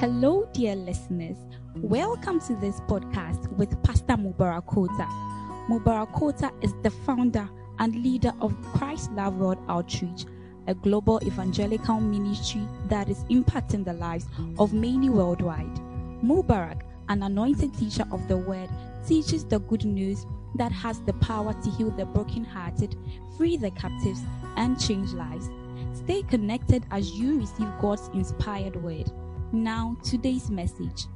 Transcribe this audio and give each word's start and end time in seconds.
Hello, 0.00 0.48
dear 0.54 0.76
listeners. 0.76 1.36
Welcome 1.76 2.40
to 2.46 2.56
this 2.56 2.80
podcast 2.88 3.46
with 3.58 3.70
Pastor 3.82 4.14
Mubarak 4.14 4.66
Kota. 4.66 5.06
Mubarak 5.68 6.10
Kota 6.14 6.50
is 6.62 6.72
the 6.82 6.88
founder 6.90 7.46
and 7.80 7.94
leader 8.02 8.32
of 8.40 8.56
Christ 8.72 9.12
Love 9.12 9.36
World 9.36 9.58
Outreach, 9.68 10.24
a 10.68 10.74
global 10.74 11.20
evangelical 11.22 12.00
ministry 12.00 12.62
that 12.88 13.10
is 13.10 13.24
impacting 13.24 13.84
the 13.84 13.92
lives 13.92 14.24
of 14.58 14.72
many 14.72 15.10
worldwide. 15.10 15.76
Mubarak, 16.24 16.80
an 17.10 17.22
anointed 17.22 17.76
teacher 17.76 18.06
of 18.10 18.26
the 18.26 18.38
word, 18.38 18.70
teaches 19.06 19.44
the 19.44 19.58
good 19.58 19.84
news 19.84 20.24
that 20.54 20.72
has 20.72 21.02
the 21.02 21.12
power 21.20 21.52
to 21.62 21.70
heal 21.72 21.90
the 21.90 22.06
brokenhearted, 22.06 22.96
free 23.36 23.58
the 23.58 23.70
captives, 23.72 24.22
and 24.56 24.80
change 24.80 25.12
lives. 25.12 25.50
Stay 25.92 26.22
connected 26.22 26.86
as 26.90 27.10
you 27.10 27.38
receive 27.38 27.68
God's 27.82 28.08
inspired 28.14 28.82
word. 28.82 29.12
Now, 29.52 29.96
today's 30.04 30.48
message. 30.48 31.06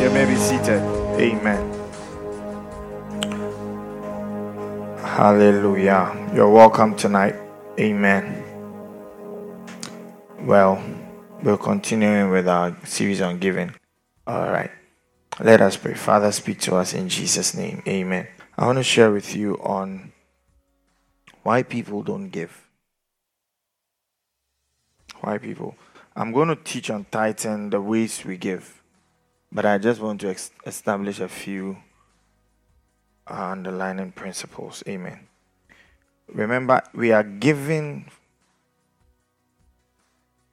You 0.00 0.08
may 0.08 0.24
be 0.24 0.34
seated. 0.36 0.80
Amen. 1.20 1.60
Hallelujah. 4.96 6.30
You're 6.34 6.48
welcome 6.48 6.96
tonight. 6.96 7.34
Amen. 7.78 8.42
Well, 10.40 10.82
we're 11.42 11.58
continuing 11.58 12.30
with 12.30 12.48
our 12.48 12.74
series 12.86 13.20
on 13.20 13.40
giving. 13.40 13.74
All 14.26 14.50
right. 14.50 14.70
Let 15.38 15.60
us 15.60 15.76
pray. 15.76 15.92
Father, 15.92 16.32
speak 16.32 16.60
to 16.60 16.76
us 16.76 16.94
in 16.94 17.10
Jesus' 17.10 17.54
name. 17.54 17.82
Amen. 17.86 18.26
I 18.56 18.64
want 18.64 18.78
to 18.78 18.82
share 18.82 19.10
with 19.10 19.36
you 19.36 19.56
on 19.56 20.12
why 21.42 21.62
people 21.62 22.02
don't 22.02 22.30
give. 22.30 22.69
Why 25.20 25.38
people. 25.38 25.74
I'm 26.16 26.32
going 26.32 26.48
to 26.48 26.56
teach 26.56 26.90
on 26.90 27.06
tithing 27.10 27.70
the 27.70 27.80
ways 27.80 28.24
we 28.24 28.36
give, 28.36 28.82
but 29.52 29.64
I 29.64 29.78
just 29.78 30.00
want 30.00 30.20
to 30.22 30.30
ex- 30.30 30.50
establish 30.66 31.20
a 31.20 31.28
few 31.28 31.78
underlying 33.26 34.12
principles. 34.12 34.82
Amen. 34.88 35.28
Remember, 36.32 36.82
we 36.94 37.12
are 37.12 37.22
giving 37.22 38.10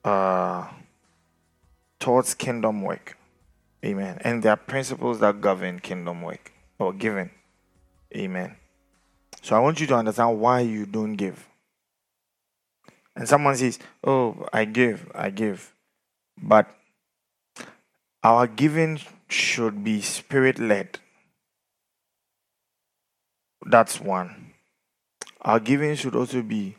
uh, 0.04 0.68
towards 2.00 2.34
kingdom 2.34 2.82
work. 2.82 3.18
Amen. 3.86 4.20
And 4.22 4.42
there 4.42 4.54
are 4.54 4.58
principles 4.58 5.20
that 5.20 5.42
govern 5.42 5.80
kingdom 5.80 6.22
work 6.22 6.52
or 6.80 6.94
giving. 6.94 7.30
Amen. 8.16 8.56
So 9.42 9.56
I 9.56 9.60
want 9.60 9.80
you 9.80 9.88
to 9.88 9.96
understand 9.96 10.40
why 10.40 10.62
you 10.62 10.86
don't 10.86 11.14
give. 11.14 11.48
And 13.18 13.28
someone 13.28 13.56
says, 13.58 13.80
Oh, 14.04 14.48
I 14.54 14.66
give, 14.66 15.12
I 15.16 15.32
give. 15.32 15.74
But 16.40 16.70
our 18.24 18.46
giving 18.46 19.00
should 19.28 19.84
be 19.84 20.02
spirit 20.02 20.60
led. 20.60 21.00
That's 23.66 24.00
one. 24.00 24.54
Our 25.42 25.60
giving 25.60 25.96
should 25.96 26.16
also 26.16 26.44
be 26.44 26.76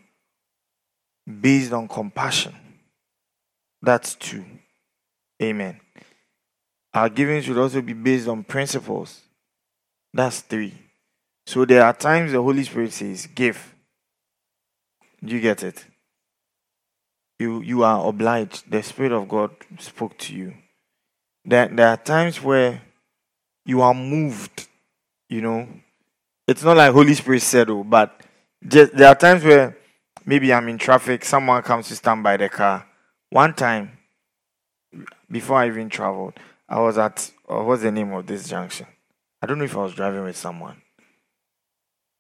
based 1.41 1.73
on 1.73 1.89
compassion. 1.89 2.55
That's 3.83 4.15
two. 4.15 4.45
Amen. 5.43 5.81
Our 6.95 7.09
giving 7.09 7.43
should 7.43 7.59
also 7.59 7.83
be 7.83 7.95
based 7.95 8.29
on 8.29 8.45
principles. 8.45 9.23
That's 10.15 10.41
three. 10.41 10.75
So 11.47 11.65
there 11.65 11.83
are 11.83 11.93
times 11.93 12.31
the 12.31 12.41
Holy 12.43 12.63
Spirit 12.63 12.93
says, 12.93 13.27
Give. 13.27 13.75
Do 15.25 15.35
you 15.35 15.41
get 15.41 15.65
it? 15.65 15.85
You 17.39 17.61
you 17.61 17.85
are 17.85 18.07
obliged. 18.09 18.71
The 18.71 18.83
Spirit 18.83 19.13
of 19.13 19.29
God 19.29 19.51
spoke 19.79 20.19
to 20.19 20.35
you. 20.35 20.55
There, 21.45 21.69
there 21.69 21.89
are 21.89 21.97
times 21.97 22.43
where 22.43 22.83
you 23.65 23.81
are 23.81 23.95
moved, 23.95 24.67
you 25.29 25.41
know. 25.41 25.69
It's 26.47 26.63
not 26.63 26.77
like 26.77 26.93
Holy 26.93 27.15
Spirit 27.15 27.43
said, 27.43 27.71
oh, 27.71 27.85
but 27.85 28.23
just, 28.67 28.95
there 28.95 29.09
are 29.09 29.15
times 29.15 29.45
where 29.45 29.77
maybe 30.25 30.53
I'm 30.53 30.69
in 30.69 30.79
traffic, 30.79 31.25
someone 31.25 31.63
comes 31.63 31.89
to 31.89 31.97
stand 31.97 32.23
by 32.23 32.37
the 32.37 32.49
car. 32.49 32.87
One 33.31 33.55
time, 33.55 33.99
before 35.31 35.59
I 35.59 35.69
even 35.69 35.89
traveled, 35.91 36.35
I 36.69 36.81
was 36.81 36.99
at 36.99 37.31
uh, 37.49 37.63
what's 37.63 37.83
the 37.83 37.93
name 37.93 38.13
of 38.13 38.27
this 38.27 38.49
junction? 38.49 38.87
I 39.41 39.47
don't 39.47 39.59
know 39.59 39.65
if 39.65 39.77
I 39.77 39.83
was 39.83 39.95
driving 39.95 40.25
with 40.25 40.37
someone. 40.37 40.83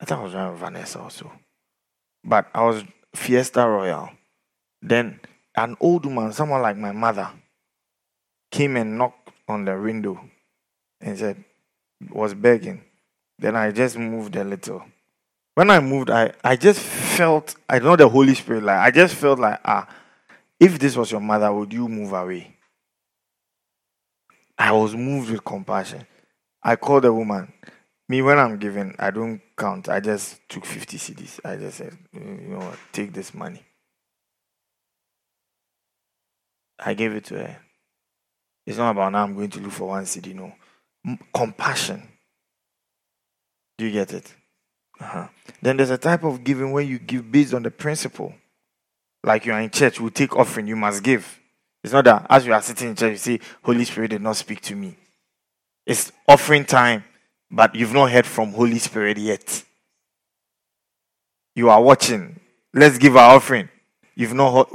I 0.00 0.04
thought 0.04 0.20
I 0.20 0.22
was 0.22 0.32
driving 0.32 0.52
with 0.52 0.60
Vanessa 0.60 1.00
also. 1.00 1.32
But 2.24 2.48
I 2.54 2.62
was 2.64 2.84
Fiesta 3.14 3.66
Royale. 3.66 4.12
Then 4.82 5.20
an 5.56 5.76
old 5.80 6.06
woman, 6.06 6.32
someone 6.32 6.62
like 6.62 6.76
my 6.76 6.92
mother, 6.92 7.30
came 8.50 8.76
and 8.76 8.96
knocked 8.96 9.30
on 9.48 9.64
the 9.64 9.78
window 9.78 10.20
and 11.00 11.18
said, 11.18 11.44
was 12.10 12.34
begging. 12.34 12.82
Then 13.38 13.56
I 13.56 13.70
just 13.70 13.96
moved 13.96 14.36
a 14.36 14.44
little. 14.44 14.84
When 15.54 15.70
I 15.70 15.80
moved, 15.80 16.10
I, 16.10 16.32
I 16.44 16.56
just 16.56 16.80
felt, 16.80 17.56
I 17.68 17.78
know 17.80 17.96
the 17.96 18.08
Holy 18.08 18.34
Spirit, 18.34 18.62
like, 18.62 18.78
I 18.78 18.90
just 18.90 19.14
felt 19.14 19.38
like, 19.38 19.60
ah, 19.64 19.88
if 20.60 20.78
this 20.78 20.96
was 20.96 21.10
your 21.10 21.20
mother, 21.20 21.52
would 21.52 21.72
you 21.72 21.88
move 21.88 22.12
away? 22.12 22.54
I 24.56 24.72
was 24.72 24.94
moved 24.94 25.30
with 25.30 25.44
compassion. 25.44 26.06
I 26.62 26.76
called 26.76 27.04
the 27.04 27.12
woman. 27.12 27.52
Me, 28.08 28.22
when 28.22 28.38
I'm 28.38 28.58
giving, 28.58 28.94
I 28.98 29.10
don't 29.10 29.40
count. 29.56 29.88
I 29.88 30.00
just 30.00 30.40
took 30.48 30.64
50 30.64 30.96
cedis. 30.96 31.40
I 31.44 31.56
just 31.56 31.78
said, 31.78 31.96
you 32.12 32.20
know 32.20 32.72
take 32.92 33.12
this 33.12 33.34
money. 33.34 33.62
I 36.78 36.94
gave 36.94 37.12
it 37.12 37.24
to 37.26 37.34
her. 37.38 37.56
It's 38.66 38.78
not 38.78 38.90
about 38.90 39.12
now 39.12 39.24
I'm 39.24 39.34
going 39.34 39.50
to 39.50 39.60
look 39.60 39.72
for 39.72 39.88
one 39.88 40.04
cedi, 40.04 40.34
no. 40.34 40.52
M- 41.06 41.18
compassion. 41.34 42.02
Do 43.78 43.86
you 43.86 43.92
get 43.92 44.12
it? 44.12 44.34
Uh-huh. 45.00 45.28
Then 45.62 45.76
there's 45.76 45.90
a 45.90 45.98
type 45.98 46.24
of 46.24 46.44
giving 46.44 46.72
where 46.72 46.82
you 46.82 46.98
give 46.98 47.30
based 47.30 47.54
on 47.54 47.62
the 47.62 47.70
principle. 47.70 48.34
Like 49.24 49.46
you 49.46 49.52
are 49.52 49.60
in 49.60 49.70
church, 49.70 50.00
we 50.00 50.10
take 50.10 50.36
offering, 50.36 50.66
you 50.66 50.76
must 50.76 51.02
give. 51.02 51.40
It's 51.82 51.92
not 51.92 52.04
that 52.04 52.26
as 52.28 52.46
you 52.46 52.52
are 52.52 52.62
sitting 52.62 52.88
in 52.88 52.96
church, 52.96 53.12
you 53.12 53.16
say, 53.16 53.40
Holy 53.62 53.84
Spirit 53.84 54.08
did 54.08 54.22
not 54.22 54.36
speak 54.36 54.60
to 54.62 54.74
me. 54.74 54.96
It's 55.86 56.12
offering 56.28 56.64
time, 56.64 57.04
but 57.50 57.74
you've 57.74 57.94
not 57.94 58.10
heard 58.10 58.26
from 58.26 58.52
Holy 58.52 58.78
Spirit 58.78 59.16
yet. 59.18 59.64
You 61.54 61.70
are 61.70 61.82
watching. 61.82 62.38
Let's 62.74 62.98
give 62.98 63.16
our 63.16 63.36
offering. 63.36 63.68
You've 64.18 64.34
not 64.34 64.68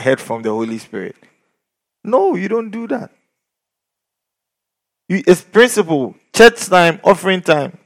heard 0.00 0.18
from 0.18 0.40
the 0.40 0.48
Holy 0.48 0.78
Spirit. 0.78 1.16
No, 2.02 2.34
you 2.34 2.48
don't 2.48 2.70
do 2.70 2.88
that. 2.88 3.10
It's 5.06 5.42
principle. 5.42 6.14
Church 6.32 6.64
time, 6.64 6.98
offering 7.04 7.42
time. 7.42 7.76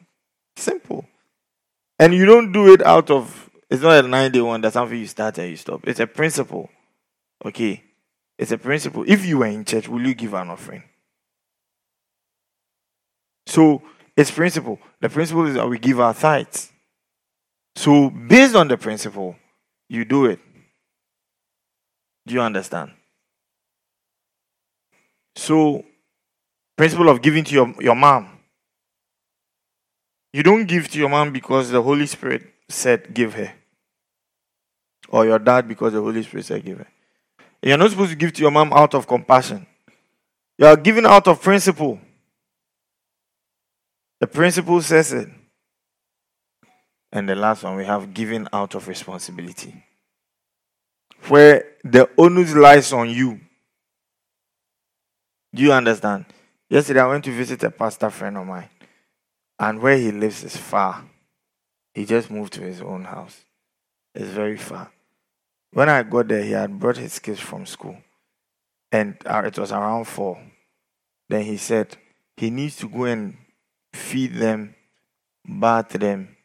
Simple. 0.56 1.05
And 1.99 2.15
you 2.15 2.27
don't 2.27 2.53
do 2.53 2.72
it 2.72 2.87
out 2.87 3.11
of, 3.11 3.50
it's 3.69 3.83
not 3.83 4.05
a 4.05 4.06
nine 4.06 4.31
day 4.31 4.41
one, 4.41 4.61
that's 4.61 4.75
something 4.75 4.97
you 4.97 5.09
start 5.09 5.38
and 5.38 5.50
you 5.50 5.56
stop. 5.56 5.81
It's 5.83 5.99
a 5.99 6.06
principle. 6.06 6.71
Okay. 7.44 7.83
It's 8.38 8.53
a 8.53 8.59
principle. 8.59 9.05
If 9.05 9.27
you 9.27 9.38
were 9.38 9.47
in 9.47 9.65
church, 9.65 9.88
will 9.88 10.06
you 10.06 10.15
give 10.15 10.33
an 10.34 10.49
offering? 10.49 10.84
So 13.47 13.83
it's 14.17 14.31
principle. 14.31 14.78
The 15.00 15.09
principle 15.09 15.47
is 15.47 15.55
that 15.55 15.69
we 15.69 15.81
give 15.81 15.99
our 15.99 16.15
tithes. 16.15 16.71
So 17.75 18.11
based 18.11 18.55
on 18.55 18.69
the 18.69 18.77
principle, 18.77 19.34
you 19.88 20.05
do 20.05 20.27
it. 20.27 20.38
Do 22.28 22.34
you 22.34 22.43
understand? 22.43 22.91
So, 25.34 25.83
principle 26.77 27.09
of 27.09 27.22
giving 27.22 27.43
to 27.44 27.55
your, 27.55 27.75
your 27.81 27.94
mom. 27.94 28.28
You 30.34 30.43
don't 30.43 30.67
give 30.67 30.91
to 30.91 30.99
your 30.99 31.09
mom 31.09 31.33
because 31.33 31.71
the 31.71 31.81
Holy 31.81 32.05
Spirit 32.05 32.43
said 32.69 33.15
give 33.15 33.33
her. 33.33 33.50
Or 35.08 35.25
your 35.25 35.38
dad 35.38 35.67
because 35.67 35.94
the 35.94 36.02
Holy 36.02 36.23
Spirit 36.23 36.44
said 36.44 36.64
give 36.67 36.79
her. 36.79 36.87
You're 37.62 37.79
not 37.79 37.91
supposed 37.91 38.11
to 38.11 38.17
give 38.17 38.35
to 38.35 38.43
your 38.43 38.50
mom 38.50 38.75
out 38.75 38.94
of 38.94 39.06
compassion. 39.06 39.67
You 40.58 40.67
are 40.67 40.76
giving 40.76 41.06
out 41.06 41.26
of 41.29 41.41
principle. 41.41 41.99
The 44.20 44.26
principle 44.26 44.82
says 44.82 45.14
it. 45.14 45.29
And 47.11 47.26
the 47.26 47.35
last 47.35 47.62
one, 47.62 47.76
we 47.76 47.87
have 47.87 48.12
giving 48.12 48.47
out 48.52 48.75
of 48.75 48.87
responsibility. 48.87 49.82
Where 51.26 51.65
the 51.85 52.09
onus 52.17 52.55
lies 52.55 52.93
on 52.93 53.11
you. 53.11 53.41
Do 55.55 55.62
you 55.62 55.73
understand? 55.73 56.26
Yesterday, 56.70 57.00
I 57.00 57.06
went 57.06 57.25
to 57.25 57.32
visit 57.32 57.62
a 57.65 57.70
pastor 57.70 58.11
friend 58.11 58.37
of 58.37 58.47
mine. 58.47 58.69
And 59.59 59.81
where 59.81 59.97
he 59.97 60.12
lives 60.12 60.44
is 60.44 60.56
far. 60.56 61.05
He 61.94 62.05
just 62.05 62.31
moved 62.31 62.53
to 62.55 62.61
his 62.61 62.81
own 62.81 63.05
house. 63.05 63.44
It's 64.15 64.31
very 64.31 64.56
far. 64.56 64.91
When 65.73 65.88
I 65.88 66.03
got 66.03 66.29
there, 66.29 66.43
he 66.43 66.53
had 66.53 66.79
brought 66.79 66.97
his 66.97 67.19
kids 67.19 67.41
from 67.41 67.67
school. 67.67 67.97
And 68.93 69.17
uh, 69.26 69.43
it 69.44 69.59
was 69.59 69.73
around 69.73 70.05
four. 70.05 70.41
Then 71.29 71.43
he 71.43 71.56
said 71.56 71.97
he 72.37 72.50
needs 72.50 72.76
to 72.76 72.88
go 72.88 73.05
and 73.05 73.37
feed 73.93 74.35
them, 74.35 74.75
bath 75.44 75.91
them, 75.91 76.37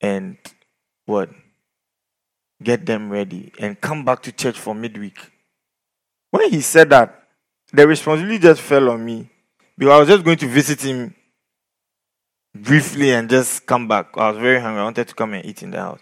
and 0.00 0.38
what? 1.04 1.30
Get 2.62 2.86
them 2.86 3.10
ready, 3.10 3.52
and 3.58 3.80
come 3.80 4.04
back 4.04 4.22
to 4.22 4.32
church 4.32 4.58
for 4.58 4.74
midweek. 4.74 5.18
When 6.30 6.50
he 6.50 6.60
said 6.60 6.90
that, 6.90 7.28
the 7.72 7.86
responsibility 7.86 8.38
just 8.40 8.60
fell 8.60 8.90
on 8.90 9.04
me 9.04 9.28
because 9.78 9.92
I 9.92 9.98
was 9.98 10.08
just 10.08 10.24
going 10.24 10.38
to 10.38 10.46
visit 10.46 10.82
him 10.82 11.14
briefly 12.54 13.12
and 13.12 13.30
just 13.30 13.64
come 13.66 13.88
back. 13.88 14.08
I 14.16 14.30
was 14.30 14.38
very 14.38 14.60
hungry. 14.60 14.80
I 14.80 14.84
wanted 14.84 15.08
to 15.08 15.14
come 15.14 15.34
and 15.34 15.44
eat 15.44 15.62
in 15.62 15.70
the 15.70 15.78
house. 15.78 16.00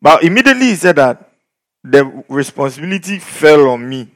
But 0.00 0.22
immediately 0.22 0.66
he 0.66 0.74
said 0.76 0.96
that 0.96 1.32
the 1.82 2.24
responsibility 2.28 3.18
fell 3.18 3.68
on 3.68 3.88
me 3.88 4.10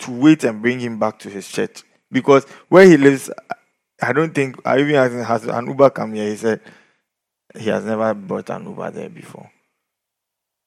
to 0.00 0.10
wait 0.10 0.44
and 0.44 0.60
bring 0.60 0.80
him 0.80 0.98
back 0.98 1.18
to 1.20 1.28
his 1.28 1.48
church. 1.48 1.82
Because 2.10 2.44
where 2.68 2.86
he 2.86 2.96
lives, 2.96 3.30
I 4.00 4.12
don't 4.12 4.34
think, 4.34 4.56
I 4.64 4.80
even 4.80 4.94
asked 4.96 5.12
him, 5.12 5.24
has 5.24 5.44
an 5.44 5.66
Uber 5.66 5.90
come 5.90 6.14
here? 6.14 6.30
He 6.30 6.36
said 6.36 6.60
he 7.56 7.68
has 7.68 7.84
never 7.84 8.14
brought 8.14 8.50
an 8.50 8.64
Uber 8.64 8.90
there 8.90 9.08
before. 9.08 9.50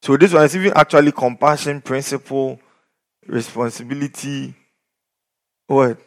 So 0.01 0.15
this 0.17 0.33
one 0.33 0.45
is 0.45 0.55
even 0.55 0.73
actually 0.75 1.11
compassion, 1.11 1.81
principle, 1.81 2.59
responsibility, 3.25 4.55
what? 5.67 5.99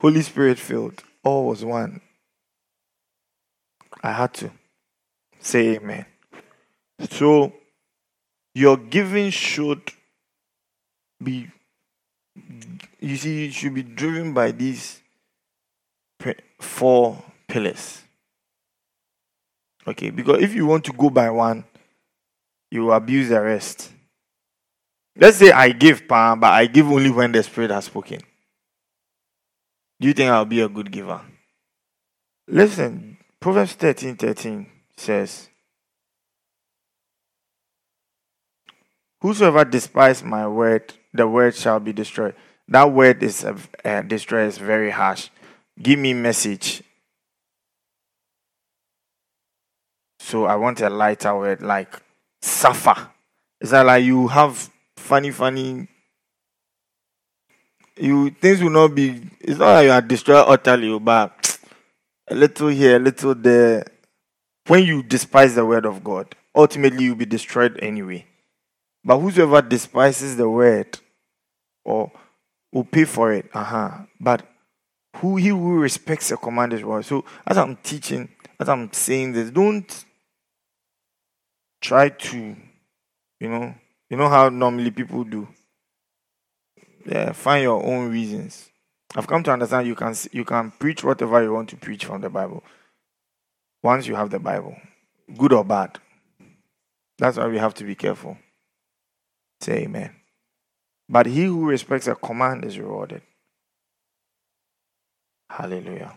Holy 0.00 0.22
Spirit 0.22 0.58
filled. 0.58 1.02
All 1.24 1.46
was 1.48 1.64
one. 1.64 2.00
I 4.02 4.12
had 4.12 4.32
to 4.34 4.50
say 5.40 5.76
amen. 5.76 6.06
So 7.10 7.52
your 8.54 8.76
giving 8.76 9.30
should 9.30 9.82
be 11.22 11.48
you 13.00 13.16
see 13.16 13.46
it 13.46 13.52
should 13.52 13.74
be 13.74 13.82
driven 13.82 14.32
by 14.32 14.52
these 14.52 15.00
four 16.60 17.22
pillars. 17.48 18.02
Okay, 19.86 20.10
because 20.10 20.42
if 20.42 20.54
you 20.54 20.66
want 20.66 20.84
to 20.84 20.92
go 20.92 21.10
by 21.10 21.30
one, 21.30 21.64
you 22.70 22.92
abuse 22.92 23.28
the 23.28 23.40
rest. 23.40 23.92
Let's 25.16 25.38
say 25.38 25.50
I 25.50 25.70
give 25.70 26.06
power, 26.06 26.36
but 26.36 26.52
I 26.52 26.66
give 26.66 26.86
only 26.86 27.10
when 27.10 27.32
the 27.32 27.42
Spirit 27.42 27.70
has 27.70 27.86
spoken. 27.86 28.20
Do 30.00 30.08
you 30.08 30.14
think 30.14 30.30
I'll 30.30 30.44
be 30.44 30.60
a 30.60 30.68
good 30.68 30.90
giver? 30.90 31.20
Listen, 32.48 33.18
Proverbs 33.38 33.74
13 33.74 34.16
13 34.16 34.66
says, 34.96 35.48
Whosoever 39.20 39.64
despises 39.64 40.24
my 40.24 40.48
word, 40.48 40.94
the 41.12 41.28
word 41.28 41.54
shall 41.54 41.80
be 41.80 41.92
destroyed. 41.92 42.34
That 42.68 42.90
word 42.90 43.22
is 43.22 43.44
uh, 43.44 43.58
uh, 43.84 44.02
destroyed 44.02 44.48
is 44.48 44.58
very 44.58 44.90
harsh. 44.90 45.28
Give 45.80 45.98
me 45.98 46.14
message. 46.14 46.82
So 50.20 50.46
I 50.46 50.54
want 50.56 50.80
a 50.80 50.88
lighter 50.88 51.36
word 51.36 51.60
like 51.60 52.00
suffer. 52.40 53.08
Is 53.60 53.70
that 53.70 53.86
like 53.86 54.04
you 54.04 54.28
have 54.28 54.70
funny, 54.96 55.30
funny? 55.30 55.88
You 57.96 58.30
things 58.30 58.62
will 58.62 58.70
not 58.70 58.94
be. 58.94 59.22
It's 59.40 59.58
not 59.58 59.74
like 59.74 59.84
you 59.84 59.90
are 59.90 60.00
destroyed 60.00 60.44
utterly, 60.46 60.98
but 60.98 61.58
a 62.28 62.34
little 62.34 62.68
here, 62.68 62.96
a 62.96 62.98
little 62.98 63.34
there. 63.34 63.84
When 64.66 64.84
you 64.84 65.02
despise 65.02 65.54
the 65.54 65.66
word 65.66 65.84
of 65.84 66.02
God, 66.02 66.34
ultimately 66.54 67.04
you'll 67.04 67.16
be 67.16 67.26
destroyed 67.26 67.78
anyway. 67.82 68.26
But 69.04 69.18
whosoever 69.18 69.62
despises 69.62 70.36
the 70.36 70.48
word 70.48 70.98
or 71.84 72.12
will 72.72 72.84
pay 72.84 73.04
for 73.04 73.32
it, 73.32 73.50
uh-huh. 73.52 74.04
But 74.20 74.46
who 75.16 75.36
he 75.36 75.48
who 75.48 75.78
respects 75.80 76.28
the 76.28 76.36
command 76.36 76.72
is 76.72 76.84
word. 76.84 77.04
So 77.04 77.24
as 77.46 77.58
I'm 77.58 77.76
teaching, 77.76 78.28
as 78.58 78.68
I'm 78.68 78.92
saying 78.92 79.32
this, 79.32 79.50
don't 79.50 80.04
try 81.80 82.08
to, 82.08 82.56
you 83.40 83.48
know, 83.48 83.74
you 84.08 84.16
know 84.16 84.28
how 84.28 84.48
normally 84.48 84.90
people 84.90 85.24
do. 85.24 85.48
Yeah, 87.06 87.32
find 87.32 87.62
your 87.62 87.84
own 87.84 88.10
reasons. 88.10 88.70
I've 89.16 89.26
come 89.26 89.42
to 89.44 89.52
understand 89.52 89.86
you 89.86 89.94
can 89.94 90.14
you 90.32 90.44
can 90.44 90.70
preach 90.72 91.02
whatever 91.02 91.42
you 91.42 91.52
want 91.52 91.68
to 91.70 91.76
preach 91.76 92.04
from 92.04 92.20
the 92.20 92.30
Bible. 92.30 92.62
Once 93.82 94.06
you 94.06 94.14
have 94.14 94.30
the 94.30 94.38
Bible, 94.38 94.76
good 95.36 95.52
or 95.52 95.64
bad. 95.64 95.98
That's 97.18 97.36
why 97.36 97.48
we 97.48 97.58
have 97.58 97.74
to 97.74 97.84
be 97.84 97.94
careful. 97.94 98.36
Say 99.60 99.84
amen. 99.84 100.14
But 101.08 101.26
he 101.26 101.44
who 101.44 101.66
respects 101.66 102.06
a 102.06 102.14
command 102.14 102.64
is 102.64 102.78
rewarded. 102.78 103.22
Hallelujah. 105.50 106.16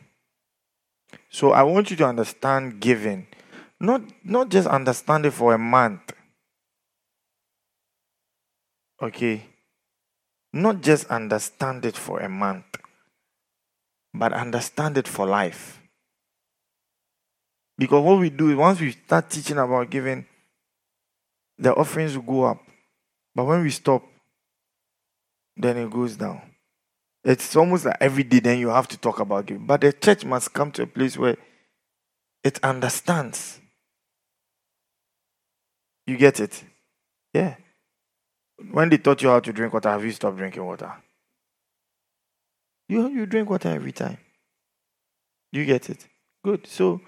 So 1.29 1.51
I 1.51 1.63
want 1.63 1.89
you 1.89 1.97
to 1.97 2.05
understand 2.05 2.79
giving. 2.79 3.27
Not, 3.83 4.01
not 4.23 4.47
just 4.47 4.65
understand 4.69 5.25
it 5.25 5.31
for 5.31 5.53
a 5.53 5.57
month. 5.57 6.13
Okay. 9.01 9.43
Not 10.53 10.81
just 10.81 11.07
understand 11.07 11.83
it 11.83 11.97
for 11.97 12.21
a 12.21 12.29
month, 12.29 12.77
but 14.13 14.31
understand 14.31 14.97
it 14.97 15.05
for 15.05 15.25
life. 15.25 15.81
Because 17.77 18.01
what 18.05 18.19
we 18.19 18.29
do 18.29 18.51
is 18.51 18.55
once 18.55 18.79
we 18.79 18.91
start 18.91 19.29
teaching 19.29 19.57
about 19.57 19.89
giving, 19.89 20.25
the 21.57 21.75
offerings 21.75 22.15
will 22.15 22.23
go 22.23 22.43
up. 22.45 22.61
But 23.35 23.43
when 23.43 23.63
we 23.63 23.69
stop, 23.69 24.03
then 25.57 25.75
it 25.75 25.91
goes 25.91 26.15
down. 26.15 26.41
It's 27.25 27.53
almost 27.57 27.83
like 27.83 27.97
every 27.99 28.23
day, 28.23 28.39
then 28.39 28.59
you 28.59 28.69
have 28.69 28.87
to 28.87 28.97
talk 28.97 29.19
about 29.19 29.45
giving. 29.45 29.65
But 29.65 29.81
the 29.81 29.91
church 29.91 30.23
must 30.23 30.53
come 30.53 30.71
to 30.71 30.83
a 30.83 30.87
place 30.87 31.17
where 31.17 31.35
it 32.45 32.63
understands. 32.63 33.59
You 36.05 36.17
get 36.17 36.39
it? 36.39 36.63
Yeah. 37.33 37.55
When 38.71 38.89
they 38.89 38.97
taught 38.97 39.21
you 39.21 39.29
how 39.29 39.39
to 39.39 39.53
drink 39.53 39.73
water, 39.73 39.89
have 39.89 40.03
you 40.03 40.11
stopped 40.11 40.37
drinking 40.37 40.65
water? 40.65 40.91
You, 42.87 43.07
you 43.09 43.25
drink 43.25 43.49
water 43.49 43.69
every 43.69 43.91
time. 43.91 44.17
You 45.51 45.65
get 45.65 45.89
it? 45.89 46.07
Good. 46.43 46.67
So 46.67 47.01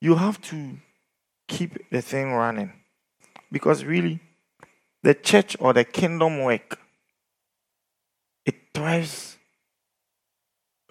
you 0.00 0.16
have 0.16 0.40
to 0.42 0.76
keep 1.48 1.90
the 1.90 2.02
thing 2.02 2.32
running. 2.32 2.72
Because 3.50 3.84
really, 3.84 4.20
the 5.02 5.14
church 5.14 5.56
or 5.60 5.72
the 5.72 5.84
kingdom 5.84 6.42
work, 6.42 6.78
it 8.46 8.54
thrives 8.74 9.36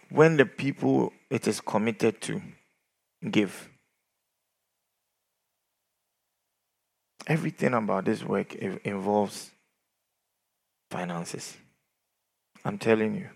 when 0.09 0.37
the 0.37 0.45
people 0.45 1.11
it 1.29 1.47
is 1.47 1.59
committed 1.59 2.21
to 2.21 2.41
give. 3.29 3.70
Everything 7.27 7.73
about 7.73 8.05
this 8.05 8.23
work 8.23 8.55
involves 8.55 9.51
finances. 10.89 11.57
I'm 12.65 12.77
telling 12.77 13.15
you. 13.15 13.29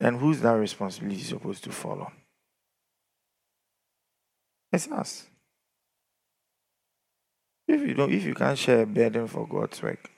And 0.00 0.18
who's 0.18 0.40
that 0.40 0.52
responsibility 0.52 1.22
supposed 1.22 1.64
to 1.64 1.70
fall 1.70 2.02
on? 2.02 2.12
It's 4.72 4.88
us. 4.90 5.26
If 7.68 7.80
you 7.80 7.94
don't, 7.94 8.12
if 8.12 8.24
you 8.24 8.34
can't 8.34 8.58
share 8.58 8.82
a 8.82 8.86
burden 8.86 9.28
for 9.28 9.46
God's 9.46 9.80
work, 9.82 10.10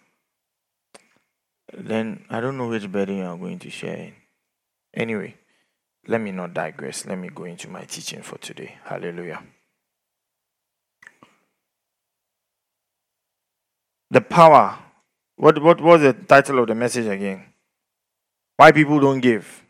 then 1.76 2.24
I 2.30 2.40
don't 2.40 2.56
know 2.56 2.68
which 2.68 2.90
burden 2.90 3.18
you 3.18 3.24
are 3.24 3.36
going 3.36 3.58
to 3.58 3.70
share. 3.70 4.12
Anyway, 4.94 5.36
let 6.06 6.20
me 6.20 6.32
not 6.32 6.54
digress. 6.54 7.06
Let 7.06 7.18
me 7.18 7.28
go 7.28 7.44
into 7.44 7.68
my 7.68 7.82
teaching 7.84 8.23
for 8.23 8.38
today. 8.38 8.76
Hallelujah. 8.84 9.42
The 14.11 14.20
power. 14.20 14.78
What 15.37 15.61
what 15.62 15.80
was 15.80 16.02
the 16.02 16.12
title 16.12 16.61
of 16.61 16.68
the 16.68 16.75
message 16.75 17.06
again? 17.06 17.44
Why 18.56 18.70
people 18.70 19.00
don't 19.00 19.20
give. 19.20 19.64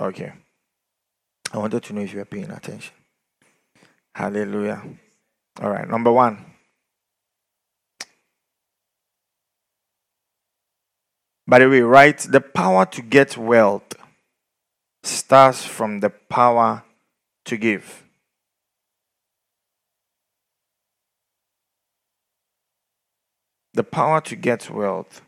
Okay. 0.00 0.32
I 1.52 1.58
wanted 1.58 1.82
to 1.82 1.92
know 1.92 2.00
if 2.00 2.12
you 2.12 2.18
were 2.18 2.24
paying 2.24 2.50
attention. 2.50 2.94
Hallelujah. 4.14 4.82
All 5.60 5.70
right, 5.70 5.88
number 5.88 6.10
one. 6.12 6.44
By 11.46 11.60
the 11.60 11.68
way, 11.68 11.80
right? 11.80 12.18
The 12.18 12.40
power 12.40 12.86
to 12.86 13.02
get 13.02 13.36
wealth 13.36 13.94
starts 15.06 15.64
from 15.64 16.00
the 16.00 16.10
power 16.10 16.82
to 17.44 17.56
give. 17.56 18.04
The 23.74 23.84
power 23.84 24.20
to 24.22 24.36
get 24.36 24.70
wealth 24.70 25.20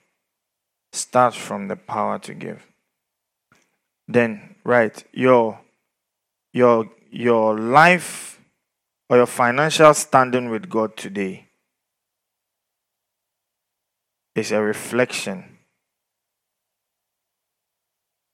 starts 0.92 1.36
from 1.36 1.68
the 1.68 1.76
power 1.76 2.18
to 2.20 2.34
give. 2.34 2.66
Then, 4.06 4.56
right, 4.64 5.04
your 5.12 5.60
your 6.52 6.90
your 7.10 7.58
life 7.58 8.40
or 9.10 9.18
your 9.18 9.26
financial 9.26 9.92
standing 9.94 10.50
with 10.50 10.68
God 10.68 10.96
today 10.96 11.46
is 14.34 14.52
a 14.52 14.62
reflection 14.62 15.58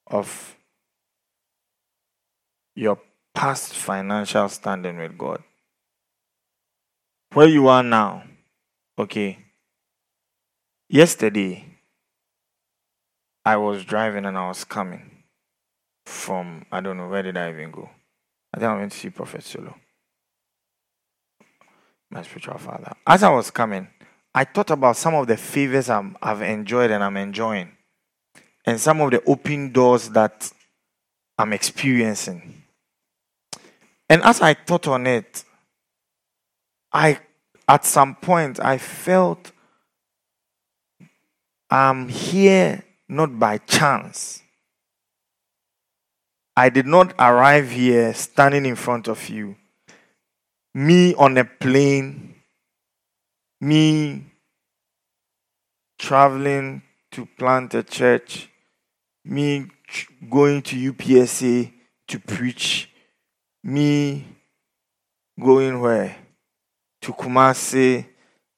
of 0.06 0.56
your 2.74 2.98
past 3.34 3.74
financial 3.74 4.48
standing 4.48 4.98
with 4.98 5.16
God. 5.18 5.42
Where 7.32 7.48
you 7.48 7.68
are 7.68 7.82
now, 7.82 8.24
okay. 8.98 9.38
Yesterday, 10.88 11.64
I 13.44 13.56
was 13.56 13.84
driving 13.84 14.24
and 14.24 14.38
I 14.38 14.48
was 14.48 14.64
coming 14.64 15.10
from, 16.06 16.64
I 16.70 16.80
don't 16.80 16.96
know, 16.96 17.08
where 17.08 17.22
did 17.22 17.36
I 17.36 17.50
even 17.50 17.70
go? 17.70 17.90
I 18.52 18.58
think 18.58 18.70
I 18.70 18.76
went 18.76 18.92
to 18.92 18.98
see 18.98 19.10
Prophet 19.10 19.42
Solo, 19.42 19.74
my 22.10 22.22
spiritual 22.22 22.58
father. 22.58 22.92
As 23.06 23.22
I 23.22 23.30
was 23.30 23.50
coming, 23.50 23.88
I 24.34 24.44
thought 24.44 24.70
about 24.70 24.96
some 24.96 25.14
of 25.14 25.26
the 25.26 25.36
favors 25.36 25.90
i 25.90 26.02
have 26.22 26.42
enjoyed 26.42 26.90
and 26.90 27.02
I'm 27.02 27.16
enjoying, 27.16 27.70
and 28.64 28.80
some 28.80 29.00
of 29.00 29.10
the 29.10 29.22
open 29.24 29.72
doors 29.72 30.08
that 30.10 30.50
I'm 31.36 31.52
experiencing. 31.52 32.63
And 34.08 34.22
as 34.22 34.40
I 34.40 34.54
thought 34.54 34.86
on 34.86 35.06
it, 35.06 35.44
I 36.92 37.18
at 37.66 37.84
some 37.84 38.14
point 38.14 38.60
I 38.60 38.78
felt 38.78 39.52
I'm 41.70 42.08
here 42.08 42.84
not 43.08 43.38
by 43.38 43.58
chance. 43.58 44.42
I 46.56 46.68
did 46.68 46.86
not 46.86 47.14
arrive 47.18 47.70
here 47.70 48.14
standing 48.14 48.64
in 48.64 48.76
front 48.76 49.08
of 49.08 49.28
you. 49.28 49.56
Me 50.72 51.14
on 51.14 51.36
a 51.36 51.44
plane, 51.44 52.36
me 53.60 54.24
traveling 55.98 56.82
to 57.10 57.26
plant 57.38 57.74
a 57.74 57.82
church, 57.82 58.48
me 59.24 59.66
going 60.30 60.62
to 60.62 60.92
UPSA 60.92 61.72
to 62.08 62.18
preach, 62.20 62.90
me 63.64 64.26
going 65.40 65.80
where? 65.80 66.16
To 67.02 67.12
Kumasi, 67.12 68.06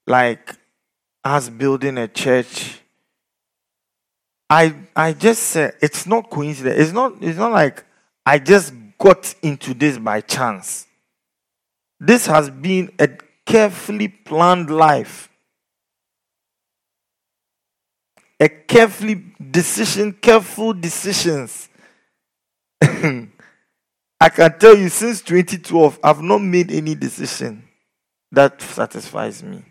like 0.05 0.55
us 1.23 1.49
building 1.49 1.97
a 1.97 2.07
church. 2.07 2.81
I 4.49 4.73
I 4.95 5.13
just 5.13 5.43
said 5.43 5.75
it's 5.81 6.05
not 6.05 6.29
coincidence. 6.29 6.79
It's 6.79 6.93
not 6.93 7.13
it's 7.21 7.37
not 7.37 7.51
like 7.51 7.83
I 8.25 8.39
just 8.39 8.73
got 8.97 9.33
into 9.41 9.73
this 9.73 9.97
by 9.97 10.21
chance. 10.21 10.87
This 11.99 12.27
has 12.27 12.49
been 12.49 12.91
a 12.99 13.09
carefully 13.45 14.07
planned 14.07 14.69
life. 14.69 15.29
A 18.39 18.47
carefully 18.47 19.23
decision, 19.51 20.13
careful 20.13 20.73
decisions. 20.73 21.69
I 24.19 24.29
can 24.29 24.57
tell 24.57 24.75
you 24.75 24.89
since 24.89 25.21
2012, 25.21 25.99
I've 26.03 26.21
not 26.21 26.41
made 26.41 26.71
any 26.71 26.95
decision 26.95 27.67
that 28.31 28.61
satisfies 28.61 29.43
me. 29.43 29.63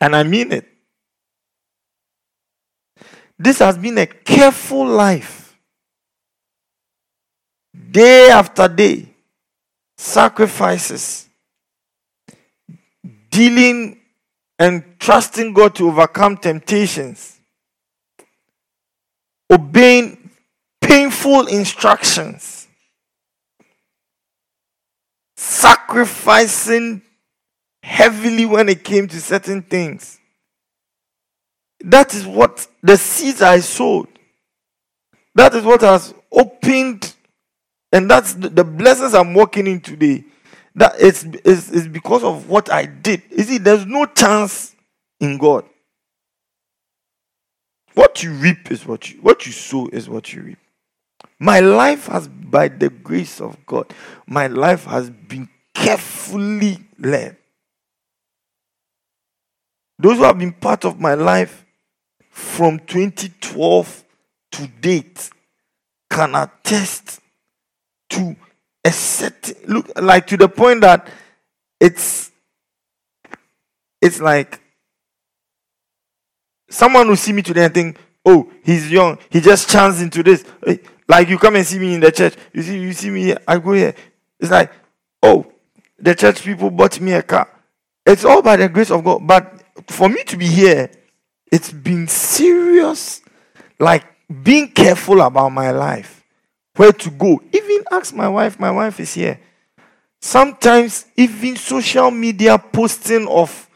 And 0.00 0.14
I 0.14 0.22
mean 0.22 0.52
it. 0.52 0.68
This 3.38 3.58
has 3.58 3.76
been 3.76 3.98
a 3.98 4.06
careful 4.06 4.86
life 4.86 5.58
day 7.90 8.30
after 8.30 8.68
day, 8.68 9.08
sacrifices, 9.96 11.28
dealing 13.30 13.98
and 14.58 14.84
trusting 14.98 15.52
God 15.52 15.74
to 15.76 15.88
overcome 15.88 16.36
temptations, 16.38 17.38
obeying 19.50 20.25
painful 20.86 21.46
instructions, 21.46 22.68
sacrificing 25.36 27.02
heavily 27.82 28.46
when 28.46 28.68
it 28.68 28.84
came 28.84 29.08
to 29.08 29.20
certain 29.20 29.62
things. 29.62 30.18
That 31.80 32.14
is 32.14 32.26
what 32.26 32.66
the 32.82 32.96
seeds 32.96 33.42
I 33.42 33.60
sowed. 33.60 34.08
That 35.34 35.54
is 35.54 35.64
what 35.64 35.82
has 35.82 36.14
opened 36.32 37.14
and 37.92 38.10
that's 38.10 38.34
the, 38.34 38.48
the 38.48 38.64
blessings 38.64 39.14
I'm 39.14 39.34
walking 39.34 39.66
in 39.66 39.80
today. 39.80 40.24
That 40.74 40.96
it's, 40.98 41.24
it's, 41.24 41.70
it's 41.70 41.86
because 41.86 42.22
of 42.22 42.48
what 42.48 42.70
I 42.70 42.84
did. 42.84 43.22
You 43.30 43.42
see, 43.44 43.58
there's 43.58 43.86
no 43.86 44.06
chance 44.06 44.74
in 45.20 45.38
God. 45.38 45.64
What 47.94 48.22
you 48.22 48.32
reap 48.32 48.70
is 48.70 48.84
what 48.84 49.10
you 49.10 49.18
what 49.22 49.46
you 49.46 49.52
sow 49.52 49.88
is 49.90 50.06
what 50.06 50.30
you 50.30 50.42
reap. 50.42 50.58
My 51.38 51.60
life 51.60 52.06
has, 52.06 52.28
by 52.28 52.68
the 52.68 52.88
grace 52.88 53.40
of 53.40 53.64
God, 53.66 53.92
my 54.26 54.46
life 54.46 54.84
has 54.84 55.10
been 55.10 55.48
carefully 55.74 56.78
led. 56.98 57.36
Those 59.98 60.18
who 60.18 60.24
have 60.24 60.38
been 60.38 60.52
part 60.52 60.84
of 60.84 61.00
my 61.00 61.14
life 61.14 61.64
from 62.30 62.78
2012 62.80 64.04
to 64.52 64.66
date 64.80 65.30
can 66.10 66.34
attest 66.34 67.20
to 68.10 68.36
a 68.84 68.92
certain 68.92 69.56
look 69.66 69.90
like 70.00 70.26
to 70.28 70.36
the 70.36 70.48
point 70.48 70.82
that 70.82 71.08
it's 71.80 72.30
it's 74.00 74.20
like 74.20 74.60
someone 76.68 77.08
will 77.08 77.16
see 77.16 77.32
me 77.32 77.42
today 77.42 77.64
and 77.64 77.74
think, 77.74 77.98
oh, 78.24 78.50
he's 78.62 78.90
young, 78.90 79.18
he 79.30 79.40
just 79.40 79.68
chanced 79.68 80.00
into 80.00 80.22
this. 80.22 80.44
Like 81.08 81.28
you 81.28 81.38
come 81.38 81.56
and 81.56 81.66
see 81.66 81.78
me 81.78 81.94
in 81.94 82.00
the 82.00 82.10
church, 82.10 82.34
you 82.52 82.62
see, 82.62 82.78
you 82.78 82.92
see 82.92 83.10
me 83.10 83.34
I 83.46 83.58
go 83.58 83.72
here. 83.72 83.94
It's 84.40 84.50
like, 84.50 84.72
oh, 85.22 85.46
the 85.98 86.14
church 86.14 86.42
people 86.42 86.70
bought 86.70 87.00
me 87.00 87.12
a 87.12 87.22
car. 87.22 87.48
It's 88.04 88.24
all 88.24 88.42
by 88.42 88.56
the 88.56 88.68
grace 88.68 88.90
of 88.90 89.02
God. 89.04 89.26
But 89.26 89.62
for 89.88 90.08
me 90.08 90.22
to 90.24 90.36
be 90.36 90.46
here, 90.46 90.90
it's 91.50 91.72
been 91.72 92.08
serious, 92.08 93.22
like 93.78 94.04
being 94.42 94.68
careful 94.68 95.20
about 95.20 95.50
my 95.50 95.70
life 95.70 96.24
where 96.76 96.92
to 96.92 97.10
go. 97.10 97.40
Even 97.52 97.84
ask 97.90 98.14
my 98.14 98.28
wife, 98.28 98.58
my 98.58 98.70
wife 98.70 99.00
is 99.00 99.14
here. 99.14 99.40
Sometimes, 100.20 101.06
even 101.16 101.56
social 101.56 102.10
media 102.10 102.58
posting 102.58 103.28
of 103.28 103.68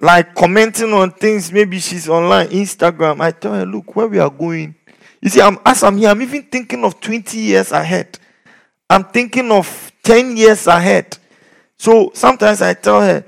like 0.00 0.34
commenting 0.34 0.92
on 0.92 1.10
things, 1.10 1.52
maybe 1.52 1.78
she's 1.78 2.08
online, 2.08 2.48
Instagram. 2.48 3.20
I 3.20 3.32
tell 3.32 3.54
her, 3.54 3.66
look, 3.66 3.94
where 3.94 4.08
we 4.08 4.18
are 4.18 4.30
going. 4.30 4.74
You 5.20 5.28
see, 5.28 5.40
I'm, 5.40 5.58
as 5.64 5.82
I'm 5.82 5.96
here, 5.96 6.08
I'm 6.08 6.22
even 6.22 6.42
thinking 6.44 6.84
of 6.84 7.00
20 7.00 7.38
years 7.38 7.72
ahead. 7.72 8.18
I'm 8.88 9.04
thinking 9.04 9.50
of 9.52 9.92
10 10.02 10.36
years 10.36 10.66
ahead. 10.66 11.16
So 11.78 12.10
sometimes 12.14 12.62
I 12.62 12.74
tell 12.74 13.00
her, 13.00 13.24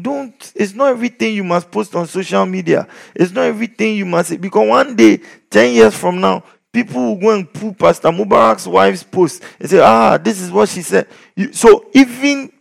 don't, 0.00 0.52
it's 0.54 0.74
not 0.74 0.90
everything 0.90 1.34
you 1.34 1.44
must 1.44 1.70
post 1.70 1.94
on 1.94 2.06
social 2.06 2.44
media. 2.44 2.86
It's 3.14 3.32
not 3.32 3.44
everything 3.44 3.96
you 3.96 4.04
must 4.04 4.28
say. 4.30 4.36
Because 4.36 4.68
one 4.68 4.94
day, 4.94 5.20
10 5.50 5.74
years 5.74 5.96
from 5.96 6.20
now, 6.20 6.42
people 6.72 7.02
will 7.02 7.16
go 7.16 7.30
and 7.30 7.50
pull 7.50 7.72
Pastor 7.72 8.08
Mubarak's 8.08 8.66
wife's 8.66 9.02
post 9.02 9.42
and 9.58 9.70
say, 9.70 9.78
ah, 9.78 10.18
this 10.18 10.40
is 10.40 10.50
what 10.50 10.68
she 10.68 10.82
said. 10.82 11.08
You, 11.34 11.52
so 11.52 11.86
even 11.94 12.52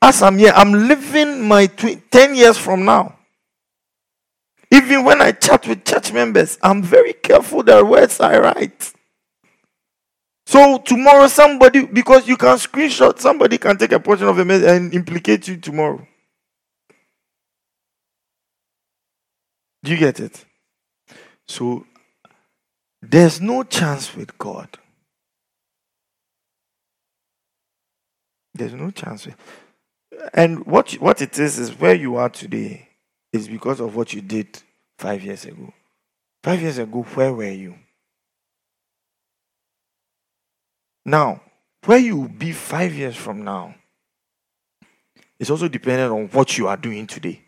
as 0.00 0.20
I'm 0.22 0.36
here, 0.38 0.52
I'm 0.54 0.72
living 0.72 1.46
my 1.46 1.66
tw- 1.66 2.10
10 2.10 2.34
years 2.34 2.58
from 2.58 2.84
now. 2.84 3.16
Even 4.72 5.04
when 5.04 5.20
I 5.20 5.32
chat 5.32 5.68
with 5.68 5.84
church 5.84 6.14
members, 6.14 6.58
I'm 6.62 6.82
very 6.82 7.12
careful 7.12 7.62
the 7.62 7.84
words 7.84 8.18
I 8.20 8.38
write. 8.38 8.94
So 10.46 10.78
tomorrow, 10.78 11.26
somebody, 11.26 11.84
because 11.84 12.26
you 12.26 12.38
can 12.38 12.56
screenshot, 12.56 13.18
somebody 13.18 13.58
can 13.58 13.76
take 13.76 13.92
a 13.92 14.00
portion 14.00 14.28
of 14.28 14.36
the 14.36 14.46
message 14.46 14.70
and 14.70 14.94
implicate 14.94 15.46
you 15.46 15.58
tomorrow. 15.58 16.06
Do 19.84 19.90
you 19.90 19.98
get 19.98 20.20
it? 20.20 20.42
So 21.46 21.84
there's 23.02 23.42
no 23.42 23.64
chance 23.64 24.16
with 24.16 24.38
God. 24.38 24.78
There's 28.54 28.72
no 28.72 28.90
chance. 28.90 29.26
With, 29.26 29.36
and 30.32 30.64
what 30.64 30.92
what 30.94 31.20
it 31.20 31.38
is 31.38 31.58
is 31.58 31.78
where 31.78 31.94
you 31.94 32.16
are 32.16 32.30
today 32.30 32.88
is 33.32 33.48
because 33.48 33.80
of 33.80 33.96
what 33.96 34.12
you 34.12 34.20
did 34.20 34.62
five 34.98 35.22
years 35.24 35.44
ago. 35.44 35.72
Five 36.42 36.60
years 36.60 36.78
ago, 36.78 37.02
where 37.02 37.32
were 37.32 37.50
you? 37.50 37.74
Now, 41.04 41.40
where 41.84 41.98
you 41.98 42.16
will 42.16 42.28
be 42.28 42.52
five 42.52 42.94
years 42.94 43.16
from 43.16 43.42
now 43.42 43.74
is 45.38 45.50
also 45.50 45.68
dependent 45.68 46.12
on 46.12 46.28
what 46.28 46.56
you 46.56 46.68
are 46.68 46.76
doing 46.76 47.06
today. 47.06 47.40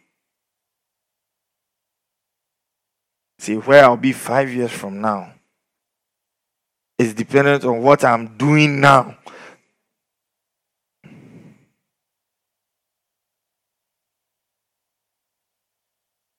See, 3.38 3.56
where 3.56 3.84
I'll 3.84 3.96
be 3.96 4.12
five 4.12 4.52
years 4.52 4.72
from 4.72 5.00
now 5.00 5.32
is 6.98 7.14
dependent 7.14 7.64
on 7.64 7.82
what 7.82 8.04
I'm 8.04 8.36
doing 8.36 8.80
now. 8.80 9.18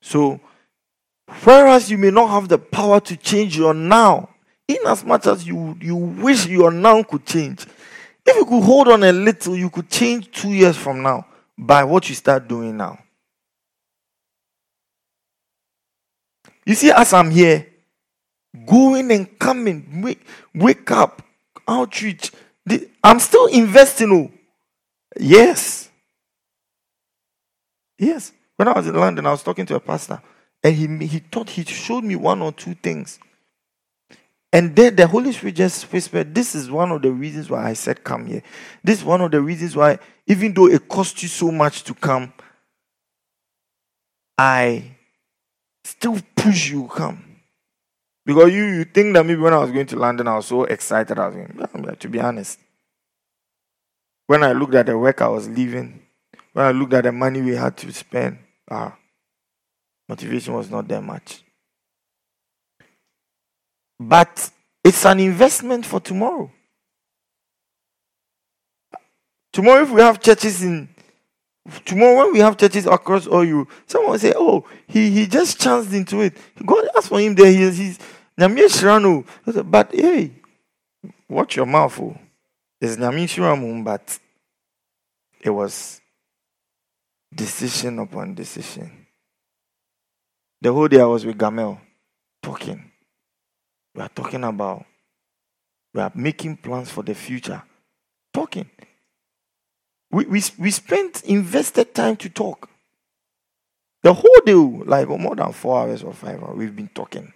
So, 0.06 0.40
whereas 1.44 1.90
you 1.90 1.98
may 1.98 2.12
not 2.12 2.30
have 2.30 2.48
the 2.48 2.60
power 2.60 3.00
to 3.00 3.18
change 3.18 3.58
your 3.58 3.74
now, 3.74 4.30
in 4.68 4.78
as 4.86 5.04
much 5.04 5.26
as 5.26 5.48
you 5.48 5.76
you 5.82 5.96
wish 5.96 6.46
your 6.46 6.70
now 6.70 7.02
could 7.02 7.26
change, 7.26 7.66
if 8.24 8.36
you 8.36 8.46
could 8.46 8.62
hold 8.62 8.88
on 8.88 9.02
a 9.02 9.12
little, 9.12 9.56
you 9.56 9.72
could 9.72 9.90
change 9.90 10.30
two 10.30 10.54
years 10.54 10.78
from 10.78 11.02
now 11.02 11.26
by 11.58 11.84
what 11.84 12.08
you 12.08 12.14
start 12.14 12.48
doing 12.48 12.78
now. 12.78 13.00
You 16.68 16.76
see, 16.76 16.92
as 16.92 17.12
I'm 17.12 17.32
here, 17.32 17.66
going 18.64 19.10
and 19.10 19.40
coming, 19.40 20.04
wake, 20.04 20.24
wake 20.54 20.92
up, 20.92 21.24
outreach, 21.68 22.32
I'm 23.04 23.20
still 23.20 23.48
investing. 23.48 24.12
Oh, 24.12 24.32
yes. 25.20 25.90
Yes. 27.98 28.32
When 28.58 28.68
I 28.68 28.74
was 28.74 28.88
in 28.88 28.96
London, 28.96 29.26
I 29.26 29.32
was 29.32 29.44
talking 29.44 29.66
to 29.66 29.76
a 29.76 29.80
pastor, 29.80 30.22
and 30.64 30.76
he, 30.76 31.08
he 31.08 31.20
thought 31.20 31.50
he 31.50 31.64
showed 31.64 32.04
me 32.04 32.16
one 32.16 32.42
or 32.42 32.52
two 32.52 32.74
things. 32.76 33.20
And 34.54 34.74
then 34.74 34.96
the 34.96 35.06
Holy 35.06 35.34
Spirit 35.34 35.56
just 35.56 35.92
whispered, 35.92 36.34
This 36.34 36.56
is 36.56 36.72
one 36.72 36.92
of 36.92 37.02
the 37.02 37.12
reasons 37.12 37.50
why 37.50 37.70
I 37.70 37.74
said, 37.74 38.04
Come 38.04 38.26
here. 38.26 38.42
This 38.84 39.00
is 39.00 39.04
one 39.04 39.20
of 39.20 39.32
the 39.32 39.42
reasons 39.42 39.76
why, 39.76 40.00
even 40.28 40.54
though 40.54 40.68
it 40.68 40.88
cost 40.88 41.22
you 41.22 41.28
so 41.28 41.52
much 41.52 41.84
to 41.84 41.94
come, 41.94 42.32
I 44.38 44.96
still 45.84 46.18
push 46.36 46.70
you 46.70 46.88
come. 46.88 47.22
Because 48.26 48.54
you, 48.54 48.64
you 48.64 48.86
think 48.86 49.14
that 49.14 49.26
maybe 49.26 49.42
when 49.42 49.54
I 49.54 49.58
was 49.58 49.72
going 49.72 49.86
to 49.88 49.98
London, 49.98 50.28
I 50.28 50.36
was 50.36 50.48
so 50.48 50.64
excited. 50.64 51.20
I 51.20 51.28
was 51.28 51.36
going, 51.36 51.96
to 51.96 52.08
be 52.08 52.20
honest. 52.20 52.60
When 54.28 54.44
I 54.44 54.54
looked 54.54 54.74
at 54.74 54.88
the 54.88 54.98
work 54.98 55.22
I 55.22 55.28
was 55.28 55.48
leaving, 55.48 56.02
when 56.54 56.66
I 56.66 56.72
looked 56.72 56.94
at 56.94 57.04
the 57.04 57.12
money 57.12 57.42
we 57.42 57.56
had 57.56 57.78
to 57.78 57.94
spend, 57.94 58.40
ah, 58.70 58.96
motivation 60.08 60.54
was 60.54 60.70
not 60.70 60.88
that 60.88 61.04
much. 61.04 61.44
But 64.00 64.52
it's 64.84 65.06
an 65.06 65.20
investment 65.20 65.86
for 65.86 66.00
tomorrow. 66.00 66.52
Tomorrow, 69.54 69.84
if 69.84 69.92
we 69.92 70.02
have 70.02 70.20
churches 70.20 70.64
in 70.64 70.90
tomorrow 71.86 72.26
when 72.26 72.34
we 72.34 72.40
have 72.40 72.58
churches 72.58 72.86
across 72.86 73.26
all 73.26 73.44
you, 73.44 73.68
someone 73.88 74.12
will 74.12 74.20
say, 74.20 74.34
"Oh, 74.36 74.66
he 74.88 75.10
he 75.10 75.28
just 75.28 75.60
chanced 75.60 75.94
into 75.94 76.22
it. 76.22 76.38
God 76.66 76.88
asked 76.96 77.08
for 77.08 77.20
him 77.20 77.36
there. 77.36 77.52
He, 77.52 77.70
he's 77.72 78.00
Nyame 78.38 78.66
Shirano." 78.66 79.26
But 79.70 79.94
hey, 79.94 80.32
watch 81.30 81.56
your 81.56 81.66
mouth. 81.66 82.00
Oh. 82.00 82.18
It's 82.82 82.98
Shirano, 82.98 83.84
but 83.84 84.20
it 85.42 85.50
was 85.50 86.02
decision 87.36 88.00
upon 88.00 88.34
decision. 88.34 89.06
The 90.62 90.72
whole 90.72 90.88
day 90.88 91.02
I 91.02 91.06
was 91.06 91.26
with 91.26 91.38
Gamel 91.38 91.80
talking. 92.42 92.92
We 93.94 94.02
are 94.02 94.10
talking 94.10 94.44
about, 94.44 94.86
we 95.94 96.02
are 96.02 96.12
making 96.16 96.58
plans 96.58 96.90
for 96.90 97.04
the 97.04 97.14
future. 97.14 97.62
Talking. 98.34 98.70
We, 100.12 100.26
we, 100.26 100.42
we 100.58 100.72
spent 100.72 101.24
invested 101.26 101.94
time 101.94 102.16
to 102.18 102.30
talk. 102.30 102.70
The 104.04 104.14
whole 104.14 104.40
day, 104.46 104.54
like 104.54 105.10
oh, 105.10 105.18
more 105.18 105.36
than 105.36 105.52
four 105.52 105.80
hours 105.80 106.04
or 106.04 106.14
five 106.14 106.42
hours, 106.42 106.56
we've 106.58 106.76
been 106.76 106.90
talking 106.90 107.34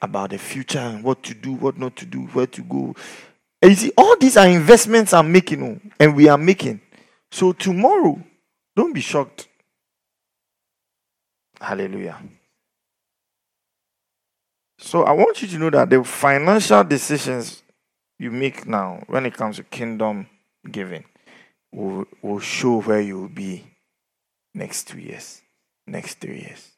about 0.00 0.30
the 0.30 0.38
future 0.38 0.78
and 0.78 1.02
what 1.02 1.22
to 1.24 1.34
do, 1.34 1.54
what 1.54 1.78
not 1.78 1.96
to 1.96 2.06
do, 2.06 2.20
where 2.26 2.46
to 2.46 2.62
go. 2.62 2.94
And 3.60 3.70
you 3.70 3.76
see, 3.76 3.92
all 3.96 4.16
these 4.18 4.36
are 4.36 4.46
investments 4.46 5.12
I'm 5.12 5.32
making, 5.32 5.62
oh, 5.62 5.90
and 5.98 6.14
we 6.14 6.28
are 6.28 6.38
making. 6.38 6.80
So 7.30 7.52
tomorrow, 7.52 8.22
don't 8.78 8.92
be 8.92 9.00
shocked. 9.00 9.48
Hallelujah. 11.60 12.16
So 14.78 15.02
I 15.02 15.10
want 15.10 15.42
you 15.42 15.48
to 15.48 15.58
know 15.58 15.70
that 15.70 15.90
the 15.90 16.04
financial 16.04 16.84
decisions 16.84 17.64
you 18.20 18.30
make 18.30 18.68
now 18.68 19.02
when 19.08 19.26
it 19.26 19.34
comes 19.34 19.56
to 19.56 19.64
kingdom 19.64 20.28
giving 20.70 21.04
will, 21.72 22.04
will 22.22 22.38
show 22.38 22.80
where 22.80 23.00
you 23.00 23.20
will 23.20 23.28
be 23.28 23.64
next 24.54 24.86
two 24.86 25.00
years, 25.00 25.42
next 25.84 26.20
three 26.20 26.38
years. 26.42 26.70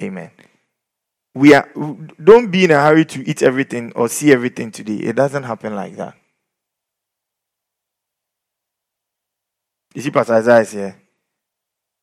Amen. 0.00 0.30
We 1.34 1.54
are 1.54 1.68
don't 2.22 2.52
be 2.52 2.64
in 2.64 2.70
a 2.70 2.80
hurry 2.80 3.04
to 3.06 3.28
eat 3.28 3.42
everything 3.42 3.90
or 3.96 4.08
see 4.08 4.30
everything 4.32 4.70
today. 4.70 4.98
It 4.98 5.16
doesn't 5.16 5.42
happen 5.42 5.74
like 5.74 5.96
that. 5.96 6.14
You 9.94 10.02
see, 10.02 10.10
Pastor 10.10 10.34
Isaiah 10.34 10.60
is 10.60 10.72
here. 10.72 10.96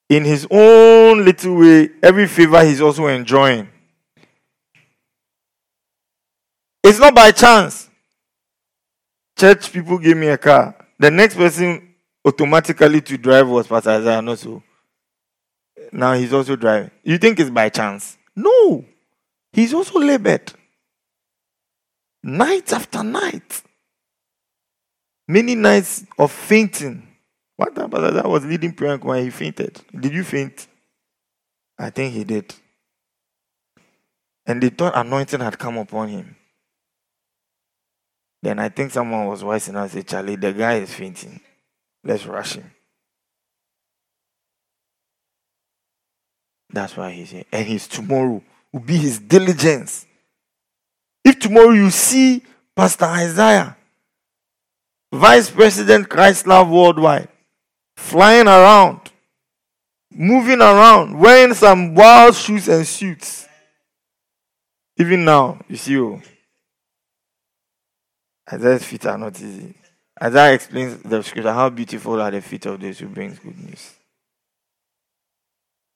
In 0.10 0.24
his 0.24 0.48
own 0.50 1.26
little 1.26 1.56
way, 1.56 1.89
every 2.02 2.28
favor 2.28 2.63
he's 2.63 2.82
also 2.82 3.08
enjoying. 3.08 3.67
It's 6.84 7.00
not 7.00 7.15
by 7.15 7.32
chance. 7.32 7.89
Church 9.38 9.71
people 9.71 9.98
gave 9.98 10.15
me 10.15 10.28
a 10.28 10.38
car. 10.38 10.76
The 11.00 11.10
next 11.10 11.36
person 11.36 11.95
automatically 12.24 13.02
to 13.02 13.17
drive 13.17 13.48
was 13.48 13.67
Pastor 13.67 13.89
Isaiah, 13.91 14.21
not 14.21 14.39
so. 14.39 14.62
Now 15.91 16.13
he's 16.13 16.34
also 16.34 16.56
driving. 16.56 16.91
You 17.04 17.17
think 17.17 17.39
it's 17.39 17.50
by 17.50 17.69
chance? 17.69 18.17
No. 18.36 18.86
He's 19.52 19.74
also 19.74 20.00
labored. 20.00 20.54
Night 22.24 22.71
after 22.74 23.04
night. 23.04 23.63
Many 25.28 25.56
nights 25.56 26.06
of 26.19 26.32
fainting. 26.32 27.08
What 27.58 27.76
time 27.76 27.89
Pastor 27.89 28.08
Isaiah 28.08 28.28
was 28.28 28.46
leading 28.46 28.74
prayer 28.74 28.98
when 28.98 29.24
he 29.24 29.30
fainted? 29.30 29.80
Did 29.98 30.13
you 30.13 30.24
faint? 30.24 30.68
I 31.78 31.89
think 31.89 32.13
he 32.13 32.24
did. 32.24 32.54
And 34.46 34.62
they 34.62 34.70
thought 34.70 34.96
anointing 34.96 35.39
had 35.39 35.58
come 35.58 35.78
upon 35.78 36.10
him. 36.10 36.36
Then 38.41 38.60
I 38.60 38.70
think 38.70 38.91
someone 38.91 39.26
was 39.26 39.44
wise 39.44 39.68
enough 39.70 39.91
to 39.91 39.98
say, 39.98 40.04
Charlie, 40.04 40.36
the 40.36 40.54
guy 40.54 40.76
is 40.76 40.94
fainting. 40.94 41.39
Let's 42.04 42.26
rush 42.26 42.54
him. 42.54 42.72
That's 46.70 46.96
why 46.98 47.12
he 47.12 47.26
said, 47.26 47.46
and 47.52 47.65
his 47.65 47.88
tomorrow 47.88 48.44
will 48.72 48.80
be 48.82 48.98
his 48.98 49.18
diligence. 49.18 50.06
If 51.24 51.39
tomorrow 51.39 51.72
you 51.72 51.89
see 51.89 52.44
Pastor 52.76 53.06
Isaiah, 53.06 53.78
Vice 55.12 55.50
President 55.50 56.10
Christ 56.10 56.46
Love 56.46 56.70
Worldwide, 56.70 57.30
flying 57.95 58.47
around, 58.47 58.99
moving 60.12 60.62
around, 60.62 61.17
wearing 61.19 61.53
some 61.53 61.95
wild 61.95 62.36
shoes 62.36 62.67
and 62.67 62.86
suits. 62.86 63.47
Even 64.97 65.25
now, 65.25 65.60
you 65.67 65.75
see, 65.75 65.99
oh, 65.99 66.21
Isaiah's 68.51 68.84
feet 68.84 69.05
are 69.05 69.17
not 69.17 69.39
easy. 69.41 69.73
Isaiah 70.21 70.53
explains 70.53 71.01
the 71.01 71.21
scripture 71.23 71.51
how 71.51 71.69
beautiful 71.69 72.21
are 72.21 72.31
the 72.31 72.41
feet 72.41 72.65
of 72.67 72.79
those 72.79 72.99
who 72.99 73.08
bring 73.08 73.38
good 73.43 73.58
news. 73.58 73.93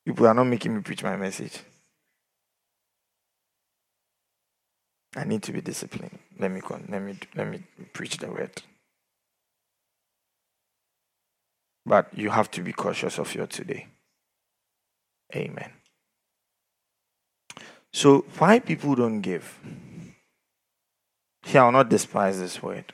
People 0.05 0.27
are 0.27 0.33
not 0.33 0.45
making 0.45 0.75
me 0.75 0.81
preach 0.81 1.03
my 1.03 1.15
message. 1.15 1.59
I 5.15 5.23
need 5.23 5.41
to 5.43 5.51
be 5.51 5.61
disciplined. 5.61 6.17
Let 6.37 6.51
me 6.51 6.61
let 6.89 7.01
me 7.01 7.17
let 7.35 7.47
me 7.47 7.63
preach 7.93 8.17
the 8.17 8.27
word. 8.27 8.61
But 11.89 12.15
you 12.15 12.29
have 12.29 12.51
to 12.51 12.61
be 12.61 12.71
cautious 12.71 13.17
of 13.17 13.33
your 13.33 13.47
today. 13.47 13.87
Amen. 15.35 15.71
So 17.91 18.25
why 18.37 18.59
people 18.59 18.93
don't 18.93 19.21
give? 19.21 19.59
Shall 21.45 21.71
not 21.71 21.89
despise 21.89 22.39
this 22.39 22.61
word. 22.61 22.93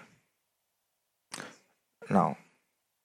Now, 2.10 2.38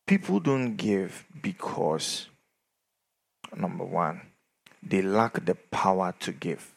people 0.07 0.39
don't 0.39 0.77
give 0.77 1.27
because, 1.43 2.29
number 3.57 3.85
one, 3.85 4.21
they 4.81 5.03
lack 5.03 5.45
the 5.45 5.57
power 5.57 6.15
to 6.21 6.31
give. 6.31 6.73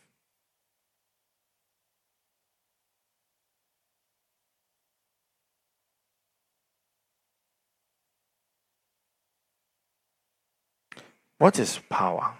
What 11.43 11.59
is 11.59 11.77
power? 11.89 12.35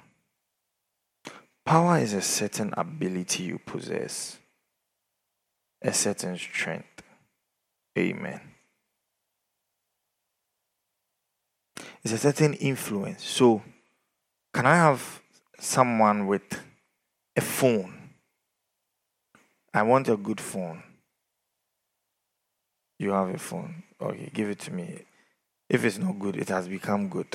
Power 1.66 1.98
is 1.98 2.13
a 2.13 2.22
certain 2.22 2.74
ability 2.78 3.44
you 3.44 3.60
possess 3.60 4.38
a 5.82 5.92
certain 5.92 6.38
strength. 6.38 7.04
Amen. 8.00 8.39
It's 12.02 12.13
a 12.13 12.18
certain 12.18 12.54
influence. 12.54 13.26
So, 13.26 13.62
can 14.54 14.66
I 14.66 14.76
have 14.76 15.22
someone 15.60 16.26
with 16.26 16.62
a 17.36 17.42
phone? 17.42 18.12
I 19.74 19.84
want 19.84 20.08
a 20.08 20.16
good 20.16 20.39
phone. 20.39 20.82
You 23.00 23.12
have 23.12 23.36
a 23.36 23.38
phone. 23.38 23.84
Okay, 24.02 24.32
give 24.34 24.50
it 24.50 24.60
to 24.60 24.72
me. 24.72 25.04
If 25.68 25.84
it's 25.84 25.98
not 25.98 26.18
good, 26.20 26.38
it 26.38 26.48
has 26.48 26.70
become 26.70 27.10
good. 27.10 27.28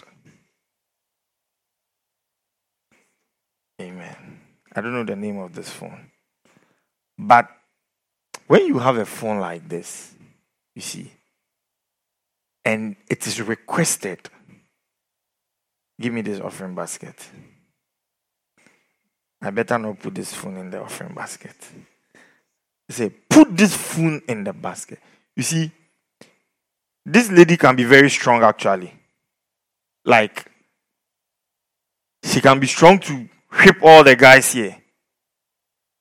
Amen. 3.98 4.40
I 4.76 4.80
don't 4.80 4.92
know 4.92 5.04
the 5.04 5.16
name 5.16 5.38
of 5.38 5.52
this 5.52 5.70
phone. 5.70 6.10
But 7.18 7.48
when 8.46 8.66
you 8.66 8.78
have 8.78 8.96
a 8.96 9.04
phone 9.04 9.40
like 9.40 9.68
this, 9.68 10.14
you 10.74 10.82
see, 10.82 11.10
and 12.64 12.94
it 13.08 13.26
is 13.26 13.42
requested, 13.42 14.20
give 16.00 16.12
me 16.12 16.20
this 16.20 16.40
offering 16.40 16.76
basket. 16.76 17.28
I 19.42 19.50
better 19.50 19.78
not 19.78 19.98
put 19.98 20.14
this 20.14 20.32
phone 20.32 20.56
in 20.58 20.70
the 20.70 20.80
offering 20.80 21.14
basket. 21.14 21.56
say, 22.88 23.10
put 23.10 23.56
this 23.56 23.74
phone 23.76 24.22
in 24.28 24.44
the 24.44 24.52
basket. 24.52 25.00
You 25.34 25.42
see, 25.42 25.72
this 27.04 27.30
lady 27.30 27.56
can 27.56 27.74
be 27.74 27.84
very 27.84 28.10
strong 28.10 28.42
actually. 28.44 28.92
Like, 30.04 30.50
she 32.22 32.40
can 32.40 32.60
be 32.60 32.66
strong 32.66 33.00
to 33.00 33.28
whip 33.50 33.76
all 33.82 34.04
the 34.04 34.16
guys 34.16 34.52
here. 34.52 34.76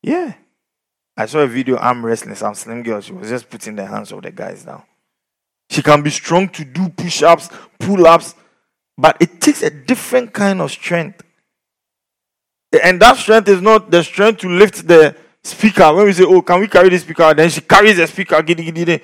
Yeah. 0.01 0.33
I 1.15 1.25
saw 1.25 1.39
a 1.39 1.47
video, 1.47 1.77
arm 1.77 2.05
wrestling, 2.05 2.35
some 2.35 2.53
slim 2.53 2.83
girl. 2.83 3.01
She 3.01 3.11
was 3.11 3.29
just 3.29 3.49
putting 3.49 3.75
the 3.75 3.85
hands 3.85 4.11
of 4.11 4.21
the 4.21 4.31
guys 4.31 4.63
down. 4.63 4.83
She 5.69 5.81
can 5.81 6.01
be 6.01 6.09
strong 6.09 6.47
to 6.49 6.63
do 6.63 6.89
push 6.89 7.23
ups, 7.23 7.49
pull 7.79 8.05
ups, 8.07 8.35
but 8.97 9.17
it 9.19 9.41
takes 9.41 9.63
a 9.63 9.69
different 9.69 10.31
kind 10.31 10.61
of 10.61 10.71
strength. 10.71 11.23
And 12.83 13.01
that 13.01 13.17
strength 13.17 13.47
is 13.49 13.61
not 13.61 13.89
the 13.89 14.03
strength 14.03 14.41
to 14.41 14.49
lift 14.49 14.87
the 14.87 15.15
speaker. 15.43 15.93
When 15.93 16.05
we 16.05 16.13
say, 16.13 16.23
Oh, 16.23 16.41
can 16.41 16.59
we 16.59 16.67
carry 16.67 16.89
the 16.89 16.99
speaker? 16.99 17.33
Then 17.33 17.49
she 17.49 17.61
carries 17.61 17.97
the 17.97 18.07
speaker. 18.07 18.41
Giddy, 18.41 18.71
giddy, 18.71 19.01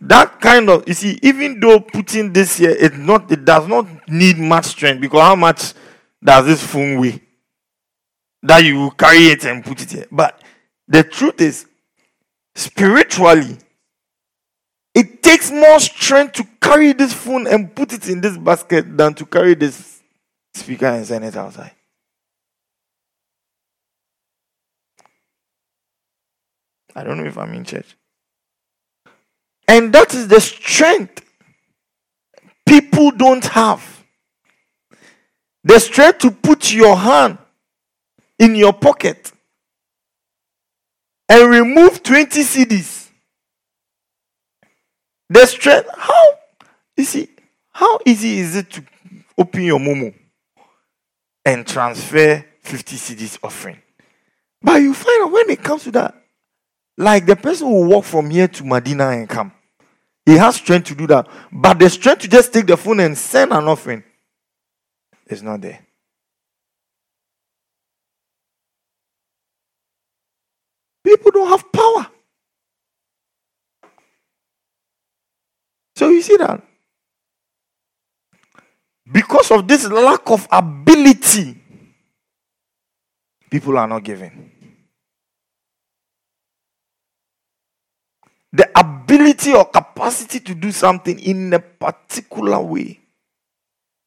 that 0.00 0.40
kind 0.40 0.68
of 0.68 0.86
you 0.88 0.94
see, 0.94 1.18
even 1.22 1.60
though 1.60 1.80
putting 1.80 2.32
this 2.32 2.56
here, 2.56 2.70
it 2.70 2.96
not 2.96 3.30
it 3.30 3.44
does 3.44 3.68
not 3.68 3.86
need 4.08 4.38
much 4.38 4.66
strength 4.66 5.00
because 5.00 5.20
how 5.20 5.36
much 5.36 5.74
does 6.22 6.46
this 6.46 6.64
phone 6.64 6.98
weigh? 6.98 7.20
That 8.42 8.64
you 8.64 8.76
will 8.76 8.90
carry 8.90 9.26
it 9.28 9.44
and 9.44 9.64
put 9.64 9.82
it 9.82 9.90
here. 9.92 10.06
But 10.10 10.42
the 10.88 11.04
truth 11.04 11.40
is, 11.40 11.66
spiritually, 12.54 13.58
it 14.94 15.22
takes 15.22 15.50
more 15.50 15.80
strength 15.80 16.34
to 16.34 16.46
carry 16.60 16.92
this 16.92 17.12
phone 17.12 17.46
and 17.46 17.74
put 17.74 17.92
it 17.92 18.08
in 18.08 18.20
this 18.20 18.36
basket 18.36 18.96
than 18.96 19.14
to 19.14 19.26
carry 19.26 19.54
this 19.54 20.02
speaker 20.54 20.86
and 20.86 21.06
send 21.06 21.24
it 21.24 21.36
outside. 21.36 21.72
I 26.94 27.04
don't 27.04 27.16
know 27.16 27.24
if 27.24 27.38
I'm 27.38 27.54
in 27.54 27.64
church. 27.64 27.96
And 29.66 29.92
that 29.94 30.12
is 30.14 30.28
the 30.28 30.40
strength 30.40 31.24
people 32.66 33.10
don't 33.12 33.44
have. 33.46 34.04
The 35.64 35.78
strength 35.78 36.18
to 36.18 36.30
put 36.30 36.72
your 36.72 36.96
hand 36.96 37.38
in 38.38 38.54
your 38.54 38.72
pocket 38.72 39.32
and 41.28 41.50
remove 41.50 42.02
20 42.02 42.42
cedis. 42.42 43.08
The 45.28 45.46
strength, 45.46 45.88
how, 45.96 46.24
you 46.96 47.04
see, 47.04 47.28
how 47.70 47.98
easy 48.04 48.38
is 48.38 48.56
it 48.56 48.70
to 48.70 48.84
open 49.38 49.62
your 49.62 49.78
Momo 49.78 50.14
and 51.44 51.66
transfer 51.66 52.44
50 52.60 52.96
cedis 52.96 53.38
offering? 53.42 53.80
But 54.60 54.82
you 54.82 54.92
find 54.92 55.24
out 55.24 55.32
when 55.32 55.50
it 55.50 55.62
comes 55.62 55.84
to 55.84 55.90
that, 55.92 56.14
like 56.98 57.24
the 57.26 57.36
person 57.36 57.70
will 57.70 57.84
walk 57.84 58.04
from 58.04 58.28
here 58.28 58.48
to 58.48 58.64
Medina 58.64 59.08
and 59.08 59.28
come. 59.28 59.52
He 60.26 60.36
has 60.36 60.56
strength 60.56 60.88
to 60.88 60.94
do 60.94 61.06
that. 61.08 61.26
But 61.50 61.78
the 61.78 61.90
strength 61.90 62.22
to 62.22 62.28
just 62.28 62.52
take 62.52 62.66
the 62.66 62.76
phone 62.76 63.00
and 63.00 63.16
send 63.16 63.52
an 63.52 63.64
offering 63.64 64.04
is 65.26 65.42
not 65.42 65.60
there. 65.60 65.80
People 71.12 71.30
don't 71.30 71.48
have 71.48 71.70
power. 71.70 72.06
So 75.96 76.08
you 76.08 76.22
see 76.22 76.38
that? 76.38 76.62
Because 79.12 79.50
of 79.50 79.68
this 79.68 79.86
lack 79.90 80.30
of 80.30 80.48
ability, 80.50 81.60
people 83.50 83.76
are 83.76 83.86
not 83.86 84.02
giving. 84.02 84.52
the 88.52 88.68
ability 88.78 89.54
or 89.54 89.64
capacity 89.64 90.38
to 90.38 90.54
do 90.54 90.70
something 90.70 91.18
in 91.18 91.52
a 91.54 91.58
particular 91.58 92.60
way. 92.60 93.00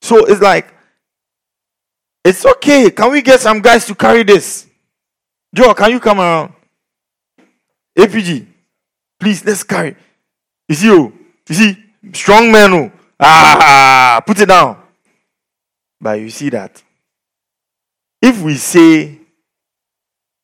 So 0.02 0.26
it's 0.26 0.42
like, 0.42 0.72
it's 2.24 2.46
okay. 2.46 2.92
Can 2.92 3.12
we 3.12 3.24
get 3.24 3.40
some 3.40 3.60
guys 3.60 3.88
to 3.88 3.96
carry 3.96 4.24
this? 4.24 4.68
Joe, 5.54 5.74
can 5.74 5.92
you 5.92 6.00
come 6.00 6.20
around? 6.20 6.54
APG, 7.98 8.46
please, 9.20 9.44
let's 9.46 9.64
carry. 9.64 9.96
You 10.68 10.76
see, 10.76 10.88
you, 10.88 11.14
you 11.48 11.56
see, 11.56 11.84
strong 12.14 12.52
man, 12.52 12.74
oh. 12.74 12.92
ah, 13.20 14.22
put 14.26 14.40
it 14.40 14.48
down. 14.48 14.82
But 16.02 16.20
you 16.20 16.30
see 16.30 16.50
that 16.50 16.84
if 18.22 18.42
we 18.42 18.56
say, 18.56 19.20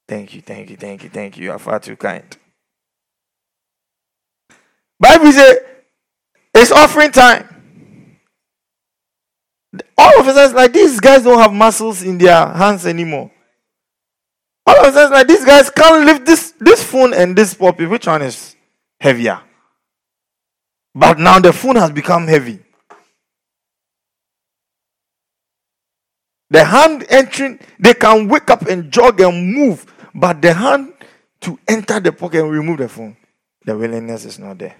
thank 0.07 0.35
you, 0.35 0.41
thank 0.41 0.69
you, 0.69 0.77
thank 0.77 1.03
you, 1.03 1.09
thank 1.09 1.37
you, 1.37 1.45
you 1.45 1.51
are 1.51 1.59
far 1.59 1.79
too 1.79 1.95
kind. 1.95 2.37
Bible 4.99 5.31
say 5.31 5.57
it's 6.53 6.71
offering 6.71 7.11
time. 7.11 7.47
All 9.97 10.19
of 10.19 10.27
us, 10.27 10.53
like 10.53 10.73
these 10.73 10.99
guys 10.99 11.23
don't 11.23 11.39
have 11.39 11.53
muscles 11.53 12.03
in 12.03 12.19
their 12.19 12.45
hands 12.47 12.85
anymore. 12.85 13.30
All 14.65 14.79
of 14.79 14.85
a 14.87 14.91
sudden, 14.93 15.13
like 15.13 15.27
these 15.27 15.45
guys 15.45 15.69
can't 15.69 16.05
lift 16.05 16.25
this 16.25 16.53
this 16.59 16.83
phone 16.83 17.13
and 17.13 17.35
this 17.35 17.53
puppy. 17.53 17.85
Which 17.85 18.07
one 18.07 18.21
is 18.21 18.55
heavier? 18.99 19.41
But 20.93 21.19
now 21.19 21.39
the 21.39 21.53
phone 21.53 21.77
has 21.77 21.91
become 21.91 22.27
heavy. 22.27 22.59
The 26.49 26.65
hand 26.65 27.05
entering, 27.09 27.59
they 27.79 27.93
can 27.93 28.27
wake 28.27 28.49
up 28.49 28.63
and 28.63 28.91
jog 28.91 29.21
and 29.21 29.53
move, 29.53 29.85
but 30.13 30.41
the 30.41 30.53
hand 30.53 30.93
to 31.41 31.57
enter 31.65 31.99
the 32.01 32.11
pocket 32.11 32.41
and 32.41 32.51
remove 32.51 32.79
the 32.79 32.89
phone, 32.89 33.15
the 33.65 33.77
willingness 33.77 34.25
is 34.25 34.37
not 34.37 34.57
there. 34.57 34.75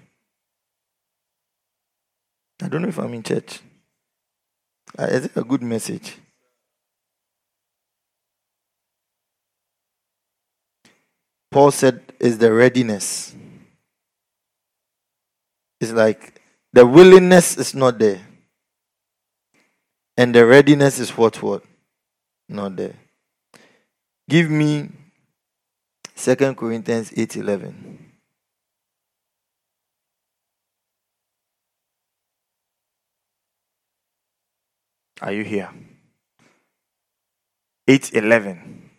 I 2.61 2.67
don't 2.67 2.81
know 2.81 2.89
if 2.89 2.99
I'm 2.99 3.13
in 3.13 3.23
church. 3.23 3.61
Uh, 4.99 5.05
is 5.05 5.25
it 5.25 5.31
a 5.37 5.43
good 5.43 5.63
message? 5.63 6.17
Paul 11.51 11.71
said, 11.71 12.01
is 12.19 12.37
the 12.37 12.51
readiness. 12.53 13.35
It's 15.81 15.91
like 15.91 16.41
the 16.71 16.85
willingness 16.85 17.57
is 17.57 17.75
not 17.75 17.99
there. 17.99 18.21
And 20.15 20.33
the 20.33 20.45
readiness 20.45 20.99
is 20.99 21.17
what 21.17 21.41
what? 21.41 21.63
Not 22.47 22.75
there. 22.77 22.95
Give 24.29 24.49
me 24.49 24.89
Second 26.15 26.55
Corinthians 26.55 27.11
8 27.15 27.35
11. 27.37 28.11
Are 35.21 35.31
you 35.31 35.43
here? 35.43 35.69
811. 37.87 38.90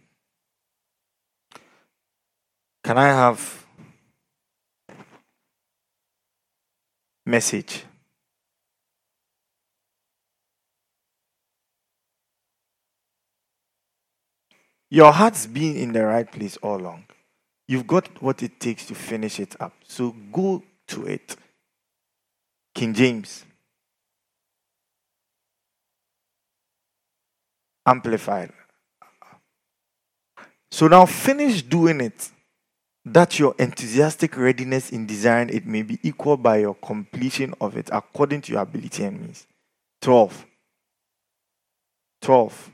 Can 2.93 2.99
I 2.99 3.09
have 3.09 3.65
message? 7.25 7.85
Your 14.91 15.11
heart's 15.11 15.47
been 15.47 15.77
in 15.77 15.95
the 15.95 16.05
right 16.05 16.31
place 16.31 16.59
all 16.59 16.77
along. 16.77 17.07
You've 17.67 17.87
got 17.87 18.21
what 18.21 18.43
it 18.43 18.61
takes 18.61 18.85
to 18.89 18.95
finish 18.95 19.41
it 19.41 19.59
up. 19.59 19.73
So 19.89 20.15
go 20.31 20.63
to 20.89 21.07
it. 21.07 21.35
King 22.75 22.93
James 22.93 23.47
amplified. 27.87 28.53
So 30.71 30.89
now 30.89 31.07
finish 31.07 31.63
doing 31.63 32.03
it 32.03 32.31
that 33.05 33.39
your 33.39 33.55
enthusiastic 33.59 34.37
readiness 34.37 34.91
in 34.91 35.07
desiring 35.07 35.49
it 35.51 35.67
may 35.67 35.83
be 35.83 35.99
equal 36.03 36.37
by 36.37 36.59
your 36.59 36.75
completion 36.75 37.55
of 37.61 37.77
it 37.77 37.89
according 37.93 38.41
to 38.43 38.53
your 38.53 38.63
ability 38.63 39.05
and 39.05 39.21
means. 39.21 39.47
12. 40.01 40.47
12. 42.21 42.71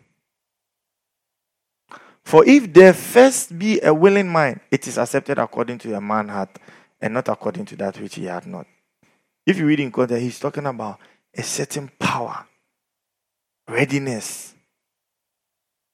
For 2.25 2.45
if 2.47 2.73
there 2.73 2.93
first 2.93 3.59
be 3.59 3.81
a 3.81 3.93
willing 3.95 4.29
mind, 4.29 4.61
it 4.71 4.87
is 4.87 4.99
accepted 4.99 5.39
according 5.39 5.79
to 5.79 5.95
a 5.95 6.01
man 6.01 6.29
heart 6.29 6.59
and 7.01 7.15
not 7.15 7.29
according 7.29 7.65
to 7.67 7.77
that 7.77 7.99
which 7.99 8.17
he 8.17 8.27
had 8.27 8.47
not. 8.47 8.67
If 9.47 9.57
you 9.57 9.67
read 9.67 9.81
in 9.81 9.91
context, 9.91 10.23
he's 10.23 10.39
talking 10.39 10.67
about 10.67 10.99
a 11.35 11.43
certain 11.43 11.91
power, 11.99 12.45
readiness, 13.67 14.55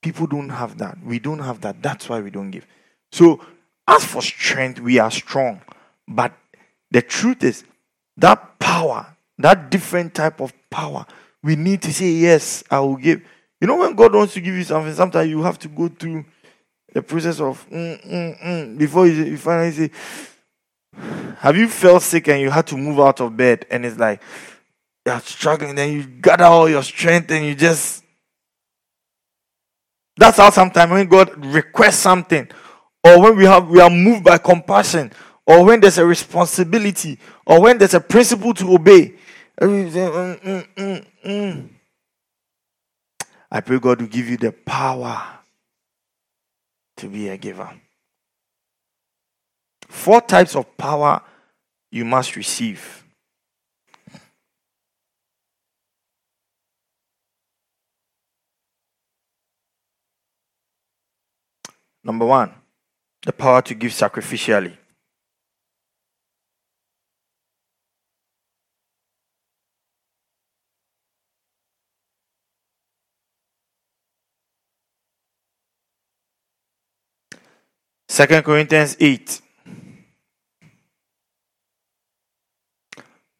People 0.04 0.26
don't 0.26 0.50
have 0.50 0.76
that. 0.76 1.02
We 1.02 1.18
don't 1.18 1.38
have 1.38 1.62
that. 1.62 1.80
That's 1.80 2.10
why 2.10 2.20
we 2.20 2.28
don't 2.28 2.50
give. 2.50 2.66
So 3.10 3.40
As 3.86 4.04
for 4.04 4.22
strength, 4.22 4.80
we 4.80 4.98
are 4.98 5.10
strong. 5.10 5.60
But 6.08 6.32
the 6.90 7.02
truth 7.02 7.42
is, 7.42 7.64
that 8.16 8.58
power, 8.58 9.06
that 9.38 9.70
different 9.70 10.14
type 10.14 10.40
of 10.40 10.52
power, 10.70 11.06
we 11.42 11.56
need 11.56 11.82
to 11.82 11.92
say, 11.92 12.10
Yes, 12.10 12.64
I 12.70 12.80
will 12.80 12.96
give. 12.96 13.22
You 13.60 13.68
know, 13.68 13.76
when 13.76 13.94
God 13.94 14.14
wants 14.14 14.34
to 14.34 14.40
give 14.40 14.54
you 14.54 14.64
something, 14.64 14.94
sometimes 14.94 15.28
you 15.28 15.42
have 15.42 15.58
to 15.60 15.68
go 15.68 15.88
through 15.88 16.24
the 16.92 17.02
process 17.02 17.40
of 17.40 17.68
mm, 17.70 18.06
mm, 18.06 18.42
mm, 18.42 18.78
before 18.78 19.06
you, 19.06 19.24
you 19.24 19.36
finally 19.36 19.72
say, 19.72 19.90
Have 21.38 21.56
you 21.56 21.68
felt 21.68 22.02
sick 22.02 22.28
and 22.28 22.40
you 22.40 22.50
had 22.50 22.66
to 22.68 22.76
move 22.76 23.00
out 23.00 23.20
of 23.20 23.36
bed 23.36 23.66
and 23.70 23.84
it's 23.84 23.98
like 23.98 24.22
you're 25.06 25.20
struggling, 25.20 25.74
then 25.74 25.92
you 25.92 26.04
gather 26.04 26.44
all 26.44 26.68
your 26.68 26.82
strength 26.82 27.30
and 27.30 27.44
you 27.44 27.54
just. 27.54 28.02
That's 30.16 30.38
how 30.38 30.50
sometimes 30.50 30.92
when 30.92 31.08
God 31.08 31.44
requests 31.44 31.98
something, 31.98 32.48
or 33.04 33.20
when 33.20 33.36
we 33.36 33.44
have 33.44 33.68
we 33.68 33.80
are 33.80 33.90
moved 33.90 34.24
by 34.24 34.38
compassion, 34.38 35.12
or 35.46 35.64
when 35.64 35.80
there's 35.80 35.98
a 35.98 36.06
responsibility, 36.06 37.18
or 37.46 37.60
when 37.60 37.78
there's 37.78 37.94
a 37.94 38.00
principle 38.00 38.54
to 38.54 38.74
obey. 38.74 39.14
Mm, 39.60 40.66
mm, 40.74 41.06
mm. 41.24 41.68
I 43.50 43.60
pray 43.60 43.78
God 43.78 44.00
will 44.00 44.08
give 44.08 44.28
you 44.28 44.36
the 44.36 44.50
power 44.50 45.22
to 46.96 47.08
be 47.08 47.28
a 47.28 47.36
giver. 47.36 47.70
Four 49.82 50.22
types 50.22 50.56
of 50.56 50.76
power 50.76 51.22
you 51.92 52.04
must 52.04 52.34
receive. 52.34 53.04
Number 62.02 62.26
one, 62.26 62.52
the 63.24 63.32
power 63.32 63.62
to 63.62 63.74
give 63.74 63.92
sacrificially. 63.92 64.76
Second 78.08 78.44
Corinthians 78.44 78.96
8. 79.00 79.40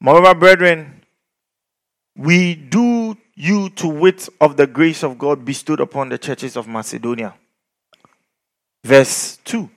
Moreover, 0.01 0.35
brethren, 0.35 1.03
we 2.17 2.57
do 2.57 3.17
you 3.37 3.69
to 3.71 3.87
wit 3.87 4.29
of 4.41 4.57
the 4.57 4.67
grace 4.67 5.05
of 5.05 5.17
God 5.17 5.45
bestowed 5.45 5.81
upon 5.81 6.09
the 6.09 6.19
churches 6.19 6.57
of 6.57 6.67
Macedonia. 6.67 7.35
Verse 8.83 9.39
2. 9.45 9.71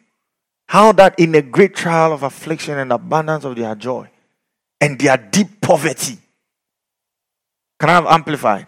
How 0.68 0.92
that 0.94 1.20
in 1.20 1.34
a 1.36 1.42
great 1.42 1.76
trial 1.76 2.12
of 2.14 2.24
affliction 2.24 2.78
and 2.78 2.92
abundance 2.92 3.46
of 3.46 3.56
their 3.56 3.74
joy 3.76 4.10
and 4.82 5.00
their 5.00 5.18
deep 5.18 5.62
poverty. 5.62 6.18
Can 7.80 7.90
I 7.90 7.94
have 7.94 8.06
amplified? 8.08 8.68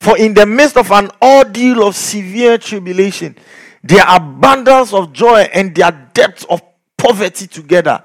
For 0.00 0.16
in 0.18 0.34
the 0.34 0.46
midst 0.46 0.76
of 0.76 0.90
an 0.90 1.10
ordeal 1.22 1.86
of 1.86 1.94
severe 1.94 2.56
tribulation, 2.58 3.36
their 3.82 4.04
abundance 4.08 4.92
of 4.92 5.12
joy 5.12 5.48
and 5.52 5.74
their 5.74 6.10
depth 6.14 6.46
of 6.48 6.62
poverty 6.96 7.46
together 7.46 8.02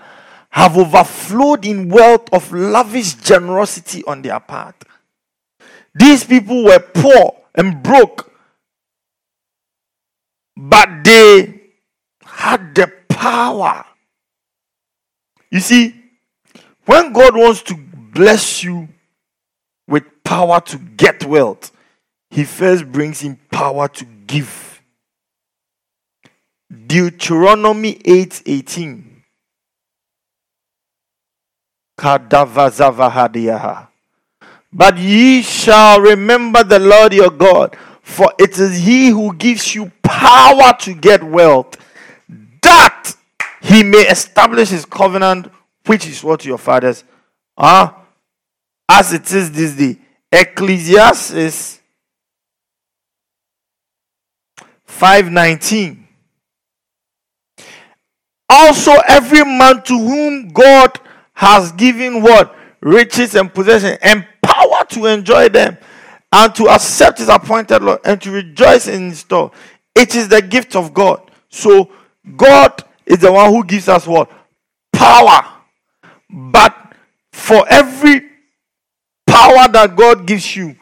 have 0.49 0.78
overflowed 0.78 1.65
in 1.65 1.89
wealth 1.89 2.30
of 2.32 2.51
lavish 2.51 3.15
generosity 3.15 4.04
on 4.06 4.21
their 4.21 4.39
part. 4.39 4.75
These 5.93 6.25
people 6.25 6.65
were 6.65 6.80
poor 6.80 7.36
and 7.56 7.82
broke, 7.82 8.32
but 10.56 11.04
they 11.04 11.55
had 12.36 12.76
the 12.76 12.91
power. 13.08 13.86
You 15.50 15.62
see, 15.62 15.95
when 16.86 17.13
God 17.13 17.36
wants 17.36 17.63
to 17.63 17.76
bless 17.76 18.63
you 18.63 18.89
with 19.88 20.04
power 20.24 20.60
to 20.62 20.78
get 20.78 21.26
wealth, 21.26 21.71
He 22.30 22.43
first 22.43 22.91
brings 22.91 23.24
in 23.24 23.38
power 23.50 23.88
to 23.88 24.06
give. 24.06 24.82
Deuteronomy 26.88 27.93
8:18. 28.04 29.24
But 34.74 34.98
ye 34.98 35.41
shall 35.41 36.02
remember 36.02 36.63
the 36.63 36.80
Lord 36.80 37.13
your 37.13 37.30
God, 37.30 37.78
for 38.02 38.34
it 38.38 38.60
is 38.60 38.76
he 38.78 39.08
who 39.10 39.34
gives 39.34 39.74
you 39.74 39.89
power 40.04 40.76
to 40.80 40.93
get 40.93 41.24
wealth, 41.24 41.78
that 42.65 43.13
he 43.62 43.84
may 43.84 44.08
establish 44.08 44.69
his 44.69 44.86
covenant, 44.86 45.51
which 45.86 46.08
is 46.08 46.23
what 46.23 46.43
your 46.45 46.58
fathers 46.58 47.04
are, 47.58 47.95
as 48.89 49.13
it 49.13 49.32
is 49.32 49.51
this 49.51 49.73
day. 49.73 49.97
Ecclesiastes 50.32 51.80
519. 54.86 56.08
Also, 58.49 58.91
every 59.08 59.43
man 59.43 59.82
to 59.84 59.97
whom 59.97 60.49
God 60.49 60.99
has 61.34 61.71
given 61.73 62.21
what? 62.21 62.56
Riches 62.82 63.36
and 63.36 63.54
possession 63.54 63.97
and 64.01 64.28
power 64.41 64.86
to 64.89 65.08
enjoy 65.08 65.49
them 65.49 65.78
and 66.32 66.54
to 66.56 66.67
accept 66.67 67.19
his 67.19 67.30
appointed 67.30 67.82
Lord 67.82 67.99
and 68.06 68.21
to 68.21 68.32
rejoice 68.32 68.88
in 68.88 69.10
his 69.10 69.19
store. 69.19 69.51
It 69.95 70.15
is 70.15 70.28
the 70.28 70.41
gift 70.41 70.75
of 70.75 70.93
God. 70.93 71.32
So, 71.49 71.89
God 72.36 72.84
is 73.06 73.20
the 73.20 73.32
one 73.32 73.52
who 73.52 73.64
gives 73.64 73.88
us 73.88 74.08
what? 74.08 74.30
Power. 74.92 75.46
But 76.30 76.76
for 77.32 77.66
every 77.70 78.22
power 79.28 79.68
that 79.72 79.96
God 79.96 80.26
gives 80.26 80.56
you 80.56 80.76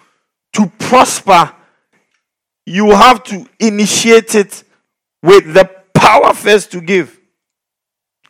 to 0.54 0.68
prosper, 0.80 1.52
you 2.66 2.92
have 2.92 3.24
to 3.26 3.46
initiate 3.60 4.36
it 4.36 4.64
with 5.22 5.54
the 5.54 5.70
power 5.94 6.34
first 6.34 6.72
to 6.72 6.82
give. 6.82 7.20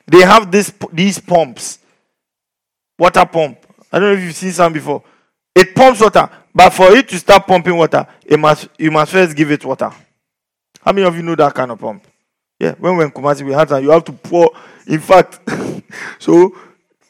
They 0.07 0.21
have 0.21 0.51
this 0.51 0.73
these 0.91 1.19
pumps, 1.19 1.79
water 2.97 3.25
pump. 3.25 3.59
I 3.91 3.99
don't 3.99 4.13
know 4.13 4.17
if 4.17 4.23
you've 4.23 4.35
seen 4.35 4.51
some 4.51 4.73
before. 4.73 5.03
It 5.55 5.75
pumps 5.75 6.01
water, 6.01 6.29
but 6.53 6.71
for 6.71 6.91
it 6.95 7.07
to 7.09 7.17
start 7.17 7.45
pumping 7.45 7.77
water, 7.77 8.05
it 8.25 8.39
must 8.39 8.67
you 8.77 8.91
must 8.91 9.11
first 9.11 9.35
give 9.35 9.51
it 9.51 9.63
water. 9.63 9.91
How 10.81 10.91
many 10.91 11.07
of 11.07 11.15
you 11.15 11.21
know 11.21 11.35
that 11.35 11.53
kind 11.53 11.71
of 11.71 11.79
pump? 11.79 12.05
Yeah, 12.59 12.75
when 12.79 12.97
we're 12.97 13.05
in 13.05 13.11
Kumasi, 13.11 13.45
we 13.45 13.51
had 13.51 13.69
that. 13.69 13.83
You 13.83 13.91
have 13.91 14.05
to 14.05 14.11
pour. 14.13 14.51
In 14.87 14.99
fact, 14.99 15.39
so 16.19 16.55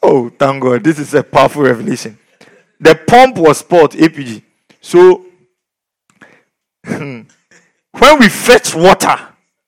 oh, 0.03 0.29
thank 0.29 0.61
God, 0.61 0.83
this 0.83 0.99
is 0.99 1.13
a 1.13 1.23
powerful 1.23 1.63
revelation. 1.63 2.17
The 2.79 2.95
pump 3.07 3.37
was 3.37 3.59
sport 3.59 3.91
APG. 3.91 4.43
So 4.81 5.25
when 6.85 7.27
we 8.19 8.29
fetch 8.29 8.75
water, 8.75 9.19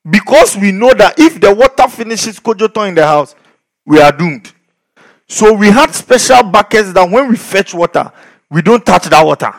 because 0.08 0.56
we 0.58 0.72
know 0.72 0.94
that 0.94 1.18
if 1.18 1.40
the 1.40 1.54
water 1.54 1.88
finishes 1.88 2.40
Kojoton 2.40 2.90
in 2.90 2.96
the 2.96 3.08
house, 3.08 3.36
we 3.86 4.00
are 4.02 4.12
doomed. 4.12 4.52
So 5.28 5.54
we 5.54 5.72
had 5.72 5.92
special 5.92 6.44
buckets 6.44 6.94
that 6.94 7.10
when 7.10 7.30
we 7.30 7.38
fetch 7.38 7.74
water, 7.74 8.12
we 8.52 8.62
don't 8.62 8.86
touch 8.86 9.06
that 9.06 9.26
water. 9.26 9.54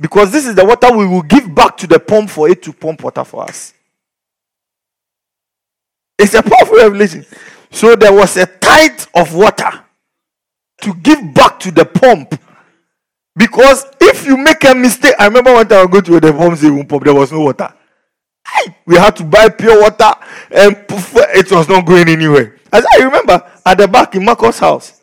Because 0.00 0.32
this 0.32 0.46
is 0.46 0.54
the 0.54 0.64
water 0.64 0.96
we 0.96 1.06
will 1.06 1.22
give 1.22 1.54
back 1.54 1.76
to 1.78 1.86
the 1.86 1.98
pump 2.00 2.30
for 2.30 2.48
it 2.48 2.62
to 2.62 2.72
pump 2.72 3.02
water 3.02 3.24
for 3.24 3.42
us. 3.44 3.74
It's 6.18 6.34
a 6.34 6.42
powerful 6.42 6.76
revelation. 6.76 7.26
So 7.70 7.96
there 7.96 8.12
was 8.12 8.36
a 8.36 8.46
tithe 8.46 9.04
of 9.14 9.34
water 9.34 9.70
to 10.82 10.94
give 10.94 11.34
back 11.34 11.58
to 11.60 11.70
the 11.70 11.84
pump. 11.84 12.40
Because 13.36 13.84
if 14.00 14.24
you 14.26 14.36
make 14.36 14.64
a 14.64 14.74
mistake, 14.74 15.14
I 15.18 15.26
remember 15.26 15.52
one 15.52 15.66
time 15.66 15.86
I 15.88 15.90
go 15.90 16.00
to 16.00 16.20
the 16.20 16.32
pump, 16.32 16.56
say, 16.56 16.84
pump, 16.84 17.04
there 17.04 17.14
was 17.14 17.32
no 17.32 17.40
water. 17.40 17.72
We 18.86 18.96
had 18.96 19.16
to 19.16 19.24
buy 19.24 19.48
pure 19.48 19.80
water 19.80 20.12
and 20.50 20.86
poof, 20.86 21.14
it 21.16 21.50
was 21.50 21.68
not 21.68 21.84
going 21.86 22.08
anywhere. 22.08 22.58
As 22.72 22.84
I 22.94 23.02
remember 23.02 23.42
at 23.66 23.78
the 23.78 23.88
back 23.88 24.14
in 24.14 24.24
Marcos' 24.24 24.58
house, 24.58 25.00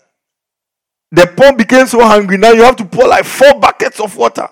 the 1.12 1.28
pump 1.28 1.58
became 1.58 1.88
so 1.88 2.00
hungry. 2.02 2.38
Now 2.38 2.52
you 2.52 2.64
have 2.64 2.78
to 2.78 2.86
pour 2.86 3.08
like 3.08 3.26
four 3.26 3.60
buckets 3.60 4.00
of 4.00 4.16
water. 4.16 4.48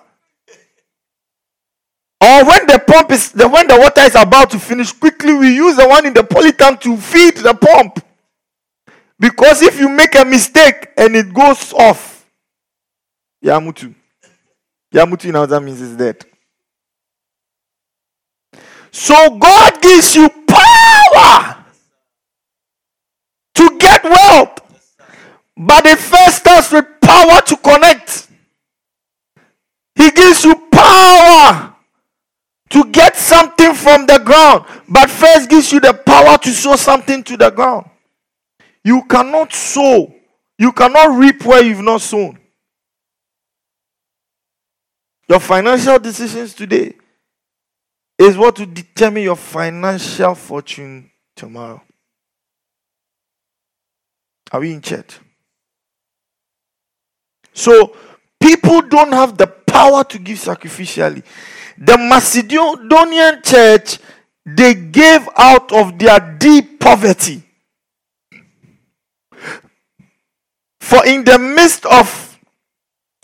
Or 2.21 2.45
when 2.45 2.67
the 2.67 2.83
pump 2.85 3.11
is 3.11 3.31
the 3.31 3.47
when 3.47 3.67
the 3.67 3.79
water 3.79 4.01
is 4.01 4.15
about 4.15 4.49
to 4.51 4.59
finish, 4.59 4.91
quickly 4.91 5.33
we 5.33 5.55
use 5.55 5.77
the 5.77 5.87
one 5.87 6.05
in 6.05 6.13
the 6.13 6.21
polytank 6.23 6.81
to 6.81 6.97
feed 6.97 7.37
the 7.37 7.53
pump. 7.53 8.05
Because 9.19 9.61
if 9.61 9.79
you 9.79 9.89
make 9.89 10.15
a 10.15 10.25
mistake 10.25 10.89
and 10.97 11.15
it 11.15 11.33
goes 11.33 11.73
off, 11.73 12.25
Yamutu. 13.43 13.93
Yamutu 14.93 15.31
now 15.31 15.45
that 15.45 15.61
means 15.61 15.81
it's 15.81 15.95
dead. 15.95 16.25
So 18.91 19.37
God 19.37 19.81
gives 19.81 20.15
you 20.15 20.29
power 20.29 21.63
to 23.55 23.77
get 23.77 24.03
wealth. 24.03 24.59
But 25.55 25.85
it 25.85 25.99
first 25.99 26.37
starts 26.37 26.71
with 26.71 26.85
power 27.01 27.41
to 27.41 27.57
connect. 27.57 28.27
He 29.95 30.09
gives 30.11 30.43
you 30.45 30.55
power 30.71 31.75
to 32.69 32.85
get 32.91 33.15
something 33.17 33.73
from 33.89 34.05
the 34.05 34.19
ground, 34.19 34.65
but 34.87 35.09
first 35.09 35.49
gives 35.49 35.71
you 35.71 35.79
the 35.79 35.93
power 35.93 36.37
to 36.37 36.51
sow 36.51 36.75
something 36.75 37.23
to 37.23 37.35
the 37.35 37.49
ground. 37.49 37.89
You 38.83 39.03
cannot 39.03 39.51
sow, 39.51 40.13
you 40.57 40.71
cannot 40.71 41.17
reap 41.17 41.43
where 41.43 41.63
you've 41.63 41.81
not 41.81 42.01
sown. 42.01 42.37
Your 45.27 45.39
financial 45.39 45.97
decisions 45.99 46.53
today 46.53 46.95
is 48.17 48.37
what 48.37 48.59
will 48.59 48.67
determine 48.67 49.23
your 49.23 49.35
financial 49.35 50.35
fortune 50.35 51.09
tomorrow. 51.35 51.81
Are 54.51 54.59
we 54.59 54.73
in 54.73 54.81
church? 54.81 55.19
So, 57.53 57.95
people 58.39 58.81
don't 58.81 59.11
have 59.11 59.37
the 59.37 59.47
power 59.47 60.03
to 60.03 60.19
give 60.19 60.37
sacrificially. 60.37 61.23
The 61.79 61.97
Macedonian 61.97 63.41
church, 63.41 63.99
they 64.45 64.73
gave 64.73 65.27
out 65.37 65.71
of 65.71 65.97
their 65.97 66.19
deep 66.37 66.79
poverty. 66.79 67.41
For 70.81 71.05
in 71.05 71.23
the 71.23 71.39
midst 71.39 71.85
of 71.85 72.37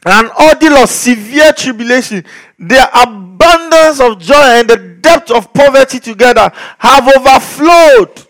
an 0.06 0.30
ordeal 0.40 0.74
of 0.78 0.90
severe 0.90 1.52
tribulation, 1.52 2.24
their 2.58 2.88
abundance 2.94 4.00
of 4.00 4.20
joy 4.20 4.36
and 4.36 4.70
the 4.70 4.78
depth 5.02 5.32
of 5.32 5.52
poverty 5.54 6.00
together 6.00 6.50
have 6.78 7.08
overflowed 7.08 8.26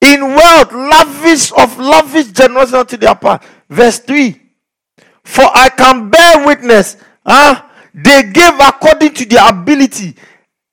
in 0.00 0.22
wealth, 0.22 0.72
lavish 0.72 1.52
of 1.52 1.78
lavish 1.78 2.28
generosity 2.28 2.96
to 2.96 2.96
their 2.96 3.14
part. 3.14 3.44
Verse 3.68 3.98
3 4.00 4.40
For 5.22 5.44
I 5.44 5.68
can 5.68 6.10
bear 6.10 6.46
witness, 6.46 6.96
huh? 7.24 7.62
They 7.94 8.22
gave 8.24 8.58
according 8.60 9.14
to 9.14 9.24
their 9.26 9.48
ability 9.48 10.14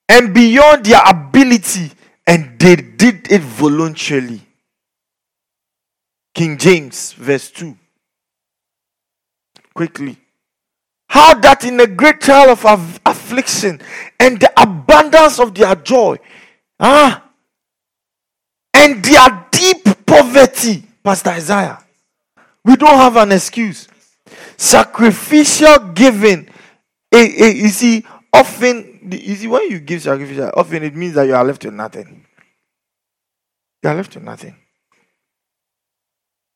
and 0.08 0.32
beyond 0.32 0.84
their 0.86 1.02
ability, 1.06 1.90
and 2.26 2.58
they 2.58 2.76
did 2.76 3.30
it 3.30 3.42
voluntarily. 3.42 4.40
King 6.34 6.56
James, 6.56 7.12
verse 7.12 7.50
2. 7.50 7.76
Quickly. 9.74 10.16
How 11.08 11.34
that 11.34 11.64
in 11.64 11.80
a 11.80 11.86
great 11.86 12.20
trial 12.20 12.50
of 12.50 13.00
affliction 13.04 13.80
and 14.20 14.38
the 14.38 14.52
abundance 14.60 15.40
of 15.40 15.54
their 15.54 15.74
joy, 15.74 16.18
ah, 16.78 17.24
and 18.74 19.02
their 19.02 19.46
deep 19.50 20.06
poverty, 20.06 20.84
Pastor 21.02 21.30
Isaiah, 21.30 21.82
we 22.64 22.76
don't 22.76 22.96
have 22.96 23.16
an 23.16 23.32
excuse. 23.32 23.88
Sacrificial 24.56 25.78
giving, 25.94 26.48
eh, 27.12 27.34
eh, 27.38 27.52
you 27.54 27.68
see, 27.68 28.04
often, 28.32 29.08
you 29.10 29.34
see, 29.36 29.46
when 29.46 29.70
you 29.70 29.80
give 29.80 30.02
sacrificial, 30.02 30.50
often 30.54 30.82
it 30.82 30.94
means 30.94 31.14
that 31.14 31.26
you 31.26 31.34
are 31.34 31.44
left 31.44 31.64
with 31.64 31.74
nothing. 31.74 32.26
You 33.82 33.90
are 33.90 33.94
left 33.94 34.14
with 34.14 34.24
nothing. 34.24 34.56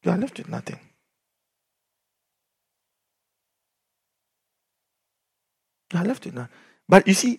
You 0.05 0.11
are 0.11 0.19
left 0.19 0.39
with 0.39 0.49
nothing. 0.49 0.81
You 5.93 5.99
are 6.01 6.05
left 6.05 6.25
with 6.25 6.35
nothing. 6.35 6.53
But 6.89 7.07
you 7.07 7.15
see, 7.15 7.39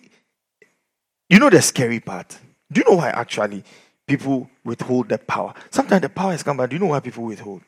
you 1.28 1.38
know 1.38 1.50
the 1.50 1.60
scary 1.60 2.00
part. 2.00 2.38
Do 2.72 2.80
you 2.80 2.90
know 2.90 2.96
why 2.96 3.10
actually 3.10 3.64
people 4.06 4.48
withhold 4.64 5.08
the 5.08 5.18
power? 5.18 5.54
Sometimes 5.70 6.02
the 6.02 6.08
power 6.08 6.32
has 6.32 6.42
come, 6.42 6.56
but 6.56 6.70
do 6.70 6.76
you 6.76 6.80
know 6.80 6.86
why 6.86 7.00
people 7.00 7.24
withhold? 7.24 7.62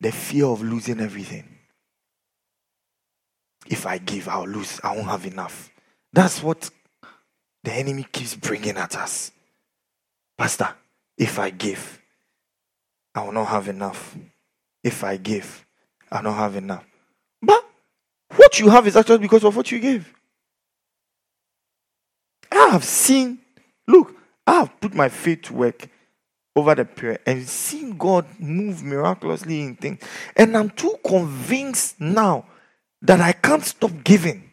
The 0.00 0.12
fear 0.12 0.46
of 0.46 0.62
losing 0.62 1.00
everything. 1.00 1.58
If 3.66 3.86
I 3.86 3.98
give, 3.98 4.28
I'll 4.28 4.46
lose. 4.46 4.80
I 4.82 4.94
won't 4.94 5.08
have 5.08 5.26
enough. 5.26 5.70
That's 6.12 6.42
what 6.42 6.70
the 7.64 7.72
enemy 7.72 8.06
keeps 8.10 8.34
bringing 8.34 8.76
at 8.76 8.96
us. 8.96 9.30
Pastor, 10.36 10.68
if 11.16 11.38
I 11.38 11.50
give, 11.50 12.00
I 13.14 13.22
will 13.24 13.32
not 13.32 13.46
have 13.48 13.68
enough. 13.68 14.16
If 14.82 15.04
I 15.04 15.16
give, 15.16 15.64
I 16.10 16.16
will 16.16 16.24
not 16.24 16.36
have 16.36 16.56
enough. 16.56 16.84
But 17.40 17.64
what 18.34 18.58
you 18.58 18.68
have 18.68 18.86
is 18.86 18.96
actually 18.96 19.18
because 19.18 19.44
of 19.44 19.56
what 19.56 19.70
you 19.70 19.78
gave. 19.78 20.12
I 22.50 22.68
have 22.70 22.84
seen, 22.84 23.38
look, 23.86 24.14
I 24.46 24.60
have 24.60 24.80
put 24.80 24.94
my 24.94 25.08
faith 25.08 25.42
to 25.42 25.54
work 25.54 25.88
over 26.54 26.74
the 26.74 26.84
period 26.84 27.20
and 27.24 27.48
seen 27.48 27.96
God 27.96 28.26
move 28.38 28.82
miraculously 28.82 29.62
in 29.62 29.76
things. 29.76 30.02
And 30.36 30.56
I'm 30.56 30.70
too 30.70 30.96
convinced 31.04 32.00
now 32.00 32.46
that 33.02 33.20
I 33.20 33.32
can't 33.32 33.64
stop 33.64 33.90
giving. 34.04 34.50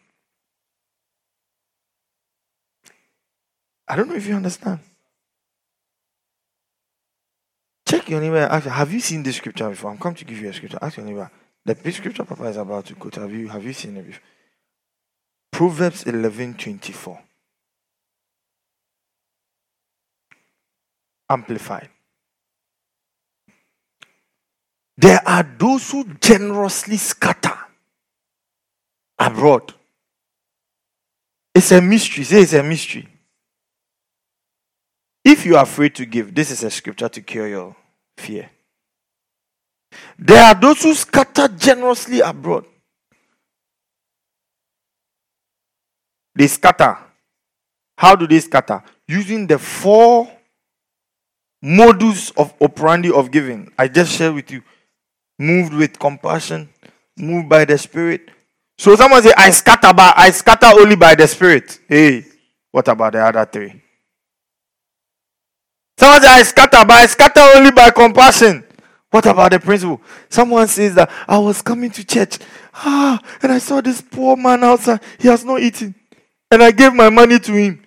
I 3.87 3.95
don't 3.95 4.09
know 4.09 4.15
if 4.15 4.27
you 4.27 4.35
understand. 4.35 4.79
Check 7.87 8.09
your 8.09 8.21
neighbor 8.21 8.47
have 8.47 8.93
you 8.93 8.99
seen 8.99 9.23
this 9.23 9.37
scripture 9.37 9.69
before? 9.69 9.91
I'm 9.91 9.97
come 9.97 10.13
to 10.15 10.25
give 10.25 10.39
you 10.39 10.49
a 10.49 10.53
scripture. 10.53 10.77
Ask 10.81 10.97
your 10.97 11.05
neighbor, 11.05 11.31
the 11.65 11.75
scripture 11.91 12.23
Papa 12.23 12.45
is 12.45 12.57
about 12.57 12.85
to 12.87 12.95
quote, 12.95 13.15
have 13.15 13.33
you, 13.33 13.47
have 13.47 13.63
you 13.63 13.73
seen 13.73 13.97
it 13.97 14.05
before? 14.05 14.21
Proverbs 15.51 16.03
11 16.03 16.55
24. 16.55 17.19
Amplified. 21.31 21.89
There 24.97 25.21
are 25.27 25.43
those 25.57 25.91
who 25.91 26.05
generously 26.15 26.97
scatter 26.97 27.58
abroad. 29.19 29.73
It's 31.53 31.71
a 31.71 31.81
mystery. 31.81 32.23
Say 32.23 32.41
it's 32.41 32.53
a 32.53 32.63
mystery. 32.63 33.07
If 35.25 35.45
you 35.45 35.57
are 35.57 35.63
afraid 35.63 35.95
to 35.95 36.05
give, 36.05 36.33
this 36.33 36.49
is 36.49 36.63
a 36.63 36.71
scripture 36.71 37.09
to 37.09 37.21
cure 37.21 37.47
your 37.47 37.75
fear. 38.17 38.49
There 40.17 40.43
are 40.43 40.55
those 40.55 40.81
who 40.83 40.93
scatter 40.93 41.47
generously 41.47 42.21
abroad. 42.21 42.65
They 46.35 46.47
scatter. 46.47 46.97
How 47.97 48.15
do 48.15 48.25
they 48.27 48.39
scatter? 48.39 48.81
Using 49.07 49.45
the 49.45 49.59
four 49.59 50.31
modus 51.61 52.31
of 52.31 52.53
operandi 52.61 53.11
of 53.11 53.29
giving. 53.31 53.71
I 53.77 53.87
just 53.87 54.13
shared 54.13 54.35
with 54.35 54.49
you. 54.51 54.63
Moved 55.37 55.73
with 55.73 55.99
compassion, 55.99 56.69
moved 57.17 57.49
by 57.49 57.65
the 57.65 57.77
Spirit. 57.77 58.29
So 58.79 58.95
someone 58.95 59.21
say, 59.21 59.33
I 59.35 59.49
scatter, 59.49 59.93
by 59.93 60.13
I 60.15 60.31
scatter 60.31 60.67
only 60.67 60.95
by 60.95 61.13
the 61.13 61.27
Spirit. 61.27 61.81
Hey, 61.85 62.23
what 62.71 62.87
about 62.87 63.11
the 63.11 63.19
other 63.19 63.43
three? 63.43 63.81
Someone 65.97 66.21
says, 66.21 66.29
I 66.29 66.43
scatter, 66.43 66.85
but 66.85 66.91
I 66.91 67.05
scatter 67.07 67.41
only 67.57 67.71
by 67.71 67.91
compassion. 67.91 68.63
What 69.11 69.25
about 69.25 69.51
the 69.51 69.59
principle? 69.59 70.01
Someone 70.29 70.65
says 70.69 70.95
that 70.95 71.11
I 71.27 71.37
was 71.39 71.61
coming 71.61 71.91
to 71.91 72.05
church, 72.05 72.39
ah, 72.73 73.19
and 73.41 73.51
I 73.51 73.57
saw 73.57 73.81
this 73.81 73.99
poor 73.99 74.37
man 74.37 74.63
outside. 74.63 75.01
He 75.19 75.27
has 75.27 75.43
not 75.43 75.59
eaten. 75.59 75.93
And 76.49 76.63
I 76.63 76.71
gave 76.71 76.93
my 76.93 77.09
money 77.09 77.37
to 77.37 77.51
him. 77.51 77.85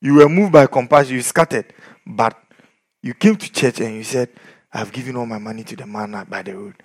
You 0.00 0.14
were 0.14 0.28
moved 0.28 0.50
by 0.50 0.66
compassion, 0.66 1.14
you 1.14 1.22
scattered. 1.22 1.72
But 2.04 2.36
you 3.00 3.14
came 3.14 3.36
to 3.36 3.52
church 3.52 3.80
and 3.80 3.94
you 3.94 4.02
said, 4.02 4.28
I've 4.72 4.92
given 4.92 5.14
all 5.14 5.26
my 5.26 5.38
money 5.38 5.62
to 5.62 5.76
the 5.76 5.86
man 5.86 6.26
by 6.28 6.42
the 6.42 6.56
road. 6.56 6.82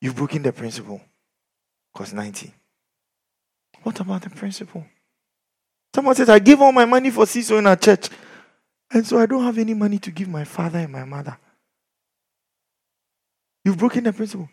You've 0.00 0.14
broken 0.14 0.44
the 0.44 0.52
principle. 0.52 1.00
Cause 1.92 2.12
90. 2.12 2.54
What 3.84 4.00
about 4.00 4.22
the 4.22 4.30
principle? 4.30 4.84
Someone 5.94 6.14
says, 6.16 6.28
I 6.28 6.40
gave 6.40 6.60
all 6.60 6.72
my 6.72 6.86
money 6.86 7.10
for 7.10 7.24
CISO 7.24 7.58
in 7.58 7.66
our 7.66 7.76
church. 7.76 8.08
And 8.90 9.06
so 9.06 9.18
I 9.18 9.26
don't 9.26 9.44
have 9.44 9.58
any 9.58 9.74
money 9.74 9.98
to 9.98 10.10
give 10.10 10.28
my 10.28 10.44
father 10.44 10.80
and 10.80 10.90
my 10.90 11.04
mother. 11.04 11.36
You've 13.64 13.78
broken 13.78 14.04
the 14.04 14.12
principle. 14.12 14.48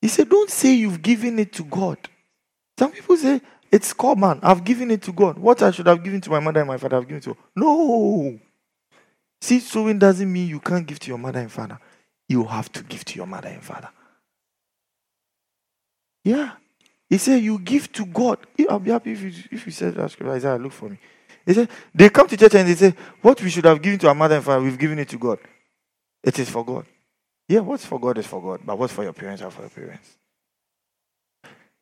He 0.00 0.08
said, 0.08 0.28
Don't 0.28 0.50
say 0.50 0.74
you've 0.74 1.00
given 1.00 1.38
it 1.38 1.52
to 1.54 1.64
God. 1.64 1.96
Some 2.78 2.92
people 2.92 3.16
say, 3.16 3.40
It's 3.70 3.92
called 3.92 4.18
man. 4.18 4.40
I've 4.42 4.64
given 4.64 4.90
it 4.90 5.02
to 5.02 5.12
God. 5.12 5.38
What 5.38 5.62
I 5.62 5.70
should 5.70 5.86
have 5.86 6.02
given 6.02 6.20
to 6.20 6.30
my 6.30 6.40
mother 6.40 6.60
and 6.60 6.68
my 6.68 6.76
father, 6.76 6.96
I've 6.96 7.08
given 7.08 7.22
to. 7.22 7.36
No. 7.54 8.38
See, 9.40 9.60
sowing 9.60 9.98
doesn't 9.98 10.30
mean 10.30 10.48
you 10.48 10.60
can't 10.60 10.86
give 10.86 10.98
to 11.00 11.08
your 11.08 11.18
mother 11.18 11.40
and 11.40 11.50
father. 11.50 11.78
You 12.28 12.44
have 12.44 12.70
to 12.72 12.82
give 12.82 13.04
to 13.06 13.16
your 13.16 13.26
mother 13.26 13.48
and 13.48 13.62
father. 13.62 13.90
Yeah. 16.24 16.52
He 17.12 17.18
said, 17.18 17.42
You 17.42 17.58
give 17.58 17.92
to 17.92 18.06
God. 18.06 18.38
I'll 18.70 18.78
be 18.78 18.90
happy 18.90 19.12
if 19.12 19.20
you, 19.20 19.32
if 19.50 19.66
you 19.66 19.72
said 19.72 19.94
that. 19.96 20.16
Isaiah, 20.22 20.56
look 20.56 20.72
for 20.72 20.88
me. 20.88 20.96
He 21.44 21.52
said, 21.52 21.68
they 21.94 22.08
come 22.08 22.26
to 22.26 22.38
church 22.38 22.54
and 22.54 22.66
they 22.66 22.74
say, 22.74 22.94
what 23.20 23.38
we 23.42 23.50
should 23.50 23.66
have 23.66 23.82
given 23.82 23.98
to 23.98 24.08
our 24.08 24.14
mother 24.14 24.36
and 24.36 24.44
father, 24.44 24.62
we've 24.62 24.78
given 24.78 24.98
it 24.98 25.10
to 25.10 25.18
God. 25.18 25.38
It 26.24 26.38
is 26.38 26.48
for 26.48 26.64
God. 26.64 26.86
Yeah, 27.46 27.60
what's 27.60 27.84
for 27.84 28.00
God 28.00 28.16
is 28.16 28.26
for 28.26 28.40
God, 28.40 28.60
but 28.64 28.78
what's 28.78 28.94
for 28.94 29.02
your 29.02 29.12
parents 29.12 29.42
are 29.42 29.50
for 29.50 29.60
your 29.60 29.68
parents. 29.68 30.16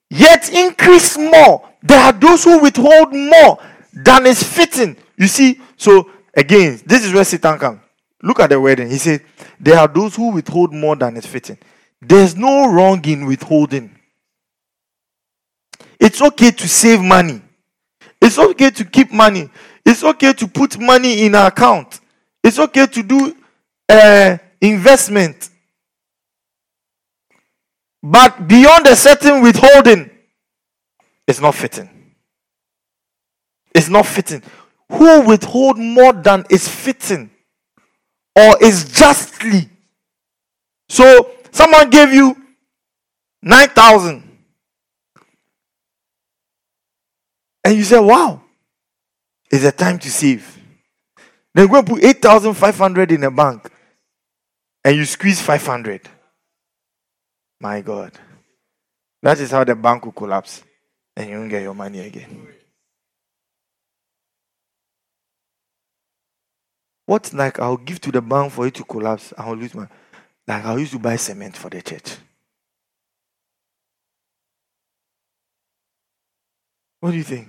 Yet 0.09 0.53
increase 0.53 1.17
more. 1.17 1.69
There 1.81 2.01
are 2.01 2.13
those 2.13 2.43
who 2.43 2.59
withhold 2.61 3.15
more 3.15 3.63
than 3.93 4.27
is 4.27 4.43
fitting. 4.43 4.97
You 5.17 5.29
see, 5.29 5.61
so 5.77 6.11
again, 6.35 6.81
this 6.85 7.05
is 7.05 7.13
where 7.13 7.23
Satan 7.23 7.57
comes. 7.57 7.81
Look 8.21 8.41
at 8.41 8.51
the 8.51 8.61
wedding. 8.61 8.91
He 8.91 8.99
said, 8.99 9.23
There 9.61 9.79
are 9.79 9.87
those 9.87 10.17
who 10.17 10.33
withhold 10.33 10.75
more 10.75 10.97
than 10.97 11.17
is 11.17 11.27
fitting. 11.27 11.59
There's 12.03 12.35
no 12.35 12.67
wrong 12.73 13.05
in 13.05 13.27
withholding. 13.27 14.00
It's 16.01 16.23
okay 16.23 16.51
to 16.51 16.67
save 16.67 17.03
money. 17.03 17.43
It's 18.21 18.39
okay 18.39 18.71
to 18.71 18.85
keep 18.85 19.13
money. 19.13 19.51
It's 19.85 20.03
okay 20.03 20.33
to 20.33 20.49
put 20.49 20.79
money 20.79 21.23
in 21.27 21.35
an 21.35 21.47
account. 21.47 22.01
It's 22.43 22.59
okay 22.59 22.87
to 22.87 23.03
do 23.03 23.37
uh, 23.89 24.39
investment. 24.61 25.51
But 28.03 28.49
beyond 28.49 28.87
a 28.87 28.97
certain 28.97 29.43
withholding, 29.43 30.11
it's 31.29 31.41
not 31.41 31.55
fitting. 31.55 31.89
It's 33.75 33.89
not 33.89 34.07
fitting. 34.07 34.43
Who 34.91 35.27
withhold 35.27 35.79
more 35.79 36.15
than 36.15 36.45
is 36.51 36.67
fitting 36.67 37.31
or 38.35 38.57
is 38.63 38.91
justly? 38.91 39.69
So 40.89 41.31
someone 41.53 41.91
gave 41.91 42.13
you 42.13 42.37
9,000 43.43 44.30
and 47.65 47.77
you 47.77 47.85
say, 47.85 47.99
wow, 47.99 48.43
it's 49.51 49.65
a 49.65 49.73
time 49.73 49.99
to 49.99 50.11
save. 50.11 50.59
Then 51.55 51.67
go 51.67 51.79
and 51.79 51.87
put 51.87 52.05
8,500 52.05 53.13
in 53.13 53.25
a 53.25 53.31
bank 53.31 53.71
and 54.85 54.97
you 54.97 55.05
squeeze 55.05 55.41
500. 55.41 56.09
My 57.61 57.81
God. 57.81 58.13
That 59.23 59.41
is 59.41 59.51
how 59.51 59.65
the 59.65 59.75
bank 59.75 60.05
will 60.05 60.13
collapse 60.13 60.63
and 61.17 61.29
you 61.29 61.39
won't 61.39 61.51
get 61.51 61.63
your 61.63 61.75
money 61.75 62.01
again. 62.01 62.47
What's 67.05 67.35
like 67.35 67.59
I'll 67.59 67.77
give 67.77 68.01
to 68.03 68.13
the 68.13 68.23
bank 68.23 68.53
for 68.53 68.69
it 68.69 68.75
to 68.75 68.85
collapse, 68.85 69.35
I'll 69.37 69.57
lose 69.57 69.75
my 69.75 69.89
like 70.47 70.65
I 70.65 70.77
used 70.77 70.93
to 70.93 70.99
buy 70.99 71.17
cement 71.17 71.57
for 71.57 71.69
the 71.69 71.83
church. 71.83 72.17
What 77.01 77.11
do 77.13 77.17
you 77.17 77.25
think? 77.25 77.49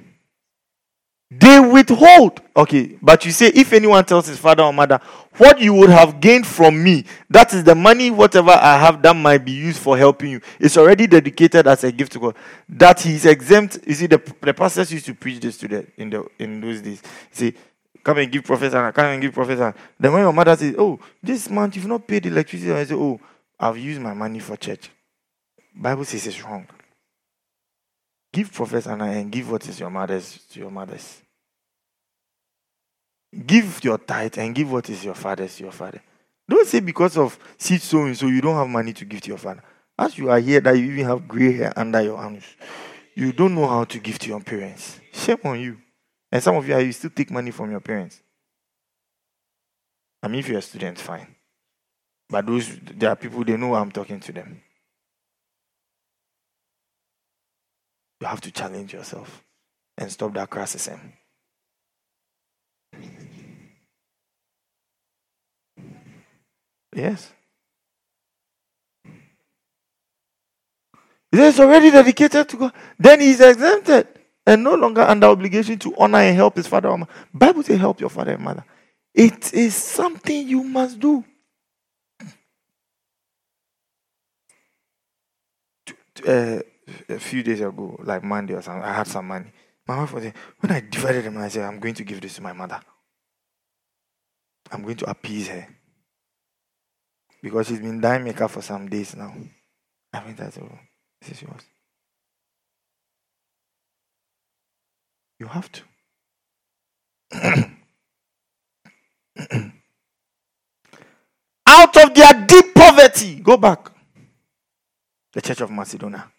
They 1.33 1.61
withhold. 1.61 2.41
Okay, 2.57 2.97
but 3.01 3.23
you 3.23 3.31
say 3.31 3.47
if 3.47 3.71
anyone 3.71 4.03
tells 4.03 4.27
his 4.27 4.37
father 4.37 4.63
or 4.63 4.73
mother, 4.73 4.99
what 5.37 5.61
you 5.61 5.73
would 5.75 5.89
have 5.89 6.19
gained 6.19 6.45
from 6.45 6.83
me, 6.83 7.05
that 7.29 7.53
is 7.53 7.63
the 7.63 7.73
money, 7.73 8.11
whatever 8.11 8.51
I 8.51 8.77
have 8.77 9.01
that 9.01 9.15
might 9.15 9.45
be 9.45 9.53
used 9.53 9.79
for 9.79 9.97
helping 9.97 10.31
you, 10.31 10.41
it's 10.59 10.75
already 10.75 11.07
dedicated 11.07 11.67
as 11.67 11.85
a 11.85 11.91
gift 11.91 12.11
to 12.13 12.19
God. 12.19 12.35
That 12.67 12.99
he's 12.99 13.25
exempt. 13.25 13.79
You 13.87 13.93
see, 13.93 14.07
the, 14.07 14.21
the 14.41 14.53
pastors 14.53 14.91
used 14.91 15.05
to 15.05 15.13
preach 15.13 15.39
this 15.39 15.57
to 15.59 15.69
the 15.69 15.87
in 15.95 16.09
the 16.09 16.27
in 16.37 16.59
those 16.59 16.81
days. 16.81 17.01
See, 17.31 17.53
come 18.03 18.17
and 18.17 18.29
give 18.29 18.43
professor, 18.43 18.91
come 18.91 19.05
and 19.05 19.21
give 19.21 19.33
professor. 19.33 19.73
Then 19.97 20.11
when 20.11 20.23
your 20.23 20.33
mother 20.33 20.57
says, 20.57 20.75
Oh, 20.77 20.99
this 21.23 21.49
month 21.49 21.77
you've 21.77 21.87
not 21.87 22.05
paid 22.05 22.25
electricity, 22.25 22.73
I 22.73 22.83
say, 22.83 22.95
Oh, 22.95 23.21
I've 23.57 23.77
used 23.77 24.01
my 24.01 24.13
money 24.13 24.39
for 24.39 24.57
church. 24.57 24.89
Bible 25.73 26.03
says 26.03 26.27
it's 26.27 26.43
wrong. 26.43 26.67
Give 28.33 28.51
Professor 28.51 28.91
and 28.91 29.31
give 29.31 29.51
what 29.51 29.67
is 29.67 29.79
your 29.79 29.89
mother's 29.89 30.39
to 30.51 30.59
your 30.59 30.71
mother's. 30.71 31.21
Give 33.45 33.83
your 33.83 33.97
tithe 33.97 34.37
and 34.37 34.53
give 34.53 34.71
what 34.71 34.89
is 34.89 35.03
your 35.03 35.13
father's 35.13 35.55
to 35.57 35.63
your 35.63 35.71
father. 35.71 36.01
Don't 36.49 36.67
say 36.67 36.79
because 36.81 37.17
of 37.17 37.37
seed 37.57 37.81
sowing, 37.81 38.13
so 38.13 38.27
you 38.27 38.41
don't 38.41 38.55
have 38.55 38.67
money 38.67 38.93
to 38.93 39.05
give 39.05 39.21
to 39.21 39.29
your 39.29 39.37
father. 39.37 39.63
As 39.97 40.17
you 40.17 40.29
are 40.29 40.39
here, 40.39 40.59
that 40.59 40.77
you 40.77 40.91
even 40.91 41.05
have 41.05 41.27
gray 41.27 41.53
hair 41.53 41.73
under 41.77 42.01
your 42.01 42.17
arms, 42.17 42.43
you 43.15 43.31
don't 43.31 43.55
know 43.55 43.67
how 43.67 43.83
to 43.85 43.99
give 43.99 44.19
to 44.19 44.29
your 44.29 44.41
parents. 44.41 44.99
Shame 45.13 45.37
on 45.43 45.59
you. 45.59 45.77
And 46.31 46.41
some 46.41 46.55
of 46.55 46.67
you, 46.67 46.73
are 46.73 46.81
you 46.81 46.91
still 46.91 47.09
take 47.09 47.31
money 47.31 47.51
from 47.51 47.71
your 47.71 47.81
parents. 47.81 48.21
I 50.23 50.27
mean, 50.27 50.39
if 50.39 50.49
you're 50.49 50.59
a 50.59 50.61
student, 50.61 50.97
fine. 50.97 51.35
But 52.29 52.45
those, 52.45 52.77
there 52.79 53.09
are 53.09 53.15
people, 53.15 53.43
they 53.43 53.57
know 53.57 53.75
I'm 53.75 53.91
talking 53.91 54.19
to 54.21 54.31
them. 54.31 54.61
You 58.21 58.27
have 58.27 58.41
to 58.41 58.51
challenge 58.51 58.93
yourself 58.93 59.43
and 59.97 60.11
stop 60.11 60.33
that 60.35 60.49
criticism. 60.49 61.13
Yes. 66.95 67.31
It's 71.31 71.59
already 71.59 71.89
dedicated 71.89 72.47
to 72.49 72.57
God. 72.57 72.73
Then 72.99 73.21
he's 73.21 73.41
exempted 73.41 74.07
and 74.45 74.63
no 74.63 74.75
longer 74.75 75.01
under 75.01 75.27
obligation 75.27 75.79
to 75.79 75.95
honor 75.97 76.19
and 76.19 76.35
help 76.35 76.57
his 76.57 76.67
father 76.67 76.89
or 76.89 76.99
mother. 76.99 77.11
Bible 77.33 77.63
says 77.63 77.79
help 77.79 77.99
your 77.99 78.09
father 78.09 78.33
and 78.33 78.43
mother. 78.43 78.65
It 79.15 79.51
is 79.53 79.73
something 79.75 80.47
you 80.47 80.63
must 80.63 80.99
do. 80.99 81.23
Uh, 86.27 86.59
a 87.09 87.19
few 87.19 87.43
days 87.43 87.61
ago, 87.61 87.99
like 88.03 88.23
Monday 88.23 88.53
or 88.53 88.61
something, 88.61 88.83
I 88.83 88.93
had 88.93 89.07
some 89.07 89.27
money. 89.27 89.51
My 89.87 89.97
wife 89.97 90.13
was 90.13 90.23
saying, 90.23 90.35
when 90.59 90.71
I 90.71 90.79
divided 90.79 91.25
them, 91.25 91.37
I 91.37 91.47
said, 91.49 91.65
I'm 91.65 91.79
going 91.79 91.95
to 91.95 92.03
give 92.03 92.21
this 92.21 92.35
to 92.35 92.41
my 92.41 92.53
mother. 92.53 92.79
I'm 94.71 94.83
going 94.83 94.97
to 94.97 95.09
appease 95.09 95.47
her. 95.49 95.67
Because 97.41 97.67
she's 97.67 97.79
been 97.79 97.99
dying 97.99 98.23
maker 98.23 98.47
for 98.47 98.61
some 98.61 98.87
days 98.87 99.15
now. 99.15 99.33
I 100.13 100.23
mean, 100.23 100.35
that's 100.35 100.57
oh, 100.57 100.79
this 101.21 101.31
is 101.31 101.41
yours. 101.41 101.63
You 105.39 105.47
have 105.47 105.71
to. 105.71 105.81
Out 111.67 111.97
of 111.97 112.13
their 112.13 112.45
deep 112.45 112.75
poverty, 112.75 113.39
go 113.39 113.57
back. 113.57 113.91
The 115.33 115.41
Church 115.41 115.61
of 115.61 115.71
Macedonia. 115.71 116.29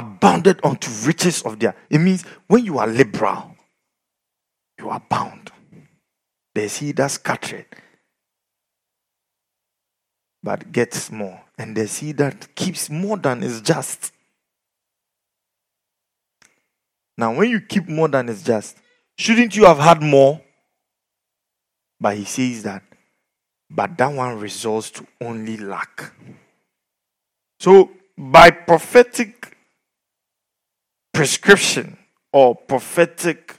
Abounded 0.00 0.60
unto 0.64 0.90
riches 1.06 1.42
of 1.42 1.58
their. 1.58 1.74
It 1.88 1.98
means 1.98 2.24
when 2.46 2.64
you 2.64 2.78
are 2.78 2.86
liberal, 2.86 3.54
you 4.78 4.88
are 4.88 5.02
bound. 5.08 5.50
There's 6.54 6.78
he 6.78 6.92
that 6.92 7.10
scattered, 7.10 7.66
but 10.42 10.72
gets 10.72 11.12
more. 11.12 11.40
And 11.58 11.76
there's 11.76 11.98
he 11.98 12.12
that 12.12 12.54
keeps 12.54 12.88
more 12.90 13.16
than 13.16 13.42
is 13.42 13.60
just. 13.60 14.12
Now, 17.16 17.34
when 17.34 17.50
you 17.50 17.60
keep 17.60 17.86
more 17.88 18.08
than 18.08 18.28
is 18.30 18.42
just, 18.42 18.78
shouldn't 19.18 19.54
you 19.54 19.66
have 19.66 19.78
had 19.78 20.02
more? 20.02 20.40
But 22.00 22.16
he 22.16 22.24
says 22.24 22.62
that, 22.62 22.82
but 23.68 23.98
that 23.98 24.12
one 24.12 24.40
results 24.40 24.90
to 24.92 25.06
only 25.20 25.58
lack. 25.58 26.14
So, 27.60 27.90
by 28.16 28.50
prophetic 28.50 29.49
prescription 31.12 31.96
or 32.32 32.54
prophetic 32.54 33.58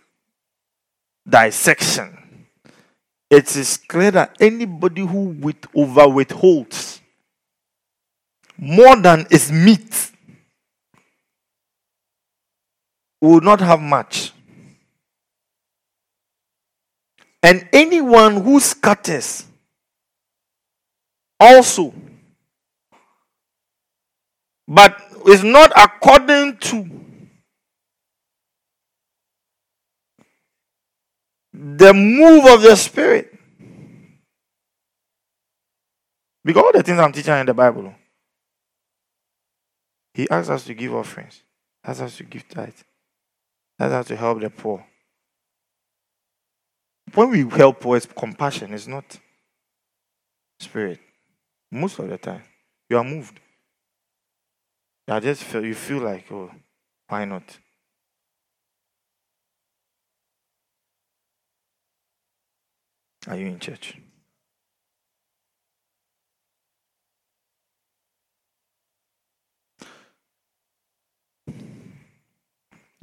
dissection, 1.27 2.47
it 3.29 3.55
is 3.55 3.77
clear 3.77 4.11
that 4.11 4.35
anybody 4.39 5.01
who 5.05 5.35
with 5.41 5.65
over 5.75 6.07
withholds 6.07 7.01
more 8.57 8.95
than 8.95 9.25
is 9.31 9.51
meat 9.51 10.11
will 13.19 13.41
not 13.41 13.59
have 13.59 13.79
much. 13.79 14.33
And 17.43 17.67
anyone 17.73 18.43
who 18.43 18.59
scatters 18.59 19.45
also, 21.39 21.93
but 24.67 25.01
is 25.27 25.43
not 25.43 25.71
according 25.75 26.57
to 26.57 26.89
the 31.64 31.93
move 31.93 32.45
of 32.47 32.64
the 32.64 32.76
Spirit. 32.76 33.32
Because 36.43 36.64
all 36.64 36.72
the 36.74 36.82
things 36.82 36.97
I'm 36.97 37.12
teaching 37.12 37.36
in 37.36 37.45
the 37.45 37.53
Bible, 37.53 37.93
He 40.16 40.28
asks 40.28 40.49
us 40.49 40.64
to 40.66 40.74
give 40.74 40.95
offerings, 40.95 41.43
asks 41.84 42.01
us 42.01 42.18
to 42.18 42.24
give 42.24 42.49
tithes, 42.49 42.84
asks 43.80 43.93
us 43.93 44.07
to 44.07 44.16
help 44.16 44.41
the 44.41 44.49
poor. 44.49 44.84
When 47.14 47.30
we 47.30 47.47
help 47.47 47.82
poor, 47.82 47.97
it's 47.97 48.07
compassion, 48.07 48.74
it's 48.74 48.88
not 48.88 49.20
spirit. 50.59 50.99
Most 51.72 51.99
of 51.99 52.09
the 52.09 52.18
time, 52.18 52.41
you 52.89 52.97
are 52.97 53.03
moved. 53.03 53.39
You 55.07 55.14
are 55.14 55.22
just 55.22 55.53
you 55.53 55.76
feel 55.76 55.99
like, 55.99 56.26
oh, 56.32 56.49
why 57.07 57.26
not? 57.26 57.43
Are 63.28 63.38
you 63.38 63.47
in 63.47 63.59
church? 63.59 63.97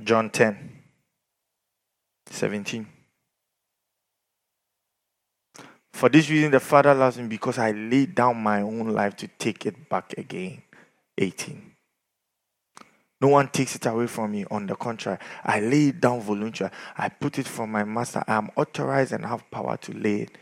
John 0.01 0.31
10, 0.31 0.83
17. 2.27 2.87
For 5.93 6.09
this 6.09 6.31
reason, 6.31 6.53
the 6.53 6.61
Father 6.61 6.95
loves 6.95 7.19
me 7.19 7.27
because 7.27 7.59
I 7.59 7.73
laid 7.73 8.15
down 8.15 8.37
my 8.41 8.63
own 8.63 8.89
life 8.89 9.17
to 9.17 9.27
take 9.27 9.67
it 9.67 9.89
back 9.89 10.15
again. 10.17 10.63
18. 11.19 11.73
No 13.21 13.29
one 13.29 13.49
takes 13.49 13.75
it 13.75 13.87
away 13.87 14.07
from 14.07 14.33
me. 14.33 14.45
On 14.51 14.67
the 14.67 14.77
contrary, 14.77 15.19
I 15.45 15.61
lay 15.61 15.89
it 15.89 16.01
down 16.01 16.21
voluntarily. 16.21 16.75
I 16.97 17.09
put 17.09 17.39
it 17.39 17.49
from 17.49 17.73
my 17.73 17.85
master. 17.85 18.23
I 18.27 18.37
am 18.37 18.51
authorized 18.57 19.13
and 19.13 19.25
have 19.25 19.51
power 19.51 19.77
to 19.79 19.93
lay 19.93 20.23
it, 20.23 20.39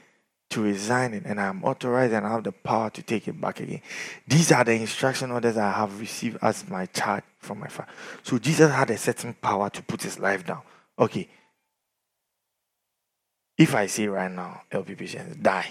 to 0.50 0.62
resign 0.62 1.14
it, 1.14 1.24
and 1.24 1.40
I 1.40 1.46
am 1.46 1.64
authorized 1.64 2.12
and 2.12 2.26
have 2.26 2.44
the 2.44 2.52
power 2.52 2.90
to 2.90 3.02
take 3.02 3.28
it 3.28 3.40
back 3.40 3.60
again. 3.60 3.80
These 4.26 4.52
are 4.52 4.62
the 4.62 4.72
instruction 4.72 5.30
orders 5.30 5.56
I 5.56 5.72
have 5.72 5.98
received 5.98 6.36
as 6.42 6.68
my 6.68 6.84
charge 6.86 7.24
from 7.38 7.60
my 7.60 7.68
father. 7.68 7.90
So 8.22 8.38
Jesus 8.38 8.70
had 8.70 8.90
a 8.90 8.98
certain 8.98 9.32
power 9.34 9.70
to 9.70 9.82
put 9.82 10.02
his 10.02 10.18
life 10.18 10.44
down. 10.44 10.62
Okay. 10.98 11.28
If 13.56 13.74
I 13.74 13.86
say 13.86 14.06
right 14.06 14.30
now, 14.30 14.62
LP 14.70 14.94
patients, 14.96 15.36
die. 15.36 15.68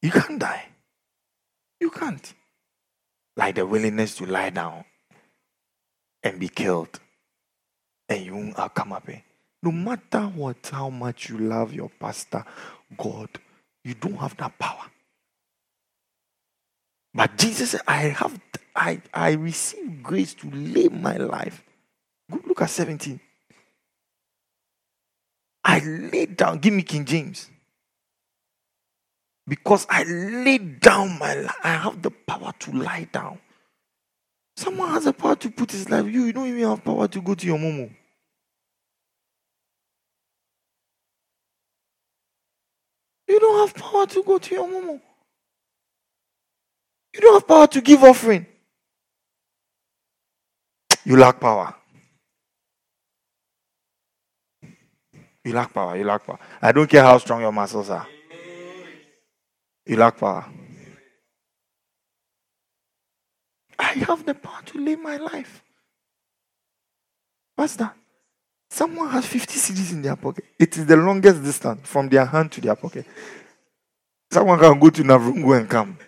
You 0.00 0.10
can't 0.10 0.40
die. 0.40 0.64
You 1.78 1.90
can't. 1.90 2.34
Like 3.36 3.54
the 3.54 3.64
willingness 3.64 4.16
to 4.16 4.26
lie 4.26 4.50
down 4.50 4.84
and 6.22 6.38
be 6.38 6.48
killed. 6.48 7.00
And 8.08 8.24
you 8.24 8.34
won't 8.34 8.74
come 8.74 8.92
up. 8.92 9.08
Eh? 9.08 9.20
No 9.62 9.70
matter 9.70 10.22
what, 10.22 10.68
how 10.72 10.90
much 10.90 11.28
you 11.28 11.38
love 11.38 11.72
your 11.72 11.90
pastor, 12.00 12.44
God, 12.96 13.28
you 13.84 13.94
don't 13.94 14.16
have 14.16 14.36
that 14.38 14.58
power. 14.58 14.84
But 17.14 17.36
Jesus 17.36 17.76
I 17.86 18.08
have 18.08 18.40
I 18.74 19.02
I 19.12 19.32
receive 19.32 20.02
grace 20.02 20.34
to 20.34 20.50
live 20.50 20.92
my 20.92 21.16
life. 21.16 21.62
Look 22.30 22.62
at 22.62 22.70
17. 22.70 23.20
I 25.64 25.78
laid 25.80 26.36
down, 26.36 26.58
give 26.58 26.72
me 26.72 26.82
King 26.82 27.04
James. 27.04 27.50
Because 29.46 29.86
I 29.90 30.04
laid 30.04 30.80
down 30.80 31.18
my 31.18 31.34
life. 31.34 31.56
I 31.62 31.74
have 31.74 32.00
the 32.00 32.10
power 32.10 32.52
to 32.60 32.72
lie 32.72 33.08
down. 33.12 33.38
Someone 34.56 34.90
has 34.90 35.04
the 35.04 35.12
power 35.12 35.36
to 35.36 35.50
put 35.50 35.72
his 35.72 35.88
life. 35.88 36.04
You, 36.06 36.24
you 36.24 36.32
don't 36.32 36.46
even 36.46 36.68
have 36.68 36.84
power 36.84 37.08
to 37.08 37.20
go 37.20 37.34
to 37.34 37.46
your 37.46 37.58
momo. 37.58 37.90
You 43.28 43.40
don't 43.40 43.66
have 43.66 43.74
power 43.74 44.06
to 44.06 44.22
go 44.22 44.38
to 44.38 44.54
your 44.54 44.68
momo. 44.68 45.00
You 47.14 47.20
don't 47.20 47.34
have 47.34 47.48
power 47.48 47.66
to 47.66 47.80
give 47.80 48.02
offering. 48.04 48.46
You 51.04 51.16
lack 51.16 51.40
power. 51.40 51.74
You 55.44 55.52
lack 55.52 55.72
power. 55.72 55.96
You 55.96 56.04
lack 56.04 56.26
power. 56.26 56.38
I 56.60 56.72
don't 56.72 56.88
care 56.88 57.02
how 57.02 57.18
strong 57.18 57.40
your 57.40 57.52
muscles 57.52 57.90
are. 57.90 58.06
You 59.86 59.96
lack 59.96 60.18
power. 60.18 60.44
I 63.92 63.98
have 64.04 64.24
the 64.24 64.34
power 64.34 64.62
to 64.66 64.78
live 64.78 65.00
my 65.00 65.18
life. 65.18 65.62
What's 67.56 67.76
that? 67.76 67.94
Someone 68.70 69.10
has 69.10 69.26
50 69.26 69.58
cedis 69.58 69.92
in 69.92 70.00
their 70.00 70.16
pocket. 70.16 70.46
It 70.58 70.78
is 70.78 70.86
the 70.86 70.96
longest 70.96 71.42
distance 71.42 71.86
from 71.86 72.08
their 72.08 72.24
hand 72.24 72.50
to 72.52 72.62
their 72.62 72.74
pocket. 72.74 73.04
Someone 74.30 74.58
can 74.58 74.78
go 74.78 74.88
to 74.88 75.02
Navrongo 75.02 75.58
and 75.58 75.68
come. 75.68 75.98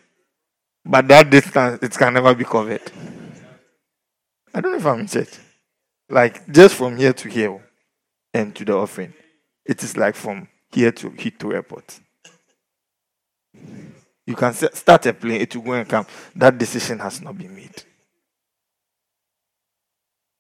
But 0.83 1.07
that 1.09 1.29
distance, 1.29 1.83
it 1.83 1.93
can 1.93 2.15
never 2.15 2.35
be 2.35 2.45
covered. 2.45 2.81
I 4.55 4.63
don't 4.63 4.73
know 4.73 4.79
if 4.79 4.87
I'm 4.87 5.01
in 5.01 5.07
church. 5.07 5.39
Like, 6.09 6.51
just 6.51 6.77
from 6.77 6.97
here 6.97 7.13
to 7.13 7.29
here 7.29 7.63
and 8.33 8.55
to 8.57 8.65
the 8.65 8.75
offering, 8.75 9.13
it 9.67 9.83
is 9.83 9.99
like 9.99 10.15
from 10.15 10.49
here 10.73 10.93
to 10.93 11.11
Heathrow 11.11 11.55
Airport. 11.55 12.01
You 14.27 14.35
can 14.35 14.55
start 14.55 15.07
a 15.07 15.13
plane, 15.13 15.41
it 15.41 15.55
will 15.55 15.63
go 15.63 15.73
and 15.73 15.89
come. 15.89 16.07
That 16.35 16.57
decision 16.57 16.99
has 17.01 17.21
not 17.21 17.37
been 17.37 17.55
made. 17.55 17.83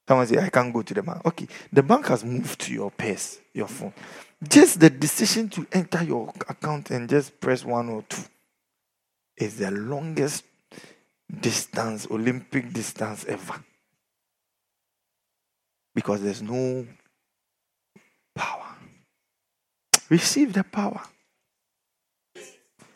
Someone 0.07 0.26
say, 0.26 0.39
I 0.39 0.51
can't 0.51 0.72
go 0.72 0.82
to 0.82 0.95
the 0.95 1.03
bank. 1.03 1.24
Okay, 1.24 1.49
the 1.72 1.82
bank 1.82 2.07
has 2.07 2.24
moved 2.24 2.61
to 2.62 2.72
your 2.72 2.91
purse, 2.91 3.41
your 3.53 3.68
phone. 3.68 3.93
Just 4.47 4.80
the 4.80 4.91
decision 4.91 5.49
to 5.51 5.66
enter 5.72 6.03
your 6.03 6.32
account 6.49 6.91
and 6.91 7.09
just 7.09 7.39
press 7.41 7.64
one 7.64 7.89
or 7.89 8.03
two 8.03 8.22
is 9.37 9.57
the 9.57 9.70
longest 9.70 10.45
distance, 11.41 12.07
Olympic 12.11 12.72
distance 12.72 13.24
ever. 13.26 13.55
Because 15.95 16.22
there's 16.22 16.43
no 16.43 16.87
power. 18.35 18.66
Receive 20.11 20.53
the 20.53 20.64
power 20.64 21.01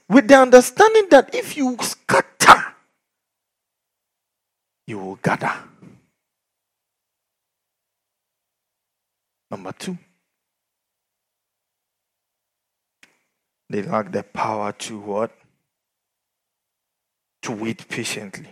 with 0.09 0.29
the 0.29 0.35
understanding 0.35 1.07
that 1.11 1.35
if 1.35 1.57
you 1.57 1.77
scatter, 1.81 2.65
you 4.87 4.99
will 4.99 5.17
gather. 5.17 5.53
Number 9.51 9.73
two, 9.73 9.97
they 13.69 13.83
lack 13.83 14.13
the 14.13 14.23
power 14.23 14.73
to 14.73 14.99
what? 14.99 15.31
To 17.43 17.53
wait 17.53 17.89
patiently. 17.89 18.49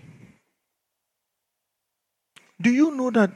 Do 2.61 2.71
you 2.71 2.95
know 2.97 3.11
that 3.11 3.31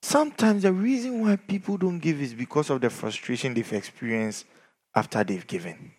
sometimes 0.00 0.62
the 0.62 0.72
reason 0.72 1.20
why 1.20 1.36
people 1.36 1.76
don't 1.76 1.98
give 1.98 2.20
is 2.22 2.32
because 2.32 2.70
of 2.70 2.80
the 2.80 2.88
frustration 2.88 3.52
they've 3.52 3.72
experienced 3.72 4.46
after 4.94 5.22
they've 5.22 5.46
given? 5.46 5.92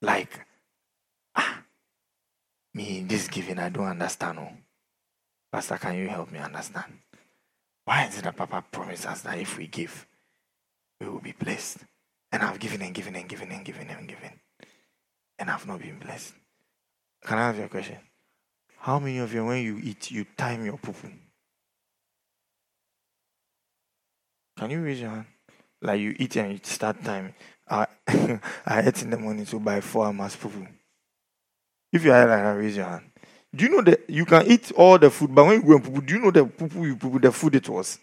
Like, 0.00 0.46
ah, 1.34 1.62
me, 2.74 3.04
this 3.06 3.28
giving, 3.28 3.58
I 3.58 3.68
don't 3.68 3.86
understand. 3.86 4.38
Oh. 4.38 4.52
Pastor, 5.52 5.76
can 5.76 5.96
you 5.96 6.08
help 6.08 6.30
me 6.30 6.38
understand? 6.38 6.92
Why 7.84 8.04
is 8.04 8.18
it 8.18 8.24
that 8.24 8.36
Papa 8.36 8.64
promised 8.70 9.06
us 9.06 9.22
that 9.22 9.38
if 9.38 9.56
we 9.56 9.66
give, 9.66 10.06
we 11.00 11.08
will 11.08 11.20
be 11.20 11.32
blessed? 11.32 11.78
And 12.30 12.42
I've 12.42 12.58
given 12.58 12.82
and 12.82 12.94
given 12.94 13.16
and 13.16 13.28
given 13.28 13.50
and 13.50 13.64
given 13.64 13.88
and 13.88 14.06
given. 14.06 14.40
And 15.38 15.50
I've 15.50 15.66
not 15.66 15.80
been 15.80 15.98
blessed. 15.98 16.34
Can 17.24 17.38
I 17.38 17.48
ask 17.48 17.58
you 17.58 17.64
a 17.64 17.68
question? 17.68 17.96
How 18.78 18.98
many 18.98 19.18
of 19.18 19.32
you, 19.32 19.44
when 19.44 19.62
you 19.62 19.80
eat, 19.82 20.10
you 20.10 20.24
time 20.36 20.64
your 20.64 20.76
poo 20.76 20.94
Can 24.58 24.70
you 24.70 24.82
raise 24.82 25.00
your 25.00 25.10
hand? 25.10 25.26
Like 25.80 26.00
you 26.00 26.14
eat 26.18 26.36
and 26.36 26.52
you 26.52 26.60
start 26.62 27.02
time. 27.04 27.34
I 27.68 27.86
I 28.66 28.80
ate 28.82 29.02
in 29.02 29.10
the 29.10 29.18
morning, 29.18 29.46
so 29.46 29.58
by 29.58 29.80
four 29.80 30.06
I 30.06 30.12
must 30.12 30.40
poo. 30.40 30.66
If 31.92 32.04
you 32.04 32.12
are 32.12 32.26
like 32.26 32.56
raise 32.56 32.76
your 32.76 32.86
hand. 32.86 33.10
Do 33.54 33.64
you 33.64 33.70
know 33.70 33.82
that 33.82 34.10
you 34.10 34.26
can 34.26 34.46
eat 34.46 34.72
all 34.72 34.98
the 34.98 35.10
food, 35.10 35.34
but 35.34 35.46
when 35.46 35.60
you 35.60 35.66
go 35.66 35.76
and 35.76 35.84
poo, 35.84 36.00
do 36.02 36.14
you 36.14 36.20
know 36.20 36.30
the 36.30 36.44
poo 36.44 36.84
you 36.84 36.96
poo 36.96 37.18
the 37.18 37.32
food 37.32 37.54
it 37.54 37.68
was? 37.68 37.98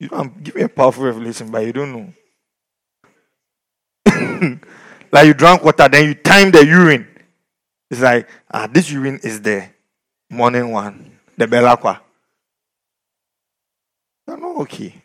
You 0.00 0.08
don't 0.08 0.42
give 0.42 0.54
me 0.54 0.62
a 0.62 0.68
powerful 0.68 1.04
revelation, 1.04 1.50
but 1.50 1.64
you 1.64 1.72
don't 1.72 1.92
know. 1.92 2.12
like 5.12 5.26
you 5.26 5.34
drank 5.34 5.62
water, 5.64 5.88
then 5.88 6.08
you 6.08 6.14
time 6.14 6.50
the 6.50 6.64
urine. 6.64 7.06
It's 7.90 8.00
like 8.00 8.28
ah, 8.52 8.66
this 8.66 8.90
urine 8.90 9.20
is 9.22 9.40
the 9.42 9.68
morning 10.30 10.70
one, 10.70 11.18
the 11.36 11.46
belakwa. 11.46 12.00
I'm 14.26 14.40
not 14.40 14.56
okay. 14.62 15.03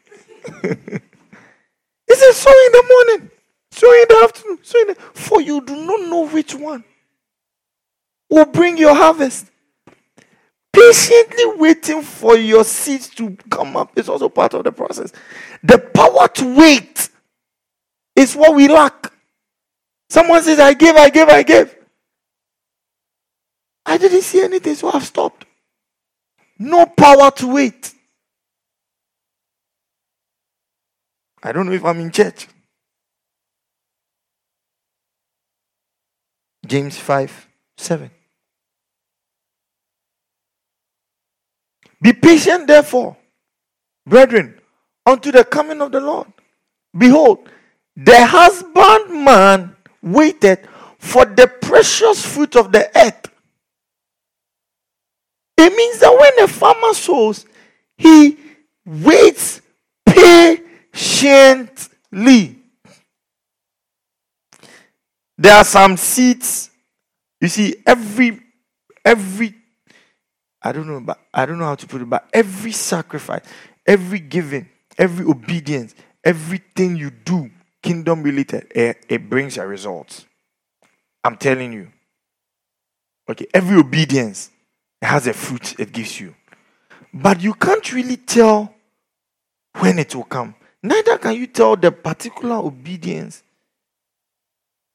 He 0.52 2.16
said, 2.16 2.32
sow 2.32 2.50
in 2.50 2.72
the 2.72 2.86
morning, 2.90 3.32
sow 3.72 3.92
in 3.94 4.06
the 4.10 4.22
afternoon, 4.24 4.60
sow 4.64 4.80
in 4.82 4.88
the 4.88 4.96
for 4.96 5.42
you 5.42 5.62
do 5.62 5.76
not 5.76 6.02
know 6.10 6.28
which 6.28 6.56
one 6.56 6.84
will 8.30 8.46
bring 8.46 8.78
your 8.78 8.96
harvest. 8.96 9.48
Patiently 10.72 11.46
waiting 11.58 12.02
for 12.02 12.38
your 12.38 12.64
seeds 12.64 13.10
to 13.16 13.36
come 13.50 13.76
up 13.76 13.98
is 13.98 14.08
also 14.08 14.30
part 14.30 14.54
of 14.54 14.64
the 14.64 14.72
process. 14.72 15.12
The 15.64 15.78
power 15.78 16.28
to 16.28 16.56
wait 16.56 17.10
is 18.16 18.36
what 18.36 18.56
we 18.56 18.68
lack. 18.68 19.12
Someone 20.10 20.42
says, 20.44 20.60
I 20.60 20.74
gave, 20.74 20.96
I 20.96 21.10
gave, 21.10 21.28
I 21.28 21.44
gave. 21.44 21.76
I 23.86 23.98
didn't 23.98 24.22
see 24.22 24.42
anything, 24.42 24.76
so 24.76 24.92
I've 24.92 25.06
stopped. 25.06 25.46
No 26.58 26.86
power 26.86 27.32
to 27.32 27.54
wait. 27.54 27.94
I 31.42 31.52
don't 31.52 31.68
know 31.68 31.74
if 31.74 31.86
I'm 31.86 32.00
in 32.00 32.12
church. 32.12 32.48
James 36.66 36.98
5 36.98 37.48
7. 37.78 38.12
Be 42.02 42.14
patient, 42.14 42.68
therefore, 42.68 43.18
brethren, 44.06 44.60
unto 45.06 45.32
the 45.32 45.44
coming 45.44 45.82
of 45.82 45.92
the 45.92 46.00
Lord. 46.00 46.28
Behold, 46.98 47.50
the 47.96 48.26
husbandman 48.26 49.76
waited 50.02 50.68
for 50.98 51.26
the 51.26 51.48
precious 51.48 52.26
fruit 52.26 52.56
of 52.56 52.72
the 52.72 52.90
earth. 52.98 53.26
It 55.58 55.76
means 55.76 56.00
that 56.00 56.18
when 56.18 56.46
a 56.46 56.48
farmer 56.48 56.94
sows, 56.94 57.46
he 57.98 58.38
waits 58.86 59.62
patiently 60.06 60.69
patiently. 60.92 62.58
There 65.38 65.56
are 65.56 65.64
some 65.64 65.98
seeds. 65.98 66.70
You 67.40 67.48
see, 67.48 67.76
every 67.86 68.42
every 69.06 69.56
I 70.62 70.72
don't 70.74 70.88
know, 70.88 71.00
but 71.00 71.20
I 71.34 71.46
don't 71.46 71.58
know 71.58 71.66
how 71.66 71.76
to 71.76 71.88
put 71.88 72.02
it, 72.02 72.10
but 72.10 72.28
every 72.34 72.74
sacrifice, 72.74 73.42
every 73.86 74.20
giving, 74.20 74.68
every 74.98 75.26
obedience, 75.26 75.96
everything 76.24 76.98
you 76.98 77.12
do, 77.12 77.50
kingdom 77.82 78.24
related, 78.24 78.68
it, 78.76 79.06
it 79.08 79.30
brings 79.30 79.58
a 79.58 79.66
result. 79.66 80.26
I'm 81.24 81.38
telling 81.38 81.72
you. 81.72 81.88
Okay, 83.30 83.48
every 83.54 83.78
obedience 83.78 84.50
has 85.02 85.28
a 85.28 85.34
fruit 85.34 85.80
it 85.80 85.94
gives 85.94 86.20
you. 86.20 86.36
But 87.14 87.42
you 87.42 87.54
can't 87.54 87.94
really 87.94 88.18
tell 88.18 88.74
when 89.78 89.98
it 89.98 90.14
will 90.14 90.24
come. 90.24 90.56
Neither 90.82 91.18
can 91.18 91.36
you 91.36 91.48
tell 91.48 91.76
the 91.76 91.92
particular 91.92 92.56
obedience. 92.56 93.44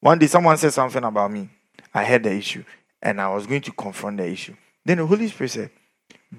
One 0.01 0.19
day 0.19 0.27
someone 0.27 0.57
said 0.57 0.73
something 0.73 1.03
about 1.03 1.31
me. 1.31 1.49
I 1.93 2.05
heard 2.05 2.25
the 2.25 2.33
issue 2.33 2.65
and 3.03 3.21
I 3.21 3.29
was 3.29 3.47
going 3.47 3.61
to 3.63 3.73
confront 3.73 4.17
the 4.17 4.27
issue. 4.27 4.55
Then 4.85 4.99
the 4.99 5.07
Holy 5.07 5.29
Spirit 5.29 5.51
said, 5.51 5.71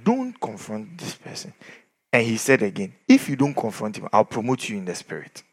Don't 0.03 0.39
confront 0.39 0.97
this 0.97 1.15
person. 1.15 1.53
And 2.11 2.25
he 2.25 2.37
said 2.37 2.61
again, 2.63 2.93
If 3.07 3.29
you 3.29 3.35
don't 3.35 3.53
confront 3.53 3.97
him, 3.97 4.07
I'll 4.11 4.25
promote 4.25 4.67
you 4.67 4.77
in 4.77 4.85
the 4.85 4.95
spirit. 4.95 5.43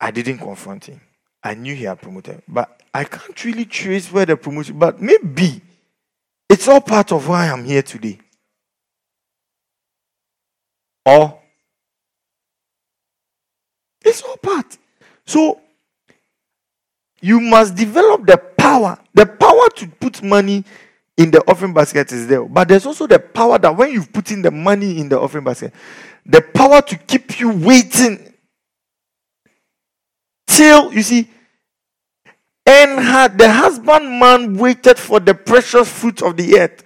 I 0.00 0.10
didn't 0.10 0.38
confront 0.38 0.86
him. 0.86 1.00
I 1.42 1.54
knew 1.54 1.74
he 1.74 1.84
had 1.84 2.00
promoted, 2.00 2.42
but 2.48 2.82
I 2.92 3.04
can't 3.04 3.44
really 3.44 3.64
trace 3.64 4.10
where 4.10 4.26
the 4.26 4.36
promotion, 4.36 4.78
but 4.78 5.00
maybe 5.00 5.62
it's 6.48 6.66
all 6.68 6.80
part 6.80 7.12
of 7.12 7.28
why 7.28 7.48
I'm 7.48 7.64
here 7.64 7.82
today. 7.82 8.18
Or 11.06 11.38
it's 14.04 14.22
all 14.22 14.36
part. 14.36 14.76
So 15.24 15.60
you 17.20 17.40
must 17.40 17.76
develop 17.76 18.26
the 18.26 18.36
power. 18.36 18.98
The 19.14 19.24
power 19.26 19.68
to 19.76 19.86
put 19.86 20.22
money 20.22 20.64
in 21.16 21.30
the 21.30 21.40
offering 21.48 21.72
basket 21.72 22.12
is 22.12 22.26
there. 22.26 22.44
But 22.44 22.68
there's 22.68 22.86
also 22.86 23.06
the 23.06 23.18
power 23.18 23.58
that 23.58 23.76
when 23.76 23.92
you 23.92 24.04
put 24.04 24.30
in 24.32 24.42
the 24.42 24.50
money 24.50 24.98
in 24.98 25.08
the 25.08 25.18
offering 25.18 25.44
basket, 25.44 25.72
the 26.26 26.42
power 26.42 26.82
to 26.82 26.96
keep 26.98 27.38
you 27.38 27.50
waiting 27.50 28.34
till 30.46 30.92
you 30.92 31.02
see 31.02 31.30
and 32.66 32.98
had 32.98 33.38
the 33.38 33.50
husbandman 33.50 34.56
waited 34.56 34.98
for 34.98 35.20
the 35.20 35.34
precious 35.34 35.88
fruit 35.88 36.20
of 36.22 36.36
the 36.36 36.58
earth 36.58 36.82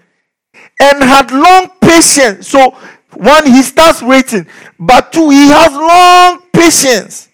and 0.81 1.03
had 1.03 1.31
long 1.33 1.71
patience. 1.81 2.49
So 2.49 2.77
one, 3.15 3.47
he 3.47 3.63
starts 3.63 4.03
waiting, 4.03 4.47
but 4.79 5.13
two, 5.13 5.31
he 5.31 5.49
has 5.49 5.73
long 5.73 6.43
patience. 6.53 7.29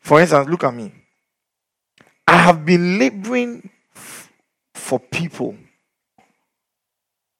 For 0.00 0.20
instance, 0.20 0.48
look 0.48 0.64
at 0.64 0.74
me. 0.74 0.92
I 2.26 2.36
have 2.38 2.64
been 2.64 2.98
laboring 2.98 3.68
f- 3.94 4.30
for 4.74 4.98
people. 4.98 5.56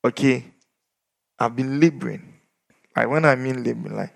Okay? 0.05 0.45
I've 1.39 1.57
been 1.57 1.81
laboring. 1.81 2.33
Like 2.97 3.09
when 3.09 3.25
I 3.25 3.35
mean 3.35 3.65
laboring, 3.65 3.97
like 3.97 4.15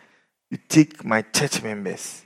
you 0.50 0.58
take 0.68 1.04
my 1.04 1.22
church 1.22 1.62
members, 1.62 2.22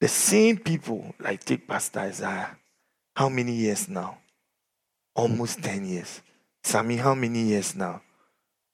the 0.00 0.08
same 0.08 0.58
people, 0.58 1.14
like 1.20 1.44
take 1.44 1.68
Pastor 1.68 2.00
Isaiah. 2.00 2.56
How 3.14 3.28
many 3.28 3.52
years 3.52 3.88
now? 3.88 4.18
Almost 5.14 5.62
10 5.62 5.84
years. 5.84 6.20
Sammy, 6.64 6.96
how 6.96 7.14
many 7.14 7.42
years 7.42 7.76
now? 7.76 8.00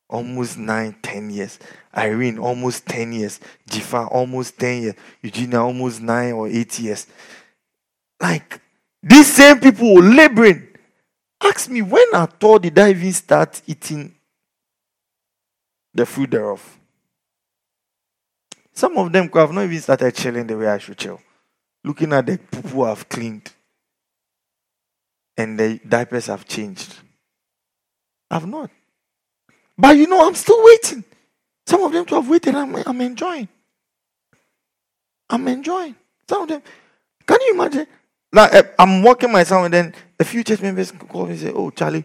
Almost 0.09 0.59
nine, 0.59 0.97
ten 1.03 1.29
years. 1.29 1.59
Irene, 1.97 2.39
almost 2.39 2.87
10 2.87 3.13
years. 3.13 3.41
Jifa, 3.69 4.11
almost 4.11 4.59
10 4.59 4.83
years. 4.83 4.95
Eugenia, 5.23 5.61
almost 5.61 6.01
nine 6.01 6.33
or 6.33 6.49
eight 6.49 6.79
years. 6.79 7.07
Like, 8.21 8.61
these 9.03 9.33
same 9.35 9.59
people 9.59 9.95
were 9.95 10.03
laboring. 10.03 10.69
Ask 11.41 11.69
me, 11.71 11.83
when 11.83 12.07
at 12.15 12.43
all 12.43 12.59
did 12.59 12.79
I 12.79 12.91
even 12.91 13.13
start 13.13 13.61
eating 13.67 14.15
the 15.93 16.07
fruit 16.07 16.31
thereof? 16.31 16.79
Some 18.73 18.97
of 18.99 19.13
them 19.13 19.29
could 19.29 19.41
have 19.41 19.53
not 19.53 19.65
even 19.65 19.81
started 19.81 20.15
chilling 20.15 20.47
the 20.47 20.57
way 20.57 20.69
I 20.69 20.79
should 20.79 20.99
chill. 20.99 21.21
Looking 21.83 22.13
at 22.13 22.27
the 22.27 22.39
people 22.39 22.85
I've 22.85 23.09
cleaned 23.09 23.51
and 25.37 25.59
the 25.59 25.81
diapers 25.87 26.27
have 26.27 26.47
changed. 26.47 26.95
I've 28.31 28.47
not. 28.47 28.71
But 29.77 29.97
you 29.97 30.07
know, 30.07 30.27
I'm 30.27 30.35
still 30.35 30.63
waiting. 30.65 31.05
Some 31.67 31.83
of 31.83 31.93
them 31.93 32.05
to 32.07 32.15
have 32.17 32.29
waited, 32.29 32.55
I'm, 32.55 32.75
I'm 32.87 33.01
enjoying. 33.01 33.49
I'm 35.29 35.47
enjoying. 35.49 35.95
Some 36.29 36.43
of 36.43 36.49
them. 36.49 36.63
Can 37.27 37.39
you 37.41 37.55
imagine? 37.55 37.87
Like, 38.33 38.55
eh, 38.55 38.63
I'm 38.79 39.03
walking 39.03 39.33
myself, 39.33 39.65
and 39.65 39.75
then 39.75 39.95
a 40.19 40.25
few 40.25 40.45
church 40.45 40.61
members 40.61 40.93
call 40.93 41.25
me 41.27 41.33
and 41.33 41.41
say, 41.41 41.53
Oh, 41.53 41.71
Charlie, 41.71 42.05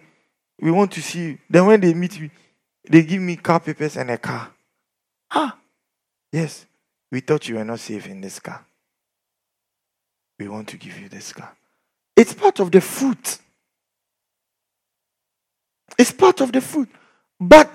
we 0.60 0.72
want 0.72 0.92
to 0.94 1.02
see 1.02 1.20
you. 1.20 1.38
Then 1.50 1.66
when 1.66 1.82
they 1.82 1.94
meet 1.94 2.20
me, 2.20 2.32
they 2.90 3.04
give 3.04 3.22
me 3.22 3.36
car 3.36 3.60
papers 3.60 3.98
and 3.98 4.12
a 4.12 4.18
car. 4.18 4.52
Ah, 5.32 5.58
Yes, 6.32 6.66
we 7.12 7.22
thought 7.22 7.48
you 7.48 7.56
were 7.56 7.64
not 7.64 7.80
safe 7.80 8.08
in 8.08 8.20
this 8.20 8.40
car. 8.40 8.66
We 10.38 10.50
want 10.50 10.68
to 10.68 10.78
give 10.78 11.00
you 11.00 11.08
this 11.08 11.32
car. 11.32 11.56
It's 12.14 12.34
part 12.34 12.60
of 12.60 12.72
the 12.72 12.82
fruit. 12.82 13.38
It's 15.98 16.12
part 16.12 16.42
of 16.42 16.52
the 16.52 16.62
fruit. 16.62 16.90
But 17.40 17.72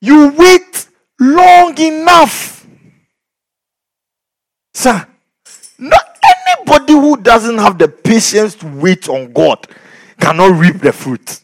you 0.00 0.32
wait 0.36 0.88
long 1.20 1.78
enough. 1.78 2.66
Sir, 4.74 5.06
not 5.78 6.18
anybody 6.46 6.92
who 6.92 7.16
doesn't 7.16 7.58
have 7.58 7.78
the 7.78 7.88
patience 7.88 8.54
to 8.56 8.66
wait 8.66 9.08
on 9.08 9.32
God 9.32 9.66
cannot 10.20 10.58
reap 10.58 10.80
the 10.80 10.92
fruit. 10.92 11.40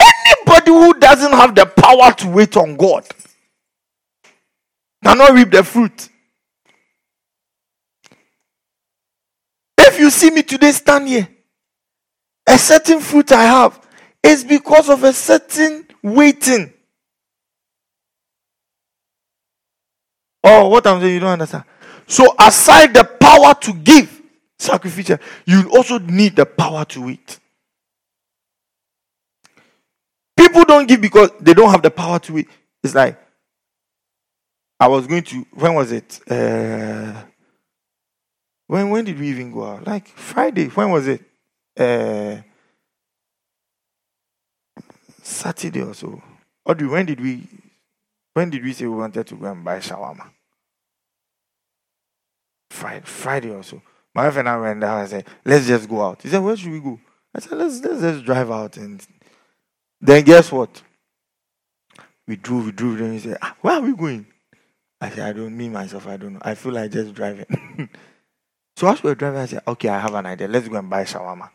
Anybody 0.00 0.70
who 0.70 0.94
doesn't 0.98 1.32
have 1.32 1.54
the 1.54 1.66
power 1.66 2.12
to 2.12 2.28
wait 2.28 2.56
on 2.56 2.76
God 2.76 3.04
cannot 5.02 5.32
reap 5.32 5.50
the 5.50 5.64
fruit. 5.64 6.08
If 9.78 9.98
you 9.98 10.10
see 10.10 10.30
me 10.30 10.42
today 10.42 10.72
stand 10.72 11.08
here, 11.08 11.28
a 12.46 12.58
certain 12.58 13.00
fruit 13.00 13.32
I 13.32 13.44
have 13.44 13.85
is 14.26 14.44
because 14.44 14.88
of 14.88 15.04
a 15.04 15.12
certain 15.12 15.86
waiting. 16.02 16.72
Oh, 20.42 20.68
what 20.68 20.86
I'm 20.86 21.00
saying, 21.00 21.14
you 21.14 21.20
don't 21.20 21.30
understand. 21.30 21.64
So, 22.06 22.34
aside 22.38 22.94
the 22.94 23.04
power 23.04 23.54
to 23.54 23.72
give 23.72 24.22
sacrificial, 24.58 25.18
you 25.44 25.70
also 25.70 25.98
need 25.98 26.36
the 26.36 26.46
power 26.46 26.84
to 26.86 27.06
wait. 27.06 27.38
People 30.36 30.64
don't 30.64 30.86
give 30.86 31.00
because 31.00 31.30
they 31.40 31.54
don't 31.54 31.70
have 31.70 31.82
the 31.82 31.90
power 31.90 32.18
to 32.20 32.34
wait. 32.34 32.48
It's 32.82 32.94
like 32.94 33.18
I 34.78 34.88
was 34.88 35.06
going 35.06 35.22
to. 35.24 35.46
When 35.52 35.74
was 35.74 35.90
it? 35.92 36.20
Uh, 36.30 37.22
when 38.66 38.90
when 38.90 39.04
did 39.04 39.18
we 39.18 39.28
even 39.30 39.50
go 39.50 39.64
out? 39.64 39.86
Like 39.86 40.08
Friday. 40.08 40.66
When 40.68 40.90
was 40.90 41.08
it? 41.08 41.22
Uh, 41.76 42.42
Saturday 45.26 45.82
or 45.82 45.94
so. 45.94 46.22
Audrey, 46.64 46.88
when 46.88 47.06
did 47.06 47.20
we? 47.20 47.46
When 48.34 48.50
did 48.50 48.62
we 48.62 48.72
say 48.72 48.86
we 48.86 48.96
wanted 48.96 49.26
to 49.26 49.34
go 49.34 49.46
and 49.46 49.64
buy 49.64 49.78
shawarma? 49.78 50.30
Friday, 52.70 53.04
Friday 53.04 53.50
or 53.50 53.62
so. 53.62 53.82
My 54.14 54.26
wife 54.26 54.36
and 54.36 54.48
I 54.48 54.56
went 54.58 54.80
down 54.80 55.00
and 55.00 55.08
said, 55.08 55.26
"Let's 55.44 55.66
just 55.66 55.88
go 55.88 56.02
out." 56.02 56.22
He 56.22 56.28
said, 56.28 56.42
"Where 56.42 56.56
should 56.56 56.70
we 56.70 56.80
go?" 56.80 56.98
I 57.34 57.40
said, 57.40 57.58
"Let's 57.58 57.80
let's 57.80 58.00
just 58.00 58.24
drive 58.24 58.50
out." 58.50 58.76
And 58.76 59.04
then 60.00 60.24
guess 60.24 60.52
what? 60.52 60.82
We 62.28 62.36
drove, 62.36 62.66
we 62.66 62.72
drove. 62.72 62.98
Then 62.98 63.12
he 63.12 63.18
said, 63.18 63.38
ah, 63.42 63.56
"Where 63.60 63.74
are 63.74 63.82
we 63.82 63.94
going?" 63.94 64.26
I 65.00 65.10
said, 65.10 65.28
I 65.28 65.32
don't 65.32 65.56
mean 65.56 65.72
myself, 65.72 66.06
I 66.06 66.16
don't 66.16 66.34
know. 66.34 66.40
I 66.42 66.54
feel 66.54 66.72
like 66.72 66.90
just 66.90 67.12
driving. 67.12 67.44
so 68.76 68.88
as 68.88 69.02
we 69.02 69.10
were 69.10 69.14
driving, 69.14 69.40
I 69.40 69.46
said, 69.46 69.62
okay, 69.68 69.90
I 69.90 70.00
have 70.00 70.14
an 70.14 70.24
idea. 70.24 70.48
Let's 70.48 70.68
go 70.68 70.76
and 70.76 70.88
buy 70.88 71.04
shawarma. 71.04 71.50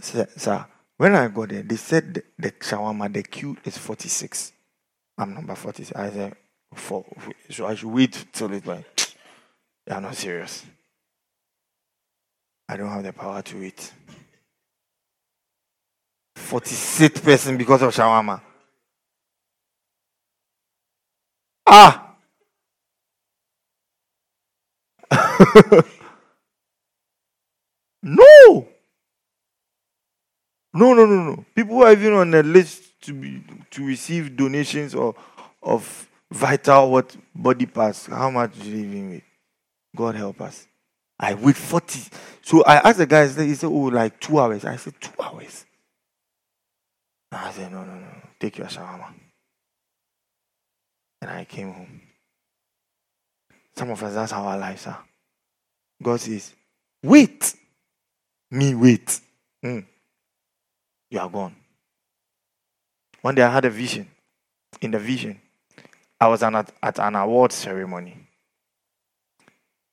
So 0.00 0.66
when 0.96 1.14
I 1.14 1.28
got 1.28 1.48
there, 1.48 1.62
they 1.62 1.76
said 1.76 2.14
the, 2.14 2.22
the 2.38 2.50
shawarma, 2.52 3.12
the 3.12 3.22
queue 3.22 3.56
is 3.64 3.78
46. 3.78 4.52
I'm 5.18 5.34
number 5.34 5.54
46. 5.54 5.96
I 5.96 6.10
said, 6.10 6.36
for, 6.74 7.04
so 7.50 7.66
I 7.66 7.74
should 7.74 7.88
wait 7.88 8.26
till 8.32 8.52
it's 8.52 8.66
like, 8.66 8.84
you're 9.88 10.00
not 10.00 10.16
serious. 10.16 10.64
I 12.68 12.76
don't 12.76 12.88
have 12.88 13.02
the 13.02 13.12
power 13.12 13.42
to 13.42 13.60
wait. 13.60 13.92
46th 16.36 17.22
person 17.22 17.56
because 17.56 17.82
of 17.82 17.94
shawarma. 17.94 18.40
Ah! 21.66 22.16
no! 28.02 28.68
No, 30.74 30.92
no, 30.92 31.06
no, 31.06 31.22
no. 31.22 31.44
People 31.54 31.84
are 31.84 31.92
even 31.92 32.12
on 32.14 32.32
the 32.32 32.42
list 32.42 33.00
to 33.02 33.14
be 33.14 33.42
to 33.70 33.86
receive 33.86 34.36
donations 34.36 34.94
or 34.94 35.14
of 35.62 36.08
vital 36.30 36.90
what 36.90 37.16
body 37.34 37.66
parts. 37.66 38.06
How 38.06 38.28
much 38.28 38.58
do 38.60 38.68
you 38.68 38.84
even 38.84 39.10
with? 39.10 39.22
God 39.96 40.16
help 40.16 40.40
us. 40.40 40.66
I 41.18 41.34
wait 41.34 41.56
40. 41.56 42.00
So 42.42 42.64
I 42.64 42.88
asked 42.88 42.98
the 42.98 43.06
guy, 43.06 43.28
he 43.28 43.54
said, 43.54 43.68
Oh, 43.68 43.84
like 43.84 44.18
two 44.18 44.38
hours. 44.40 44.64
I 44.64 44.74
said, 44.76 44.94
Two 45.00 45.22
hours. 45.22 45.64
I 47.30 47.52
said, 47.52 47.70
No, 47.70 47.84
no, 47.84 47.94
no. 47.94 48.08
Take 48.40 48.58
your 48.58 48.66
shawarma. 48.66 49.12
And 51.22 51.30
I 51.30 51.44
came 51.44 51.72
home. 51.72 52.00
Some 53.76 53.90
of 53.90 54.02
us, 54.02 54.14
that's 54.14 54.32
how 54.32 54.42
our 54.44 54.58
lives 54.58 54.86
are. 54.88 55.04
God 56.02 56.20
says, 56.20 56.52
Wait. 57.02 57.54
Me, 58.50 58.74
wait. 58.74 59.20
Mm. 59.64 59.86
You 61.14 61.20
are 61.20 61.30
gone. 61.30 61.54
One 63.22 63.36
day 63.36 63.42
I 63.42 63.48
had 63.48 63.64
a 63.64 63.70
vision. 63.70 64.08
In 64.80 64.90
the 64.90 64.98
vision, 64.98 65.40
I 66.20 66.26
was 66.26 66.42
at, 66.42 66.74
at 66.82 66.98
an 66.98 67.14
award 67.14 67.52
ceremony. 67.52 68.16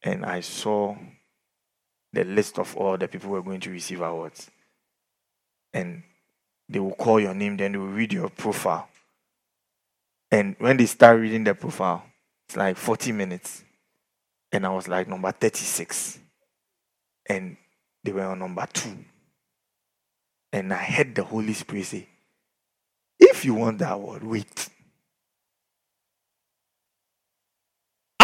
And 0.01 0.26
I 0.26 0.39
saw 0.39 0.95
the 2.11 2.24
list 2.24 2.57
of 2.57 2.76
all 2.76 2.97
the 2.97 3.07
people 3.07 3.30
who 3.30 3.36
were 3.36 3.43
going 3.43 3.59
to 3.59 3.69
receive 3.69 4.01
awards. 4.01 4.49
And 5.72 6.01
they 6.67 6.80
will 6.80 6.95
call 6.95 7.19
your 7.19 7.36
name, 7.36 7.55
then 7.55 7.74
they 7.74 7.78
will 7.78 7.86
read 7.86 8.13
your 8.13 8.30
profile. 8.30 8.89
And 10.32 10.55
when 10.57 10.78
they 10.78 10.88
start 10.88 11.19
reading 11.19 11.43
the 11.43 11.53
profile, 11.53 12.03
it's 12.49 12.57
like 12.57 12.78
40 12.78 13.11
minutes. 13.11 13.63
And 14.51 14.65
I 14.65 14.69
was 14.69 14.88
like 14.88 15.07
number 15.07 15.32
36. 15.32 16.17
And 17.28 17.57
they 18.03 18.11
were 18.11 18.24
on 18.24 18.39
number 18.39 18.65
two. 18.74 18.97
And 20.53 20.73
I 20.73 20.77
heard 20.83 21.15
the 21.15 21.23
Holy 21.23 21.53
Spirit 21.53 21.85
say, 21.85 22.07
If 23.19 23.45
you 23.45 23.53
want 23.53 23.79
that 23.79 23.99
word, 23.99 24.23
wait. 24.23 24.69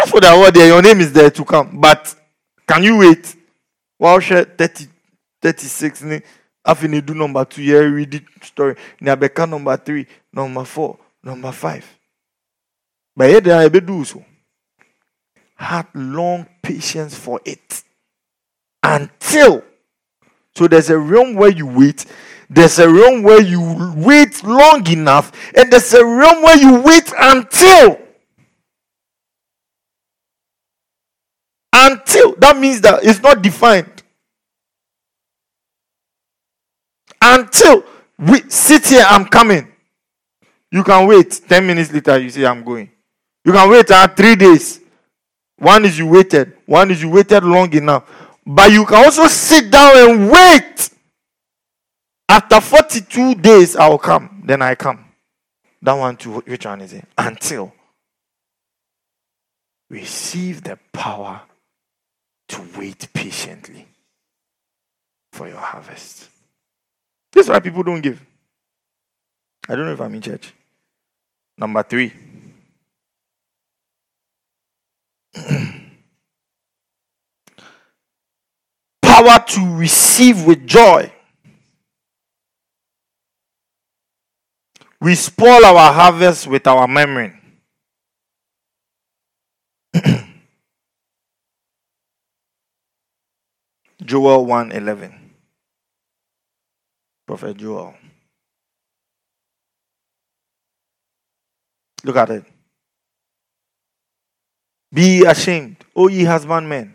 As 0.02 0.10
for 0.10 0.20
that 0.20 0.38
word 0.38 0.54
there, 0.54 0.66
your 0.66 0.82
name 0.82 1.00
is 1.00 1.12
there 1.12 1.30
to 1.30 1.44
come. 1.44 1.80
But 1.80 2.14
can 2.66 2.82
you 2.82 2.98
wait? 2.98 3.34
Well, 3.98 4.20
share 4.20 4.44
30, 4.44 4.86
36. 5.40 6.04
After 6.64 6.86
you 6.86 7.00
do 7.00 7.14
number 7.14 7.44
two, 7.44 7.62
yeah, 7.62 7.78
read 7.78 8.10
the 8.10 8.22
story. 8.42 8.76
Now, 9.00 9.14
number 9.46 9.76
three, 9.78 10.06
number 10.32 10.64
four, 10.64 10.98
number 11.22 11.50
five. 11.50 11.86
But 13.16 13.48
I 13.48 13.68
be 13.68 13.80
do 13.80 14.04
so. 14.04 14.24
Had 15.56 15.86
long 15.94 16.46
patience 16.62 17.18
for 17.18 17.40
it 17.44 17.82
until. 18.82 19.64
So 20.58 20.66
there's 20.66 20.90
a 20.90 20.98
realm 20.98 21.36
where 21.36 21.52
you 21.52 21.66
wait. 21.68 22.04
There's 22.50 22.80
a 22.80 22.90
realm 22.90 23.22
where 23.22 23.40
you 23.40 23.94
wait 23.94 24.42
long 24.42 24.84
enough, 24.90 25.30
and 25.56 25.70
there's 25.70 25.94
a 25.94 26.04
realm 26.04 26.42
where 26.42 26.58
you 26.58 26.80
wait 26.82 27.12
until. 27.16 28.00
Until 31.72 32.34
that 32.38 32.58
means 32.58 32.80
that 32.80 33.04
it's 33.04 33.22
not 33.22 33.40
defined. 33.40 34.02
Until 37.22 37.84
we 38.18 38.40
sit 38.50 38.88
here, 38.88 39.04
I'm 39.06 39.26
coming. 39.26 39.70
You 40.72 40.82
can 40.82 41.06
wait 41.06 41.40
10 41.48 41.64
minutes 41.64 41.92
later, 41.92 42.18
you 42.18 42.30
say, 42.30 42.44
I'm 42.44 42.64
going. 42.64 42.90
You 43.44 43.52
can 43.52 43.70
wait 43.70 43.88
uh, 43.92 44.08
three 44.08 44.34
days. 44.34 44.80
One 45.56 45.84
is 45.84 45.96
you 45.96 46.08
waited, 46.08 46.54
one 46.66 46.90
is 46.90 47.00
you 47.00 47.10
waited 47.10 47.44
long 47.44 47.72
enough. 47.74 48.27
But 48.50 48.72
you 48.72 48.86
can 48.86 49.04
also 49.04 49.26
sit 49.26 49.70
down 49.70 49.92
and 49.94 50.30
wait. 50.30 50.88
After 52.30 52.62
42 52.62 53.34
days, 53.34 53.76
I'll 53.76 53.98
come. 53.98 54.42
Then 54.46 54.62
I 54.62 54.74
come. 54.74 55.04
That 55.82 55.92
one 55.92 56.16
to 56.16 56.40
which 56.40 56.64
one 56.64 56.80
is 56.80 56.94
it? 56.94 57.04
Until 57.18 57.74
receive 59.90 60.62
the 60.62 60.78
power 60.94 61.42
to 62.48 62.62
wait 62.78 63.06
patiently 63.12 63.86
for 65.32 65.46
your 65.46 65.58
harvest. 65.58 66.30
This 67.32 67.46
is 67.46 67.50
why 67.50 67.60
people 67.60 67.82
don't 67.82 68.00
give. 68.00 68.20
I 69.68 69.76
don't 69.76 69.84
know 69.84 69.92
if 69.92 70.00
I'm 70.00 70.14
in 70.14 70.22
church. 70.22 70.54
Number 71.58 71.82
three. 71.82 72.14
power 79.18 79.44
to 79.46 79.76
receive 79.76 80.44
with 80.44 80.66
joy. 80.66 81.12
We 85.00 85.14
spoil 85.14 85.64
our 85.64 85.92
harvest 85.92 86.48
with 86.48 86.66
our 86.66 86.88
memory. 86.88 87.32
Joel 94.04 94.46
1:11. 94.46 95.14
Prophet 97.26 97.56
Joel. 97.56 97.94
Look 102.04 102.16
at 102.16 102.30
it. 102.30 102.44
Be 104.92 105.24
ashamed, 105.24 105.76
O 105.94 106.08
ye 106.08 106.24
husbandmen. 106.24 106.94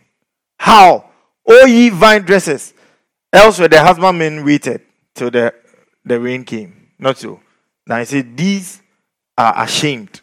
How? 0.57 1.12
O 1.47 1.65
ye 1.65 1.89
vine 1.89 2.23
dressers. 2.23 2.73
Elsewhere 3.31 3.67
the 3.67 3.81
husbandmen 3.81 4.45
waited 4.45 4.81
till 5.15 5.31
the, 5.31 5.53
the 6.05 6.19
rain 6.19 6.43
came. 6.43 6.89
Not 6.99 7.17
so. 7.17 7.39
Now 7.87 7.99
he 7.99 8.05
said, 8.05 8.37
These 8.37 8.81
are 9.37 9.63
ashamed. 9.63 10.21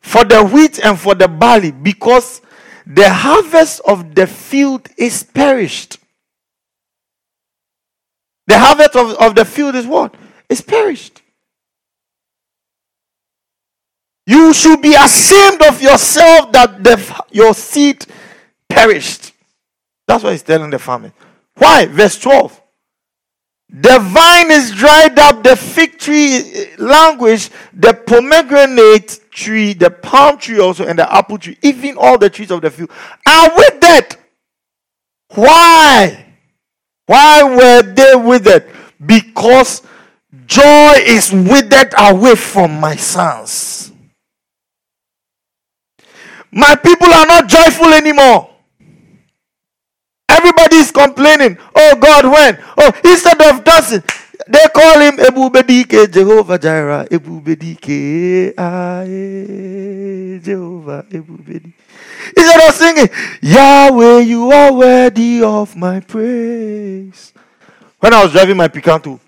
For 0.00 0.24
the 0.24 0.44
wheat 0.44 0.78
and 0.84 0.98
for 0.98 1.14
the 1.14 1.26
barley, 1.26 1.72
because 1.72 2.40
the 2.86 3.12
harvest 3.12 3.80
of 3.86 4.14
the 4.14 4.26
field 4.26 4.88
is 4.96 5.24
perished. 5.24 5.98
The 8.46 8.58
harvest 8.58 8.94
of, 8.94 9.10
of 9.14 9.34
the 9.34 9.44
field 9.44 9.74
is 9.74 9.86
what? 9.86 10.14
Is 10.48 10.60
perished. 10.60 11.22
You 14.26 14.54
should 14.54 14.80
be 14.80 14.94
ashamed 14.94 15.62
of 15.62 15.82
yourself 15.82 16.52
that 16.52 16.82
the, 16.82 17.24
your 17.32 17.54
seed 17.54 18.06
perished. 18.68 19.32
That's 20.06 20.22
what 20.22 20.32
he's 20.32 20.42
telling 20.42 20.70
the 20.70 20.78
family. 20.78 21.12
Why? 21.54 21.86
Verse 21.86 22.18
12. 22.18 22.62
The 23.68 23.98
vine 23.98 24.50
is 24.52 24.70
dried 24.72 25.18
up, 25.18 25.42
the 25.42 25.56
fig 25.56 25.98
tree 25.98 26.36
eh, 26.36 26.66
language, 26.78 27.50
the 27.72 27.94
pomegranate 27.94 29.20
tree, 29.30 29.72
the 29.72 29.90
palm 29.90 30.38
tree 30.38 30.60
also, 30.60 30.86
and 30.86 30.98
the 30.98 31.12
apple 31.12 31.36
tree, 31.36 31.58
even 31.62 31.96
all 31.98 32.16
the 32.16 32.30
trees 32.30 32.52
of 32.52 32.62
the 32.62 32.70
field 32.70 32.90
are 33.26 33.50
withered. 33.56 34.16
Why? 35.34 36.26
Why 37.06 37.42
were 37.42 37.82
they 37.82 38.14
withered? 38.14 38.70
Because 39.04 39.82
joy 40.46 40.94
is 41.04 41.32
withered 41.32 41.92
away 41.98 42.36
from 42.36 42.78
my 42.78 42.94
sons. 42.94 43.92
My 46.52 46.76
people 46.76 47.12
are 47.12 47.26
not 47.26 47.48
joyful 47.48 47.92
anymore. 47.92 48.55
Everybody 50.28 50.76
is 50.76 50.90
complaining. 50.90 51.58
Oh 51.74 51.96
God, 51.96 52.24
when? 52.26 52.58
Oh, 52.78 52.92
instead 53.04 53.40
of 53.42 53.64
dancing, 53.64 54.02
they 54.48 54.66
call 54.74 55.00
him 55.00 55.16
Ebubedike, 55.16 56.12
Jehovah 56.12 56.58
Jireh, 56.58 57.06
Ebubedike, 57.10 58.54
Aye, 58.58 60.40
Jehovah, 60.42 61.04
Ebubedike. 61.10 61.72
Instead 62.36 62.68
of 62.68 62.74
singing, 62.74 63.08
Yahweh, 63.42 64.20
you 64.20 64.50
are 64.50 64.72
worthy 64.72 65.42
of 65.42 65.76
my 65.76 66.00
praise. 66.00 67.32
When 68.00 68.12
I 68.12 68.22
was 68.22 68.32
driving 68.32 68.56
my 68.56 68.68
Picanto, 68.68 69.18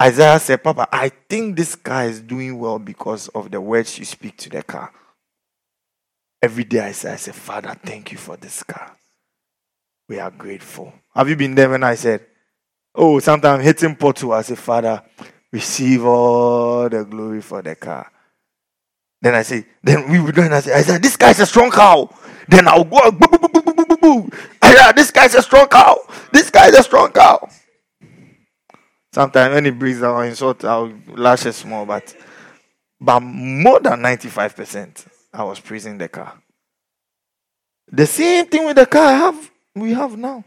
Isaiah 0.00 0.38
said, 0.40 0.62
Papa, 0.62 0.88
I 0.92 1.10
think 1.10 1.56
this 1.56 1.74
car 1.74 2.04
is 2.04 2.20
doing 2.20 2.58
well 2.58 2.78
because 2.78 3.28
of 3.28 3.50
the 3.50 3.60
words 3.60 3.98
you 3.98 4.04
speak 4.04 4.36
to 4.38 4.50
the 4.50 4.62
car. 4.62 4.92
Every 6.42 6.64
day 6.64 6.80
I 6.80 6.92
say, 6.92 7.12
I 7.12 7.16
say, 7.16 7.32
Father, 7.32 7.76
thank 7.84 8.12
you 8.12 8.18
for 8.18 8.36
this 8.36 8.62
car. 8.62 8.96
We 10.12 10.18
are 10.18 10.30
grateful. 10.30 10.92
Have 11.14 11.30
you 11.30 11.36
been 11.36 11.54
there 11.54 11.70
when 11.70 11.82
I 11.82 11.94
said, 11.94 12.26
Oh, 12.94 13.18
sometimes 13.18 13.64
hitting 13.64 13.96
pothole, 13.96 14.36
I 14.36 14.42
say, 14.42 14.56
Father, 14.56 15.02
receive 15.50 16.04
all 16.04 16.86
the 16.90 17.02
glory 17.02 17.40
for 17.40 17.62
the 17.62 17.74
car. 17.74 18.12
Then 19.22 19.34
I 19.34 19.40
say, 19.40 19.64
then 19.82 20.10
we 20.10 20.20
would 20.20 20.36
and 20.36 20.54
I 20.54 20.60
say, 20.60 20.74
I 20.74 20.82
said, 20.82 21.02
this 21.02 21.16
guy's 21.16 21.40
a 21.40 21.46
strong 21.46 21.70
cow. 21.70 22.14
Then 22.46 22.68
I'll 22.68 22.84
go, 22.84 23.10
boo, 23.10 23.26
boo, 23.26 23.38
boo, 23.38 23.62
boo, 23.62 23.86
boo, 23.86 23.96
boo. 23.96 24.30
I 24.60 24.74
said, 24.74 24.82
ah, 24.82 24.92
this 24.94 25.10
guy's 25.10 25.34
a 25.34 25.40
strong 25.40 25.66
cow. 25.68 25.98
This 26.30 26.50
guy's 26.50 26.74
a 26.74 26.82
strong 26.82 27.10
cow. 27.10 27.48
Sometimes 29.14 29.54
when 29.54 29.64
he 29.64 29.70
breathes 29.70 30.02
out 30.02 30.20
insult, 30.20 30.62
I'll 30.62 30.92
lash 31.06 31.46
it 31.46 31.54
small, 31.54 31.86
but 31.86 32.14
but 33.00 33.20
more 33.20 33.80
than 33.80 34.02
95%, 34.02 35.06
I 35.32 35.42
was 35.42 35.58
praising 35.58 35.96
the 35.96 36.10
car. 36.10 36.34
The 37.90 38.04
same 38.06 38.44
thing 38.44 38.66
with 38.66 38.76
the 38.76 38.84
car 38.84 39.06
I 39.06 39.12
have 39.12 39.51
we 39.74 39.92
have 39.92 40.16
now. 40.16 40.44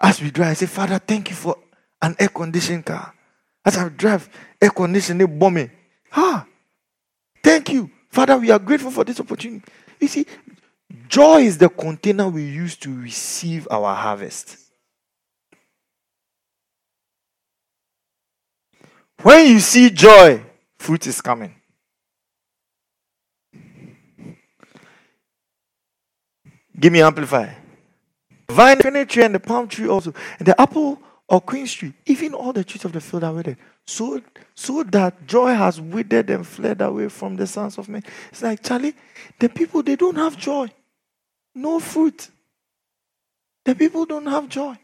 As 0.00 0.20
we 0.20 0.30
drive, 0.30 0.50
I 0.50 0.54
say, 0.54 0.66
Father, 0.66 0.98
thank 0.98 1.30
you 1.30 1.36
for 1.36 1.56
an 2.00 2.16
air 2.18 2.28
conditioned 2.28 2.86
car. 2.86 3.12
As 3.64 3.76
I 3.76 3.88
drive, 3.90 4.28
air 4.60 4.70
conditioned, 4.70 5.20
they 5.20 5.26
bomb 5.26 5.54
me. 5.54 5.70
Ah, 6.12 6.46
thank 7.42 7.70
you. 7.70 7.90
Father, 8.08 8.36
we 8.38 8.50
are 8.50 8.58
grateful 8.58 8.90
for 8.90 9.04
this 9.04 9.20
opportunity. 9.20 9.64
You 10.00 10.08
see, 10.08 10.26
Joy 11.08 11.42
is 11.42 11.58
the 11.58 11.68
container 11.68 12.28
we 12.28 12.44
use 12.44 12.76
to 12.76 13.00
receive 13.00 13.66
our 13.70 13.94
harvest. 13.94 14.56
When 19.22 19.46
you 19.48 19.60
see 19.60 19.90
joy, 19.90 20.42
fruit 20.78 21.06
is 21.06 21.20
coming. 21.20 21.54
Give 26.80 26.92
me 26.92 27.02
amplify. 27.02 27.52
Vine, 28.50 28.78
the 28.78 29.06
tree, 29.06 29.22
and 29.22 29.34
the 29.34 29.40
palm 29.40 29.68
tree 29.68 29.86
also, 29.86 30.12
and 30.38 30.48
the 30.48 30.60
apple 30.60 31.00
or 31.28 31.40
queen 31.40 31.66
tree, 31.66 31.92
even 32.06 32.34
all 32.34 32.52
the 32.52 32.64
trees 32.64 32.84
of 32.84 32.92
the 32.92 33.00
field 33.00 33.22
are 33.22 33.32
withered. 33.32 33.58
So, 33.86 34.20
so 34.54 34.82
that 34.84 35.26
joy 35.26 35.54
has 35.54 35.80
withered 35.80 36.30
and 36.30 36.44
fled 36.46 36.80
away 36.80 37.08
from 37.08 37.36
the 37.36 37.46
sons 37.46 37.78
of 37.78 37.88
men. 37.88 38.02
It's 38.30 38.42
like 38.42 38.62
Charlie, 38.62 38.94
the 39.38 39.48
people 39.48 39.82
they 39.82 39.94
don't 39.94 40.16
have 40.16 40.36
joy, 40.36 40.68
no 41.54 41.78
fruit. 41.78 42.28
The 43.64 43.74
people 43.74 44.06
don't 44.06 44.26
have 44.26 44.48
joy. 44.48 44.76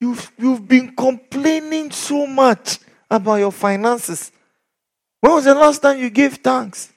You've 0.00 0.30
you've 0.36 0.66
been 0.66 0.94
complaining 0.96 1.92
so 1.92 2.26
much 2.26 2.80
about 3.10 3.36
your 3.36 3.52
finances. 3.52 4.32
When 5.20 5.32
was 5.32 5.44
the 5.44 5.54
last 5.54 5.80
time 5.80 5.98
you 5.98 6.10
gave 6.10 6.34
thanks? 6.34 6.92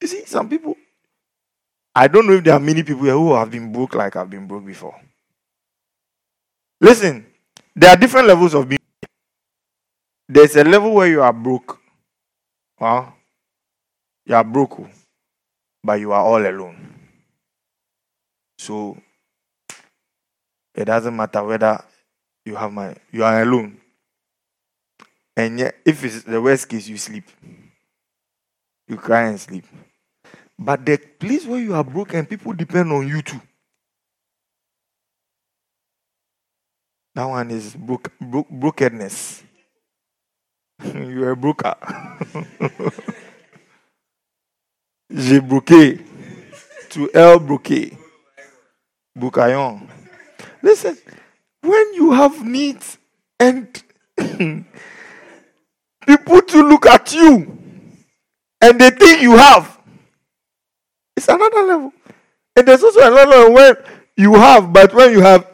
You 0.00 0.06
see, 0.06 0.24
some 0.26 0.48
people 0.48 0.76
I 1.98 2.06
don't 2.06 2.28
know 2.28 2.34
if 2.34 2.44
there 2.44 2.54
are 2.54 2.60
many 2.60 2.84
people 2.84 3.06
who 3.06 3.34
have 3.34 3.50
been 3.50 3.72
broke 3.72 3.96
like 3.96 4.14
I've 4.14 4.30
been 4.30 4.46
broke 4.46 4.64
before. 4.64 4.94
Listen, 6.80 7.26
there 7.74 7.90
are 7.90 7.96
different 7.96 8.28
levels 8.28 8.54
of 8.54 8.68
being. 8.68 8.78
There's 10.28 10.54
a 10.54 10.62
level 10.62 10.94
where 10.94 11.08
you 11.08 11.20
are 11.22 11.32
broke. 11.32 11.80
Huh? 12.78 13.06
You 14.26 14.36
are 14.36 14.44
broke, 14.44 14.78
oh, 14.78 14.88
but 15.82 15.98
you 15.98 16.12
are 16.12 16.22
all 16.22 16.40
alone. 16.46 16.94
So 18.58 18.96
it 20.76 20.84
doesn't 20.84 21.16
matter 21.16 21.42
whether 21.42 21.82
you 22.44 22.54
have 22.54 22.70
money, 22.70 22.94
you 23.10 23.24
are 23.24 23.42
alone. 23.42 23.76
And 25.36 25.58
yet, 25.58 25.74
if 25.84 26.04
it's 26.04 26.22
the 26.22 26.40
worst 26.40 26.68
case, 26.68 26.86
you 26.86 26.96
sleep. 26.96 27.24
You 28.86 28.98
cry 28.98 29.22
and 29.30 29.40
sleep. 29.40 29.64
But 30.58 30.84
the 30.84 30.98
place 30.98 31.46
where 31.46 31.60
you 31.60 31.74
are 31.74 31.84
broken, 31.84 32.26
people 32.26 32.52
depend 32.52 32.90
on 32.92 33.06
you 33.06 33.22
too. 33.22 33.40
That 37.14 37.24
one 37.24 37.50
is 37.50 37.74
broke, 37.74 38.12
broke, 38.20 38.48
brokenness. 38.50 39.42
You're 40.94 41.32
a 41.32 41.36
broker. 41.36 41.74
J'ai 45.10 45.40
broqué. 45.40 46.04
To 46.90 47.10
El 47.12 47.40
broqué. 47.40 47.96
Boucaillon. 49.16 49.88
Listen, 50.62 50.96
when 51.62 51.94
you 51.94 52.12
have 52.12 52.44
needs 52.44 52.98
and 53.40 53.82
people 54.16 54.66
to 56.42 56.62
look 56.68 56.86
at 56.86 57.12
you 57.12 57.58
and 58.60 58.80
they 58.80 58.90
think 58.90 59.22
you 59.22 59.36
have, 59.36 59.77
it's 61.18 61.28
another 61.28 61.62
level. 61.62 61.92
And 62.54 62.66
there's 62.66 62.82
also 62.82 63.00
another 63.00 63.26
level 63.26 63.52
when 63.54 63.76
you 64.16 64.34
have, 64.34 64.72
but 64.72 64.94
when 64.94 65.12
you 65.12 65.20
have, 65.20 65.46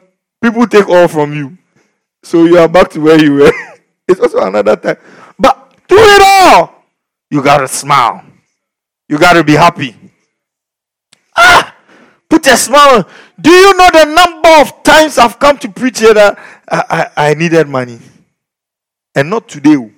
people 0.42 0.66
take 0.66 0.88
all 0.88 1.08
from 1.08 1.32
you. 1.34 1.58
So 2.22 2.44
you 2.44 2.58
are 2.58 2.68
back 2.68 2.90
to 2.90 3.00
where 3.00 3.22
you 3.22 3.34
were. 3.34 3.52
it's 4.08 4.20
also 4.20 4.40
another 4.40 4.76
time. 4.76 4.96
But 5.38 5.74
through 5.88 5.98
it 5.98 6.22
all, 6.22 6.84
you 7.30 7.42
gotta 7.42 7.66
smile. 7.66 8.22
You 9.08 9.18
gotta 9.18 9.42
be 9.42 9.54
happy. 9.54 9.96
Ah! 11.36 11.74
Put 12.28 12.46
a 12.46 12.56
smile. 12.56 13.08
Do 13.40 13.50
you 13.50 13.76
know 13.76 13.90
the 13.90 14.04
number 14.04 14.60
of 14.60 14.82
times 14.82 15.18
I've 15.18 15.38
come 15.38 15.58
to 15.58 15.68
preach 15.68 16.00
here 16.00 16.14
that 16.14 16.38
I, 16.68 17.10
I, 17.16 17.30
I 17.30 17.34
needed 17.34 17.68
money? 17.68 17.98
And 19.14 19.30
not 19.30 19.48
today, 19.48 19.76
oh. 19.76 19.90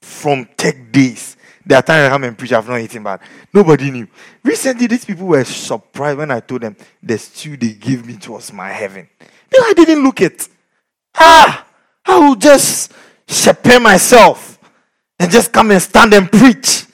from 0.00 0.48
tech 0.56 0.90
days. 0.90 1.36
There 1.64 1.78
are 1.78 1.82
times 1.82 2.06
I 2.06 2.08
come 2.10 2.24
and 2.24 2.36
preach, 2.36 2.52
I've 2.52 2.68
not 2.68 2.80
eaten 2.80 3.02
bad. 3.02 3.20
Nobody 3.52 3.90
knew. 3.90 4.08
Recently, 4.42 4.86
these 4.86 5.04
people 5.04 5.26
were 5.26 5.44
surprised 5.44 6.18
when 6.18 6.30
I 6.30 6.40
told 6.40 6.62
them 6.62 6.76
the 7.02 7.16
stew 7.18 7.56
they 7.56 7.72
gave 7.72 8.04
me 8.04 8.18
was 8.28 8.52
my 8.52 8.70
heaven. 8.70 9.08
Because 9.18 9.66
I 9.68 9.72
didn't 9.74 10.02
look 10.02 10.20
it. 10.20 10.48
Ah, 11.14 11.66
I 12.04 12.18
will 12.18 12.34
just 12.34 12.92
prepare 13.26 13.80
myself 13.80 14.58
and 15.18 15.30
just 15.30 15.52
come 15.52 15.70
and 15.70 15.80
stand 15.80 16.14
and 16.14 16.30
preach. 16.30 16.86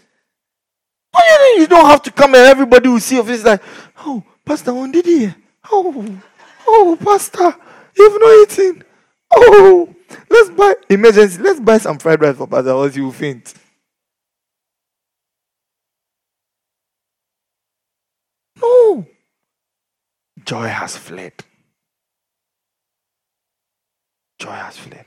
Oh, 1.15 1.57
you 1.59 1.67
don't 1.67 1.87
have 1.87 2.03
to 2.03 2.11
come 2.11 2.35
and 2.35 2.45
everybody 2.45 2.89
will 2.89 3.01
see 3.01 3.15
your 3.15 3.25
face 3.25 3.45
like, 3.45 3.63
oh, 3.99 4.23
Pastor, 4.45 4.73
he? 4.73 5.33
Oh, 5.71 6.21
oh, 6.67 6.99
Pastor, 7.03 7.55
you've 7.97 8.21
not 8.21 8.43
eaten. 8.43 8.85
Oh, 9.31 9.95
let's 10.29 10.51
buy 10.51 10.75
emergency. 10.91 11.43
Let's 11.43 11.61
buy 11.61 11.79
some 11.79 11.99
fried 11.99 12.21
rice 12.21 12.37
for 12.37 12.47
Pastor, 12.47 12.71
else 12.71 12.95
he 12.95 13.01
will 13.01 13.13
faint. 13.13 13.55
No. 18.61 19.07
Joy 20.45 20.67
has 20.69 20.97
fled. 20.97 21.33
Joy 24.39 24.51
has 24.53 24.77
fled. 24.79 25.05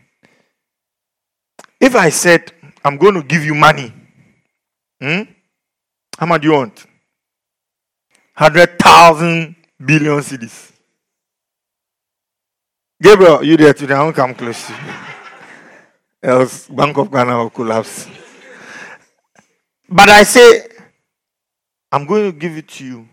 If 1.80 1.96
I 1.96 2.10
said, 2.10 2.52
I'm 2.84 2.98
going 2.98 3.16
to 3.16 3.24
give 3.24 3.44
you 3.44 3.56
money, 3.56 3.94
hmm? 5.02 5.22
how 6.18 6.26
much 6.26 6.42
do 6.42 6.50
you 6.50 6.54
want? 6.54 6.86
100,000 8.38 9.56
billion 9.84 10.20
cedis. 10.20 10.72
Gabriel, 13.02 13.44
you 13.44 13.58
there 13.58 13.74
today? 13.74 13.96
I 13.96 14.04
won't 14.04 14.16
come 14.16 14.36
close 14.36 14.68
to 14.68 14.74
you. 14.74 14.80
Else, 16.24 16.68
Bank 16.68 16.96
of 16.98 17.12
Ghana 17.12 17.36
will 17.36 17.50
collapse. 17.50 18.08
But 19.90 20.08
I 20.08 20.22
say, 20.22 20.68
I'm 21.92 22.06
going 22.06 22.32
to 22.32 22.38
give 22.38 22.56
it 22.58 22.68
to 22.70 22.86
you 22.86 23.10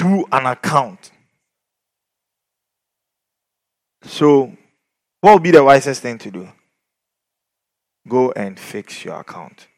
through 0.00 0.24
an 0.32 0.46
account. 0.46 1.10
So, 4.02 4.56
what 5.20 5.34
would 5.34 5.42
be 5.42 5.50
the 5.50 5.62
wisest 5.62 6.00
thing 6.00 6.16
to 6.16 6.30
do? 6.30 6.48
Go 8.08 8.32
and 8.32 8.58
fix 8.58 9.04
your 9.04 9.20
account. 9.20 9.68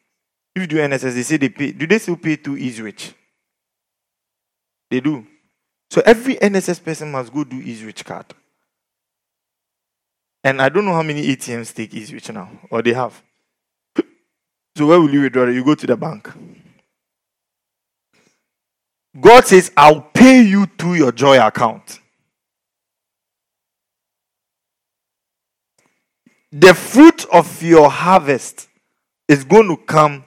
If 0.55 0.61
you 0.61 0.67
do 0.67 0.77
NSS, 0.77 1.13
they 1.13 1.23
say 1.23 1.35
they 1.35 1.49
pay. 1.49 1.73
Do 1.73 1.85
they 1.85 1.99
still 1.99 2.15
pay 2.15 2.37
to 2.37 2.55
E-zwich? 2.55 3.13
They 4.89 5.01
do. 5.01 5.27
So 5.91 6.01
every 6.05 6.35
NSS 6.35 6.81
person 6.81 7.11
must 7.11 7.33
go 7.33 7.43
do 7.43 7.57
E-zwich 7.57 8.05
card. 8.05 8.27
And 10.41 10.61
I 10.61 10.69
don't 10.69 10.85
know 10.85 10.93
how 10.93 11.03
many 11.03 11.27
ATMs 11.35 11.75
take 11.75 11.93
E-zwich 11.93 12.33
now, 12.33 12.49
or 12.69 12.81
they 12.81 12.93
have. 12.93 13.21
So 14.77 14.87
where 14.87 15.01
will 15.01 15.13
you 15.13 15.21
withdraw? 15.23 15.47
You 15.47 15.65
go 15.65 15.75
to 15.75 15.85
the 15.85 15.97
bank. 15.97 16.31
God 19.19 19.45
says, 19.45 19.71
I'll 19.77 20.01
pay 20.01 20.41
you 20.41 20.65
through 20.65 20.95
your 20.95 21.11
joy 21.11 21.45
account. 21.45 21.99
The 26.51 26.73
fruit 26.73 27.25
of 27.31 27.61
your 27.61 27.89
harvest 27.89 28.67
is 29.27 29.43
going 29.43 29.67
to 29.67 29.77
come 29.77 30.23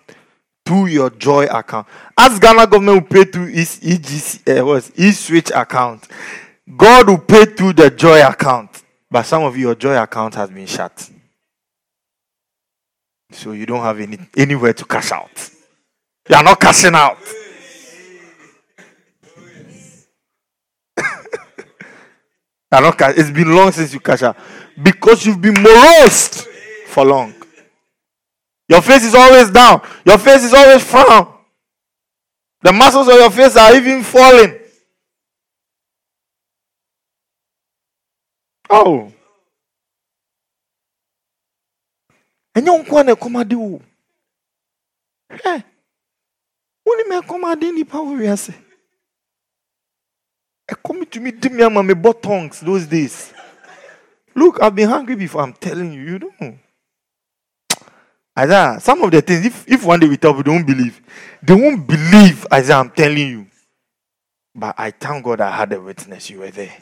through 0.65 0.87
your 0.87 1.11
joy 1.11 1.47
account. 1.47 1.87
As 2.19 2.39
Ghana 2.39 2.67
government 2.67 3.03
will 3.03 3.25
pay 3.25 3.31
through 3.31 3.47
his 3.47 3.79
EGC, 3.81 4.59
uh, 4.61 4.67
what's 4.67 4.89
his 4.97 5.19
switch 5.19 5.51
account, 5.55 6.09
God 6.77 7.09
will 7.09 7.19
pay 7.19 7.45
through 7.45 7.75
the 7.75 7.91
joy 7.91 8.27
account. 8.27 8.83
But 9.09 9.23
some 9.25 9.45
of 9.45 9.57
your 9.57 9.77
joy 9.77 10.01
account 10.03 10.35
has 10.35 10.51
been 10.51 10.67
shut. 10.67 11.11
So 13.31 13.53
you 13.53 13.67
don't 13.67 13.83
have 13.83 14.01
any 14.01 14.19
anywhere 14.37 14.73
to 14.73 14.85
cash 14.85 15.13
out. 15.13 15.51
You 16.29 16.37
are 16.37 16.43
not 16.43 16.61
cashing 16.61 16.95
out. 16.95 17.19
Not 22.73 22.99
cash. 22.99 23.15
It's 23.17 23.31
been 23.31 23.55
long 23.55 23.73
since 23.73 23.93
you 23.95 24.01
cash 24.01 24.23
out 24.23 24.37
because 24.83 25.25
you've 25.25 25.41
been 25.41 25.55
morose 25.55 26.47
for 26.89 27.05
long. 27.05 27.35
Your 28.69 28.83
face 28.83 29.05
is 29.05 29.15
always 29.15 29.51
down. 29.51 29.81
Your 30.05 30.19
face 30.19 30.45
is 30.45 30.53
always 30.53 30.83
frown. 30.83 31.33
The 32.63 32.73
muscles 32.73 33.07
of 33.09 33.15
your 33.15 33.31
face 33.31 33.57
are 33.57 33.75
even 33.77 34.03
falling. 34.03 34.59
Oh. 38.69 39.13
ɛnyɛ 42.57 42.71
wo 42.73 42.79
nkoa 42.83 43.03
na 43.05 43.13
ɛkɔmade 43.13 43.55
wo 43.55 43.81
hwɛ 45.29 45.65
wonim 46.87 47.11
ɛkɔmade 47.21 47.67
nnipa 47.71 47.99
wo 48.01 48.17
wiase 48.17 48.55
coming 50.75 51.07
to 51.07 51.21
me, 51.21 51.31
give 51.33 51.53
me 51.53 51.69
my 51.69 51.95
bought 51.95 52.23
tongues 52.23 52.61
those 52.61 52.87
days. 52.87 53.33
Look, 54.35 54.61
I've 54.63 54.75
been 54.75 54.89
hungry 54.89 55.15
before. 55.15 55.43
I'm 55.43 55.53
telling 55.55 55.93
you, 55.93 56.03
you 56.03 56.19
don't 56.19 56.41
know. 56.41 56.59
Isaiah, 58.39 58.79
some 58.81 59.03
of 59.03 59.11
the 59.11 59.23
things, 59.23 59.47
if, 59.47 59.67
if 59.69 59.85
one 59.85 59.99
day 59.99 60.09
we 60.09 60.17
tell 60.19 60.35
people, 60.35 60.43
they 60.45 60.51
won't 60.57 60.67
believe. 60.67 61.01
They 61.43 61.55
won't 61.55 61.87
believe, 61.87 62.47
Isaiah, 62.53 62.77
I'm 62.79 62.91
telling 62.91 63.17
you. 63.17 63.47
But 64.55 64.75
I 64.77 64.91
thank 64.91 65.25
God 65.25 65.41
I 65.41 65.51
had 65.51 65.73
a 65.73 65.81
witness. 65.81 66.29
You 66.29 66.41
were 66.41 66.51
there. 66.51 66.77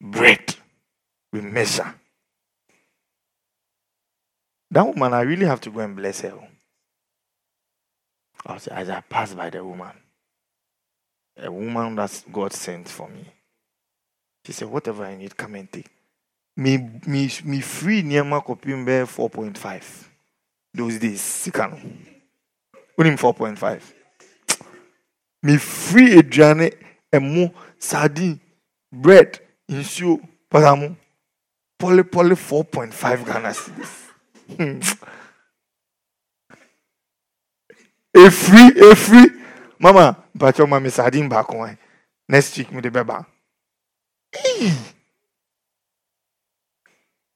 Bread. 0.00 0.56
We 1.32 1.42
measure. 1.42 1.94
That 4.70 4.86
woman, 4.86 5.12
I 5.12 5.20
really 5.22 5.46
have 5.46 5.60
to 5.62 5.70
go 5.70 5.80
and 5.80 5.94
bless 5.94 6.20
her. 6.22 6.34
As 8.46 8.68
I 8.68 9.00
pass 9.00 9.34
by 9.34 9.50
the 9.50 9.64
woman, 9.64 9.92
a 11.42 11.50
woman 11.50 11.94
that 11.96 12.22
God 12.32 12.52
sent 12.52 12.88
for 12.88 13.08
me. 13.08 13.24
She 14.44 14.52
said, 14.52 14.68
Whatever 14.68 15.04
I 15.04 15.16
need, 15.16 15.36
come 15.36 15.54
and 15.56 15.70
take. 15.70 15.88
Me, 16.56 16.76
me, 17.06 17.30
me 17.44 17.60
free 17.60 18.02
Niama 18.02 18.40
Kopimbe 18.40 19.04
4.5. 19.06 20.04
Those 20.74 20.98
days, 20.98 21.20
Sikano. 21.20 21.80
Only 22.98 23.12
4.5. 23.12 23.82
Me 25.42 25.56
free 25.56 26.18
a 26.18 26.22
journey 26.22 26.72
and 27.12 27.34
more 27.34 27.50
sardine, 27.78 28.38
bread, 28.92 29.40
insu, 29.68 30.20
paramu. 30.50 30.96
Poly, 31.78 32.02
poly 32.02 32.36
4.5 32.36 33.24
Ghana 33.24 33.48
cedis. 33.54 34.10
Hmm. 34.56 34.80
a 38.14 38.30
free, 38.30 38.90
a 38.90 38.94
free. 38.94 39.39
Mama, 39.80 40.24
but 40.34 40.58
your 40.58 40.66
mommy 40.66 40.90
sardine 40.90 41.28
back 41.28 41.48
on. 41.54 41.78
Next 42.28 42.56
week, 42.58 42.70
me 42.70 42.82
the 42.82 42.90
beba. 42.90 43.24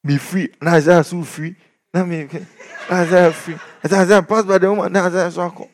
Be 0.04 0.18
free. 0.18 0.50
Now 0.60 0.74
Isaiah 0.74 1.02
so 1.02 1.22
free. 1.22 1.56
Now 1.92 2.04
me 2.04 2.28
Isaiah 2.90 3.32
free. 3.32 3.56
Isaiah 3.82 4.22
pass 4.22 4.44
by 4.44 4.58
the 4.58 4.68
woman. 4.70 4.92
Now 4.92 5.06
Isaiah 5.06 5.30
so 5.30 5.68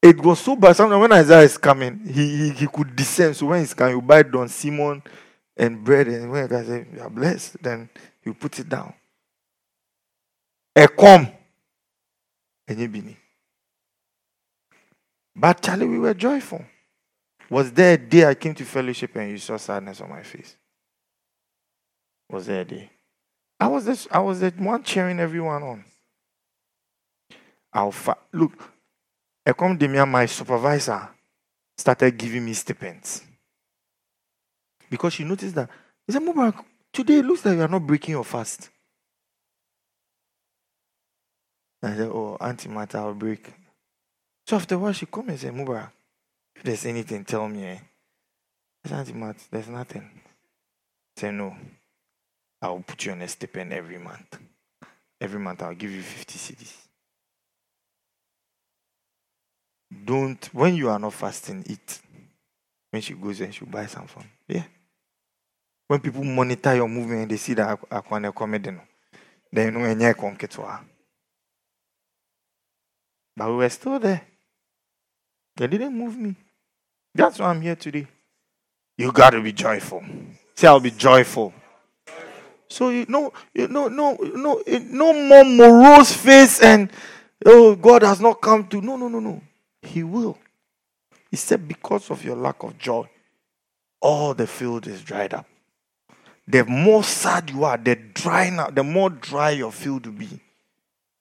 It 0.00 0.18
was 0.18 0.40
so 0.40 0.56
bad. 0.56 0.74
Sometimes 0.74 1.00
when 1.00 1.12
Isaiah 1.12 1.42
is 1.42 1.58
coming, 1.58 2.00
he, 2.06 2.36
he, 2.36 2.50
he 2.50 2.66
could 2.66 2.96
descend. 2.96 3.36
So 3.36 3.46
when 3.46 3.60
he's 3.60 3.74
coming, 3.74 3.96
you 3.96 4.02
buy 4.02 4.22
Don 4.22 4.48
Simon 4.48 5.02
and 5.56 5.84
bread. 5.84 6.08
And 6.08 6.30
when 6.30 6.50
I 6.50 6.64
say, 6.64 6.86
you 6.94 7.02
are 7.02 7.10
blessed, 7.10 7.62
then 7.62 7.90
you 8.24 8.32
put 8.32 8.58
it 8.58 8.68
down. 8.70 8.94
Come. 10.98 11.28
And 12.66 12.78
you 12.78 12.88
be 12.88 13.16
But 15.38 15.60
Charlie, 15.62 15.86
we 15.86 15.98
were 15.98 16.14
joyful. 16.14 16.64
Was 17.50 17.70
there 17.70 17.94
a 17.94 17.98
day 17.98 18.24
I 18.24 18.34
came 18.34 18.54
to 18.54 18.64
fellowship 18.64 19.14
and 19.16 19.30
you 19.30 19.38
saw 19.38 19.58
sadness 19.58 20.00
on 20.00 20.08
my 20.08 20.22
face? 20.22 20.56
Was 22.30 22.46
there 22.46 22.62
a 22.62 22.64
day? 22.64 22.90
I 23.60 23.68
was 23.68 23.84
this, 23.84 24.08
I 24.10 24.18
was 24.18 24.40
the 24.40 24.50
one 24.56 24.82
cheering 24.82 25.20
everyone 25.20 25.62
on. 25.62 25.84
Fa- 27.92 28.16
look, 28.32 28.72
Ekom 29.46 29.78
Demia, 29.78 30.08
my 30.08 30.24
supervisor, 30.24 31.08
started 31.76 32.16
giving 32.16 32.44
me 32.44 32.54
stipends. 32.54 33.22
Because 34.88 35.12
she 35.12 35.24
noticed 35.24 35.54
that 35.54 35.68
he 36.06 36.12
said, 36.12 36.22
Mubarak, 36.22 36.64
today 36.92 37.20
looks 37.20 37.44
like 37.44 37.56
you 37.56 37.62
are 37.62 37.68
not 37.68 37.86
breaking 37.86 38.12
your 38.12 38.24
fast. 38.24 38.70
I 41.82 41.94
said, 41.94 42.08
Oh, 42.08 42.36
Auntie 42.40 42.68
Martha, 42.70 42.98
I'll 42.98 43.14
break. 43.14 43.52
So 44.46 44.56
after 44.56 44.76
a 44.76 44.78
while, 44.78 44.92
she 44.92 45.06
come 45.06 45.28
and 45.28 45.38
said, 45.38 45.52
Mubarak, 45.52 45.90
if 46.54 46.62
there's 46.62 46.86
anything, 46.86 47.24
tell 47.24 47.48
me. 47.48 47.80
I 48.84 48.88
said, 48.88 49.14
Martha, 49.14 49.44
there's 49.50 49.68
nothing. 49.68 50.08
Said, 51.16 51.34
No. 51.34 51.56
I'll 52.62 52.78
put 52.78 53.04
you 53.04 53.12
on 53.12 53.22
a 53.22 53.28
stipend 53.28 53.72
every 53.72 53.98
month. 53.98 54.38
Every 55.20 55.40
month, 55.40 55.62
I'll 55.62 55.74
give 55.74 55.90
you 55.90 56.02
50 56.02 56.38
cedis. 56.38 56.72
Don't, 60.04 60.44
when 60.54 60.76
you 60.76 60.90
are 60.90 60.98
not 60.98 61.12
fasting, 61.12 61.64
eat. 61.68 62.00
When 62.90 63.02
she 63.02 63.14
goes 63.14 63.40
and 63.40 63.54
she'll 63.54 63.68
buy 63.68 63.86
some 63.86 64.06
from. 64.06 64.24
Yeah. 64.48 64.64
When 65.88 66.00
people 66.00 66.24
monitor 66.24 66.74
your 66.74 66.88
movement 66.88 67.22
and 67.22 67.30
they 67.30 67.36
see 67.36 67.54
that 67.54 67.78
I 67.90 68.00
Akwane 68.00 68.34
comedy, 68.34 68.72
then 69.52 69.72
you 69.72 69.78
know, 69.78 69.84
and 69.84 70.00
yeah, 70.00 70.12
But 73.36 73.48
we 73.48 73.56
were 73.56 73.68
still 73.68 73.98
there. 73.98 74.22
They 75.56 75.66
didn't 75.66 75.96
move 75.96 76.16
me. 76.16 76.34
That's 77.14 77.38
why 77.38 77.46
I'm 77.46 77.60
here 77.60 77.76
today. 77.76 78.06
You 78.98 79.12
got 79.12 79.30
to 79.30 79.40
be 79.40 79.52
joyful. 79.52 80.04
Say, 80.54 80.68
I'll 80.68 80.80
be 80.80 80.90
joyful. 80.90 81.52
So 82.68 82.88
you 82.90 83.06
know, 83.08 83.32
you 83.54 83.68
know, 83.68 83.88
no, 83.88 84.14
no, 84.14 84.62
no 84.66 85.12
more 85.12 85.44
morose 85.44 86.12
face 86.12 86.60
and 86.60 86.90
oh, 87.44 87.76
God 87.76 88.02
has 88.02 88.20
not 88.20 88.40
come 88.40 88.66
to. 88.68 88.80
No, 88.80 88.96
no, 88.96 89.08
no, 89.08 89.20
no. 89.20 89.40
He 89.82 90.02
will. 90.02 90.36
He 91.30 91.36
said, 91.36 91.68
because 91.68 92.10
of 92.10 92.24
your 92.24 92.36
lack 92.36 92.62
of 92.62 92.78
joy, 92.78 93.08
all 94.00 94.34
the 94.34 94.46
field 94.46 94.86
is 94.86 95.02
dried 95.02 95.34
up. 95.34 95.46
The 96.48 96.64
more 96.64 97.02
sad 97.02 97.50
you 97.50 97.64
are, 97.64 97.76
the 97.76 97.96
dry 97.96 98.50
now, 98.50 98.70
the 98.70 98.84
more 98.84 99.10
dry 99.10 99.50
your 99.50 99.72
field 99.72 100.06
will 100.06 100.12
be. 100.12 100.40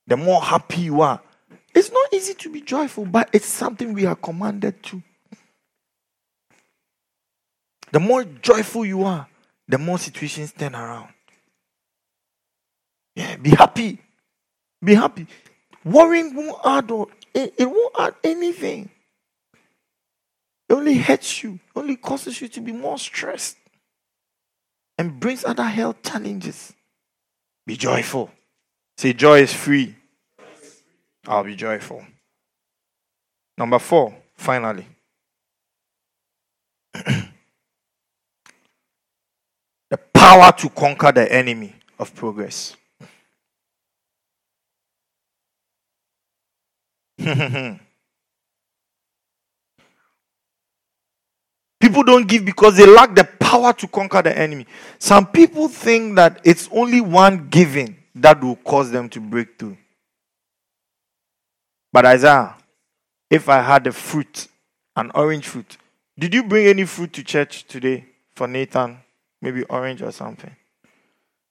The 0.07 0.17
more 0.17 0.41
happy 0.41 0.81
you 0.81 1.01
are. 1.01 1.19
It's 1.75 1.91
not 1.91 2.13
easy 2.13 2.33
to 2.35 2.49
be 2.49 2.61
joyful, 2.61 3.05
but 3.05 3.29
it's 3.33 3.45
something 3.45 3.93
we 3.93 4.05
are 4.05 4.15
commanded 4.15 4.81
to. 4.83 5.03
The 7.91 7.99
more 7.99 8.23
joyful 8.23 8.85
you 8.85 9.03
are, 9.03 9.27
the 9.67 9.77
more 9.77 9.97
situations 9.97 10.53
turn 10.53 10.73
around. 10.73 11.09
Yeah, 13.15 13.35
be 13.35 13.49
happy. 13.49 13.99
Be 14.83 14.95
happy. 14.95 15.27
Worrying 15.83 16.33
won't 16.33 16.59
add 16.65 16.91
or 16.91 17.07
it, 17.33 17.53
it 17.57 17.65
won't 17.65 17.95
add 17.99 18.15
anything. 18.23 18.89
It 20.69 20.73
only 20.73 20.95
hurts 20.95 21.43
you, 21.43 21.59
only 21.75 21.97
causes 21.97 22.41
you 22.41 22.47
to 22.47 22.61
be 22.61 22.71
more 22.71 22.97
stressed 22.97 23.57
and 24.97 25.19
brings 25.19 25.43
other 25.43 25.63
health 25.63 26.01
challenges. 26.03 26.73
Be 27.67 27.75
joyful. 27.75 28.31
Say 28.97 29.13
joy 29.13 29.41
is 29.41 29.53
free. 29.53 29.95
I'll 31.27 31.43
be 31.43 31.55
joyful. 31.55 32.05
Number 33.57 33.79
four, 33.79 34.15
finally. 34.35 34.85
the 36.93 37.33
power 40.13 40.51
to 40.51 40.69
conquer 40.69 41.11
the 41.11 41.31
enemy 41.31 41.73
of 41.97 42.13
progress. 42.13 42.75
people 51.79 52.03
don't 52.03 52.27
give 52.27 52.43
because 52.45 52.75
they 52.77 52.85
lack 52.85 53.15
the 53.15 53.23
power 53.23 53.71
to 53.73 53.87
conquer 53.87 54.21
the 54.21 54.37
enemy. 54.37 54.67
Some 54.99 55.27
people 55.27 55.67
think 55.69 56.15
that 56.17 56.41
it's 56.43 56.69
only 56.71 57.01
one 57.01 57.47
giving 57.49 57.95
that 58.15 58.43
will 58.43 58.57
cause 58.57 58.91
them 58.91 59.09
to 59.09 59.19
break 59.21 59.57
through. 59.57 59.77
But 61.95 62.05
Isaiah, 62.07 62.57
if 63.29 63.47
I 63.47 63.61
had 63.61 63.87
a 63.87 63.93
fruit, 63.93 64.49
an 64.97 65.11
orange 65.15 65.47
fruit, 65.47 65.77
did 66.19 66.33
you 66.33 66.43
bring 66.43 66.67
any 66.67 66.83
fruit 66.83 67.13
to 67.13 67.23
church 67.23 67.63
today 67.67 68.05
for 68.35 68.49
Nathan? 68.49 68.97
Maybe 69.41 69.63
orange 69.63 70.01
or 70.01 70.11
something. 70.11 70.53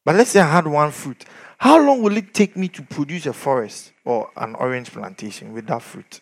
But 0.05 0.16
let's 0.16 0.32
say 0.32 0.40
I 0.40 0.53
had 0.53 0.66
one 0.66 0.90
fruit. 0.90 1.24
How 1.57 1.82
long 1.82 2.03
will 2.03 2.14
it 2.18 2.34
take 2.34 2.59
me 2.59 2.68
to 2.68 2.82
produce 2.82 3.24
a 3.24 3.32
forest 3.32 3.92
or 4.05 4.28
an 4.36 4.55
orange 4.57 4.90
plantation 4.90 5.55
with 5.55 5.66
that 5.68 5.80
fruit? 5.80 6.20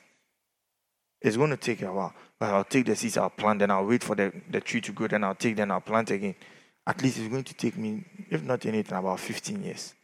It's 1.20 1.36
going 1.36 1.50
to 1.50 1.56
take 1.56 1.82
a 1.82 1.92
while. 1.92 2.14
But 2.38 2.54
I'll 2.54 2.62
take 2.62 2.86
the 2.86 2.94
seeds, 2.94 3.16
I'll 3.16 3.28
plant, 3.28 3.58
then 3.58 3.72
I'll 3.72 3.84
wait 3.84 4.04
for 4.04 4.14
the, 4.14 4.32
the 4.48 4.60
tree 4.60 4.82
to 4.82 4.92
grow, 4.92 5.08
then 5.08 5.24
I'll 5.24 5.34
take, 5.34 5.56
then 5.56 5.72
I'll 5.72 5.80
plant 5.80 6.12
again. 6.12 6.36
At 6.86 7.02
least 7.02 7.18
it's 7.18 7.26
going 7.26 7.42
to 7.42 7.54
take 7.54 7.76
me, 7.76 8.04
if 8.30 8.40
not 8.44 8.66
anything, 8.66 8.96
about 8.96 9.18
15 9.18 9.64
years, 9.64 9.94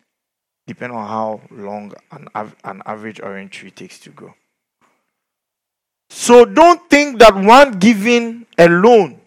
depending 0.69 0.99
on 0.99 1.09
how 1.09 1.41
long 1.51 1.95
an, 2.13 2.29
an 2.63 2.83
average 2.85 3.21
orange 3.21 3.53
tree 3.53 3.71
takes 3.71 3.99
to 4.01 4.11
grow. 4.11 4.35
So 6.11 6.45
don't 6.45 6.89
think 6.91 7.19
that 7.21 7.35
one 7.35 7.79
giving 7.79 8.47
alone 8.59 9.19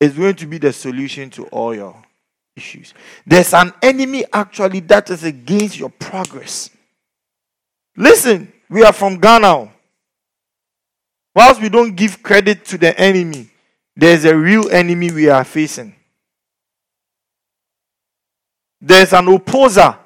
is 0.00 0.14
going 0.14 0.36
to 0.36 0.46
be 0.46 0.58
the 0.58 0.72
solution 0.72 1.30
to 1.30 1.46
all 1.46 1.74
your 1.74 2.00
issues. 2.54 2.94
There's 3.26 3.52
an 3.54 3.72
enemy 3.82 4.24
actually 4.32 4.80
that 4.80 5.10
is 5.10 5.24
against 5.24 5.76
your 5.76 5.90
progress. 5.90 6.70
Listen, 7.96 8.52
we 8.70 8.84
are 8.84 8.92
from 8.92 9.18
Ghana. 9.18 9.68
Whilst 11.34 11.60
we 11.60 11.70
don't 11.70 11.96
give 11.96 12.22
credit 12.22 12.64
to 12.66 12.78
the 12.78 12.98
enemy, 12.98 13.50
there's 13.96 14.24
a 14.24 14.36
real 14.36 14.70
enemy 14.70 15.10
we 15.10 15.28
are 15.28 15.44
facing. 15.44 15.96
There's 18.84 19.12
an 19.12 19.28
opposer. 19.28 19.96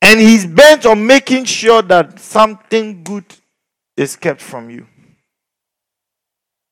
And 0.00 0.20
he's 0.20 0.46
bent 0.46 0.86
on 0.86 1.04
making 1.04 1.46
sure 1.46 1.82
that 1.82 2.20
something 2.20 3.02
good 3.02 3.24
is 3.96 4.14
kept 4.14 4.40
from 4.40 4.70
you. 4.70 4.86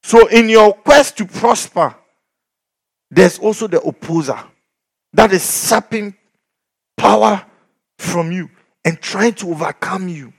So, 0.05 0.29
in 0.29 0.49
your 0.49 0.73
quest 0.73 1.19
to 1.19 1.27
prosper, 1.27 1.97
there's 3.11 3.41
also 3.41 3.67
the 3.67 3.81
opposer 3.81 4.39
that 5.13 5.33
is 5.33 5.43
sapping 5.43 6.15
power 6.97 7.45
from 7.99 8.31
you 8.31 8.49
and 8.85 9.01
trying 9.01 9.35
to 9.35 9.51
overcome 9.51 10.09
you, 10.09 10.33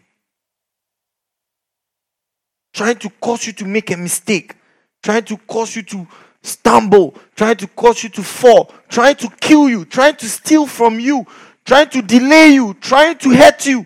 trying 2.73 2.97
to 2.99 3.09
cause 3.19 3.45
you 3.45 3.51
to 3.53 3.65
make 3.65 3.91
a 3.91 3.97
mistake, 3.97 4.55
trying 5.03 5.25
to 5.25 5.35
cause 5.35 5.75
you 5.75 5.83
to 5.83 6.07
stumble, 6.41 7.15
trying 7.35 7.57
to 7.57 7.67
cause 7.67 8.03
you 8.03 8.09
to 8.09 8.23
fall, 8.23 8.73
trying 8.89 9.15
to 9.15 9.29
kill 9.39 9.69
you, 9.69 9.85
trying 9.85 10.15
to 10.15 10.29
steal 10.29 10.65
from 10.65 10.99
you, 10.99 11.25
trying 11.65 11.89
to 11.89 12.01
delay 12.01 12.49
you, 12.49 12.73
trying 12.75 13.17
to 13.17 13.29
hurt 13.31 13.65
you. 13.65 13.85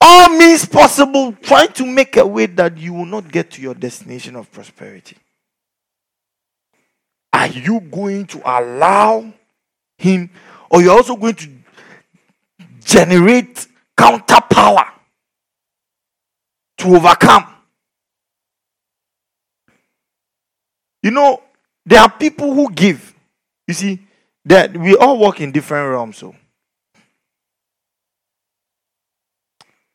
All 0.00 0.30
means 0.30 0.64
possible, 0.64 1.32
trying 1.42 1.72
to 1.74 1.86
make 1.86 2.16
a 2.16 2.26
way 2.26 2.46
that 2.46 2.76
you 2.76 2.92
will 2.92 3.06
not 3.06 3.30
get 3.30 3.50
to 3.52 3.62
your 3.62 3.74
destination 3.74 4.36
of 4.36 4.50
prosperity. 4.50 5.16
Are 7.32 7.46
you 7.46 7.80
going 7.80 8.26
to 8.26 8.42
allow 8.44 9.32
him, 9.96 10.30
or 10.70 10.82
you're 10.82 10.96
also 10.96 11.16
going 11.16 11.34
to 11.36 11.48
generate 12.84 13.66
counter 13.96 14.40
power 14.50 14.84
to 16.78 16.96
overcome? 16.96 17.46
You 21.02 21.10
know, 21.10 21.42
there 21.84 22.00
are 22.00 22.10
people 22.10 22.54
who 22.54 22.70
give. 22.72 23.14
You 23.66 23.74
see, 23.74 24.00
that 24.44 24.76
we 24.76 24.96
all 24.96 25.18
work 25.18 25.40
in 25.40 25.52
different 25.52 25.90
realms. 25.90 26.18
So 26.18 26.34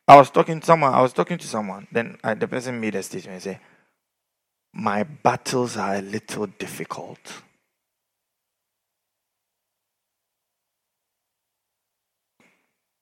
I 0.06 0.16
was 0.16 0.30
talking 0.30 0.60
to 0.60 0.66
someone, 0.66 0.94
I 0.94 1.02
was 1.02 1.12
talking 1.12 1.36
to 1.38 1.46
someone, 1.46 1.86
then 1.92 2.16
I, 2.24 2.34
the 2.34 2.48
person 2.48 2.80
made 2.80 2.94
a 2.94 3.02
statement 3.02 3.34
and 3.34 3.42
said, 3.42 3.60
My 4.72 5.02
battles 5.02 5.76
are 5.76 5.96
a 5.96 6.02
little 6.02 6.46
difficult. 6.46 7.18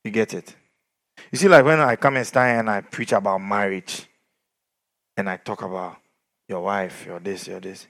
You 0.05 0.11
get 0.11 0.35
it? 0.35 0.55
You 1.33 1.39
see, 1.39 1.49
like 1.49 1.65
when 1.65 1.81
I 1.81 1.97
come 1.97 2.17
and 2.17 2.27
stand 2.27 2.61
and 2.61 2.71
I 2.71 2.81
preach 2.81 3.13
about 3.13 3.39
marriage 3.39 4.07
and 5.17 5.29
I 5.29 5.37
talk 5.37 5.63
about 5.63 5.97
your 6.49 6.61
wife, 6.61 7.07
your 7.07 7.19
this, 7.19 7.49
your 7.49 7.61
this. 7.61 7.87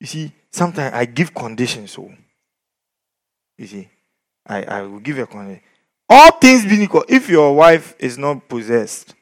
You 0.00 0.06
see, 0.06 0.32
sometimes 0.52 0.94
I 0.94 1.04
give 1.04 1.34
conditions. 1.34 1.92
So, 1.92 2.10
you 3.56 3.66
see, 3.66 3.88
I, 4.46 4.62
I 4.64 4.82
will 4.82 5.00
give 5.00 5.18
a 5.18 5.26
condition. 5.26 5.62
All 6.08 6.32
things 6.32 6.64
being 6.64 6.82
equal, 6.82 7.04
if 7.08 7.28
your 7.28 7.54
wife 7.54 7.94
is 7.98 8.16
not 8.16 8.48
possessed, 8.48 9.14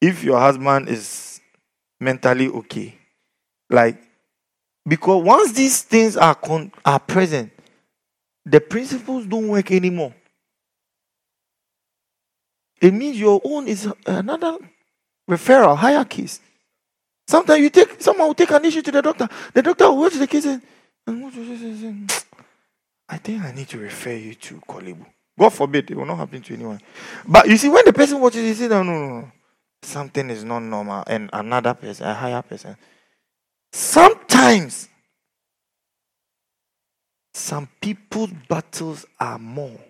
if 0.00 0.24
your 0.24 0.38
husband 0.38 0.88
is 0.88 1.40
mentally 2.00 2.48
okay, 2.48 2.94
like, 3.68 3.98
because 4.86 5.22
once 5.24 5.52
these 5.52 5.82
things 5.82 6.16
are 6.16 6.34
con- 6.34 6.72
are 6.84 6.98
present, 6.98 7.50
the 8.44 8.60
principles 8.60 9.26
don't 9.26 9.48
work 9.48 9.70
anymore. 9.70 10.14
It 12.80 12.92
means 12.92 13.18
your 13.18 13.40
own 13.44 13.66
is 13.66 13.88
another 14.06 14.58
referral 15.28 15.76
hierarchies. 15.76 16.40
Sometimes 17.26 17.60
you 17.60 17.70
take 17.70 18.00
someone 18.00 18.28
will 18.28 18.34
take 18.34 18.50
an 18.50 18.64
issue 18.64 18.82
to 18.82 18.92
the 18.92 19.02
doctor. 19.02 19.28
The 19.52 19.62
doctor 19.62 19.88
will 19.88 19.98
watch 19.98 20.14
the 20.14 20.26
case 20.26 20.44
and, 20.44 20.62
hmm, 21.06 22.06
I 23.08 23.18
think 23.18 23.42
I 23.42 23.52
need 23.52 23.68
to 23.68 23.78
refer 23.78 24.12
you 24.12 24.34
to 24.34 24.60
Korle-Bu. 24.68 25.04
God 25.38 25.50
forbid 25.50 25.90
it 25.90 25.96
will 25.96 26.06
not 26.06 26.16
happen 26.18 26.42
to 26.42 26.54
anyone. 26.54 26.80
But 27.26 27.48
you 27.48 27.56
see, 27.56 27.68
when 27.68 27.84
the 27.84 27.92
person 27.92 28.20
watches, 28.20 28.42
he 28.42 28.54
says, 28.54 28.70
no, 28.70 28.82
no, 28.82 28.92
no, 28.92 29.32
something 29.82 30.30
is 30.30 30.44
not 30.44 30.60
normal, 30.60 31.02
and 31.06 31.28
another 31.32 31.74
person, 31.74 32.06
a 32.06 32.14
higher 32.14 32.42
person. 32.42 32.76
Sometimes 33.72 34.88
some 37.32 37.68
people's 37.80 38.30
battles 38.48 39.04
are 39.18 39.38
more. 39.38 39.80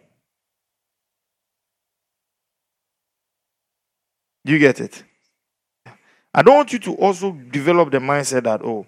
You 4.44 4.58
get 4.58 4.80
it? 4.80 5.04
I 6.34 6.42
don't 6.42 6.56
want 6.56 6.72
you 6.72 6.80
to 6.80 6.94
also 6.96 7.30
develop 7.32 7.92
the 7.92 7.98
mindset 7.98 8.42
that, 8.42 8.60
oh, 8.62 8.84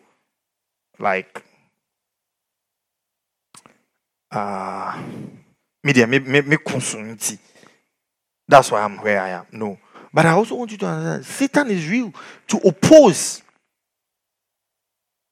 like, 0.99 1.44
uh, 4.32 5.01
media, 5.84 6.07
me, 6.07 6.18
me, 6.18 6.40
me 6.40 6.57
That's 8.49 8.70
why 8.70 8.82
I'm 8.82 8.99
where 8.99 9.20
I 9.20 9.28
am. 9.30 9.47
No. 9.53 9.78
But 10.12 10.26
I 10.26 10.30
also 10.30 10.57
want 10.57 10.72
you 10.72 10.78
to 10.78 10.86
understand 10.86 11.24
Satan 11.26 11.70
is 11.70 11.88
real 11.88 12.12
to 12.49 12.57
oppose. 12.59 13.42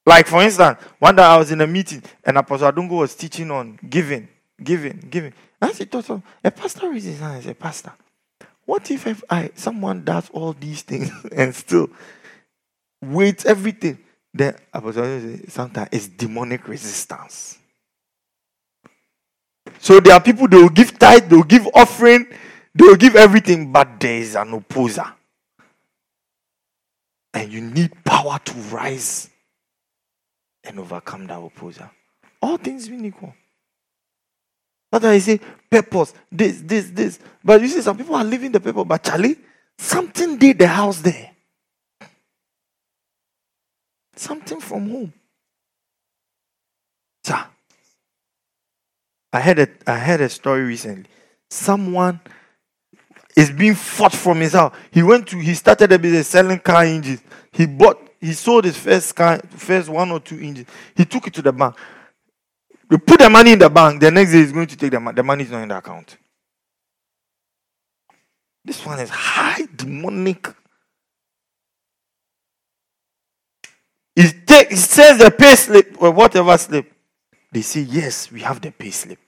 Like, 0.05 0.27
for 0.27 0.41
instance, 0.41 0.79
one 0.99 1.15
day 1.15 1.23
I 1.23 1.37
was 1.37 1.51
in 1.51 1.59
a 1.59 1.67
meeting 1.67 2.01
and 2.23 2.37
Apostle 2.37 2.71
Adungo 2.71 2.99
was 2.99 3.15
teaching 3.15 3.51
on 3.51 3.77
giving, 3.89 4.27
giving, 4.63 5.03
giving. 5.09 5.33
I 5.61 5.71
said, 5.73 5.89
a 6.43 6.51
pastor 6.51 6.89
raises 6.89 7.13
his 7.13 7.19
hand 7.19 7.45
and 7.45 7.59
Pastor, 7.59 7.91
what 8.65 8.89
if, 8.89 9.05
if 9.07 9.23
I 9.29 9.51
someone 9.55 10.03
does 10.03 10.29
all 10.31 10.53
these 10.53 10.81
things 10.81 11.11
and 11.31 11.53
still 11.53 11.89
waits 13.01 13.45
everything? 13.45 13.99
Then 14.33 14.55
sometimes 15.47 15.89
it's 15.91 16.07
demonic 16.07 16.67
resistance. 16.67 17.57
So 19.79 19.99
there 19.99 20.13
are 20.13 20.21
people 20.21 20.47
they 20.47 20.57
will 20.57 20.69
give 20.69 20.97
tithe, 20.99 21.29
they 21.29 21.35
will 21.35 21.43
give 21.43 21.67
offering, 21.73 22.27
they 22.73 22.83
will 22.83 22.95
give 22.95 23.15
everything, 23.15 23.71
but 23.71 23.99
there 23.99 24.17
is 24.17 24.35
an 24.35 24.53
opposer. 24.53 25.05
And 27.33 27.51
you 27.51 27.61
need 27.61 27.91
power 28.03 28.39
to 28.43 28.53
rise 28.53 29.29
and 30.63 30.79
overcome 30.79 31.27
that 31.27 31.37
opposer. 31.39 31.89
All 32.41 32.57
things 32.57 32.89
being 32.89 33.05
equal. 33.05 33.33
I 35.03 35.19
say 35.19 35.39
purpose, 35.69 36.13
this, 36.31 36.61
this, 36.61 36.89
this. 36.91 37.19
But 37.43 37.61
you 37.61 37.67
see, 37.67 37.81
some 37.81 37.97
people 37.97 38.15
are 38.15 38.23
living 38.23 38.51
the 38.51 38.59
purpose, 38.59 38.85
but 38.87 39.03
Charlie, 39.03 39.37
something 39.77 40.37
did 40.37 40.59
the 40.59 40.67
house 40.67 41.01
there. 41.01 41.31
Something 44.15 44.61
from 44.61 44.89
home. 44.89 45.13
Sir, 47.23 47.43
I 49.33 49.39
had 49.39 49.59
a 49.59 49.67
I 49.85 49.97
had 49.97 50.21
a 50.21 50.29
story 50.29 50.63
recently. 50.63 51.05
Someone 51.49 52.19
is 53.35 53.51
being 53.51 53.75
fought 53.75 54.13
from 54.13 54.39
his 54.39 54.53
house. 54.53 54.73
He 54.91 55.03
went 55.03 55.27
to 55.27 55.37
he 55.37 55.53
started 55.53 55.91
a 55.91 55.99
business 55.99 56.27
selling 56.29 56.59
car 56.59 56.83
engines. 56.83 57.21
He 57.51 57.65
bought 57.65 58.01
he 58.21 58.33
sold 58.33 58.63
his 58.63 58.77
first 58.77 59.15
car, 59.15 59.39
first 59.49 59.89
one 59.89 60.11
or 60.11 60.19
two 60.19 60.39
engines. 60.39 60.69
He 60.95 61.03
took 61.03 61.27
it 61.27 61.33
to 61.33 61.41
the 61.41 61.51
bank. 61.51 61.75
You 62.89 62.97
put 62.99 63.19
the 63.19 63.29
money 63.29 63.53
in 63.53 63.59
the 63.59 63.69
bank, 63.69 63.99
the 63.99 64.11
next 64.11 64.31
day 64.31 64.39
he's 64.39 64.51
going 64.51 64.67
to 64.67 64.77
take 64.77 64.91
the 64.91 64.99
money. 64.99 65.15
The 65.15 65.23
money 65.23 65.43
is 65.43 65.51
not 65.51 65.63
in 65.63 65.69
the 65.69 65.77
account. 65.77 66.17
This 68.63 68.85
one 68.85 68.99
is 68.99 69.09
high 69.09 69.67
demonic. 69.75 70.47
It, 74.15 74.47
take, 74.47 74.71
it 74.71 74.77
says 74.77 75.17
the 75.17 75.29
pay 75.31 75.55
slip 75.55 76.01
or 76.01 76.11
whatever 76.11 76.57
slip. 76.57 76.91
They 77.51 77.61
say, 77.61 77.81
yes, 77.81 78.31
we 78.31 78.41
have 78.41 78.61
the 78.61 78.71
pay 78.71 78.91
slip. 78.91 79.19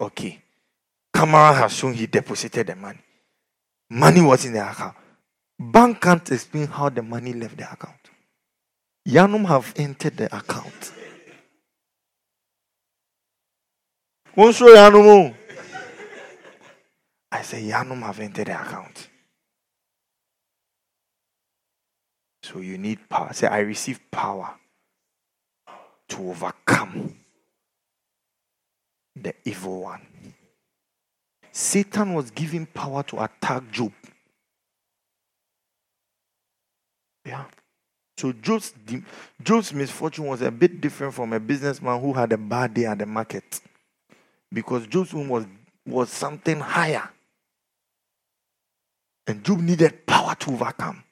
Okay. 0.00 0.40
Camera 1.12 1.52
has 1.54 1.72
shown 1.76 1.94
he 1.94 2.06
deposited 2.06 2.68
the 2.68 2.76
money. 2.76 3.00
Money 3.90 4.20
was 4.20 4.44
in 4.44 4.52
the 4.52 4.70
account. 4.70 4.96
Bank 5.58 6.00
can't 6.00 6.30
explain 6.30 6.66
how 6.66 6.88
the 6.88 7.02
money 7.02 7.32
left 7.32 7.56
the 7.56 7.70
account. 7.70 7.96
Yanum 9.06 9.46
have 9.46 9.72
entered 9.76 10.16
the 10.16 10.34
account. 10.36 10.92
I 17.32 17.42
say 17.42 17.62
Yanum 17.62 18.02
have 18.02 18.20
entered 18.20 18.46
the 18.46 18.60
account. 18.60 19.08
So 22.42 22.60
you 22.60 22.78
need 22.78 23.08
power. 23.08 23.32
Say, 23.32 23.46
I 23.46 23.60
receive 23.60 24.00
power 24.10 24.50
to 26.08 26.30
overcome 26.30 27.14
the 29.14 29.34
evil 29.44 29.82
one. 29.82 30.06
Satan 31.52 32.14
was 32.14 32.30
given 32.30 32.66
power 32.66 33.02
to 33.04 33.22
attack 33.22 33.70
Job. 33.70 33.92
Yeah. 37.24 37.44
So 38.16 38.32
Job's, 38.32 38.74
Job's 39.42 39.72
misfortune 39.72 40.26
was 40.26 40.42
a 40.42 40.50
bit 40.50 40.80
different 40.80 41.14
from 41.14 41.32
a 41.32 41.40
businessman 41.40 42.00
who 42.00 42.12
had 42.12 42.32
a 42.32 42.38
bad 42.38 42.74
day 42.74 42.86
at 42.86 42.98
the 42.98 43.06
market. 43.06 43.60
Because 44.52 44.86
Job's 44.86 45.12
was, 45.12 45.46
was 45.86 46.10
something 46.10 46.60
higher. 46.60 47.08
And 49.26 49.44
Job 49.44 49.60
needed 49.60 50.06
power 50.06 50.34
to 50.34 50.50
overcome. 50.50 51.04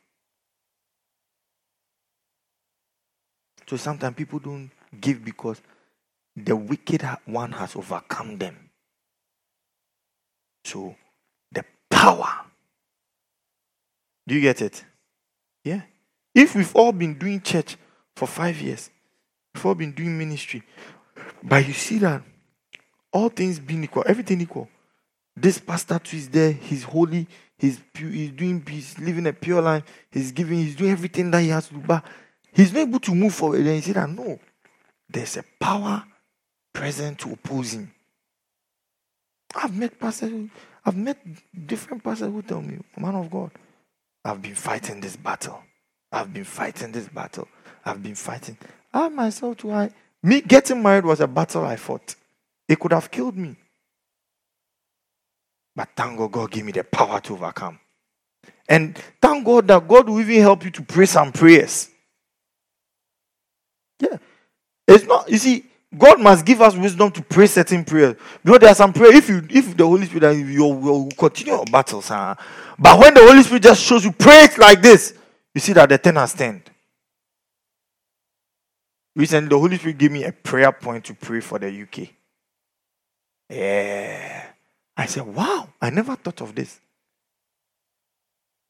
So 3.69 3.77
sometimes 3.77 4.17
people 4.17 4.39
don't 4.39 4.71
give 5.01 5.25
because 5.25 5.61
the 6.35 6.57
wicked 6.57 7.03
one 7.27 7.53
has 7.53 7.77
overcome 7.77 8.39
them. 8.39 8.71
So 10.65 10.97
the 11.53 11.65
power. 11.91 12.45
Do 14.27 14.35
you 14.35 14.41
get 14.41 14.63
it? 14.63 14.85
Yeah. 15.65 15.83
If 16.35 16.55
we've 16.55 16.75
all 16.75 16.93
been 16.93 17.19
doing 17.19 17.41
church 17.41 17.77
for 18.17 18.27
five 18.27 18.61
years, 18.61 18.91
we've 19.55 19.67
all 19.67 19.75
been 19.75 19.93
doing 19.93 20.17
ministry, 20.17 20.63
but 21.43 21.67
you 21.67 21.73
see 21.73 21.99
that 21.99 22.23
all 23.19 23.29
things 23.29 23.59
being 23.59 23.85
equal, 23.85 24.05
everything 24.07 24.41
equal, 24.41 24.69
This 25.41 25.59
pastor 25.59 25.99
too 25.99 26.17
is 26.17 26.29
there. 26.29 26.53
He's 26.53 26.83
holy. 26.83 27.27
He's 27.59 27.81
he's 27.97 28.31
doing 28.33 28.65
he's 28.69 28.99
living 28.99 29.27
a 29.27 29.33
pure 29.33 29.63
life. 29.63 29.85
He's 30.11 30.33
giving. 30.33 30.59
He's 30.59 30.75
doing 30.75 30.91
everything 30.91 31.31
that 31.31 31.43
he 31.43 31.49
has 31.49 31.69
to 31.69 31.75
do. 31.75 31.81
But 31.81 32.05
he's 32.53 32.73
not 32.73 32.81
able 32.81 33.01
to 33.01 33.15
move 33.15 33.35
forward. 33.35 33.61
And 33.61 33.69
he 33.69 33.81
said 33.81 34.11
no, 34.11 34.39
there's 35.09 35.37
a 35.37 35.45
power 35.61 36.05
present 36.73 37.19
to 37.21 37.33
oppose 37.33 37.75
him. 37.75 37.93
I've 39.55 39.77
met 39.77 39.99
pastors. 39.99 40.49
I've 40.85 40.97
met 40.97 41.19
different 41.67 42.03
pastors 42.03 42.29
who 42.29 42.43
tell 42.43 42.63
me, 42.63 42.79
man 42.97 43.15
of 43.15 43.31
God, 43.31 43.51
I've 44.25 44.41
been 44.41 44.55
fighting 44.55 45.01
this 45.01 45.17
battle. 45.17 45.63
I've 46.11 46.33
been 46.33 46.45
fighting 46.45 46.93
this 46.93 47.09
battle. 47.09 47.49
I've 47.85 48.03
been 48.03 48.15
fighting. 48.15 48.57
I 48.93 49.09
myself 49.09 49.59
too. 49.59 49.73
I 49.73 49.91
me 50.23 50.41
getting 50.41 50.83
married 50.83 51.05
was 51.05 51.21
a 51.21 51.29
battle 51.29 51.65
I 51.65 51.77
fought. 51.77 52.17
It 52.69 52.79
could 52.79 52.93
have 52.93 53.11
killed 53.11 53.37
me. 53.37 53.57
But 55.75 55.89
thank 55.97 56.19
God, 56.19 56.33
God 56.33 56.51
gave 56.51 56.65
me 56.65 56.73
the 56.73 56.85
power 56.85 57.21
to 57.21 57.35
overcome. 57.35 57.79
And 58.69 58.99
thank 59.21 59.45
God 59.45 59.67
that 59.69 59.87
God 59.89 60.09
will 60.09 60.21
even 60.21 60.41
help 60.43 60.65
you 60.65 60.71
to 60.73 60.83
pray 60.83 61.07
some 61.07 61.33
prayers. 61.33 61.89
Yeah. 64.01 64.19
It's 64.87 65.05
not, 65.05 65.29
you 65.31 65.39
see, 65.39 65.65
God 65.97 66.21
must 66.21 66.45
give 66.45 66.61
us 66.61 66.77
wisdom 66.77 67.11
to 67.13 67.23
pray 67.23 67.47
certain 67.47 67.85
prayers. 67.85 68.17
Because 68.45 68.61
there 68.61 68.71
are 68.71 68.75
some 68.75 68.93
prayers, 68.93 69.15
if 69.15 69.29
you 69.29 69.47
if 69.49 69.77
the 69.77 69.87
Holy 69.87 70.05
Spirit 70.05 70.35
you 70.35 70.67
will 70.67 71.09
continue 71.17 71.55
your 71.55 71.65
battles, 71.65 72.09
huh? 72.09 72.35
but 72.79 72.99
when 72.99 73.15
the 73.15 73.21
Holy 73.21 73.43
Spirit 73.43 73.63
just 73.63 73.83
shows 73.83 74.05
you 74.05 74.13
pray 74.13 74.45
it 74.45 74.59
like 74.59 74.83
this, 74.83 75.15
you 75.55 75.61
see 75.61 75.73
that 75.73 75.89
the 75.89 75.97
ten 75.97 76.17
has 76.17 76.35
turned. 76.35 76.63
Recently, 79.17 79.49
the 79.49 79.59
Holy 79.59 79.79
Spirit 79.79 79.99
gave 79.99 80.13
me 80.13 80.25
a 80.25 80.33
prayer 80.33 80.71
point 80.73 81.05
to 81.07 81.15
pray 81.15 81.41
for 81.41 81.59
the 81.59 81.83
UK. 81.83 82.11
Yeah. 83.49 84.47
I 84.97 85.07
said, 85.07 85.27
wow, 85.27 85.69
I 85.81 85.91
never 85.91 86.17
thought 86.17 86.41
of 86.41 86.55
this. 86.55 86.81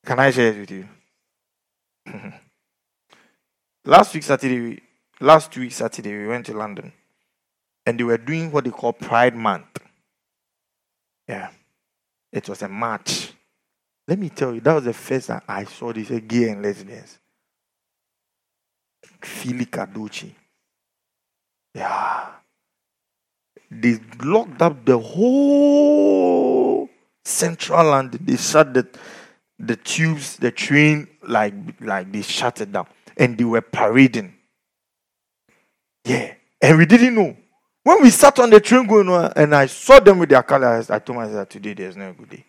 Can 0.05 0.19
I 0.19 0.31
share 0.31 0.53
it 0.53 0.59
with 0.59 0.71
you? 0.71 0.89
last 3.85 4.15
week, 4.15 4.23
Saturday, 4.23 4.81
last 5.21 5.57
week, 5.57 5.73
Saturday, 5.73 6.17
we 6.17 6.29
went 6.29 6.47
to 6.47 6.55
London 6.55 6.93
and 7.85 7.99
they 7.99 8.05
were 8.05 8.19
doing 8.19 8.53
what 8.53 8.65
they 8.65 8.71
call 8.71 8.93
Pride 8.93 9.35
Month. 9.35 9.79
Yeah. 11.27 11.51
It 12.33 12.49
was 12.49 12.63
a 12.63 12.69
march. 12.69 13.33
Let 14.07 14.19
me 14.19 14.29
tell 14.29 14.55
you, 14.55 14.61
that 14.61 14.75
was 14.75 14.85
the 14.85 14.93
first 14.93 15.29
time 15.29 15.43
I 15.49 15.65
saw 15.65 15.93
this 15.93 16.11
gay 16.27 16.51
and 16.51 16.63
lesbians. 16.63 17.19
Philly 19.21 19.67
Carducci. 19.67 20.31
Yeah 21.75 22.38
they 23.71 23.99
locked 24.23 24.63
up 24.63 24.85
the 24.85 24.99
whole 24.99 26.89
central 27.25 27.85
land. 27.85 28.13
They 28.13 28.37
shut 28.37 28.75
the 28.75 28.89
the 29.59 29.77
tubes, 29.77 30.37
the 30.37 30.51
train, 30.51 31.09
like 31.23 31.55
like 31.81 32.13
they 32.13 32.23
shut 32.23 32.61
it 32.61 32.73
down, 32.73 32.87
and 33.17 33.37
they 33.37 33.45
were 33.45 33.61
parading. 33.61 34.35
Yeah, 36.05 36.35
and 36.61 36.79
we 36.79 36.87
didn't 36.87 37.15
know. 37.15 37.37
When 37.83 38.03
we 38.03 38.11
sat 38.11 38.39
on 38.39 38.51
the 38.51 38.61
train 38.61 38.87
going 38.87 39.09
on, 39.09 39.33
and 39.35 39.55
I 39.55 39.67
saw 39.67 39.99
them 40.01 40.19
with 40.19 40.29
their 40.29 40.43
colors, 40.43 40.91
I 40.91 40.99
told 40.99 41.19
myself, 41.19 41.49
today 41.49 41.75
there's 41.75 41.97
no 41.97 42.13
good 42.13 42.31
day. 42.31 42.45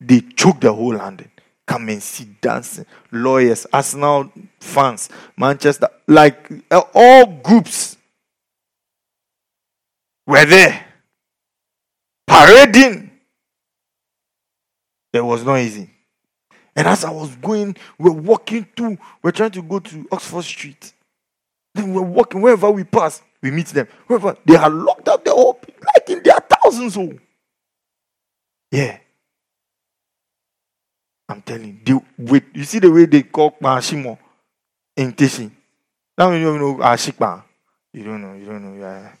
They 0.00 0.20
choked 0.20 0.62
the 0.62 0.72
whole 0.72 0.94
London. 0.94 1.30
Come 1.66 1.88
and 1.90 2.02
see 2.02 2.24
dancing, 2.40 2.86
lawyers, 3.12 3.66
Arsenal 3.72 4.32
fans, 4.58 5.08
Manchester, 5.36 5.88
like 6.06 6.50
uh, 6.70 6.82
all 6.92 7.26
groups 7.26 7.96
were 10.30 10.44
there 10.44 10.84
parading. 12.26 13.10
It 15.12 15.24
was 15.24 15.44
not 15.44 15.58
easy. 15.58 15.90
And 16.76 16.86
as 16.86 17.04
I 17.04 17.10
was 17.10 17.34
going, 17.36 17.76
we 17.98 18.10
we're 18.10 18.20
walking 18.20 18.66
through, 18.76 18.90
we 18.90 18.98
we're 19.24 19.32
trying 19.32 19.50
to 19.50 19.62
go 19.62 19.80
to 19.80 20.08
Oxford 20.12 20.44
Street. 20.44 20.92
Then 21.74 21.92
we 21.92 22.00
we're 22.00 22.06
walking 22.06 22.40
wherever 22.40 22.70
we 22.70 22.84
pass, 22.84 23.20
we 23.42 23.50
meet 23.50 23.66
them. 23.66 23.88
Wherever 24.06 24.36
they 24.44 24.56
are 24.56 24.70
locked 24.70 25.08
up 25.08 25.24
they're 25.24 25.34
people 25.34 25.74
like 25.94 26.08
in 26.08 26.22
their 26.22 26.38
thousands. 26.38 26.96
Oh. 26.96 27.12
Yeah. 28.70 28.98
I'm 31.28 31.42
telling 31.42 31.80
you, 31.86 32.04
wait, 32.18 32.44
you 32.54 32.64
see 32.64 32.78
the 32.78 32.90
way 32.90 33.06
they 33.06 33.22
call 33.22 33.52
Mashimo 33.62 34.18
in 34.96 35.12
Tishi. 35.12 35.50
Now 36.18 36.32
you 36.32 36.44
don't 36.44 36.58
know 36.60 36.74
Ashikpa. 36.76 37.42
You 37.92 38.04
don't 38.04 38.22
know, 38.22 38.34
you 38.34 38.46
don't 38.46 38.62
know. 38.62 38.80
Yeah. 38.80 39.12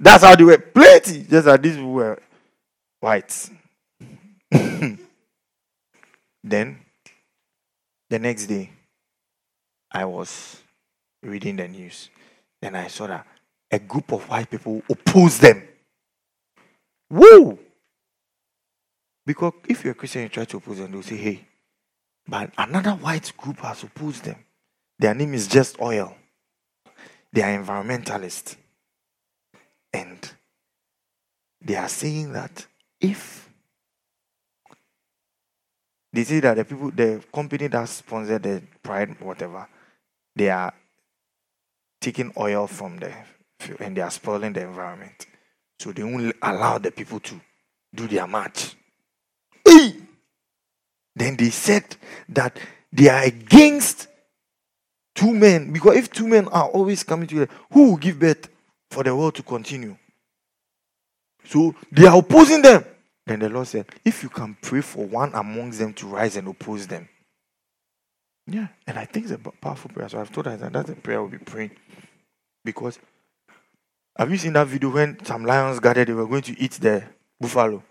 That's 0.00 0.24
how 0.24 0.34
they 0.34 0.44
were. 0.44 0.56
Plenty. 0.58 1.24
Just 1.24 1.46
as 1.46 1.60
these 1.60 1.78
were 1.78 2.18
whites. 3.00 3.50
then, 4.50 4.98
the 8.08 8.18
next 8.18 8.46
day, 8.46 8.70
I 9.92 10.06
was 10.06 10.62
reading 11.22 11.56
the 11.56 11.68
news. 11.68 12.08
Then 12.62 12.74
I 12.76 12.88
saw 12.88 13.06
that 13.08 13.26
a 13.70 13.78
group 13.78 14.12
of 14.12 14.26
white 14.28 14.50
people 14.50 14.82
opposed 14.88 15.42
them. 15.42 15.62
Woo! 17.10 17.58
Because 19.26 19.52
if 19.68 19.84
you're 19.84 19.92
a 19.92 19.94
Christian, 19.94 20.22
you 20.22 20.28
try 20.28 20.44
to 20.44 20.56
oppose 20.56 20.78
them, 20.78 20.90
they'll 20.92 21.02
say, 21.02 21.16
hey, 21.16 21.46
but 22.26 22.50
another 22.56 22.92
white 22.92 23.32
group 23.36 23.58
has 23.60 23.82
opposed 23.82 24.24
them. 24.24 24.36
Their 24.98 25.14
name 25.14 25.34
is 25.34 25.46
Just 25.46 25.80
Oil. 25.80 26.16
They 27.32 27.42
are 27.42 27.62
environmentalists. 27.62 28.56
And 29.92 30.30
they 31.60 31.76
are 31.76 31.88
saying 31.88 32.32
that 32.32 32.66
if 33.00 33.48
they 36.12 36.24
say 36.24 36.40
that 36.40 36.56
the 36.56 36.64
people, 36.64 36.90
the 36.90 37.22
company 37.32 37.68
that 37.68 37.88
sponsored 37.88 38.42
the 38.42 38.62
Pride, 38.82 39.20
whatever, 39.20 39.68
they 40.34 40.50
are 40.50 40.72
taking 42.00 42.32
oil 42.36 42.66
from 42.66 42.98
the 42.98 43.12
and 43.78 43.96
they 43.96 44.00
are 44.00 44.10
spoiling 44.10 44.52
the 44.52 44.62
environment. 44.62 45.26
So 45.78 45.92
they 45.92 46.02
won't 46.02 46.34
allow 46.42 46.78
the 46.78 46.90
people 46.90 47.20
to 47.20 47.40
do 47.94 48.06
their 48.06 48.26
march. 48.26 48.74
Then 51.14 51.36
they 51.36 51.50
said 51.50 51.96
that 52.30 52.58
they 52.92 53.08
are 53.08 53.22
against 53.22 54.08
two 55.14 55.32
men 55.32 55.72
because 55.72 55.96
if 55.96 56.10
two 56.10 56.26
men 56.26 56.48
are 56.48 56.68
always 56.68 57.02
coming 57.02 57.26
together, 57.26 57.50
who 57.72 57.90
will 57.90 57.96
give 57.96 58.18
birth? 58.18 58.48
For 58.90 59.04
the 59.04 59.14
world 59.14 59.34
to 59.36 59.42
continue. 59.42 59.96
So 61.44 61.74
they 61.90 62.06
are 62.06 62.18
opposing 62.18 62.62
them. 62.62 62.84
Then 63.26 63.40
the 63.40 63.48
Lord 63.48 63.66
said, 63.66 63.86
If 64.04 64.22
you 64.22 64.28
can 64.28 64.56
pray 64.60 64.80
for 64.80 65.06
one 65.06 65.32
amongst 65.34 65.78
them 65.78 65.94
to 65.94 66.06
rise 66.06 66.36
and 66.36 66.48
oppose 66.48 66.86
them. 66.86 67.08
Yeah, 68.46 68.68
and 68.86 68.98
I 68.98 69.04
think 69.04 69.26
it's 69.26 69.34
a 69.34 69.38
powerful 69.38 69.90
prayer. 69.90 70.08
So 70.08 70.20
I've 70.20 70.32
told 70.32 70.46
her 70.46 70.56
that 70.56 70.72
that's 70.72 70.90
a 70.90 70.94
prayer 70.94 71.20
we'll 71.20 71.30
be 71.30 71.38
praying. 71.38 71.70
Because 72.64 72.98
have 74.16 74.30
you 74.30 74.36
seen 74.36 74.52
that 74.54 74.66
video 74.66 74.90
when 74.90 75.24
some 75.24 75.44
lions 75.44 75.80
gathered, 75.80 76.08
they 76.08 76.12
were 76.12 76.26
going 76.26 76.42
to 76.42 76.60
eat 76.60 76.72
the 76.72 77.04
buffalo? 77.40 77.82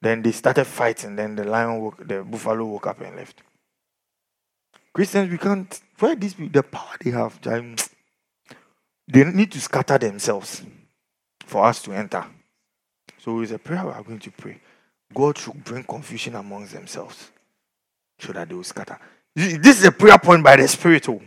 Then 0.00 0.20
they 0.20 0.32
started 0.32 0.64
fighting, 0.64 1.16
then 1.16 1.36
the 1.36 1.44
lion 1.44 1.80
woke, 1.80 2.06
the 2.06 2.22
buffalo 2.22 2.64
woke 2.66 2.88
up 2.88 3.00
and 3.00 3.16
left. 3.16 3.42
Christians, 4.92 5.30
we 5.30 5.38
can't 5.38 5.80
where 5.98 6.14
these 6.14 6.34
people 6.34 6.52
the 6.52 6.62
power 6.62 6.96
they 7.00 7.10
have, 7.10 7.40
they 9.12 9.24
need 9.24 9.52
to 9.52 9.60
scatter 9.60 9.98
themselves 9.98 10.62
for 11.44 11.64
us 11.66 11.82
to 11.82 11.92
enter. 11.92 12.24
So 13.18 13.40
it's 13.40 13.52
a 13.52 13.58
prayer 13.58 13.84
we 13.84 13.92
are 13.92 14.02
going 14.02 14.18
to 14.18 14.30
pray. 14.30 14.58
God 15.14 15.36
should 15.36 15.62
bring 15.62 15.84
confusion 15.84 16.34
amongst 16.34 16.72
themselves 16.72 17.30
so 18.18 18.32
that 18.32 18.48
they 18.48 18.54
will 18.54 18.64
scatter. 18.64 18.98
This 19.34 19.78
is 19.80 19.84
a 19.84 19.92
prayer 19.92 20.18
point 20.18 20.42
by 20.42 20.56
the 20.56 20.66
Spirit. 20.66 21.08
Oh. 21.08 21.20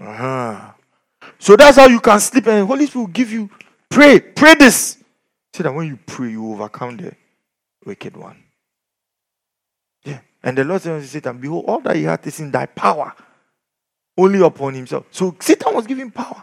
Uh-huh. 0.00 0.72
So 1.38 1.56
that's 1.56 1.76
how 1.76 1.86
you 1.86 2.00
can 2.00 2.20
sleep, 2.20 2.46
and 2.46 2.66
Holy 2.66 2.86
Spirit 2.86 3.04
will 3.04 3.12
give 3.12 3.32
you 3.32 3.50
pray. 3.88 4.20
Pray 4.20 4.54
this. 4.54 4.98
So 5.52 5.62
that 5.62 5.72
when 5.72 5.86
you 5.86 5.98
pray, 6.04 6.30
you 6.30 6.52
overcome 6.52 6.96
the 6.96 7.14
wicked 7.84 8.16
one. 8.16 8.42
Yeah. 10.04 10.20
And 10.42 10.58
the 10.58 10.64
Lord 10.64 10.82
said 10.82 11.00
to 11.00 11.06
Satan, 11.06 11.38
Behold, 11.38 11.64
all 11.66 11.80
that 11.80 11.96
he 11.96 12.02
had 12.02 12.26
is 12.26 12.40
in 12.40 12.50
thy 12.50 12.66
power, 12.66 13.14
only 14.18 14.40
upon 14.40 14.74
himself. 14.74 15.06
So 15.10 15.36
Satan 15.40 15.74
was 15.74 15.86
given 15.86 16.10
power. 16.10 16.42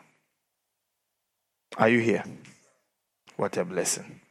Are 1.82 1.90
you 1.90 1.98
here? 1.98 2.24
What 3.38 3.58
a 3.58 3.66
blessing. 3.66 4.22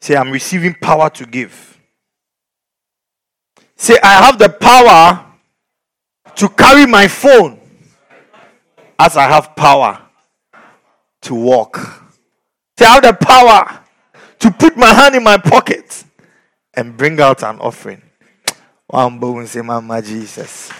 Say, 0.00 0.16
I'm 0.16 0.32
receiving 0.32 0.74
power 0.74 1.08
to 1.10 1.24
give. 1.24 1.78
Say, 3.76 3.96
I 4.02 4.24
have 4.24 4.40
the 4.40 4.48
power 4.48 5.24
to 6.34 6.48
carry 6.48 6.86
my 6.86 7.06
phone 7.06 7.60
as 8.98 9.16
I 9.16 9.28
have 9.28 9.54
power 9.54 10.02
to 11.20 11.34
walk. 11.36 11.76
Say, 12.76 12.84
I 12.84 12.94
have 12.94 13.02
the 13.04 13.12
power 13.12 13.84
to 14.40 14.50
put 14.50 14.76
my 14.76 14.92
hand 14.92 15.14
in 15.14 15.22
my 15.22 15.38
pocket 15.38 16.02
and 16.74 16.96
bring 16.96 17.20
out 17.20 17.44
an 17.44 17.60
offering. 17.60 18.02
One 18.88 19.20
bone 19.20 19.46
say, 19.46 19.60
Mama 19.60 20.02
Jesus. 20.02 20.72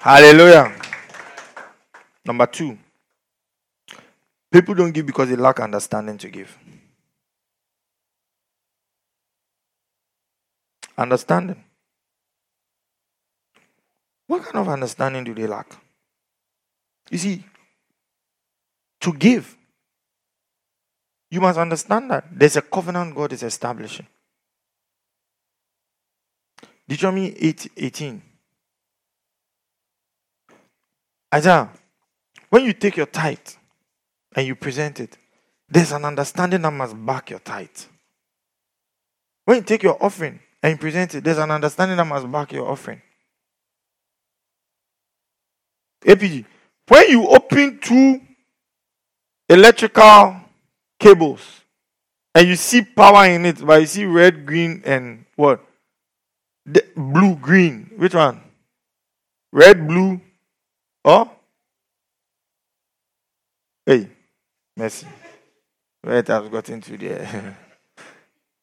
Hallelujah. 0.00 0.79
Number 2.24 2.46
two, 2.46 2.78
People 4.50 4.74
don't 4.74 4.92
give 4.92 5.06
because 5.06 5.28
they 5.28 5.36
lack 5.36 5.60
understanding 5.60 6.18
to 6.18 6.28
give. 6.28 6.58
Understanding. 10.98 11.62
What 14.26 14.42
kind 14.42 14.56
of 14.56 14.68
understanding 14.68 15.24
do 15.24 15.34
they 15.34 15.46
lack? 15.46 15.76
You 17.10 17.18
see, 17.18 17.44
to 19.00 19.12
give, 19.12 19.56
you 21.30 21.40
must 21.40 21.58
understand 21.58 22.10
that 22.10 22.24
there's 22.32 22.56
a 22.56 22.62
covenant 22.62 23.14
God 23.14 23.32
is 23.32 23.42
establishing. 23.42 24.06
Deuteronomy 26.88 27.36
8 27.38 27.70
18. 27.76 28.22
Isaiah, 31.32 31.70
when 32.50 32.64
you 32.64 32.72
take 32.72 32.96
your 32.96 33.06
tithe 33.06 33.38
and 34.36 34.46
you 34.46 34.54
present 34.54 35.00
it, 35.00 35.16
there's 35.68 35.92
an 35.92 36.04
understanding 36.04 36.62
that 36.62 36.72
must 36.72 36.94
back 37.06 37.30
your 37.30 37.38
tithe. 37.38 37.68
When 39.44 39.58
you 39.58 39.62
take 39.62 39.82
your 39.82 40.02
offering 40.02 40.40
and 40.62 40.72
you 40.72 40.78
present 40.78 41.14
it, 41.14 41.24
there's 41.24 41.38
an 41.38 41.50
understanding 41.50 41.96
that 41.96 42.04
must 42.04 42.30
back 42.30 42.52
your 42.52 42.68
offering. 42.68 43.00
APG, 46.04 46.44
when 46.88 47.08
you 47.08 47.28
open 47.28 47.78
two 47.78 48.20
electrical 49.48 50.36
cables 50.98 51.62
and 52.34 52.48
you 52.48 52.56
see 52.56 52.82
power 52.82 53.26
in 53.26 53.44
it, 53.46 53.64
but 53.64 53.80
you 53.80 53.86
see 53.86 54.04
red, 54.04 54.46
green, 54.46 54.82
and 54.84 55.24
what? 55.36 55.64
The 56.66 56.84
blue, 56.96 57.36
green. 57.36 57.90
Which 57.96 58.14
one? 58.14 58.40
Red, 59.52 59.86
blue, 59.86 60.20
or? 61.04 61.30
Hey, 63.90 64.06
Messi. 64.78 65.04
Right, 66.04 66.30
I've 66.30 66.48
got 66.48 66.68
into 66.68 66.96
the 66.96 67.26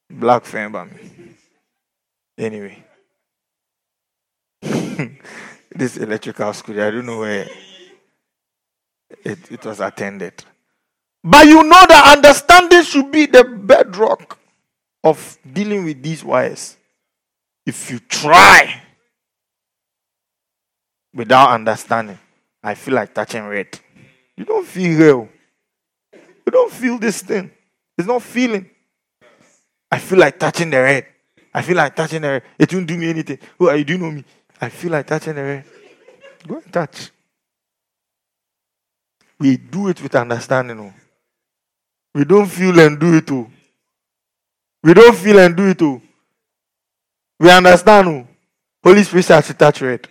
black 0.10 0.46
fan 0.46 0.72
by 0.72 0.84
me. 0.84 1.34
Anyway. 2.38 2.82
this 5.70 5.98
electrical 5.98 6.50
school, 6.54 6.80
I 6.80 6.90
don't 6.90 7.04
know 7.04 7.18
where 7.18 7.46
it, 9.22 9.52
it 9.52 9.62
was 9.66 9.80
attended. 9.80 10.42
But 11.22 11.46
you 11.46 11.62
know 11.62 11.84
that 11.86 12.16
understanding 12.16 12.82
should 12.84 13.12
be 13.12 13.26
the 13.26 13.44
bedrock 13.44 14.38
of 15.04 15.36
dealing 15.52 15.84
with 15.84 16.02
these 16.02 16.24
wires. 16.24 16.74
If 17.66 17.90
you 17.90 17.98
try 17.98 18.80
without 21.12 21.50
understanding, 21.50 22.18
I 22.62 22.74
feel 22.74 22.94
like 22.94 23.12
touching 23.12 23.44
red. 23.44 23.78
You 24.38 24.44
don't 24.44 24.64
feel 24.64 24.98
real. 24.98 25.28
You 26.12 26.52
don't 26.52 26.72
feel 26.72 26.96
this 26.96 27.22
thing. 27.22 27.50
It's 27.98 28.06
not 28.06 28.22
feeling. 28.22 28.70
I 29.90 29.98
feel 29.98 30.20
like 30.20 30.38
touching 30.38 30.70
the 30.70 30.76
red. 30.76 31.06
I 31.52 31.60
feel 31.62 31.76
like 31.76 31.96
touching 31.96 32.22
the 32.22 32.28
red. 32.28 32.42
It 32.56 32.72
won't 32.72 32.86
do 32.86 32.96
me 32.96 33.10
anything. 33.10 33.38
Who 33.58 33.68
are 33.68 33.76
you? 33.76 33.82
Do 33.82 33.94
you 33.94 33.98
know 33.98 34.12
me? 34.12 34.24
I 34.60 34.68
feel 34.68 34.92
like 34.92 35.08
touching 35.08 35.34
the 35.34 35.42
red. 35.42 35.64
Go 36.46 36.54
and 36.54 36.72
touch. 36.72 37.10
We 39.40 39.56
do 39.56 39.88
it 39.88 40.00
with 40.00 40.14
understanding. 40.14 40.78
Oh. 40.78 40.94
We 42.14 42.24
don't 42.24 42.46
feel 42.46 42.78
and 42.78 42.98
do 42.98 43.16
it. 43.16 43.28
Oh. 43.32 43.50
We 44.84 44.94
don't 44.94 45.16
feel 45.16 45.40
and 45.40 45.56
do 45.56 45.66
it. 45.66 45.82
Oh. 45.82 46.00
We 47.40 47.50
understand. 47.50 48.06
Oh. 48.06 48.28
Holy 48.84 49.02
Spirit 49.02 49.26
has 49.26 49.48
to 49.48 49.54
touch 49.54 49.80
red. 49.82 50.06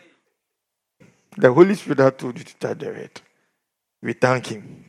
The 1.37 1.53
Holy 1.53 1.75
Spirit 1.75 1.99
has 1.99 2.13
told 2.17 2.37
you 2.37 2.43
to 2.43 2.55
touch 2.57 2.77
the 2.77 2.91
red. 2.91 3.21
We 4.01 4.13
thank 4.13 4.47
Him. 4.47 4.85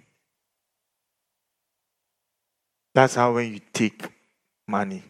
That's 2.95 3.15
how 3.15 3.35
when 3.35 3.53
you 3.53 3.61
take 3.73 4.09
money, 4.67 5.03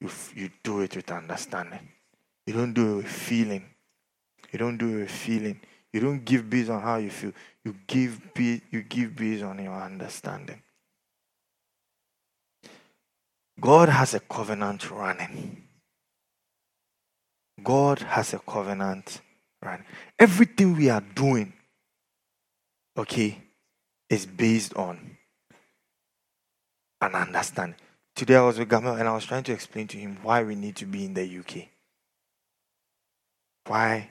you, 0.00 0.10
you 0.34 0.50
do 0.62 0.80
it 0.80 0.94
with 0.96 1.10
understanding. 1.10 1.88
You 2.46 2.54
don't 2.54 2.72
do 2.72 2.94
it 2.94 2.96
with 2.96 3.08
feeling. 3.08 3.64
You 4.52 4.58
don't 4.58 4.76
do 4.76 4.98
it 4.98 5.00
with 5.02 5.10
feeling. 5.10 5.60
You 5.92 6.00
don't 6.00 6.24
give 6.24 6.48
based 6.48 6.70
on 6.70 6.82
how 6.82 6.96
you 6.96 7.10
feel. 7.10 7.32
You 7.64 7.74
give 7.86 8.20
you 8.36 8.82
give 8.82 9.16
based 9.16 9.42
on 9.42 9.62
your 9.62 9.74
understanding. 9.74 10.62
God 13.58 13.88
has 13.88 14.14
a 14.14 14.20
covenant 14.20 14.90
running. 14.90 15.62
God 17.62 18.00
has 18.00 18.34
a 18.34 18.38
covenant 18.38 19.20
running. 19.62 19.86
Everything 20.18 20.76
we 20.76 20.90
are 20.90 21.00
doing, 21.14 21.52
okay, 22.96 23.42
is 24.08 24.26
based 24.26 24.74
on 24.74 25.16
an 27.00 27.14
understanding. 27.14 27.76
Today 28.14 28.36
I 28.36 28.42
was 28.42 28.58
with 28.58 28.68
Gamal 28.68 28.98
and 28.98 29.08
I 29.08 29.14
was 29.14 29.26
trying 29.26 29.42
to 29.44 29.52
explain 29.52 29.86
to 29.88 29.98
him 29.98 30.18
why 30.22 30.42
we 30.42 30.54
need 30.54 30.76
to 30.76 30.86
be 30.86 31.04
in 31.04 31.14
the 31.14 31.38
UK. 31.38 31.68
Why 33.66 34.10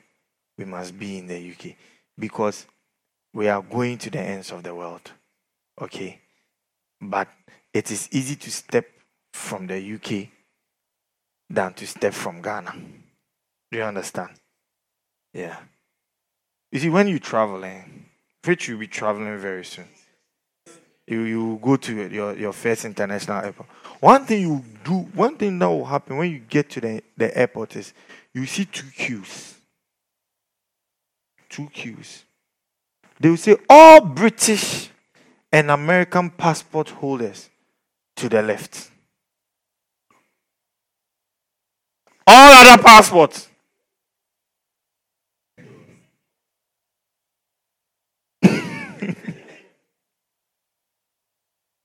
we 0.57 0.66
must 0.66 0.98
be 0.98 1.18
in 1.18 1.28
the 1.28 1.52
UK. 1.52 1.76
Because 2.18 2.68
we 3.34 3.48
are 3.48 3.62
going 3.62 3.98
to 3.99 4.10
the 4.10 4.20
ends 4.20 4.52
of 4.52 4.64
the 4.64 4.76
world. 4.76 5.12
Okay? 5.82 6.22
But 7.02 7.28
it 7.74 7.90
is 7.90 8.07
easy 8.12 8.36
to 8.36 8.52
step 8.52 8.86
from 9.34 9.68
the 9.68 9.94
UK 9.95 10.30
than 11.49 11.74
to 11.74 11.88
step 11.88 12.14
from 12.14 12.41
Ghana. 12.41 12.74
Do 13.72 13.78
you 13.78 13.84
understand? 13.84 14.32
Yeah. 15.34 15.57
You 16.72 16.80
see, 16.80 16.90
when 16.90 17.07
you 17.07 17.20
travel, 17.20 17.64
eh, 17.66 17.84
which 18.47 18.67
you'll 18.67 18.80
be 18.80 18.88
traveling 18.88 19.38
very 19.38 19.65
soon, 19.65 19.88
you, 21.07 21.22
you 21.22 21.59
go 21.61 21.76
to 21.76 22.07
your, 22.07 22.35
your 22.35 22.53
first 22.53 22.85
international 22.85 23.43
airport. 23.43 23.69
One 23.99 24.26
thing 24.26 24.41
you 24.41 24.63
do, 24.84 24.93
one 25.13 25.35
thing 25.35 25.59
that 25.59 25.67
will 25.67 25.85
happen 25.85 26.17
when 26.17 26.31
you 26.31 26.39
get 26.39 26.69
to 26.72 26.81
the, 26.81 27.03
the 27.17 27.35
airport 27.38 27.76
is 27.76 27.93
you 28.34 28.45
see 28.45 28.65
two 28.65 28.88
queues. 28.95 29.55
Two 31.49 31.69
queues. 31.69 32.23
They 33.19 33.30
will 33.30 33.38
say 33.38 33.57
all 33.69 34.01
British 34.01 34.89
and 35.51 35.72
American 35.72 36.30
passport 36.30 36.89
holders 36.89 37.49
to 38.17 38.27
the 38.27 38.41
left. 38.41 38.89
All 42.27 42.53
other 42.53 42.81
passports. 42.81 43.47
you 48.41 48.51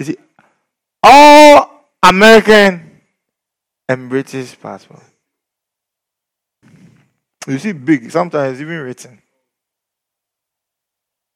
see, 0.00 0.16
all 1.40 1.70
American 2.02 3.00
and 3.88 4.08
British 4.08 4.58
passport. 4.60 5.02
You 7.46 7.58
see, 7.58 7.72
big, 7.72 8.10
sometimes 8.10 8.60
even 8.60 8.78
written. 8.78 9.22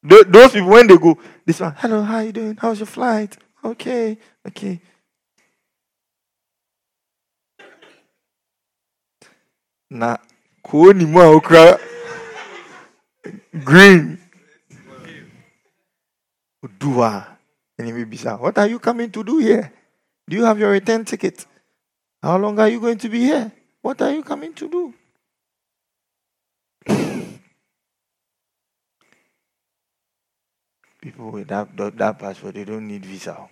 Those 0.03 0.51
people, 0.51 0.69
when 0.69 0.87
they 0.87 0.97
go, 0.97 1.17
this 1.45 1.59
one, 1.59 1.73
hello, 1.77 2.03
how 2.03 2.19
you 2.19 2.31
doing? 2.31 2.57
How's 2.57 2.79
your 2.79 2.85
flight? 2.85 3.37
Okay, 3.63 4.17
okay. 4.47 4.79
Na 9.89 10.17
kuoni 10.63 11.05
mwa 11.05 11.27
okra 11.27 11.79
green. 13.63 14.17
Udua. 16.63 17.35
And 17.77 17.87
he 17.87 17.93
may 17.93 18.03
be 18.05 18.17
What 18.17 18.57
are 18.57 18.67
you 18.67 18.79
coming 18.79 19.11
to 19.11 19.23
do 19.23 19.37
here? 19.39 19.71
Do 20.27 20.35
you 20.35 20.45
have 20.45 20.57
your 20.59 20.71
return 20.71 21.05
ticket? 21.05 21.45
How 22.21 22.37
long 22.37 22.57
are 22.59 22.69
you 22.69 22.79
going 22.79 22.97
to 22.97 23.09
be 23.09 23.19
here? 23.19 23.51
What 23.81 24.01
are 24.01 24.11
you 24.11 24.23
coming 24.23 24.53
to 24.55 24.67
do? 24.67 24.93
People 31.01 31.31
with 31.31 31.47
that, 31.49 31.77
that 31.77 32.17
passport, 32.17 32.55
they 32.55 32.63
don't 32.63 32.87
need 32.87 33.05
visa. 33.05 33.47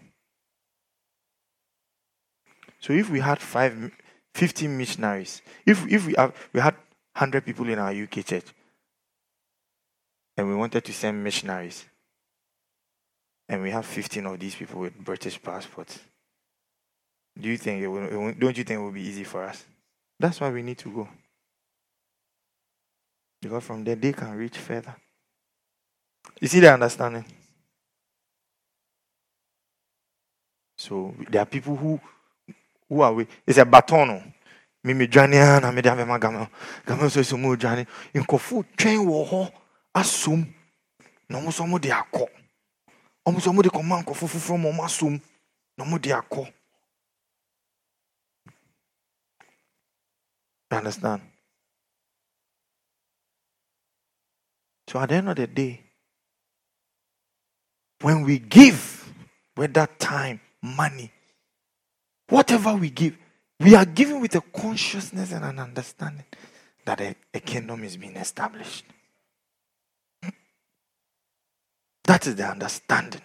So 2.79 2.93
if 2.93 3.09
we 3.09 3.19
had 3.19 3.39
five, 3.39 3.91
50 4.33 4.67
missionaries, 4.67 5.43
if, 5.65 5.85
if 5.87 6.07
we, 6.07 6.15
have, 6.17 6.33
we 6.51 6.59
had 6.59 6.73
100 7.13 7.45
people 7.45 7.69
in 7.69 7.77
our 7.77 7.93
UK 7.93 8.25
church, 8.25 8.47
and 10.35 10.49
we 10.49 10.55
wanted 10.55 10.83
to 10.83 10.91
send 10.91 11.23
missionaries, 11.23 11.85
and 13.47 13.61
we 13.61 13.69
have 13.69 13.85
15 13.85 14.25
of 14.25 14.39
these 14.39 14.55
people 14.55 14.81
with 14.81 14.97
British 14.97 15.39
passports, 15.41 15.99
do 17.39 17.49
you 17.49 17.57
think 17.57 17.81
it 17.81 17.88
will, 17.88 18.34
don't 18.34 18.57
you 18.57 18.64
think 18.64 18.80
it 18.80 18.84
will 18.84 18.91
be 18.91 19.01
easy 19.01 19.23
for 19.23 19.43
us? 19.43 19.65
That's 20.19 20.39
why 20.39 20.49
we 20.49 20.61
need 20.61 20.77
to 20.80 20.89
go. 20.89 21.07
Because 23.41 23.64
from 23.64 23.84
there 23.84 23.95
they 23.95 24.14
can 24.14 24.31
reach 24.35 24.57
further. 24.57 24.95
You 26.39 26.47
see 26.47 26.60
the 26.60 26.73
understanding? 26.73 27.26
So 30.77 31.14
there 31.30 31.41
are 31.41 31.45
people 31.45 31.76
who 31.76 31.99
who 32.88 33.01
are 33.01 33.14
we? 33.14 33.27
It's 33.45 33.57
a 33.57 33.65
baton. 33.65 34.34
Me 34.84 34.93
me 34.93 35.07
dwane 35.07 35.61
na 35.61 35.72
me 35.72 35.81
de 35.81 35.89
abema 35.89 36.19
gama. 36.19 36.49
Gama 36.85 37.10
so 37.10 37.22
so 37.22 37.38
mo 37.38 37.55
dwane. 37.55 37.85
Nkofo 38.14 38.65
twen 38.77 39.05
wo 39.05 39.23
ho 39.23 39.49
asom. 39.93 40.45
Na 41.30 41.41
mo 41.41 41.51
so 41.51 41.68
mo 41.68 41.77
de 41.77 41.89
akọ. 41.89 42.27
ɔmo 43.26 43.39
sɛ 43.39 43.49
ɔmo 43.49 43.64
de 43.64 43.69
kɔma 43.69 44.03
nkɔfo 44.03 44.27
foforɔ 44.27 44.57
ma 44.60 44.69
ɔmo 44.69 44.84
asom 44.84 45.22
na 45.77 45.85
ɔmo 45.85 45.97
akɔ 45.97 46.53
understand 50.73 51.21
so 54.87 54.99
at 54.99 55.09
the 55.09 55.15
end 55.15 55.29
of 55.29 55.35
the 55.35 55.47
day 55.47 55.81
when 58.01 58.23
we 58.23 58.39
give 58.39 59.11
whether 59.55 59.87
time 59.99 60.39
money 60.61 61.11
whatever 62.29 62.75
we 62.75 62.89
give 62.89 63.17
we 63.59 63.75
are 63.75 63.85
giving 63.85 64.19
with 64.19 64.35
a 64.35 64.41
consciousness 64.41 65.31
and 65.31 65.45
an 65.45 65.59
understanding 65.59 66.25
that 66.85 66.99
a, 66.99 67.15
a 67.33 67.39
kingdom 67.39 67.83
is 67.83 67.97
being 67.97 68.15
established 68.15 68.85
that 72.03 72.27
is 72.27 72.35
the 72.35 72.45
understanding. 72.45 73.21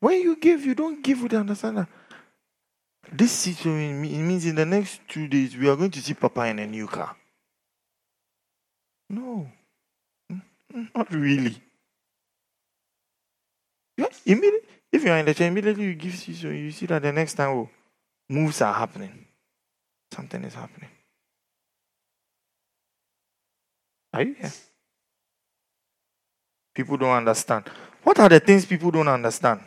When 0.00 0.20
you 0.20 0.36
give, 0.36 0.64
you 0.64 0.74
don't 0.74 1.02
give 1.02 1.22
with 1.22 1.32
the 1.32 1.38
understanding. 1.38 1.86
This 3.12 3.32
situation 3.32 4.04
it 4.04 4.18
means 4.18 4.46
in 4.46 4.54
the 4.54 4.66
next 4.66 5.00
two 5.08 5.26
days 5.26 5.56
we 5.56 5.68
are 5.68 5.76
going 5.76 5.90
to 5.90 6.00
see 6.00 6.14
Papa 6.14 6.46
in 6.46 6.58
a 6.58 6.66
new 6.66 6.86
car. 6.86 7.16
No, 9.08 9.48
mm, 10.30 10.42
mm, 10.72 10.88
not 10.94 11.12
really. 11.12 11.60
Yeah, 13.96 14.06
immediately, 14.24 14.68
if 14.92 15.04
you 15.04 15.10
are 15.10 15.18
in 15.18 15.26
the 15.26 15.34
chair, 15.34 15.48
immediately 15.48 15.84
you 15.84 15.94
give 15.94 16.14
so 16.14 16.48
you 16.48 16.70
see 16.70 16.86
that 16.86 17.02
the 17.02 17.12
next 17.12 17.34
time 17.34 17.48
oh, 17.50 17.68
moves 18.28 18.60
are 18.62 18.72
happening. 18.72 19.26
Something 20.12 20.44
is 20.44 20.54
happening. 20.54 20.90
Are 24.12 24.22
you 24.22 24.34
here? 24.34 24.52
People 26.74 26.96
don't 26.96 27.10
understand. 27.10 27.64
What 28.02 28.18
are 28.18 28.28
the 28.28 28.40
things 28.40 28.64
people 28.64 28.90
don't 28.90 29.08
understand? 29.08 29.60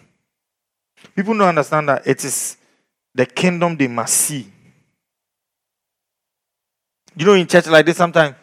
People 1.15 1.37
don't 1.37 1.49
understand 1.49 1.89
that 1.89 2.07
it 2.07 2.23
is 2.23 2.57
the 3.15 3.25
kingdom 3.25 3.77
they 3.77 3.87
must 3.87 4.13
see. 4.13 4.51
You 7.15 7.25
know, 7.25 7.33
in 7.33 7.47
church 7.47 7.67
like 7.67 7.85
this, 7.85 7.97
sometimes 7.97 8.35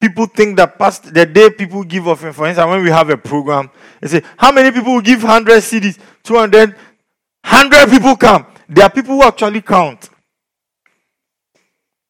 people 0.00 0.26
think 0.26 0.56
that 0.56 0.78
past 0.78 1.12
the 1.12 1.26
day 1.26 1.50
people 1.50 1.82
give 1.82 2.06
offering, 2.06 2.32
for 2.32 2.46
instance, 2.46 2.68
when 2.68 2.82
we 2.82 2.90
have 2.90 3.10
a 3.10 3.16
program, 3.16 3.70
they 4.00 4.08
say, 4.08 4.22
How 4.36 4.52
many 4.52 4.70
people 4.70 4.94
will 4.94 5.00
give 5.00 5.22
100 5.22 5.60
cedis, 5.62 5.98
200, 6.22 6.74
100 7.44 7.90
people 7.90 8.16
come. 8.16 8.46
There 8.68 8.84
are 8.84 8.90
people 8.90 9.16
who 9.16 9.22
actually 9.22 9.60
count. 9.60 10.08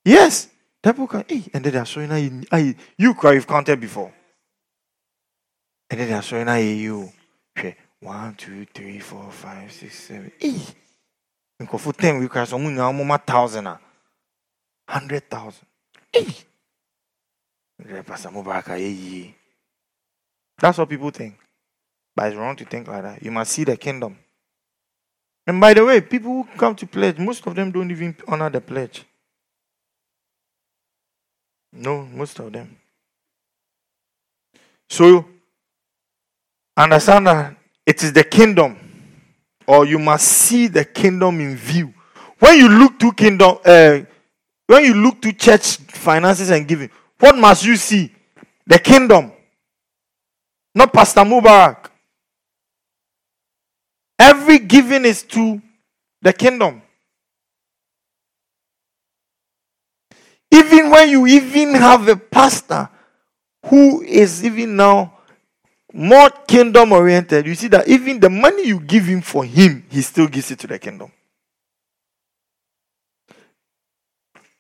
Yes, 0.05 0.49
people 0.83 1.07
can, 1.07 1.25
hey, 1.27 1.45
and 1.53 1.65
then 1.65 1.73
they 1.73 1.79
are 1.79 1.87
showing, 1.87 2.45
hey, 2.51 2.77
you 2.99 3.15
cry, 3.15 3.33
you've 3.33 3.47
counted 3.47 3.81
before. 3.81 4.13
And 5.91 6.01
then 6.01 6.09
they 6.09 6.15
are 6.15 6.23
showing 6.23 6.79
you. 6.79 7.11
okay, 7.59 7.77
One, 8.01 8.35
two, 8.35 8.67
three, 8.75 8.99
four, 8.99 9.31
five, 9.31 9.73
six, 9.73 9.99
seven, 9.99 10.31
eight. 10.41 10.75
Sɛ 11.61 12.55
ɔmo 12.57 12.69
nyinaa 12.69 12.91
ɔmo 12.93 13.05
ma 13.07 13.19
thousand 13.19 13.67
a 13.67 13.81
hundred 14.89 15.29
thousand. 15.31 15.67
ɛdɛ 17.83 18.07
pastor 18.07 18.31
mubarak 18.31 18.69
ayɛ 18.69 19.35
that's 20.59 20.79
what 20.79 20.89
people 20.89 21.11
think. 21.11 21.39
But 22.15 22.29
it's 22.29 22.37
wrong 22.37 22.57
to 22.57 22.65
think 22.65 22.89
like 22.89 23.03
that. 23.03 23.23
You 23.23 23.31
must 23.31 23.53
see 23.53 23.65
the 23.65 23.77
kingdom. 23.77 24.19
And 25.47 25.61
by 25.61 25.75
the 25.75 25.85
way 25.85 26.01
people 26.01 26.33
who 26.33 26.49
come 26.57 26.75
to 26.77 26.87
pledge 26.87 27.19
most 27.19 27.47
of 27.47 27.55
them 27.55 27.71
don't 27.71 27.91
even 27.91 28.17
honor 28.27 28.49
the 28.51 28.61
pledge. 28.61 29.05
No 31.73 32.05
most 32.07 32.39
of 32.39 32.53
them. 32.53 32.77
So 34.89 35.27
understand 36.77 37.27
that 37.27 37.57
it 37.85 38.03
is 38.03 38.13
the 38.13 38.25
kingdom 38.25 38.79
or 39.67 39.85
you 39.87 39.99
must 39.99 40.27
see 40.27 40.67
the 40.67 40.85
kingdom 40.85 41.41
in 41.41 41.57
view. 41.57 41.93
When 42.39 42.59
you 42.59 42.69
look 42.69 42.99
to 43.01 43.13
kingdom, 43.13 43.59
uh, 43.65 44.01
when 44.67 44.85
you 44.85 44.95
look 44.95 45.21
to 45.23 45.33
church 45.33 45.77
finances 45.77 46.51
and 46.51 46.67
giving, 46.67 46.91
what 47.19 47.37
must 47.37 47.65
you 47.65 47.77
see? 47.77 48.13
The 48.67 48.79
kingdom, 48.79 49.33
not 50.75 50.93
Pastor 50.93 51.21
Mubarak. 51.21 51.91
Every 54.19 54.59
giving 54.59 55.05
is 55.05 55.23
to 55.25 55.61
the 56.23 56.33
kingdom. 56.33 56.83
Even 60.51 60.91
when 60.91 61.09
you 61.09 61.27
even 61.27 61.75
have 61.75 62.07
a 62.09 62.17
pastor 62.17 62.89
who 63.67 64.03
is 64.03 64.45
even 64.45 64.77
now 64.77 65.14
more 65.95 66.29
kingdom 66.49 66.91
oriented, 66.91 67.47
you 67.47 67.55
see 67.55 67.69
that 67.69 67.87
even 67.87 68.19
the 68.19 68.29
money 68.29 68.67
you 68.67 68.81
give 68.81 69.05
him 69.05 69.23
for 69.23 69.45
him, 69.45 69.85
he 69.89 70.03
still 70.03 70.27
gives 70.27 70.51
it 70.51 70.59
to 70.59 70.67
the 70.67 70.77
kingdom. 70.77 71.11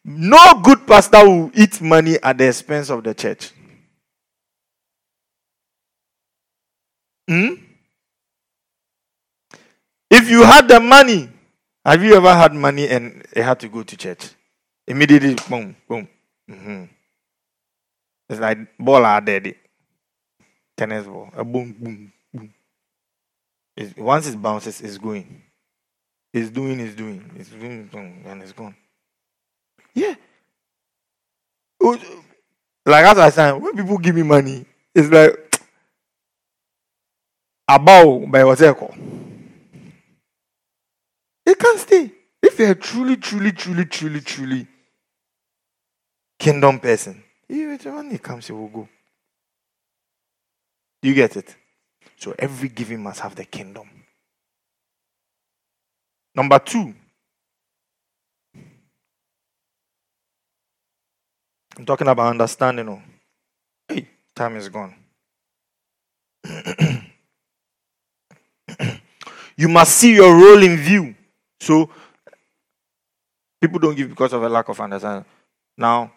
No 0.04 0.60
good 0.62 0.86
pastor 0.86 1.28
will 1.28 1.50
eat 1.54 1.80
money 1.80 2.18
at 2.22 2.38
the 2.38 2.46
expense 2.46 2.88
of 2.88 3.02
the 3.02 3.14
church. 3.14 3.50
Hmm? 7.28 7.54
If 10.10 10.30
you 10.30 10.44
had 10.44 10.68
the 10.68 10.78
money, 10.78 11.30
have 11.84 12.04
you 12.04 12.14
ever 12.14 12.32
had 12.32 12.54
money 12.54 12.86
and 12.88 13.26
it 13.32 13.42
had 13.42 13.58
to 13.60 13.68
go 13.68 13.82
to 13.82 13.96
church? 13.96 14.30
Immediately, 14.86 15.36
boom, 15.48 15.74
boom. 15.88 16.08
Mm-hmm. 16.48 16.84
It's 18.28 18.40
like 18.40 18.58
ball 18.78 19.04
are 19.04 19.20
dead 19.20 19.56
tennis 20.76 21.06
ball. 21.06 21.30
A 21.36 21.44
boom, 21.44 21.72
boom, 21.78 22.12
boom. 22.32 22.54
Once 23.96 24.28
it 24.28 24.40
bounces, 24.40 24.80
it's 24.80 24.98
going. 24.98 25.42
It's 26.32 26.50
doing, 26.50 26.80
it's 26.80 26.94
doing, 26.94 27.30
it's 27.36 27.50
doing, 27.50 28.22
and 28.26 28.42
it's 28.42 28.52
gone. 28.52 28.74
Yeah. 29.94 30.14
Oh, 31.80 31.98
like 32.86 33.04
as 33.04 33.18
I 33.18 33.30
said, 33.30 33.52
when 33.52 33.76
people 33.76 33.98
give 33.98 34.14
me 34.14 34.22
money, 34.22 34.64
it's 34.94 35.08
like 35.08 35.60
a 37.68 37.74
about 37.74 38.30
by 38.30 38.44
whatever. 38.44 38.88
It 41.46 41.58
can't 41.58 41.78
stay. 41.78 42.12
If 42.42 42.58
you're 42.58 42.74
truly, 42.74 43.16
truly, 43.16 43.52
truly, 43.52 43.84
truly, 43.84 44.20
truly 44.20 44.66
kingdom 46.38 46.78
person, 46.78 47.22
you 47.48 47.68
when 47.68 48.12
it 48.12 48.22
comes, 48.22 48.48
you 48.48 48.56
will 48.56 48.68
go. 48.68 48.88
You 51.04 51.12
get 51.12 51.36
it? 51.36 51.54
So 52.16 52.34
every 52.38 52.70
giving 52.70 53.02
must 53.02 53.20
have 53.20 53.34
the 53.34 53.44
kingdom. 53.44 53.86
Number 56.34 56.58
two, 56.58 56.94
I'm 61.76 61.84
talking 61.84 62.08
about 62.08 62.30
understanding. 62.30 62.88
Oh. 62.88 63.02
Hey, 63.86 64.08
time 64.34 64.56
is 64.56 64.70
gone. 64.70 64.94
you 69.58 69.68
must 69.68 69.96
see 69.96 70.14
your 70.14 70.34
role 70.34 70.62
in 70.62 70.78
view. 70.78 71.14
So, 71.60 71.90
people 73.60 73.78
don't 73.78 73.94
give 73.94 74.08
because 74.08 74.32
of 74.32 74.42
a 74.42 74.48
lack 74.48 74.70
of 74.70 74.80
understanding. 74.80 75.26
Now, 75.76 76.12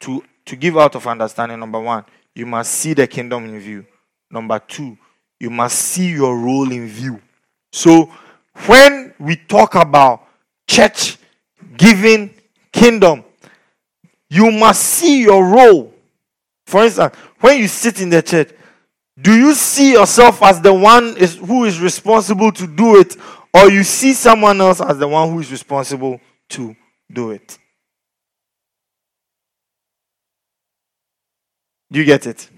to, 0.00 0.22
to 0.44 0.56
give 0.56 0.76
out 0.76 0.94
of 0.94 1.06
understanding, 1.06 1.58
number 1.58 1.80
one, 1.80 2.04
you 2.34 2.44
must 2.44 2.72
see 2.72 2.92
the 2.92 3.06
kingdom 3.06 3.46
in 3.46 3.58
view. 3.58 3.86
Number 4.30 4.58
two, 4.58 4.96
you 5.38 5.50
must 5.50 5.78
see 5.78 6.10
your 6.10 6.38
role 6.38 6.70
in 6.70 6.86
view. 6.88 7.20
So, 7.72 8.10
when 8.66 9.14
we 9.18 9.36
talk 9.36 9.74
about 9.74 10.26
church, 10.66 11.18
giving, 11.76 12.34
kingdom, 12.72 13.24
you 14.28 14.50
must 14.50 14.82
see 14.82 15.22
your 15.22 15.44
role. 15.46 15.94
For 16.66 16.84
instance, 16.84 17.14
when 17.40 17.60
you 17.60 17.68
sit 17.68 18.00
in 18.00 18.10
the 18.10 18.22
church, 18.22 18.50
do 19.20 19.34
you 19.34 19.54
see 19.54 19.92
yourself 19.92 20.42
as 20.42 20.60
the 20.60 20.74
one 20.74 21.16
is, 21.16 21.36
who 21.36 21.64
is 21.64 21.80
responsible 21.80 22.52
to 22.52 22.66
do 22.66 23.00
it, 23.00 23.16
or 23.54 23.70
you 23.70 23.82
see 23.82 24.12
someone 24.12 24.60
else 24.60 24.80
as 24.80 24.98
the 24.98 25.08
one 25.08 25.30
who 25.30 25.40
is 25.40 25.50
responsible 25.50 26.20
to 26.50 26.74
do 27.10 27.30
it? 27.30 27.58
Do 31.90 32.00
you 32.00 32.04
get 32.04 32.26
it? 32.26 32.50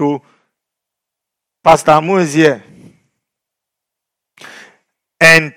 So, 0.00 0.22
Pastor 1.62 1.90
Amu 1.90 2.16
is 2.16 2.32
here. 2.32 2.64
And 5.20 5.52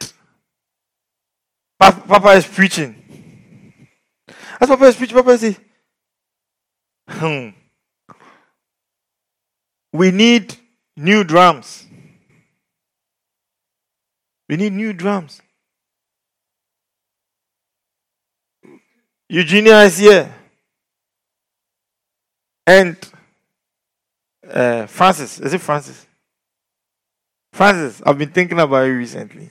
Papa 1.80 2.32
is 2.32 2.46
preaching. 2.46 2.94
As 4.60 4.68
Papa 4.68 4.84
is 4.84 4.98
preaching, 4.98 5.16
Papa 5.16 5.38
says, 5.38 5.58
hmm, 7.08 7.50
we 9.94 10.12
need 10.12 10.54
new 10.98 11.24
drums. 11.24 11.86
We 14.50 14.58
need 14.58 14.74
new 14.74 14.92
drums. 14.92 15.42
Eugenia 19.30 19.84
is 19.84 20.00
here. 20.00 20.36
And 22.68 22.98
uh, 24.50 24.86
Francis. 24.88 25.40
Is 25.40 25.54
it 25.54 25.62
Francis? 25.62 26.06
Francis, 27.54 28.02
I've 28.06 28.18
been 28.18 28.32
thinking 28.32 28.60
about 28.60 28.84
you 28.84 28.98
recently. 28.98 29.50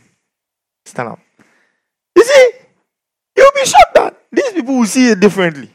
Stand 0.84 1.10
up. 1.10 1.20
You 2.16 2.24
see, 2.24 2.50
you'll 3.36 3.52
be 3.54 3.64
shocked 3.64 3.94
that 3.94 4.20
these 4.32 4.52
people 4.52 4.78
will 4.78 4.86
see 4.86 5.10
it 5.10 5.20
differently. 5.20 5.70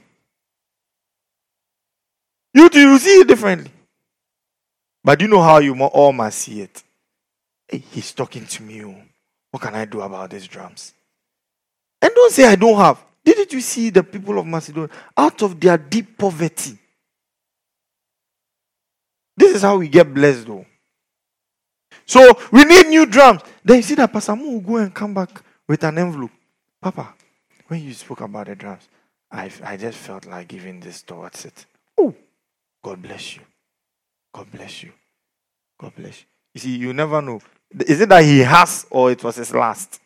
You 2.53 2.69
too, 2.69 2.81
you 2.81 2.99
see 2.99 3.21
it 3.21 3.27
differently. 3.27 3.71
But 5.03 5.21
you 5.21 5.27
know 5.27 5.41
how 5.41 5.59
you 5.59 5.81
all 5.81 6.11
must 6.11 6.39
see 6.39 6.61
it. 6.61 6.83
Hey, 7.67 7.77
he's 7.77 8.11
talking 8.11 8.45
to 8.45 8.63
me. 8.63 8.83
Oh. 8.83 8.95
What 9.51 9.63
can 9.63 9.75
I 9.75 9.85
do 9.85 10.01
about 10.01 10.31
these 10.31 10.47
drums? 10.47 10.93
And 12.01 12.11
don't 12.13 12.31
say 12.31 12.45
I 12.45 12.55
don't 12.55 12.77
have. 12.77 13.03
Didn't 13.23 13.53
you 13.53 13.61
see 13.61 13.89
the 13.89 14.03
people 14.03 14.37
of 14.39 14.45
Macedonia 14.45 14.89
out 15.15 15.41
of 15.41 15.59
their 15.59 15.77
deep 15.77 16.17
poverty? 16.17 16.77
This 19.37 19.55
is 19.55 19.61
how 19.61 19.77
we 19.77 19.87
get 19.87 20.11
blessed, 20.11 20.47
though. 20.47 20.65
So 22.05 22.37
we 22.51 22.65
need 22.65 22.87
new 22.87 23.05
drums. 23.05 23.41
Then 23.63 23.77
you 23.77 23.83
see 23.83 23.95
that 23.95 24.11
Pastor 24.11 24.35
Mo 24.35 24.45
will 24.45 24.59
go 24.61 24.77
and 24.77 24.93
come 24.93 25.13
back 25.13 25.41
with 25.67 25.83
an 25.83 25.99
envelope. 25.99 26.31
Papa, 26.81 27.13
when 27.67 27.83
you 27.83 27.93
spoke 27.93 28.21
about 28.21 28.47
the 28.47 28.55
drums, 28.55 28.87
I, 29.31 29.51
I 29.63 29.77
just 29.77 29.97
felt 29.97 30.25
like 30.25 30.47
giving 30.47 30.79
this 30.79 31.03
towards 31.03 31.45
it. 31.45 31.65
Oh, 31.97 32.15
God 32.81 33.01
bless 33.01 33.35
you. 33.35 33.43
God 34.33 34.51
bless 34.51 34.83
you. 34.83 34.91
God 35.79 35.93
bless 35.95 36.21
you. 36.21 36.25
You 36.53 36.61
see, 36.61 36.77
you 36.77 36.93
never 36.93 37.21
know. 37.21 37.41
Is 37.85 38.01
it 38.01 38.09
that 38.09 38.23
he 38.23 38.39
has 38.39 38.87
or 38.89 39.11
it 39.11 39.23
was 39.23 39.35
his 39.35 39.53
last? 39.53 39.99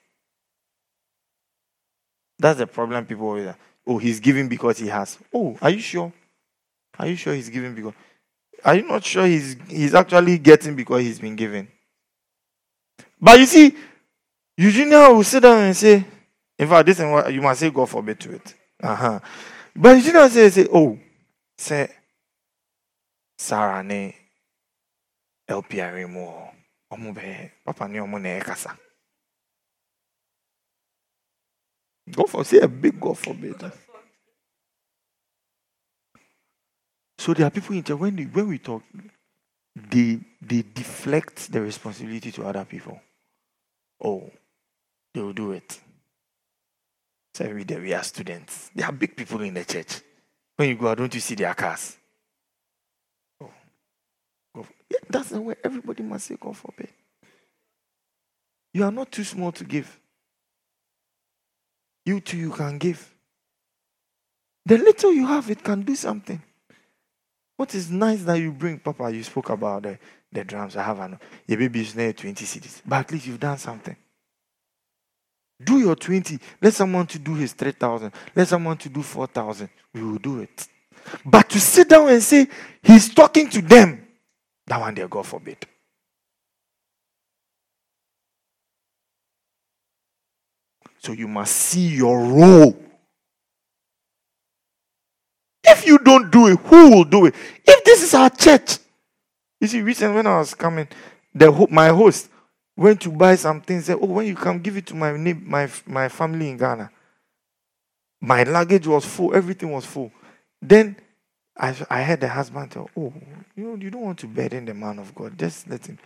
That's 2.39 2.57
the 2.57 2.67
problem 2.67 3.05
people 3.05 3.27
always 3.27 3.53
Oh, 3.85 3.97
he's 3.97 4.19
giving 4.19 4.47
because 4.47 4.77
he 4.77 4.87
has. 4.87 5.17
Oh, 5.33 5.57
are 5.61 5.69
you 5.69 5.79
sure? 5.79 6.11
Are 6.97 7.07
you 7.07 7.15
sure 7.15 7.33
he's 7.33 7.49
giving 7.49 7.73
because 7.73 7.93
are 8.63 8.75
you 8.75 8.83
not 8.83 9.03
sure 9.03 9.25
he's 9.25 9.55
he's 9.67 9.93
actually 9.93 10.37
getting 10.37 10.75
because 10.75 11.01
he's 11.01 11.19
been 11.19 11.35
given? 11.35 11.67
But 13.19 13.39
you 13.39 13.45
see, 13.45 13.75
Eugenia 14.57 15.09
will 15.11 15.23
sit 15.23 15.41
down 15.43 15.61
and 15.61 15.77
say, 15.77 16.05
in 16.57 16.67
fact, 16.67 16.85
this 16.85 16.99
is 16.99 17.33
you 17.33 17.41
must 17.41 17.59
say 17.59 17.69
God 17.69 17.89
forbid 17.89 18.19
to 18.21 18.33
it. 18.33 18.55
Uh-huh. 18.81 19.19
But 19.75 19.97
Eugenia 19.97 20.21
will 20.21 20.29
say, 20.29 20.49
say, 20.49 20.67
oh, 20.73 20.97
say 21.57 21.89
Sarah 23.37 23.83
ne 23.83 24.15
LPR 25.49 26.09
mo. 26.09 26.49
Omo 26.91 27.13
be 27.13 27.51
papa 27.65 27.87
ni 27.87 27.99
omo 27.99 28.21
na 28.21 28.39
ekasa. 28.39 28.77
God 32.11 32.29
for 32.29 32.43
say 32.43 32.59
a 32.59 32.67
big 32.67 32.99
God 32.99 33.17
forbid. 33.17 33.71
So 37.21 37.35
there 37.35 37.45
are 37.45 37.51
people 37.51 37.75
in 37.75 37.83
when 37.99 38.15
we, 38.15 38.25
when 38.25 38.47
we 38.47 38.57
talk, 38.57 38.81
they 39.75 40.19
they 40.41 40.63
deflect 40.63 41.51
the 41.51 41.61
responsibility 41.61 42.31
to 42.31 42.43
other 42.47 42.65
people. 42.65 42.99
Oh, 44.03 44.27
they 45.13 45.21
will 45.21 45.31
do 45.31 45.51
it. 45.51 45.79
So 47.35 47.45
every 47.45 47.63
day 47.63 47.79
we 47.79 47.93
are 47.93 48.01
students. 48.01 48.71
There 48.73 48.87
are 48.87 48.91
big 48.91 49.15
people 49.15 49.39
in 49.41 49.53
the 49.53 49.63
church. 49.63 50.01
When 50.55 50.69
you 50.69 50.75
go 50.75 50.87
out, 50.87 50.97
don't 50.97 51.13
you 51.13 51.19
see 51.19 51.35
their 51.35 51.53
cars? 51.53 51.95
Oh, 53.39 54.65
yeah, 54.89 54.97
that's 55.07 55.29
the 55.29 55.41
way 55.41 55.53
everybody 55.63 56.01
must 56.01 56.25
say, 56.25 56.37
God 56.39 56.57
forbid. 56.57 56.89
You 58.73 58.83
are 58.83 58.91
not 58.91 59.11
too 59.11 59.25
small 59.25 59.51
to 59.51 59.63
give. 59.63 59.99
You 62.03 62.19
too, 62.19 62.37
you 62.37 62.49
can 62.49 62.79
give. 62.79 63.13
The 64.65 64.79
little 64.79 65.13
you 65.13 65.27
have, 65.27 65.51
it 65.51 65.63
can 65.63 65.83
do 65.83 65.95
something. 65.95 66.41
What 67.61 67.75
is 67.75 67.91
nice 67.91 68.23
that 68.23 68.39
you 68.39 68.51
bring, 68.51 68.79
Papa? 68.79 69.11
You 69.13 69.21
spoke 69.21 69.51
about 69.51 69.83
the, 69.83 69.99
the 70.31 70.43
drums. 70.43 70.75
I 70.75 70.81
have 70.81 70.99
an 70.99 71.19
your 71.45 71.59
baby 71.59 71.81
is 71.81 71.95
near 71.95 72.11
20 72.11 72.43
cedis, 72.43 72.81
but 72.83 73.01
at 73.01 73.11
least 73.11 73.27
you've 73.27 73.39
done 73.39 73.59
something. 73.59 73.95
Do 75.63 75.77
your 75.77 75.95
20. 75.95 76.39
Let 76.59 76.73
someone 76.73 77.05
to 77.05 77.19
do 77.19 77.35
his 77.35 77.53
3,000. 77.53 78.11
Let 78.35 78.47
someone 78.47 78.77
to 78.77 78.89
do 78.89 79.03
4,000. 79.03 79.69
We 79.93 80.01
will 80.01 80.17
do 80.17 80.39
it. 80.39 80.67
But 81.23 81.51
to 81.51 81.59
sit 81.59 81.87
down 81.87 82.09
and 82.09 82.23
say 82.23 82.47
he's 82.81 83.13
talking 83.13 83.47
to 83.51 83.61
them, 83.61 84.07
that 84.65 84.79
one 84.79 84.95
there, 84.95 85.07
God 85.07 85.27
forbid. 85.27 85.57
So 90.97 91.11
you 91.11 91.27
must 91.27 91.55
see 91.55 91.89
your 91.89 92.25
role 92.25 92.75
if 95.71 95.85
you 95.85 95.97
don't 95.97 96.31
do 96.31 96.47
it, 96.47 96.59
who 96.59 96.91
will 96.91 97.03
do 97.03 97.25
it? 97.25 97.35
If 97.65 97.83
this 97.83 98.03
is 98.03 98.13
our 98.13 98.29
church. 98.29 98.77
You 99.59 99.67
see, 99.67 99.81
recently 99.81 100.15
when 100.15 100.27
I 100.27 100.39
was 100.39 100.53
coming, 100.53 100.87
the 101.33 101.67
my 101.69 101.89
host 101.89 102.29
went 102.75 103.01
to 103.01 103.09
buy 103.09 103.35
something. 103.35 103.81
Said, 103.81 103.97
"Oh, 104.01 104.07
when 104.07 104.25
you 104.25 104.35
come, 104.35 104.59
give 104.59 104.77
it 104.77 104.87
to 104.87 104.95
my 104.95 105.11
my 105.13 105.69
my 105.85 106.09
family 106.09 106.49
in 106.49 106.57
Ghana." 106.57 106.91
My 108.21 108.43
luggage 108.43 108.87
was 108.87 109.05
full. 109.05 109.35
Everything 109.35 109.71
was 109.71 109.85
full. 109.85 110.11
Then 110.61 110.95
I 111.57 111.75
I 111.89 112.03
heard 112.03 112.21
the 112.21 112.27
husband 112.27 112.71
tell, 112.71 112.89
"Oh, 112.97 113.13
you 113.55 113.77
you 113.77 113.89
don't 113.91 114.01
want 114.01 114.19
to 114.19 114.27
burden 114.27 114.65
the 114.65 114.73
man 114.73 114.99
of 114.99 115.13
God. 115.13 115.37
Just 115.37 115.69
let 115.69 115.85
him." 115.85 115.99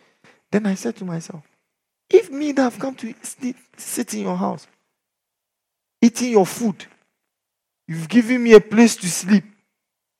Then 0.52 0.66
I 0.66 0.76
said 0.76 0.96
to 0.98 1.06
myself, 1.06 1.44
"If 2.10 2.30
me 2.30 2.52
that 2.54 2.62
have 2.62 2.80
come 2.80 2.96
to 2.96 3.14
sit, 3.22 3.56
sit 3.78 4.14
in 4.14 4.22
your 4.22 4.38
house, 4.38 4.68
eating 6.02 6.32
your 6.32 6.46
food, 6.46 6.86
you've 7.88 8.10
given 8.10 8.44
me 8.44 8.54
a 8.54 8.60
place 8.62 8.96
to 8.98 9.08
sleep, 9.08 9.44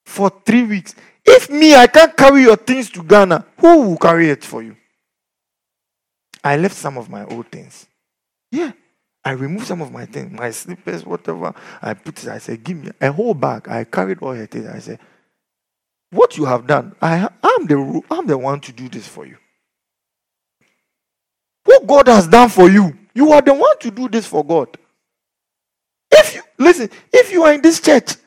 for 0.06 0.32
three 0.46 0.64
weeks. 0.64 0.96
If 1.26 1.50
me, 1.50 1.76
I 1.76 1.88
can't 1.88 2.16
carry 2.16 2.44
your 2.44 2.56
things 2.56 2.90
to 2.92 3.04
Ghana, 3.04 3.46
who 3.60 3.82
will 3.82 3.98
carry 3.98 4.30
it 4.30 4.44
for 4.44 4.62
you? 4.62 4.78
I 6.44 6.58
left 6.58 6.76
some 6.76 6.98
of 6.98 7.10
my 7.10 7.26
old 7.26 7.48
things. 7.48 7.88
Yeah. 8.52 8.72
I 9.24 9.32
removed 9.32 9.66
some 9.66 9.82
of 9.82 9.92
my 9.92 10.06
things, 10.06 10.32
my 10.32 10.52
slippers, 10.52 11.04
whatever. 11.04 11.54
I 11.82 11.96
put 11.96 12.24
it, 12.24 12.30
I 12.30 12.38
said, 12.38 12.64
give 12.64 12.78
me 12.78 12.92
a 13.02 13.12
whole 13.12 13.34
bag. 13.34 13.68
I 13.68 13.84
carried 13.84 14.20
all 14.22 14.34
her 14.34 14.46
things. 14.46 14.68
I 14.68 14.78
said, 14.78 15.00
what 16.12 16.38
you 16.38 16.46
have 16.46 16.68
done, 16.68 16.96
I, 17.02 17.28
I'm, 17.42 17.66
the, 17.66 18.02
I'm 18.12 18.28
the 18.28 18.38
one 18.38 18.60
to 18.62 18.72
do 18.72 18.88
this 18.88 19.08
for 19.08 19.26
you. 19.26 19.38
What 21.64 21.88
God 21.88 22.08
has 22.08 22.28
done 22.28 22.50
for 22.50 22.70
you, 22.70 22.96
you 23.16 23.32
are 23.32 23.42
the 23.42 23.56
one 23.56 23.80
to 23.80 23.90
do 23.90 24.08
this 24.08 24.28
for 24.28 24.46
God. 24.46 24.78
If 26.12 26.36
you, 26.36 26.44
listen, 26.60 26.92
if 27.12 27.32
you 27.32 27.44
are 27.44 27.54
in 27.54 27.62
this 27.62 27.82
church 27.82 28.18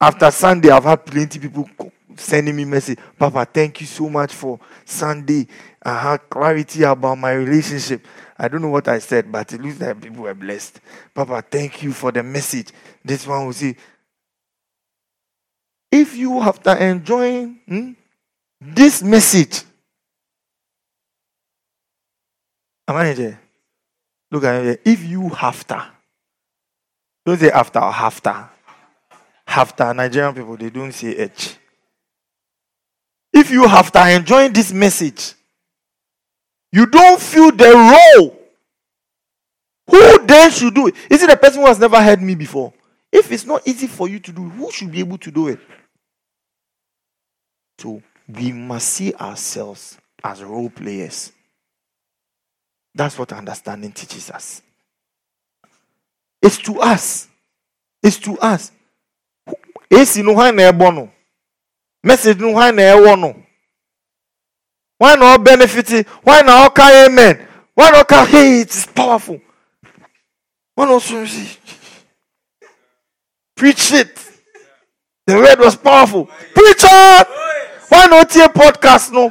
after 0.00 0.30
Sunday, 0.30 0.70
I've 0.70 0.84
had 0.84 1.06
plenty 1.06 1.38
people 1.38 1.68
sending 2.16 2.56
me 2.56 2.64
message. 2.64 2.98
Papa, 3.18 3.46
thank 3.46 3.80
you 3.80 3.86
so 3.86 4.08
much 4.08 4.32
for 4.32 4.58
Sunday. 4.84 5.46
I 5.82 5.98
had 5.98 6.28
clarity 6.28 6.82
about 6.82 7.16
my 7.16 7.32
relationship. 7.32 8.06
I 8.38 8.48
don't 8.48 8.62
know 8.62 8.68
what 8.68 8.88
I 8.88 8.98
said, 8.98 9.30
but 9.30 9.52
it 9.52 9.60
looks 9.60 9.80
like 9.80 10.00
people 10.00 10.24
were 10.24 10.34
blessed. 10.34 10.80
Papa, 11.14 11.42
thank 11.50 11.82
you 11.82 11.92
for 11.92 12.12
the 12.12 12.22
message. 12.22 12.68
This 13.04 13.26
one 13.26 13.46
will 13.46 13.52
say, 13.52 13.76
if 15.90 16.16
you 16.16 16.40
after 16.40 16.72
enjoying 16.76 17.60
hmm, 17.66 17.92
this 18.60 19.02
message, 19.02 19.62
am 22.86 22.96
I 22.96 23.12
there? 23.14 23.40
Look 24.30 24.44
at 24.44 24.64
me. 24.64 24.76
If 24.84 25.04
you 25.04 25.30
after, 25.40 25.82
don't 27.24 27.38
say 27.38 27.50
after 27.50 27.78
or 27.78 27.92
after. 27.92 28.50
After 29.56 29.94
Nigerian 29.94 30.34
people, 30.34 30.54
they 30.58 30.68
don't 30.68 30.92
say 30.92 31.16
H. 31.16 31.56
If 33.32 33.50
you, 33.50 33.64
after 33.64 34.00
enjoying 34.00 34.52
this 34.52 34.70
message, 34.70 35.32
you 36.70 36.84
don't 36.84 37.18
feel 37.18 37.50
the 37.50 37.72
role, 38.18 38.38
who 39.88 40.26
then 40.26 40.50
should 40.50 40.74
do 40.74 40.88
it? 40.88 40.94
Is 41.10 41.22
it 41.22 41.30
the 41.30 41.36
person 41.38 41.62
who 41.62 41.68
has 41.68 41.78
never 41.78 42.02
heard 42.02 42.20
me 42.20 42.34
before? 42.34 42.74
If 43.10 43.32
it's 43.32 43.46
not 43.46 43.66
easy 43.66 43.86
for 43.86 44.10
you 44.10 44.18
to 44.18 44.32
do, 44.32 44.42
who 44.42 44.70
should 44.70 44.92
be 44.92 45.00
able 45.00 45.16
to 45.18 45.30
do 45.30 45.48
it? 45.48 45.60
So 47.78 48.02
we 48.28 48.52
must 48.52 48.88
see 48.88 49.14
ourselves 49.14 49.96
as 50.22 50.42
role 50.42 50.68
players. 50.68 51.32
That's 52.94 53.18
what 53.18 53.32
understanding 53.32 53.92
teaches 53.92 54.30
us. 54.30 54.60
It's 56.42 56.58
to 56.58 56.78
us. 56.80 57.28
It's 58.02 58.18
to 58.18 58.38
us. 58.38 58.72
Esi 59.90 60.22
no 60.22 60.32
hwan 60.34 60.54
na 60.56 60.70
ɛbɔ 60.70 60.94
no? 60.94 61.10
Message 62.02 62.38
no 62.38 62.52
hwan 62.52 62.74
na 62.76 62.82
ɛwɔ 62.82 63.18
no? 63.20 63.34
Hwan 65.00 65.18
na 65.18 65.36
ɔbenefit? 65.36 66.06
Hwan 66.24 66.46
na 66.46 66.68
ɔka 66.68 67.06
amen? 67.06 67.46
Hwan 67.76 67.92
na 67.92 68.02
ɔka 68.02 68.26
hey 68.26 68.60
it 68.60 68.70
is 68.70 68.86
powerful. 68.86 69.40
Hwan 70.76 70.88
na 70.88 70.94
ɔsoro 70.94 71.26
si? 71.26 71.58
Preach 73.56 73.92
it. 73.92 74.18
The 75.26 75.34
word 75.36 75.58
was 75.58 75.76
powerful. 75.76 76.26
Preach 76.26 76.84
it. 76.84 77.26
Hwan 77.88 78.10
na 78.10 78.22
ɔtie 78.22 78.46
podcast 78.52 79.12
no? 79.12 79.28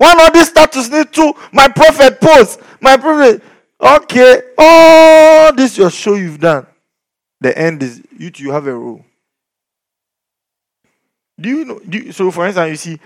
Hwan 0.00 0.16
na 0.16 0.28
ɔde 0.28 0.44
status 0.44 0.88
ne 0.90 1.04
to 1.04 1.32
my 1.52 1.68
prophet 1.68 2.20
post? 2.20 2.60
My 2.80 2.96
prophet. 2.96 3.42
Okay. 3.80 4.42
All 4.58 5.52
this 5.54 5.78
your 5.78 5.90
show 5.90 6.14
you've 6.14 6.40
done. 6.40 6.66
The 7.40 7.56
end 7.56 7.82
is 7.82 8.02
you 8.18 8.30
two 8.30 8.42
you 8.44 8.52
have 8.52 8.66
a 8.66 8.74
role 8.74 9.04
Do 11.42 11.48
you 11.48 11.64
know? 11.64 11.80
Do 11.80 11.98
you, 11.98 12.12
so, 12.12 12.30
for 12.30 12.46
instance, 12.46 12.70
you 12.70 12.76
see, 12.76 13.00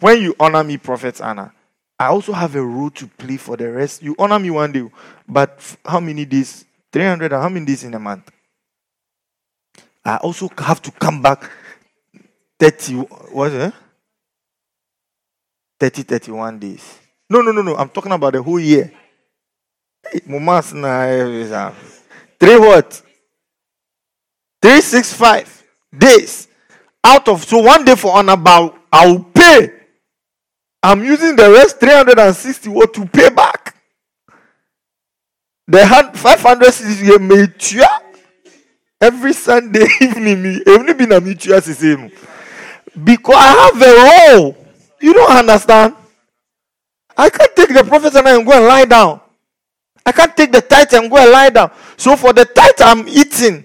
when 0.00 0.20
you 0.20 0.34
honor 0.40 0.64
me, 0.64 0.76
Prophet 0.76 1.20
Anna, 1.20 1.52
I 1.98 2.06
also 2.06 2.32
have 2.32 2.54
a 2.56 2.62
role 2.62 2.90
to 2.90 3.06
play 3.06 3.36
for 3.36 3.56
the 3.56 3.70
rest. 3.70 4.02
You 4.02 4.16
honor 4.18 4.38
me 4.38 4.50
one 4.50 4.72
day, 4.72 4.90
but 5.28 5.76
how 5.84 6.00
many 6.00 6.24
days? 6.24 6.64
300 6.92 7.32
how 7.32 7.48
many 7.48 7.66
days 7.66 7.84
in 7.84 7.94
a 7.94 7.98
month? 7.98 8.30
I 10.04 10.16
also 10.16 10.48
have 10.58 10.80
to 10.82 10.90
come 10.90 11.20
back 11.20 11.50
30, 12.58 12.94
what 13.32 13.52
it? 13.52 13.72
30, 15.78 16.02
31 16.02 16.58
days. 16.58 16.98
No, 17.28 17.40
no, 17.40 17.52
no, 17.52 17.62
no. 17.62 17.76
I'm 17.76 17.88
talking 17.88 18.12
about 18.12 18.32
the 18.32 18.42
whole 18.42 18.60
year. 18.60 18.90
Eh, 20.12 20.20
eh, 20.26 21.72
three 22.40 22.58
what? 22.58 23.02
365 24.62 25.64
days. 25.96 26.48
Out 27.06 27.28
of, 27.28 27.44
so 27.44 27.58
one 27.60 27.84
day 27.84 27.94
for 27.94 28.16
honor, 28.16 28.36
but 28.36 28.76
I'll 28.92 29.20
pay. 29.22 29.70
I'm 30.82 31.04
using 31.04 31.36
the 31.36 31.48
rest 31.52 31.78
360 31.78 32.68
what 32.68 32.92
to 32.94 33.06
pay 33.06 33.28
back. 33.30 33.76
The 35.68 35.86
500 36.14 37.20
made 37.20 37.54
every 39.00 39.32
Sunday 39.32 39.86
evening. 40.00 40.42
Me, 40.42 40.62
eh, 40.66 40.70
only 40.72 40.94
been 40.94 41.12
a 41.12 41.20
mutual 41.20 41.60
same. 41.60 42.10
Because 43.04 43.36
I 43.36 43.70
have 43.70 43.82
a 43.82 44.40
role. 44.40 44.56
You 45.00 45.12
don't 45.14 45.30
understand? 45.30 45.94
I 47.16 47.30
can't 47.30 47.54
take 47.54 47.68
the 47.72 47.84
prophet 47.84 48.16
and 48.16 48.26
I 48.26 48.42
go 48.42 48.50
and 48.50 48.66
lie 48.66 48.84
down. 48.84 49.20
I 50.04 50.10
can't 50.10 50.36
take 50.36 50.50
the 50.50 50.60
tithe 50.60 50.92
and 50.94 51.08
go 51.08 51.18
and 51.18 51.30
lie 51.30 51.50
down. 51.50 51.70
So 51.96 52.16
for 52.16 52.32
the 52.32 52.44
tithe 52.46 52.80
I'm 52.80 53.08
eating, 53.08 53.64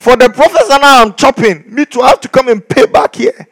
for 0.00 0.16
the 0.16 0.30
prophet 0.30 0.62
and 0.70 0.82
I 0.82 1.02
am 1.02 1.14
chopping, 1.14 1.72
me 1.72 1.84
to 1.86 2.00
have 2.00 2.20
to 2.22 2.28
come 2.28 2.48
and 2.48 2.66
pay 2.66 2.86
back 2.86 3.14
here. 3.14 3.46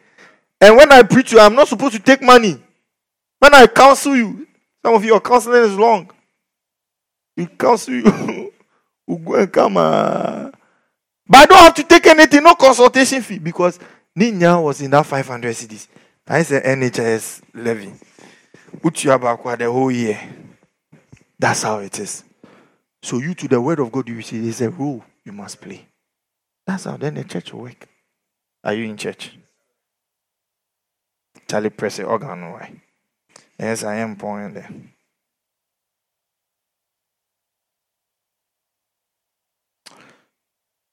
And 0.59 0.75
when 0.75 0.91
I 0.91 1.03
preach 1.03 1.31
you, 1.31 1.39
I'm 1.39 1.55
not 1.55 1.67
supposed 1.67 1.93
to 1.93 2.01
take 2.01 2.21
money. 2.21 2.59
When 3.37 3.53
I 3.53 3.67
counsel 3.67 4.15
you, 4.15 4.47
some 4.83 4.95
of 4.95 5.05
your 5.05 5.21
counseling 5.21 5.63
is 5.63 5.77
long. 5.77 6.11
You 7.37 7.47
counsel 7.47 7.93
you, 7.93 8.51
will 9.07 9.17
go 9.19 9.35
and 9.35 9.53
come. 9.53 9.77
Uh, 9.77 10.49
but 11.27 11.37
I 11.37 11.45
don't 11.45 11.59
have 11.59 11.75
to 11.75 11.83
take 11.83 12.07
anything, 12.07 12.43
no 12.43 12.55
consultation 12.55 13.21
fee, 13.21 13.39
because 13.39 13.79
Ninya 14.17 14.61
was 14.61 14.81
in 14.81 14.91
that 14.91 15.05
500 15.05 15.55
cedis. 15.55 15.87
I 16.27 16.43
said 16.43 16.63
NHS 16.63 17.41
levy. 17.53 17.93
Put 18.81 19.03
you 19.03 19.17
back 19.17 19.41
the 19.57 19.71
whole 19.71 19.91
year. 19.91 20.19
That's 21.37 21.63
how 21.63 21.79
it 21.79 21.97
is. 21.99 22.23
So 23.01 23.19
you 23.19 23.33
to 23.35 23.47
the 23.47 23.61
word 23.61 23.79
of 23.79 23.91
God, 23.91 24.09
you 24.09 24.21
see, 24.21 24.39
there's 24.39 24.61
a 24.61 24.69
role 24.69 25.03
you 25.23 25.31
must 25.31 25.61
play. 25.61 25.88
That's 26.69 26.83
how 26.83 26.97
then 26.97 27.15
the 27.15 27.23
church 27.23 27.51
will 27.51 27.61
work. 27.61 27.89
Are 28.63 28.75
you 28.75 28.83
in 28.83 28.95
church? 28.95 29.35
Charlie 31.49 31.71
press 31.71 31.97
the 31.97 32.03
organ 32.03 32.51
why? 32.51 32.79
Yes, 33.59 33.83
I 33.83 33.95
am 33.95 34.15
pointing 34.15 34.53
there. 34.53 34.69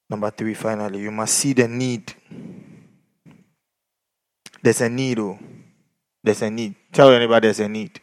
Number 0.08 0.30
three, 0.30 0.54
finally, 0.54 1.00
you 1.00 1.10
must 1.10 1.34
see 1.34 1.52
the 1.52 1.68
need. 1.68 2.10
There's 4.62 4.80
a 4.80 4.88
need, 4.88 5.18
oh. 5.18 5.38
There's 6.24 6.40
a 6.40 6.50
need. 6.50 6.74
Tell 6.90 7.12
anybody 7.12 7.48
there's 7.48 7.60
a 7.60 7.68
need. 7.68 8.00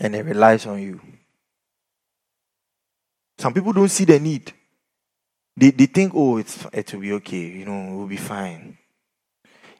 And 0.00 0.16
it 0.16 0.24
relies 0.24 0.66
on 0.66 0.82
you. 0.82 1.00
Some 3.38 3.54
people 3.54 3.72
don't 3.72 3.88
see 3.88 4.06
the 4.06 4.18
need. 4.18 4.52
They, 5.60 5.72
they 5.72 5.84
think, 5.84 6.14
oh, 6.14 6.38
it's 6.38 6.64
it 6.72 6.90
will 6.94 7.00
be 7.00 7.12
okay, 7.12 7.36
you 7.36 7.66
know, 7.66 7.92
it 7.92 7.96
will 7.98 8.06
be 8.06 8.16
fine. 8.16 8.78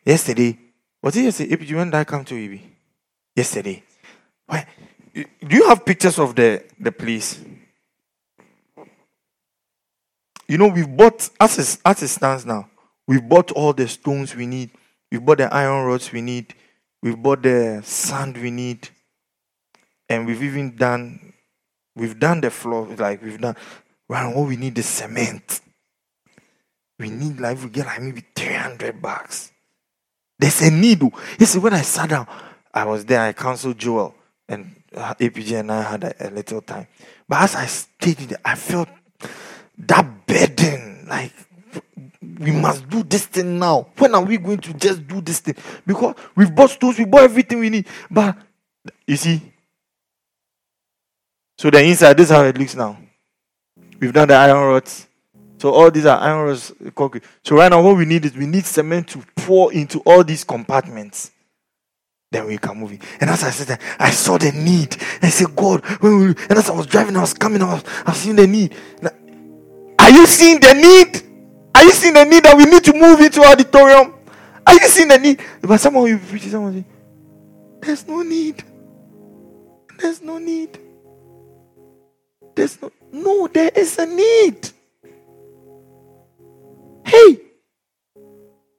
Yesterday, 0.04 0.58
was 1.02 1.16
it 1.16 1.22
yesterday? 1.22 1.54
If 1.54 1.70
you 1.70 1.82
did 1.82 1.94
I 1.94 2.04
come 2.04 2.22
to 2.26 2.34
EB? 2.34 2.60
Yesterday. 3.34 3.82
Why? 4.44 4.66
Do 5.14 5.56
you 5.56 5.66
have 5.68 5.86
pictures 5.86 6.18
of 6.18 6.36
the, 6.36 6.64
the 6.78 6.92
place? 6.92 7.40
You 10.46 10.58
know, 10.58 10.68
we've 10.68 10.94
bought, 10.94 11.30
as 11.40 11.58
it, 11.58 11.80
as 11.82 12.02
it 12.02 12.08
stands 12.08 12.44
now, 12.44 12.68
we've 13.06 13.26
bought 13.26 13.50
all 13.52 13.72
the 13.72 13.88
stones 13.88 14.36
we 14.36 14.44
need. 14.44 14.72
We've 15.10 15.24
bought 15.24 15.38
the 15.38 15.52
iron 15.52 15.86
rods 15.86 16.12
we 16.12 16.20
need. 16.20 16.54
We've 17.02 17.16
bought 17.16 17.42
the 17.42 17.80
sand 17.84 18.36
we 18.36 18.50
need. 18.50 18.86
And 20.10 20.26
we've 20.26 20.42
even 20.42 20.76
done, 20.76 21.32
we've 21.96 22.18
done 22.18 22.42
the 22.42 22.50
floor, 22.50 22.86
like 22.98 23.22
we've 23.22 23.40
done, 23.40 23.56
well, 24.06 24.34
what 24.34 24.46
we 24.46 24.56
need 24.56 24.76
is 24.76 24.84
cement. 24.84 25.62
We 27.00 27.08
need, 27.08 27.40
like, 27.40 27.62
we 27.62 27.70
get 27.70 27.86
like 27.86 28.02
maybe 28.02 28.22
300 28.36 29.00
bucks. 29.00 29.50
There's 30.38 30.60
a 30.60 30.70
need. 30.70 31.00
You 31.02 31.46
see, 31.46 31.58
when 31.58 31.72
I 31.72 31.80
sat 31.80 32.10
down, 32.10 32.26
I 32.72 32.84
was 32.84 33.06
there, 33.06 33.22
I 33.22 33.32
counseled 33.32 33.78
Joel, 33.78 34.14
and 34.46 34.76
uh, 34.94 35.14
APG 35.14 35.58
and 35.58 35.72
I 35.72 35.82
had 35.82 36.04
a, 36.04 36.28
a 36.28 36.30
little 36.30 36.60
time. 36.60 36.86
But 37.26 37.42
as 37.42 37.54
I 37.56 37.64
stayed 37.64 38.18
there, 38.18 38.38
I 38.44 38.54
felt 38.54 38.90
that 39.78 40.26
burden, 40.26 41.06
like, 41.08 41.32
we 42.38 42.52
must 42.52 42.86
do 42.90 43.02
this 43.02 43.24
thing 43.24 43.58
now. 43.58 43.88
When 43.96 44.14
are 44.14 44.22
we 44.22 44.36
going 44.36 44.58
to 44.58 44.74
just 44.74 45.08
do 45.08 45.22
this 45.22 45.40
thing? 45.40 45.56
Because 45.86 46.14
we've 46.36 46.54
bought 46.54 46.70
stools, 46.70 46.98
we 46.98 47.06
bought 47.06 47.22
everything 47.22 47.60
we 47.60 47.70
need. 47.70 47.86
But 48.10 48.36
you 49.06 49.16
see, 49.16 49.40
so 51.56 51.70
the 51.70 51.82
inside, 51.82 52.16
this 52.18 52.30
is 52.30 52.36
how 52.36 52.42
it 52.44 52.58
looks 52.58 52.74
now. 52.74 52.98
We've 53.98 54.12
done 54.12 54.28
the 54.28 54.34
iron 54.34 54.68
rods. 54.68 55.06
So 55.60 55.74
all 55.74 55.90
these 55.90 56.06
are 56.06 56.18
iron 56.18 56.56
concrete. 56.96 57.22
So 57.44 57.56
right 57.56 57.68
now, 57.68 57.82
what 57.82 57.94
we 57.94 58.06
need 58.06 58.24
is 58.24 58.34
we 58.34 58.46
need 58.46 58.64
cement 58.64 59.08
to 59.08 59.22
pour 59.36 59.70
into 59.74 59.98
all 60.06 60.24
these 60.24 60.42
compartments. 60.42 61.32
Then 62.30 62.46
we 62.46 62.56
can 62.56 62.78
move 62.78 62.92
it. 62.92 63.02
And 63.20 63.28
as 63.28 63.44
I 63.44 63.50
said, 63.50 63.78
I 63.98 64.10
saw 64.10 64.38
the 64.38 64.52
need. 64.52 64.96
I 65.20 65.28
said, 65.28 65.54
God, 65.54 65.84
when 66.00 66.18
we, 66.18 66.26
and 66.28 66.52
as 66.52 66.70
I 66.70 66.74
was 66.74 66.86
driving, 66.86 67.14
I 67.14 67.20
was 67.20 67.34
coming, 67.34 67.60
I 67.60 67.74
was, 67.74 67.84
I 68.06 68.10
was 68.10 68.16
seeing 68.16 68.36
the 68.36 68.46
need. 68.46 68.74
Now, 69.02 69.10
are 69.98 70.10
you 70.10 70.24
seeing 70.24 70.60
the 70.60 70.72
need? 70.72 71.26
Are 71.74 71.84
you 71.84 71.92
seeing 71.92 72.14
the 72.14 72.24
need 72.24 72.44
that 72.44 72.56
we 72.56 72.64
need 72.64 72.82
to 72.84 72.94
move 72.94 73.20
into 73.20 73.42
auditorium? 73.42 74.14
Are 74.66 74.72
you 74.72 74.88
seeing 74.88 75.08
the 75.08 75.18
need? 75.18 75.42
But 75.60 75.78
someone 75.78 76.04
will 76.04 76.18
preach, 76.20 76.44
someone 76.44 76.86
There's 77.82 78.08
no 78.08 78.22
need. 78.22 78.64
There's 79.98 80.22
no 80.22 80.38
need. 80.38 80.78
There's 82.54 82.80
no 82.80 82.90
no, 83.12 83.46
there 83.48 83.70
is 83.74 83.98
a 83.98 84.06
need. 84.06 84.70
Hey, 87.10 87.40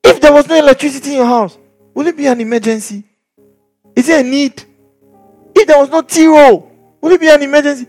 if 0.06 0.22
there 0.22 0.32
was 0.32 0.48
no 0.48 0.56
electricity 0.56 1.10
in 1.12 1.18
your 1.18 1.26
house, 1.26 1.58
will 1.94 2.08
it 2.08 2.16
be 2.16 2.28
an 2.28 2.40
emergency? 2.40 3.04
Is 3.94 4.08
it 4.08 4.26
a 4.26 4.30
need? 4.30 4.64
If 5.54 5.68
there 5.68 5.78
was 5.78 5.90
no 5.90 6.02
T 6.02 6.26
roll, 6.28 6.72
will 7.02 7.12
it 7.12 7.20
be 7.20 7.28
an 7.28 7.42
emergency? 7.42 7.88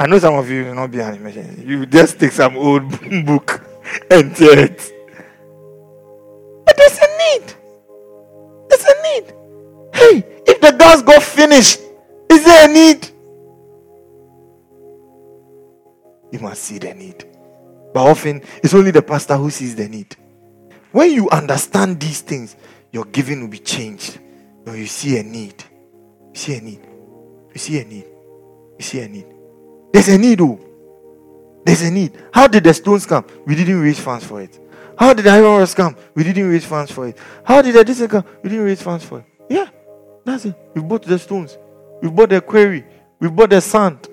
I 0.00 0.06
know 0.06 0.18
some 0.18 0.36
of 0.36 0.48
you 0.48 0.64
will 0.64 0.74
not 0.74 0.90
be 0.90 1.00
an 1.00 1.14
emergency. 1.16 1.64
You 1.66 1.84
just 1.84 2.18
take 2.18 2.32
some 2.32 2.56
old 2.56 2.88
book 3.26 3.62
and 4.10 4.34
tear 4.34 4.58
it. 4.58 4.90
But 6.64 6.74
there's 6.74 6.98
a 6.98 7.08
need. 7.18 7.54
There's 8.70 8.84
a 8.84 9.02
need. 9.02 9.34
Hey, 9.92 10.42
if 10.46 10.62
the 10.62 10.74
gas 10.78 11.02
got 11.02 11.22
finished, 11.22 11.78
is 12.30 12.42
there 12.42 12.70
a 12.70 12.72
need? 12.72 13.06
You 16.32 16.38
must 16.38 16.62
see 16.62 16.78
the 16.78 16.94
need. 16.94 17.31
But 17.92 18.08
often, 18.08 18.42
it's 18.62 18.74
only 18.74 18.90
the 18.90 19.02
pastor 19.02 19.36
who 19.36 19.50
sees 19.50 19.76
the 19.76 19.88
need. 19.88 20.16
When 20.92 21.10
you 21.10 21.28
understand 21.30 22.00
these 22.00 22.20
things, 22.20 22.56
your 22.90 23.04
giving 23.06 23.40
will 23.40 23.48
be 23.48 23.58
changed. 23.58 24.18
When 24.64 24.76
you 24.76 24.86
see 24.86 25.18
a 25.18 25.22
need, 25.22 25.62
you 26.32 26.38
see 26.38 26.56
a 26.56 26.60
need. 26.60 26.80
You 27.52 27.58
see 27.58 27.80
a 27.80 27.84
need. 27.84 28.06
You 28.78 28.84
see 28.84 29.00
a 29.00 29.08
need. 29.08 29.26
There's 29.92 30.08
a 30.08 30.18
need, 30.18 30.40
oh. 30.40 30.58
There's 31.64 31.82
a 31.82 31.90
need. 31.90 32.12
How 32.32 32.48
did 32.48 32.64
the 32.64 32.74
stones 32.74 33.06
come? 33.06 33.24
We 33.46 33.54
didn't 33.54 33.80
raise 33.80 34.00
funds 34.00 34.24
for 34.24 34.40
it. 34.40 34.58
How 34.98 35.14
did 35.14 35.24
the 35.24 35.30
iron 35.30 35.44
rods 35.44 35.74
come? 35.74 35.96
We 36.14 36.24
didn't 36.24 36.48
raise 36.48 36.64
funds 36.64 36.90
for 36.92 37.08
it. 37.08 37.18
How 37.44 37.62
did 37.62 37.74
the 37.74 37.84
this 37.84 38.06
come? 38.06 38.24
We 38.42 38.50
didn't 38.50 38.64
raise 38.64 38.82
funds 38.82 39.04
for 39.04 39.20
it. 39.20 39.24
Yeah, 39.48 39.68
that's 40.24 40.44
it. 40.44 40.54
We 40.74 40.82
bought 40.82 41.02
the 41.02 41.18
stones. 41.18 41.56
We 42.02 42.08
bought 42.08 42.30
the 42.30 42.40
quarry. 42.40 42.84
We 43.20 43.28
bought 43.28 43.50
the 43.50 43.60
sand. 43.60 44.08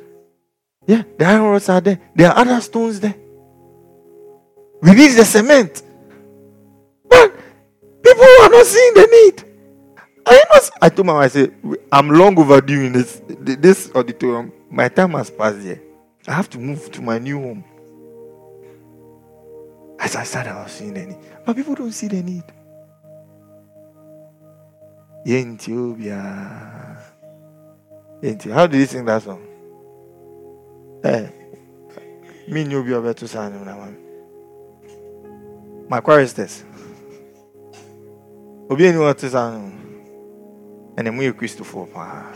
Yeah, 0.85 1.03
the 1.17 1.25
iron 1.25 1.43
rods 1.43 1.69
are 1.69 1.81
there. 1.81 1.99
There 2.15 2.29
are 2.29 2.37
other 2.37 2.61
stones 2.61 2.99
there. 2.99 3.15
We 4.81 4.93
need 4.93 5.11
the 5.15 5.25
cement. 5.25 5.83
But 7.09 7.35
people 8.03 8.23
are 8.41 8.49
not 8.49 8.65
seeing 8.65 8.93
the 8.93 9.07
need. 9.11 9.45
I 10.25 10.43
not. 10.53 10.69
I 10.81 10.89
told 10.89 11.07
my 11.07 11.13
wife, 11.13 11.25
I 11.25 11.27
said, 11.27 11.53
I'm 11.91 12.09
long 12.09 12.37
overdue 12.37 12.81
in 12.83 12.93
this 12.93 13.21
this 13.27 13.91
auditorium. 13.95 14.51
My 14.69 14.87
time 14.87 15.11
has 15.11 15.29
passed 15.31 15.61
here. 15.61 15.81
I 16.27 16.33
have 16.33 16.49
to 16.51 16.59
move 16.59 16.91
to 16.91 17.01
my 17.01 17.17
new 17.17 17.39
home. 17.39 17.63
As 19.99 20.15
I 20.15 20.23
started, 20.23 20.51
I 20.51 20.63
was 20.63 20.71
seeing 20.71 20.93
the 20.93 21.05
need. 21.07 21.17
But 21.45 21.55
people 21.55 21.75
don't 21.75 21.91
see 21.91 22.07
the 22.07 22.21
need. 22.21 22.43
Yentobia. 25.25 27.01
Yentio. 28.21 28.53
How 28.53 28.67
do 28.67 28.77
you 28.77 28.85
sing 28.85 29.05
that 29.05 29.23
song? 29.23 29.45
Eh. 31.03 31.29
Me 32.47 32.63
knew 32.63 32.83
you 32.83 33.01
better 33.01 33.27
sign 33.27 33.53
My 33.53 33.73
choir 33.73 34.08
is 36.21 36.33
this. 36.33 36.63
obi 38.69 38.87
ani 38.87 38.97
wɔte 38.97 39.29
saa 39.29 39.49
no 39.57 39.71
ɛnɛ 40.95 41.09
moyɛ 41.11 41.33
kristofoɔ 41.33 41.85
paa 41.93 42.31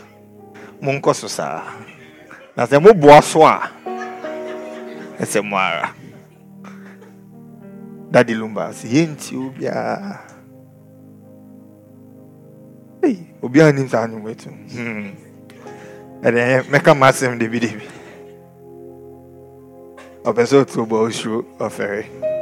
monkɔ 0.81 1.13
so 1.15 1.27
saa 1.27 1.61
na 2.57 2.65
sɛ 2.65 2.81
moboa 2.81 3.21
so 3.21 3.45
a 3.45 3.69
ɛsɛ 5.19 5.43
mo 5.45 5.57
ara. 5.57 5.93
Dade 8.09 8.33
lumba 8.33 8.69
sɛ 8.73 8.87
yɛnti 8.89 9.35
obiara 9.37 10.19
Ei, 13.03 13.17
obiara 13.41 13.71
nim 13.75 13.87
saa 13.87 14.07
nnwom 14.07 14.27
atu 14.31 14.49
ɛdeɛ 16.25 16.63
mɛka 16.71 16.91
m'asɛm 16.97 17.37
debi 17.37 17.59
debi. 17.59 17.85
Ɔpɛ 20.25 20.41
sɛ 20.49 20.55
ɔto 20.65 20.85
bɔ 20.89 20.97
ɔfɛre 21.59 22.32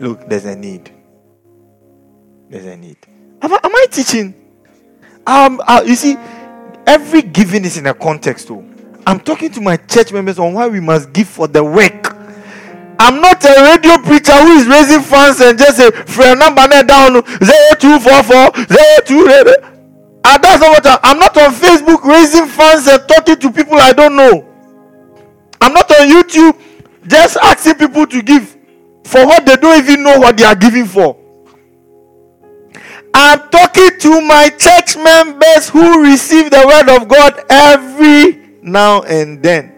look 0.00 0.28
there's 0.28 0.44
a 0.44 0.56
need. 0.56 0.90
There's 2.48 2.66
a 2.66 2.76
need. 2.76 2.98
Am 3.42 3.52
I, 3.52 3.60
am 3.62 3.74
I 3.74 3.86
teaching? 3.90 4.34
Um 5.26 5.60
uh, 5.66 5.82
you 5.84 5.94
see 5.94 6.16
every 6.86 7.22
giving 7.22 7.64
is 7.64 7.76
in 7.76 7.86
a 7.86 7.94
context 7.94 8.48
though. 8.48 8.64
I'm 9.06 9.20
talking 9.20 9.50
to 9.52 9.60
my 9.60 9.76
church 9.76 10.12
members 10.12 10.38
on 10.38 10.52
why 10.54 10.66
we 10.68 10.80
must 10.80 11.12
give 11.12 11.28
for 11.28 11.48
the 11.48 11.64
work. 11.64 12.14
I'm 13.00 13.20
not 13.20 13.44
a 13.44 13.62
radio 13.62 13.96
preacher 13.98 14.32
who 14.32 14.58
is 14.58 14.66
raising 14.66 15.02
funds 15.02 15.40
and 15.40 15.58
just 15.58 15.76
say 15.76 15.90
friend 15.90 16.38
number 16.40 16.66
down 16.82 17.12
zero 17.44 17.74
two 17.78 17.98
four 18.00 18.22
four 18.22 18.50
zero 18.66 18.98
two. 19.06 19.28
And 20.24 20.42
that's 20.42 20.60
not 20.60 20.70
what 20.70 20.86
I, 20.86 20.98
I'm 21.04 21.18
not 21.18 21.36
on 21.38 21.54
Facebook 21.54 22.02
raising 22.04 22.46
funds 22.46 22.86
and 22.86 23.00
talking 23.08 23.36
to 23.36 23.52
people 23.52 23.74
I 23.74 23.92
don't 23.92 24.16
know. 24.16 24.46
I'm 25.60 25.72
not 25.72 25.90
on 25.90 26.08
YouTube 26.08 26.60
just 27.06 27.36
asking 27.38 27.76
people 27.76 28.06
to 28.06 28.20
give 28.20 28.57
for 29.08 29.26
what 29.26 29.46
they 29.46 29.56
don't 29.56 29.82
even 29.82 30.02
know 30.02 30.18
what 30.18 30.36
they 30.36 30.44
are 30.44 30.54
giving 30.54 30.84
for. 30.84 31.16
I'm 33.14 33.48
talking 33.48 33.98
to 34.00 34.20
my 34.20 34.50
church 34.50 34.96
members 34.96 35.70
who 35.70 36.04
receive 36.04 36.50
the 36.50 36.62
word 36.66 36.94
of 36.94 37.08
God 37.08 37.42
every 37.48 38.58
now 38.62 39.00
and 39.02 39.42
then. 39.42 39.72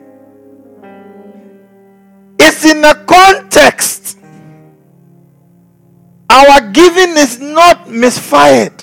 It's 2.40 2.64
in 2.64 2.84
a 2.84 2.94
context. 3.04 4.18
Our 6.28 6.72
giving 6.72 7.16
is 7.16 7.38
not 7.38 7.88
misfired. 7.88 8.82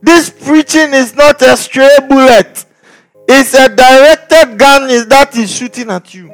This 0.00 0.30
preaching 0.30 0.94
is 0.94 1.14
not 1.14 1.42
a 1.42 1.54
stray 1.56 1.98
bullet. 2.08 2.64
It's 3.28 3.52
a 3.54 3.68
directed 3.68 4.58
gun 4.58 4.90
is 4.90 5.06
that 5.08 5.36
is 5.36 5.54
shooting 5.54 5.90
at 5.90 6.14
you. 6.14 6.28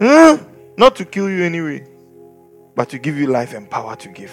Hmm? 0.00 0.55
Not 0.76 0.96
to 0.96 1.04
kill 1.04 1.30
you 1.30 1.44
anyway, 1.44 1.86
but 2.74 2.88
to 2.90 2.98
give 2.98 3.16
you 3.16 3.26
life 3.28 3.54
and 3.54 3.68
power 3.68 3.96
to 3.96 4.08
give. 4.08 4.32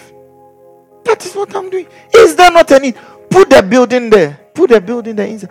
That 1.05 1.25
is 1.25 1.35
what 1.35 1.55
I'm 1.55 1.69
doing. 1.69 1.87
Is 2.13 2.35
there 2.35 2.51
not 2.51 2.71
any? 2.71 2.93
Put 3.29 3.49
the 3.49 3.63
building 3.63 4.09
there. 4.09 4.39
Put 4.53 4.69
the 4.69 4.81
building 4.81 5.15
there 5.15 5.27
inside. 5.27 5.49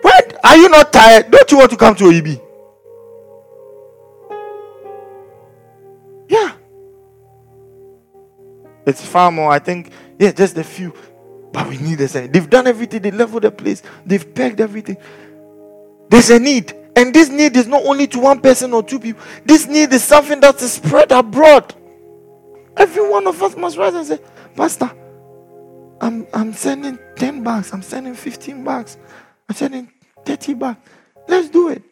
When 0.00 0.22
are 0.42 0.56
you 0.56 0.68
not 0.68 0.92
tired? 0.92 1.30
Don't 1.30 1.50
you 1.50 1.58
want 1.58 1.70
to 1.70 1.76
come 1.76 1.94
to 1.94 2.04
OEB? 2.04 2.40
Yeah. 6.28 6.52
It's 8.86 9.04
far 9.04 9.30
more. 9.30 9.50
I 9.50 9.58
think, 9.58 9.90
yeah, 10.18 10.32
just 10.32 10.56
a 10.56 10.64
few. 10.64 10.92
But 11.52 11.68
we 11.68 11.76
need 11.76 12.00
a 12.00 12.08
second. 12.08 12.32
They've 12.32 12.48
done 12.48 12.66
everything, 12.66 13.02
they 13.02 13.10
leveled 13.10 13.42
the 13.42 13.50
place, 13.50 13.82
they've 14.06 14.34
packed 14.34 14.58
everything. 14.60 14.96
There's 16.08 16.30
a 16.30 16.38
need. 16.38 16.74
And 16.94 17.14
this 17.14 17.28
need 17.28 17.56
is 17.56 17.66
not 17.66 17.84
only 17.84 18.06
to 18.08 18.18
one 18.18 18.40
person 18.40 18.72
or 18.72 18.82
two 18.82 18.98
people. 18.98 19.22
This 19.44 19.66
need 19.66 19.92
is 19.92 20.04
something 20.04 20.40
that 20.40 20.60
is 20.60 20.74
spread 20.74 21.10
abroad. 21.10 21.74
Every 22.76 23.08
one 23.08 23.26
of 23.26 23.42
us 23.42 23.56
must 23.56 23.76
rise 23.76 23.94
and 23.94 24.06
say, 24.06 24.18
Pastor, 24.54 24.90
I'm 26.00 26.26
I'm 26.34 26.52
sending 26.52 26.98
10 27.16 27.42
bucks, 27.42 27.72
I'm 27.72 27.82
sending 27.82 28.14
15 28.14 28.64
bucks, 28.64 28.98
I'm 29.48 29.54
sending 29.54 29.90
30 30.24 30.54
bucks. 30.54 30.80
Let's 31.28 31.48
do 31.48 31.68
it. 31.68 31.82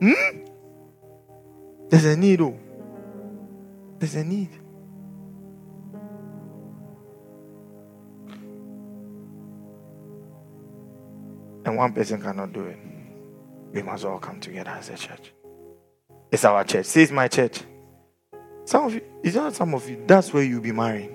Hmm? 0.00 0.44
There's 1.88 2.04
a 2.04 2.16
need, 2.16 2.40
oh. 2.40 2.58
There's 3.98 4.14
a 4.16 4.24
need. 4.24 4.50
And 11.64 11.76
one 11.76 11.92
person 11.92 12.20
cannot 12.20 12.52
do 12.52 12.64
it. 12.66 12.78
We 13.72 13.82
must 13.82 14.04
all 14.04 14.18
come 14.18 14.40
together 14.40 14.70
as 14.70 14.90
a 14.90 14.96
church. 14.96 15.32
It's 16.30 16.44
our 16.44 16.64
church. 16.64 16.86
See, 16.86 17.02
it's 17.02 17.12
my 17.12 17.28
church. 17.28 17.62
Some 18.64 18.86
of 18.86 18.94
you, 18.94 19.02
it's 19.22 19.36
not 19.36 19.54
some 19.54 19.74
of 19.74 19.88
you, 19.88 20.02
that's 20.06 20.32
where 20.32 20.42
you'll 20.42 20.60
be 20.60 20.72
marrying. 20.72 21.14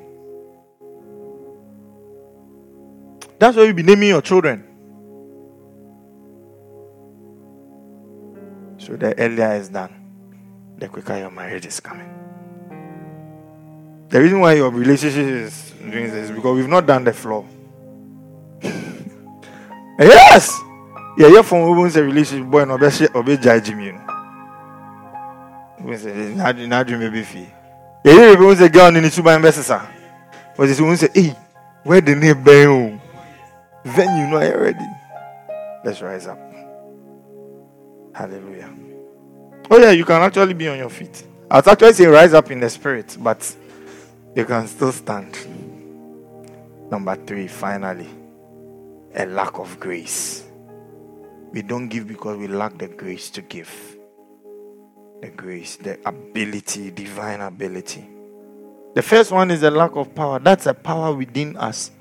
That's 3.39 3.55
where 3.55 3.65
you'll 3.65 3.75
be 3.75 3.83
naming 3.83 4.09
your 4.09 4.21
children. 4.21 4.65
So 8.77 8.95
the 8.95 9.17
earlier 9.17 9.53
is 9.53 9.69
done, 9.69 9.93
the 10.77 10.87
quicker 10.87 11.17
your 11.17 11.31
marriage 11.31 11.65
is 11.65 11.79
coming. 11.79 12.09
The 14.09 14.21
reason 14.21 14.39
why 14.39 14.53
your 14.53 14.71
relationship 14.71 15.25
is 15.25 15.73
doing 15.79 16.11
this 16.11 16.29
is 16.29 16.31
because 16.31 16.55
we've 16.55 16.67
not 16.67 16.85
done 16.85 17.03
the 17.03 17.13
floor. 17.13 17.45
Yes! 20.07 20.59
Yeah, 21.17 21.27
you're 21.27 21.43
from 21.43 21.69
women's 21.69 21.95
relationship 21.97 22.47
boy, 22.49 22.65
no 22.65 22.77
be 22.77 22.85
obe 23.13 23.41
judge 23.41 23.71
me. 23.73 23.93
We 25.81 25.97
say, 25.97 26.33
na 26.35 26.83
dream 26.83 26.99
baby 26.99 27.23
fee. 27.23 27.47
Yeah, 28.03 28.31
you 28.31 28.55
say 28.55 28.69
girl 28.69 28.95
in 28.95 29.03
the 29.03 29.09
suban 29.09 29.41
besesa. 29.41 29.87
But 30.55 30.67
this 30.67 30.79
one 30.79 30.97
say, 30.97 31.09
hey, 31.13 31.35
where 31.83 32.01
the 32.01 32.15
name 32.15 32.43
bang? 32.43 32.67
Oh? 32.67 33.01
Venue, 33.85 34.27
no, 34.27 34.37
I 34.37 34.53
ready. 34.53 34.85
Let's 35.83 36.01
rise 36.01 36.27
up. 36.27 36.39
Hallelujah. 38.13 38.69
Oh, 39.71 39.77
yeah, 39.77 39.91
you 39.91 40.03
can 40.03 40.21
actually 40.21 40.53
be 40.53 40.67
on 40.67 40.77
your 40.77 40.89
feet. 40.89 41.23
I 41.49 41.57
was 41.57 41.67
actually 41.67 41.93
saying 41.93 42.09
rise 42.09 42.33
up 42.33 42.51
in 42.51 42.59
the 42.59 42.69
spirit, 42.69 43.15
but 43.19 43.55
you 44.35 44.45
can 44.45 44.67
still 44.67 44.91
stand. 44.91 45.37
Number 46.91 47.15
three, 47.15 47.47
finally, 47.47 48.09
a 49.19 49.25
lack 49.25 49.59
of 49.59 49.79
grace. 49.79 50.45
We 51.51 51.61
don't 51.61 51.89
give 51.89 52.07
because 52.07 52.37
we 52.37 52.47
lack 52.47 52.77
the 52.77 52.87
grace 52.87 53.29
to 53.31 53.41
give. 53.41 53.97
The 55.21 55.29
grace, 55.29 55.75
the 55.75 55.99
ability, 56.07 56.91
divine 56.91 57.41
ability. 57.41 58.07
The 58.95 59.01
first 59.01 59.31
one 59.31 59.51
is 59.51 59.63
a 59.63 59.71
lack 59.71 59.95
of 59.95 60.15
power. 60.15 60.39
That's 60.39 60.65
a 60.65 60.73
power 60.73 61.13
within 61.13 61.57
us. 61.57 61.91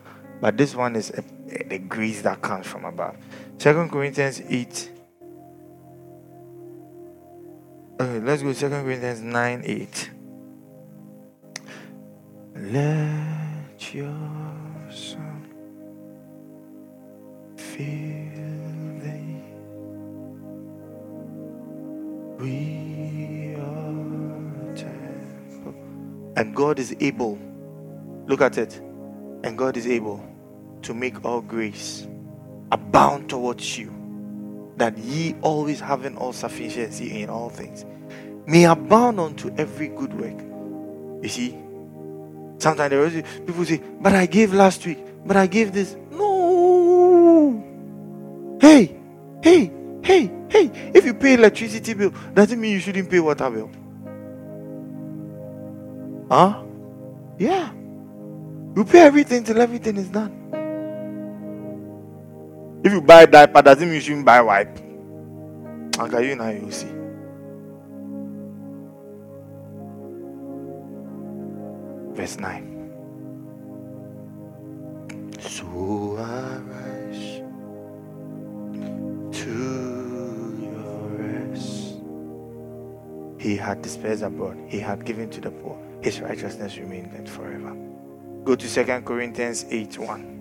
But 0.40 0.56
this 0.56 0.74
one 0.74 0.96
is 0.96 1.10
a, 1.10 1.24
a, 1.52 1.64
the 1.64 1.78
grace 1.78 2.22
that 2.22 2.40
comes 2.40 2.66
from 2.66 2.84
above. 2.84 3.16
Second 3.58 3.90
Corinthians 3.90 4.40
8 4.48 4.92
Okay, 8.00 8.24
let's 8.24 8.42
go 8.42 8.52
Second 8.52 8.84
Corinthians 8.84 9.22
9 9.22 9.62
8. 9.64 10.10
Let 12.54 13.92
your 13.92 14.47
And 26.38 26.54
God 26.54 26.78
is 26.78 26.94
able. 27.00 27.38
Look 28.26 28.40
at 28.40 28.58
it. 28.58 28.74
And 29.44 29.58
God 29.58 29.76
is 29.76 29.86
able 29.86 30.24
to 30.82 30.94
make 30.94 31.24
all 31.24 31.40
grace 31.40 32.06
abound 32.70 33.28
towards 33.28 33.78
you 33.78 33.92
that 34.76 34.96
ye 34.96 35.34
always 35.42 35.80
having 35.80 36.16
all 36.16 36.32
sufficiency 36.32 37.22
in 37.22 37.30
all 37.30 37.50
things 37.50 37.84
may 38.46 38.64
abound 38.64 39.18
unto 39.18 39.52
every 39.58 39.88
good 39.88 40.14
work. 40.14 40.38
You 41.22 41.28
see, 41.28 41.58
sometimes 42.58 43.22
people 43.44 43.64
say, 43.64 43.82
But 44.00 44.14
I 44.14 44.26
gave 44.26 44.54
last 44.54 44.86
week, 44.86 44.98
but 45.26 45.36
I 45.36 45.46
gave 45.46 45.72
this. 45.72 45.96
No. 46.12 46.27
Hey, 48.68 49.00
hey, 49.42 49.72
hey, 50.04 50.30
hey. 50.50 50.70
If 50.92 51.06
you 51.06 51.14
pay 51.14 51.32
electricity 51.40 51.94
bill, 51.94 52.12
doesn't 52.34 52.60
mean 52.60 52.72
you 52.72 52.80
shouldn't 52.80 53.08
pay 53.08 53.18
water 53.18 53.48
bill. 53.48 53.70
Huh? 56.30 56.64
Yeah. 57.38 57.72
You 58.76 58.84
pay 58.84 59.06
everything 59.06 59.42
till 59.42 59.58
everything 59.58 59.96
is 59.96 60.10
done. 60.10 60.34
If 62.84 62.92
you 62.92 63.00
buy 63.00 63.24
diaper, 63.24 63.62
doesn't 63.62 63.88
mean 63.88 63.94
you 63.94 64.00
shouldn't 64.02 64.26
buy 64.26 64.42
wipe. 64.42 64.78
Okay, 65.98 66.28
you 66.28 66.36
now 66.36 66.50
you 66.50 66.70
see. 66.70 66.92
Verse 72.14 72.38
9. 72.38 72.67
He 83.48 83.56
had 83.56 83.80
dispersed 83.80 84.22
abroad, 84.22 84.58
he 84.68 84.78
had 84.78 85.06
given 85.06 85.30
to 85.30 85.40
the 85.40 85.50
poor. 85.50 85.78
His 86.02 86.20
righteousness 86.20 86.76
remained 86.76 87.26
forever. 87.26 87.74
Go 88.44 88.54
to 88.54 88.68
2 88.68 88.84
Corinthians 89.02 89.64
8 89.70 89.98
1. 89.98 90.34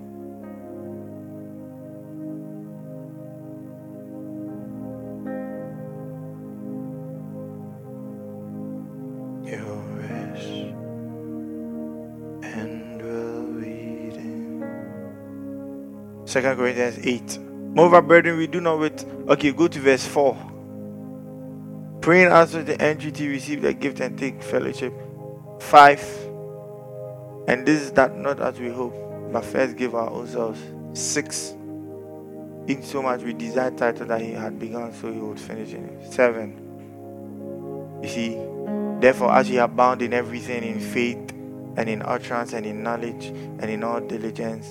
Second 16.26 16.58
Corinthians 16.58 17.00
8. 17.08 17.40
Moreover, 17.74 18.02
brethren, 18.02 18.38
we 18.38 18.48
do 18.48 18.60
not 18.60 18.80
wait. 18.80 19.06
Okay, 19.30 19.54
go 19.54 19.70
to 19.70 19.80
verse 19.80 20.06
4. 20.06 20.57
Praying 22.08 22.32
also 22.32 22.64
the 22.64 22.78
NGT 22.78 23.30
receive 23.30 23.62
the 23.62 23.74
gift 23.74 24.00
and 24.00 24.18
take 24.18 24.42
fellowship. 24.42 24.94
5. 25.60 26.00
And 27.50 27.66
this 27.66 27.82
is 27.82 27.92
that 27.92 28.16
not 28.16 28.40
as 28.40 28.58
we 28.58 28.70
hope, 28.70 28.96
but 29.34 29.44
first 29.44 29.76
give 29.76 29.94
our 29.94 30.10
own 30.10 30.26
selves. 30.26 30.62
6. 30.94 31.50
In 32.68 32.82
so 32.82 33.02
much 33.02 33.24
we 33.24 33.34
desire 33.34 33.72
title 33.72 34.06
that 34.06 34.22
he 34.22 34.32
had 34.32 34.58
begun, 34.58 34.94
so 34.94 35.12
he 35.12 35.20
would 35.20 35.38
finish 35.38 35.74
in 35.74 35.84
it. 35.84 36.14
7. 36.14 38.00
You 38.02 38.08
see, 38.08 38.38
therefore, 39.02 39.34
as 39.34 39.50
ye 39.50 39.58
abound 39.58 40.02
in 40.02 40.14
everything, 40.14 40.64
in 40.64 40.80
faith, 40.80 41.34
and 41.76 41.90
in 41.90 42.02
utterance, 42.04 42.54
and 42.54 42.66
in 42.66 42.84
knowledge, 42.84 43.26
and 43.26 43.66
in 43.66 43.84
all 43.84 44.00
diligence, 44.00 44.66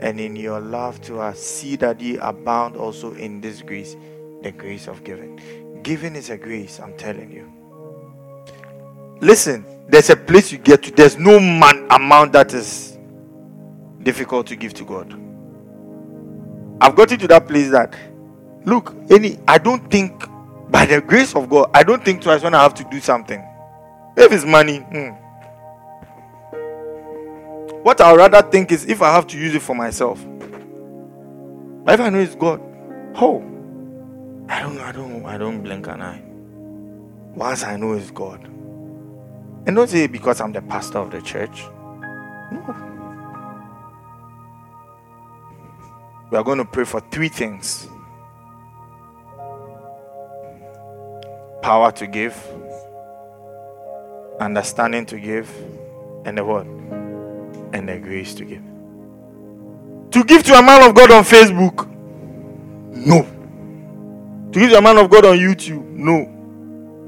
and 0.00 0.20
in 0.20 0.36
your 0.36 0.60
love 0.60 1.00
to 1.04 1.18
us, 1.18 1.40
see 1.40 1.76
that 1.76 1.98
ye 1.98 2.18
abound 2.18 2.76
also 2.76 3.14
in 3.14 3.40
this 3.40 3.62
grace, 3.62 3.96
the 4.42 4.52
grace 4.52 4.86
of 4.86 5.02
giving. 5.02 5.40
Giving 5.88 6.16
is 6.16 6.28
a 6.28 6.36
grace, 6.36 6.80
I'm 6.80 6.92
telling 6.98 7.32
you. 7.32 7.50
Listen, 9.22 9.64
there's 9.88 10.10
a 10.10 10.16
place 10.16 10.52
you 10.52 10.58
get 10.58 10.82
to, 10.82 10.90
there's 10.90 11.16
no 11.16 11.40
man 11.40 11.86
amount 11.90 12.34
that 12.34 12.52
is 12.52 12.98
difficult 14.02 14.46
to 14.48 14.56
give 14.56 14.74
to 14.74 14.84
God. 14.84 15.14
I've 16.82 16.94
gotten 16.94 17.18
to 17.20 17.26
that 17.28 17.48
place 17.48 17.70
that 17.70 17.96
look, 18.66 18.94
any 19.08 19.38
I 19.48 19.56
don't 19.56 19.90
think 19.90 20.26
by 20.70 20.84
the 20.84 21.00
grace 21.00 21.34
of 21.34 21.48
God, 21.48 21.70
I 21.72 21.84
don't 21.84 22.04
think 22.04 22.20
twice 22.20 22.42
when 22.42 22.52
I 22.52 22.62
have 22.62 22.74
to 22.74 22.84
do 22.90 23.00
something. 23.00 23.42
If 24.14 24.30
it's 24.30 24.44
money, 24.44 24.80
hmm, 24.80 25.12
what 27.82 27.98
I'd 28.02 28.14
rather 28.14 28.42
think 28.42 28.72
is 28.72 28.84
if 28.84 29.00
I 29.00 29.10
have 29.10 29.26
to 29.28 29.38
use 29.38 29.54
it 29.54 29.62
for 29.62 29.74
myself. 29.74 30.22
But 31.82 31.94
if 31.94 32.00
I 32.00 32.10
know 32.10 32.18
it's 32.18 32.34
God, 32.34 32.60
oh, 33.14 33.42
I 34.48 34.62
don't, 34.62 34.78
I 34.78 34.92
don't, 34.92 35.26
I 35.26 35.38
don't 35.38 35.62
blink 35.62 35.86
an 35.86 36.02
eye. 36.02 36.22
Once 37.34 37.64
I 37.64 37.76
know 37.76 37.92
it's 37.92 38.10
God, 38.10 38.44
and 38.44 39.76
don't 39.76 39.88
say 39.88 40.06
because 40.06 40.40
I'm 40.40 40.52
the 40.52 40.62
pastor 40.62 40.98
of 40.98 41.10
the 41.10 41.20
church. 41.20 41.62
No. 42.50 42.74
We 46.30 46.38
are 46.38 46.44
going 46.44 46.58
to 46.58 46.64
pray 46.64 46.84
for 46.84 47.00
three 47.10 47.28
things: 47.28 47.86
power 51.62 51.92
to 51.92 52.06
give, 52.06 52.34
understanding 54.40 55.04
to 55.06 55.20
give, 55.20 55.50
and 56.24 56.38
the 56.38 56.44
word 56.44 56.66
and 57.72 57.88
the 57.88 57.98
grace 57.98 58.34
to 58.34 58.44
give. 58.44 58.62
To 60.12 60.24
give 60.24 60.42
to 60.44 60.54
a 60.54 60.62
man 60.62 60.88
of 60.88 60.94
God 60.94 61.10
on 61.10 61.22
Facebook? 61.22 61.86
No. 62.94 63.26
To 64.52 64.60
give 64.60 64.72
a 64.72 64.80
man 64.80 64.96
of 64.96 65.10
God 65.10 65.26
on 65.26 65.36
YouTube? 65.36 65.84
No. 65.90 66.24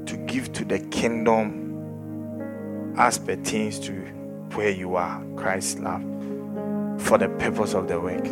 To 0.05 0.17
give 0.17 0.53
to 0.53 0.63
the 0.63 0.77
kingdom 0.77 2.93
as 2.97 3.17
pertains 3.17 3.79
to 3.79 3.93
where 4.53 4.69
you 4.69 4.95
are, 4.95 5.23
Christ's 5.35 5.79
love, 5.79 6.01
for 7.01 7.17
the 7.17 7.29
purpose 7.39 7.73
of 7.73 7.87
the 7.87 7.99
work. 7.99 8.25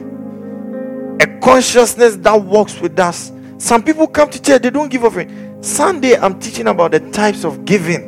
A 1.22 1.40
consciousness 1.40 2.18
that 2.18 2.40
works 2.40 2.80
with 2.80 2.99
us. 2.99 3.31
Some 3.57 3.84
people 3.84 4.07
come 4.07 4.30
to 4.30 4.41
church, 4.41 4.61
they 4.61 4.69
don't 4.69 4.90
give 4.90 5.03
offering. 5.03 5.64
Sunday, 5.64 6.15
I'm 6.15 6.40
teaching 6.40 6.68
about 6.68 6.91
the 6.91 6.99
types 7.11 7.44
of 7.44 7.65
giving 7.65 8.07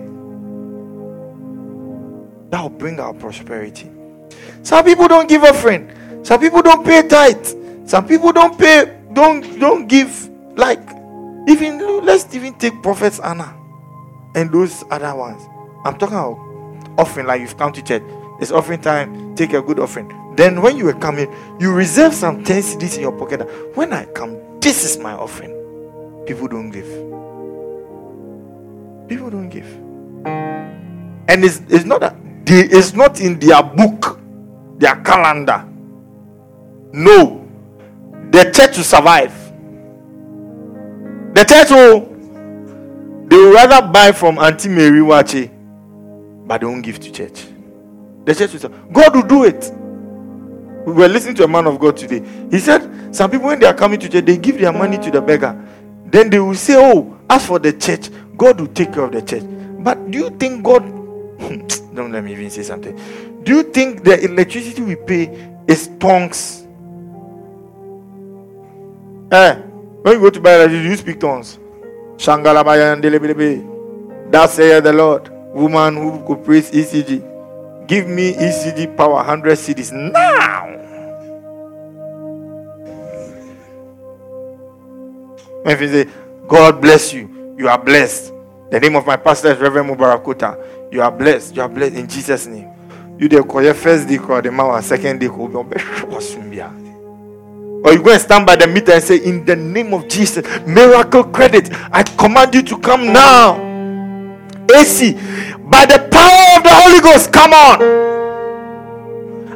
that 2.52 2.62
will 2.62 2.70
bring 2.70 3.00
our 3.00 3.14
prosperity. 3.14 3.90
Some 4.62 4.86
people 4.86 5.08
don't 5.08 5.28
give 5.28 5.44
offering. 5.44 5.92
Some 6.24 6.40
people 6.40 6.62
don't 6.62 6.86
pay 6.86 7.08
tithe. 7.08 7.88
Some 7.88 8.08
people 8.08 8.32
don't 8.32 8.58
pay, 8.58 9.00
don't 9.14 9.60
don't 9.60 9.88
give 9.88 10.31
like 10.56 10.82
even 11.48 12.06
let's 12.06 12.34
even 12.36 12.54
take 12.56 12.82
prophets 12.82 13.20
Anna 13.20 13.56
and 14.36 14.52
those 14.52 14.84
other 14.90 15.16
ones. 15.16 15.42
I'm 15.86 15.98
talking 15.98 16.16
about 16.18 16.38
offering 16.98 17.28
like 17.28 17.42
you've 17.42 17.58
come 17.58 17.74
to 17.74 17.82
church. 17.82 18.04
It's 18.40 18.52
offering 18.52 18.82
time. 18.82 19.36
Take 19.36 19.54
a 19.54 19.62
good 19.62 19.80
offering. 19.80 20.12
Then 20.36 20.62
when 20.62 20.78
you 20.78 20.86
were 20.86 20.94
coming, 20.94 21.34
you 21.60 21.74
reserve 21.74 22.14
some 22.14 22.44
10 22.44 22.62
cedis 22.62 22.96
in 22.96 23.02
your 23.02 23.12
pocket. 23.12 23.42
When 23.76 23.94
I 23.94 24.06
come, 24.06 24.60
this 24.60 24.84
is 24.84 24.98
my 24.98 25.14
offering. 25.14 25.52
People 26.26 26.48
don't 26.48 26.72
give. 26.72 26.88
People 29.08 29.30
don't 29.30 29.50
give. 29.50 29.68
And 31.28 31.44
it's, 31.44 31.62
it's 31.70 31.86
not 31.86 32.02
that 32.02 32.16
they, 32.46 32.62
it's 32.62 32.94
not 32.94 33.20
in 33.20 33.40
their 33.40 33.62
book 33.62 34.22
their 34.82 34.96
calendar. 35.04 35.64
No. 36.92 37.48
The 38.32 38.52
church 38.52 38.78
will 38.78 38.84
survive. 38.84 39.34
The 41.34 41.46
church 41.46 41.70
will 41.72 42.12
they 43.28 43.38
will 43.38 43.54
rather 43.54 43.88
buy 43.88 44.12
from 44.12 44.38
Auntie 44.38 44.68
Mary 44.68 45.00
Wache, 45.00 45.50
but 46.46 46.60
they 46.60 46.68
won't 46.68 46.84
give 46.84 47.00
to 47.00 47.12
church. 47.12 47.46
The 48.26 48.36
church 48.36 48.52
will 48.52 48.60
survive. 48.60 48.92
God 48.94 49.16
will 49.16 49.24
do 49.24 49.46
it. 49.46 49.72
We 50.86 50.92
were 50.94 51.08
listening 51.08 51.36
to 51.36 51.46
a 51.46 51.48
man 51.48 51.66
of 51.68 51.80
God 51.80 51.96
today. 51.96 52.22
He 52.50 52.60
said 52.60 53.16
some 53.16 53.32
people 53.32 53.48
when 53.48 53.60
they 53.60 53.68
are 53.68 53.74
coming 53.74 54.00
to 54.02 54.10
church, 54.10 54.26
they 54.26 54.36
give 54.36 54.60
their 54.60 54.74
money 54.74 54.98
to 54.98 55.10
the 55.12 55.22
beggar. 55.22 55.58
Then 56.08 56.30
they 56.30 56.40
will 56.40 56.56
say, 56.56 56.76
Oh, 56.76 57.18
as 57.30 57.46
for 57.46 57.58
the 57.60 57.72
church, 57.72 58.10
God 58.36 58.60
will 58.60 58.68
take 58.68 58.92
care 58.92 59.04
of 59.06 59.14
the 59.14 59.22
church. 59.22 59.44
But 59.80 60.12
do 60.12 60.18
you 60.18 60.30
think 60.32 60.64
God 60.64 60.84
don't 61.96 62.12
let 62.12 62.24
me 62.24 62.34
even 62.34 62.50
say 62.50 62.64
something? 62.64 63.00
Do 63.44 63.56
you 63.56 63.64
think 63.64 64.04
the 64.04 64.22
electricity 64.26 64.82
we 64.82 64.96
pay 64.98 65.56
is 65.68 65.90
tongues? 66.00 66.68
Eh, 69.32 69.56
when 70.02 70.14
you 70.16 70.20
go 70.20 70.30
to 70.30 70.40
buy 70.40 70.56
electricity, 70.56 70.90
you 70.90 70.96
speak 70.98 71.20
tongues. 71.20 71.60
Shangalabaya 72.18 72.94
and 72.94 74.32
That 74.32 74.50
saith 74.50 74.84
the 74.84 74.94
Lord. 74.94 75.30
Woman 75.54 75.96
who 75.98 76.26
could 76.26 76.46
praise 76.46 76.72
ECG. 76.72 77.88
Give 77.88 78.08
me 78.08 78.34
ECG 78.34 78.96
power 78.96 79.16
100 79.16 79.58
cedis 79.58 79.92
now. 79.92 80.68
When 85.64 85.80
you 85.80 85.88
say, 85.88 86.10
God 86.48 86.82
bless 86.82 87.14
you, 87.14 87.56
you 87.58 87.68
are 87.68 87.78
blessed. 87.78 88.34
The 88.72 88.80
name 88.80 88.96
of 88.96 89.06
my 89.06 89.18
pastor 89.18 89.52
is 89.52 89.60
Reverend 89.60 89.90
Mubarakota. 89.90 90.94
You 90.94 91.02
are 91.02 91.12
blessed. 91.12 91.56
You 91.56 91.62
are 91.64 91.70
blessed 91.70 91.96
in 91.96 92.08
Jesus' 92.08 92.48
name 92.48 92.72
you 93.22 93.30
your 93.30 93.74
first 93.76 94.08
day 94.08 94.18
the 94.18 94.82
second 94.82 95.20
day 95.20 95.28
or 97.84 97.94
you 97.94 98.02
go 98.04 98.12
and 98.12 98.22
stand 98.22 98.46
by 98.46 98.56
the 98.56 98.68
meter 98.68 98.92
and 98.94 99.04
say 99.04 99.18
in 99.24 99.44
the 99.46 99.56
name 99.56 99.94
of 99.94 100.08
jesus 100.08 100.46
miracle 100.66 101.24
credit 101.24 101.70
i 101.92 102.04
command 102.04 102.54
you 102.54 102.62
to 102.62 102.78
come 102.80 103.12
now. 103.12 103.56
Ac 104.74 105.14
by 105.70 105.86
the 105.86 106.00
power 106.12 106.58
of 106.58 106.64
the 106.64 106.74
holy 106.74 107.02
ghost 107.02 107.32
come 107.34 107.52
on. 107.54 107.82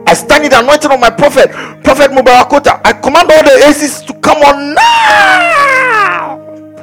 I 0.08 0.14
stand 0.14 0.44
in 0.46 0.52
the 0.52 0.60
anointing 0.60 0.92
of 0.92 1.00
my 1.00 1.10
prophet 1.10 1.52
prophet 1.84 2.12
mubarakota 2.12 2.82
i 2.84 2.94
command 2.94 3.32
all 3.32 3.44
the 3.44 3.50
acs 3.66 4.06
to 4.06 4.14
come 4.16 4.38
on 4.44 4.74
now. 4.76 4.86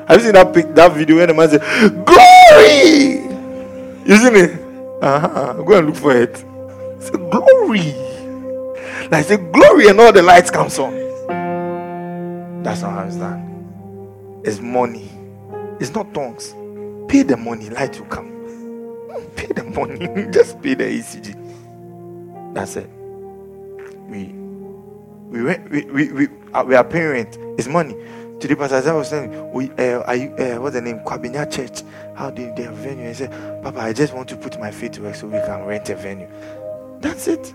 Have 0.09 0.19
you 0.19 0.25
seen 0.25 0.33
that 0.35 0.53
pic, 0.53 0.75
that 0.75 0.93
video 0.93 1.17
when 1.17 1.29
the 1.29 1.35
man 1.35 1.49
say 1.49 1.59
glory! 2.05 3.23
See 4.07 4.31
me? 4.31 4.43
Uh-huh. 5.01 5.63
go 5.63 5.79
and 5.79 5.87
look 5.89 5.97
for 5.97 6.17
it. 6.17 6.45
A 7.13 7.19
glory. 7.19 7.95
Like 9.11 9.27
the 9.27 9.39
glory 9.53 9.89
and 9.89 9.99
all 10.01 10.13
the 10.13 10.23
lights 10.23 10.51
comes 10.51 10.79
on. 10.79 11.02
That's 12.63 12.83
not 12.83 12.93
how 12.93 13.05
it's 13.07 13.17
done. 13.17 14.43
It's 14.45 14.61
money. 14.61 15.11
It's 15.81 15.95
not 15.95 16.15
tongues. 16.15 16.55
Pay 17.09 17.23
the 17.25 17.37
money, 17.37 17.71
light 17.71 17.99
will 17.99 18.07
come. 18.07 18.31
Pay 19.37 19.49
the 19.49 19.65
money. 19.65 20.31
Just 20.33 20.61
pay 20.63 20.75
the 20.75 20.85
ECG. 20.85 21.37
That's 22.55 22.77
it. 22.77 22.89
We 24.09 24.27
we 25.31 25.43
we 25.43 25.83
we 25.93 26.13
we, 26.13 26.29
uh, 26.55 26.65
we 26.67 26.75
are 26.75 26.85
paying 26.85 27.09
rent. 27.09 27.39
It's 27.59 27.69
money. 27.69 27.97
Today, 28.41 28.57
Pastor 28.57 28.91
I 28.91 28.93
was 28.95 29.09
saying, 29.11 29.53
we, 29.53 29.71
uh, 29.73 30.01
are 30.03 30.17
you, 30.17 30.31
uh, 30.37 30.57
what's 30.61 30.75
the 30.75 30.83
name? 30.83 31.01
Kwabinya 31.01 31.51
Church. 31.51 31.83
How 32.17 32.31
did 32.31 32.57
they 32.57 32.65
have 32.65 32.75
venue? 32.75 33.09
He 33.09 33.15
said, 33.15 33.31
Papa, 33.63 33.81
I 33.81 33.93
just 33.93 34.15
want 34.15 34.29
to 34.31 34.37
put 34.37 34.59
my 34.61 34.71
feet 34.73 34.95
to 34.95 35.03
work 35.03 35.15
so 35.15 35.29
we 35.29 35.39
can 35.41 35.65
rent 35.65 35.89
a 35.91 35.97
venue. 35.97 36.29
That's 37.01 37.29
it. 37.29 37.55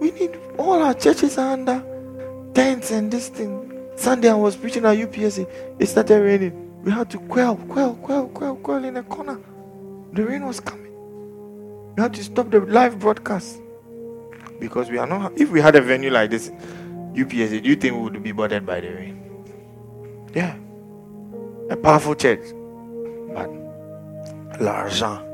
We 0.00 0.10
need 0.12 0.38
all 0.58 0.82
our 0.82 0.94
churches 0.94 1.38
are 1.38 1.52
under 1.52 1.82
tents 2.54 2.90
and 2.90 3.10
this 3.12 3.28
thing. 3.28 3.67
Sunday 3.98 4.30
I 4.30 4.34
was 4.34 4.56
preaching 4.56 4.84
at 4.84 4.96
UPSC. 4.96 5.48
It 5.80 5.86
started 5.86 6.22
raining. 6.22 6.82
We 6.84 6.92
had 6.92 7.10
to 7.10 7.18
quell, 7.18 7.56
quell, 7.56 7.96
quell, 7.96 8.28
quell, 8.28 8.54
quell 8.54 8.84
in 8.84 8.96
a 8.96 9.02
corner. 9.02 9.40
The 10.12 10.24
rain 10.24 10.46
was 10.46 10.60
coming. 10.60 10.94
We 11.96 12.02
had 12.02 12.14
to 12.14 12.22
stop 12.22 12.48
the 12.50 12.60
live 12.60 13.00
broadcast 13.00 13.60
because 14.60 14.88
we 14.88 14.98
are 14.98 15.06
not. 15.06 15.36
If 15.36 15.50
we 15.50 15.60
had 15.60 15.74
a 15.74 15.80
venue 15.80 16.10
like 16.10 16.30
this, 16.30 16.52
UPS, 17.18 17.50
do 17.50 17.68
you 17.68 17.74
think 17.74 17.96
we 17.96 18.02
would 18.02 18.22
be 18.22 18.30
bothered 18.30 18.64
by 18.64 18.80
the 18.80 18.88
rain? 18.88 19.20
Yeah, 20.32 20.56
a 21.68 21.76
powerful 21.76 22.14
church, 22.14 22.46
but 23.34 23.50
l'argent, 24.60 25.26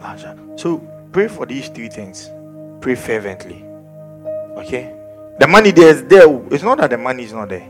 l'argent. 0.00 0.60
So 0.60 0.78
pray 1.10 1.26
for 1.26 1.46
these 1.46 1.68
three 1.68 1.88
things. 1.88 2.30
Pray 2.80 2.94
fervently. 2.94 3.64
Okay, 4.56 4.95
the 5.38 5.46
money 5.46 5.70
there 5.70 5.90
is 5.90 6.04
there. 6.04 6.26
It's 6.50 6.62
not 6.62 6.78
that 6.78 6.90
the 6.90 6.98
money 6.98 7.24
is 7.24 7.32
not 7.32 7.48
there. 7.48 7.68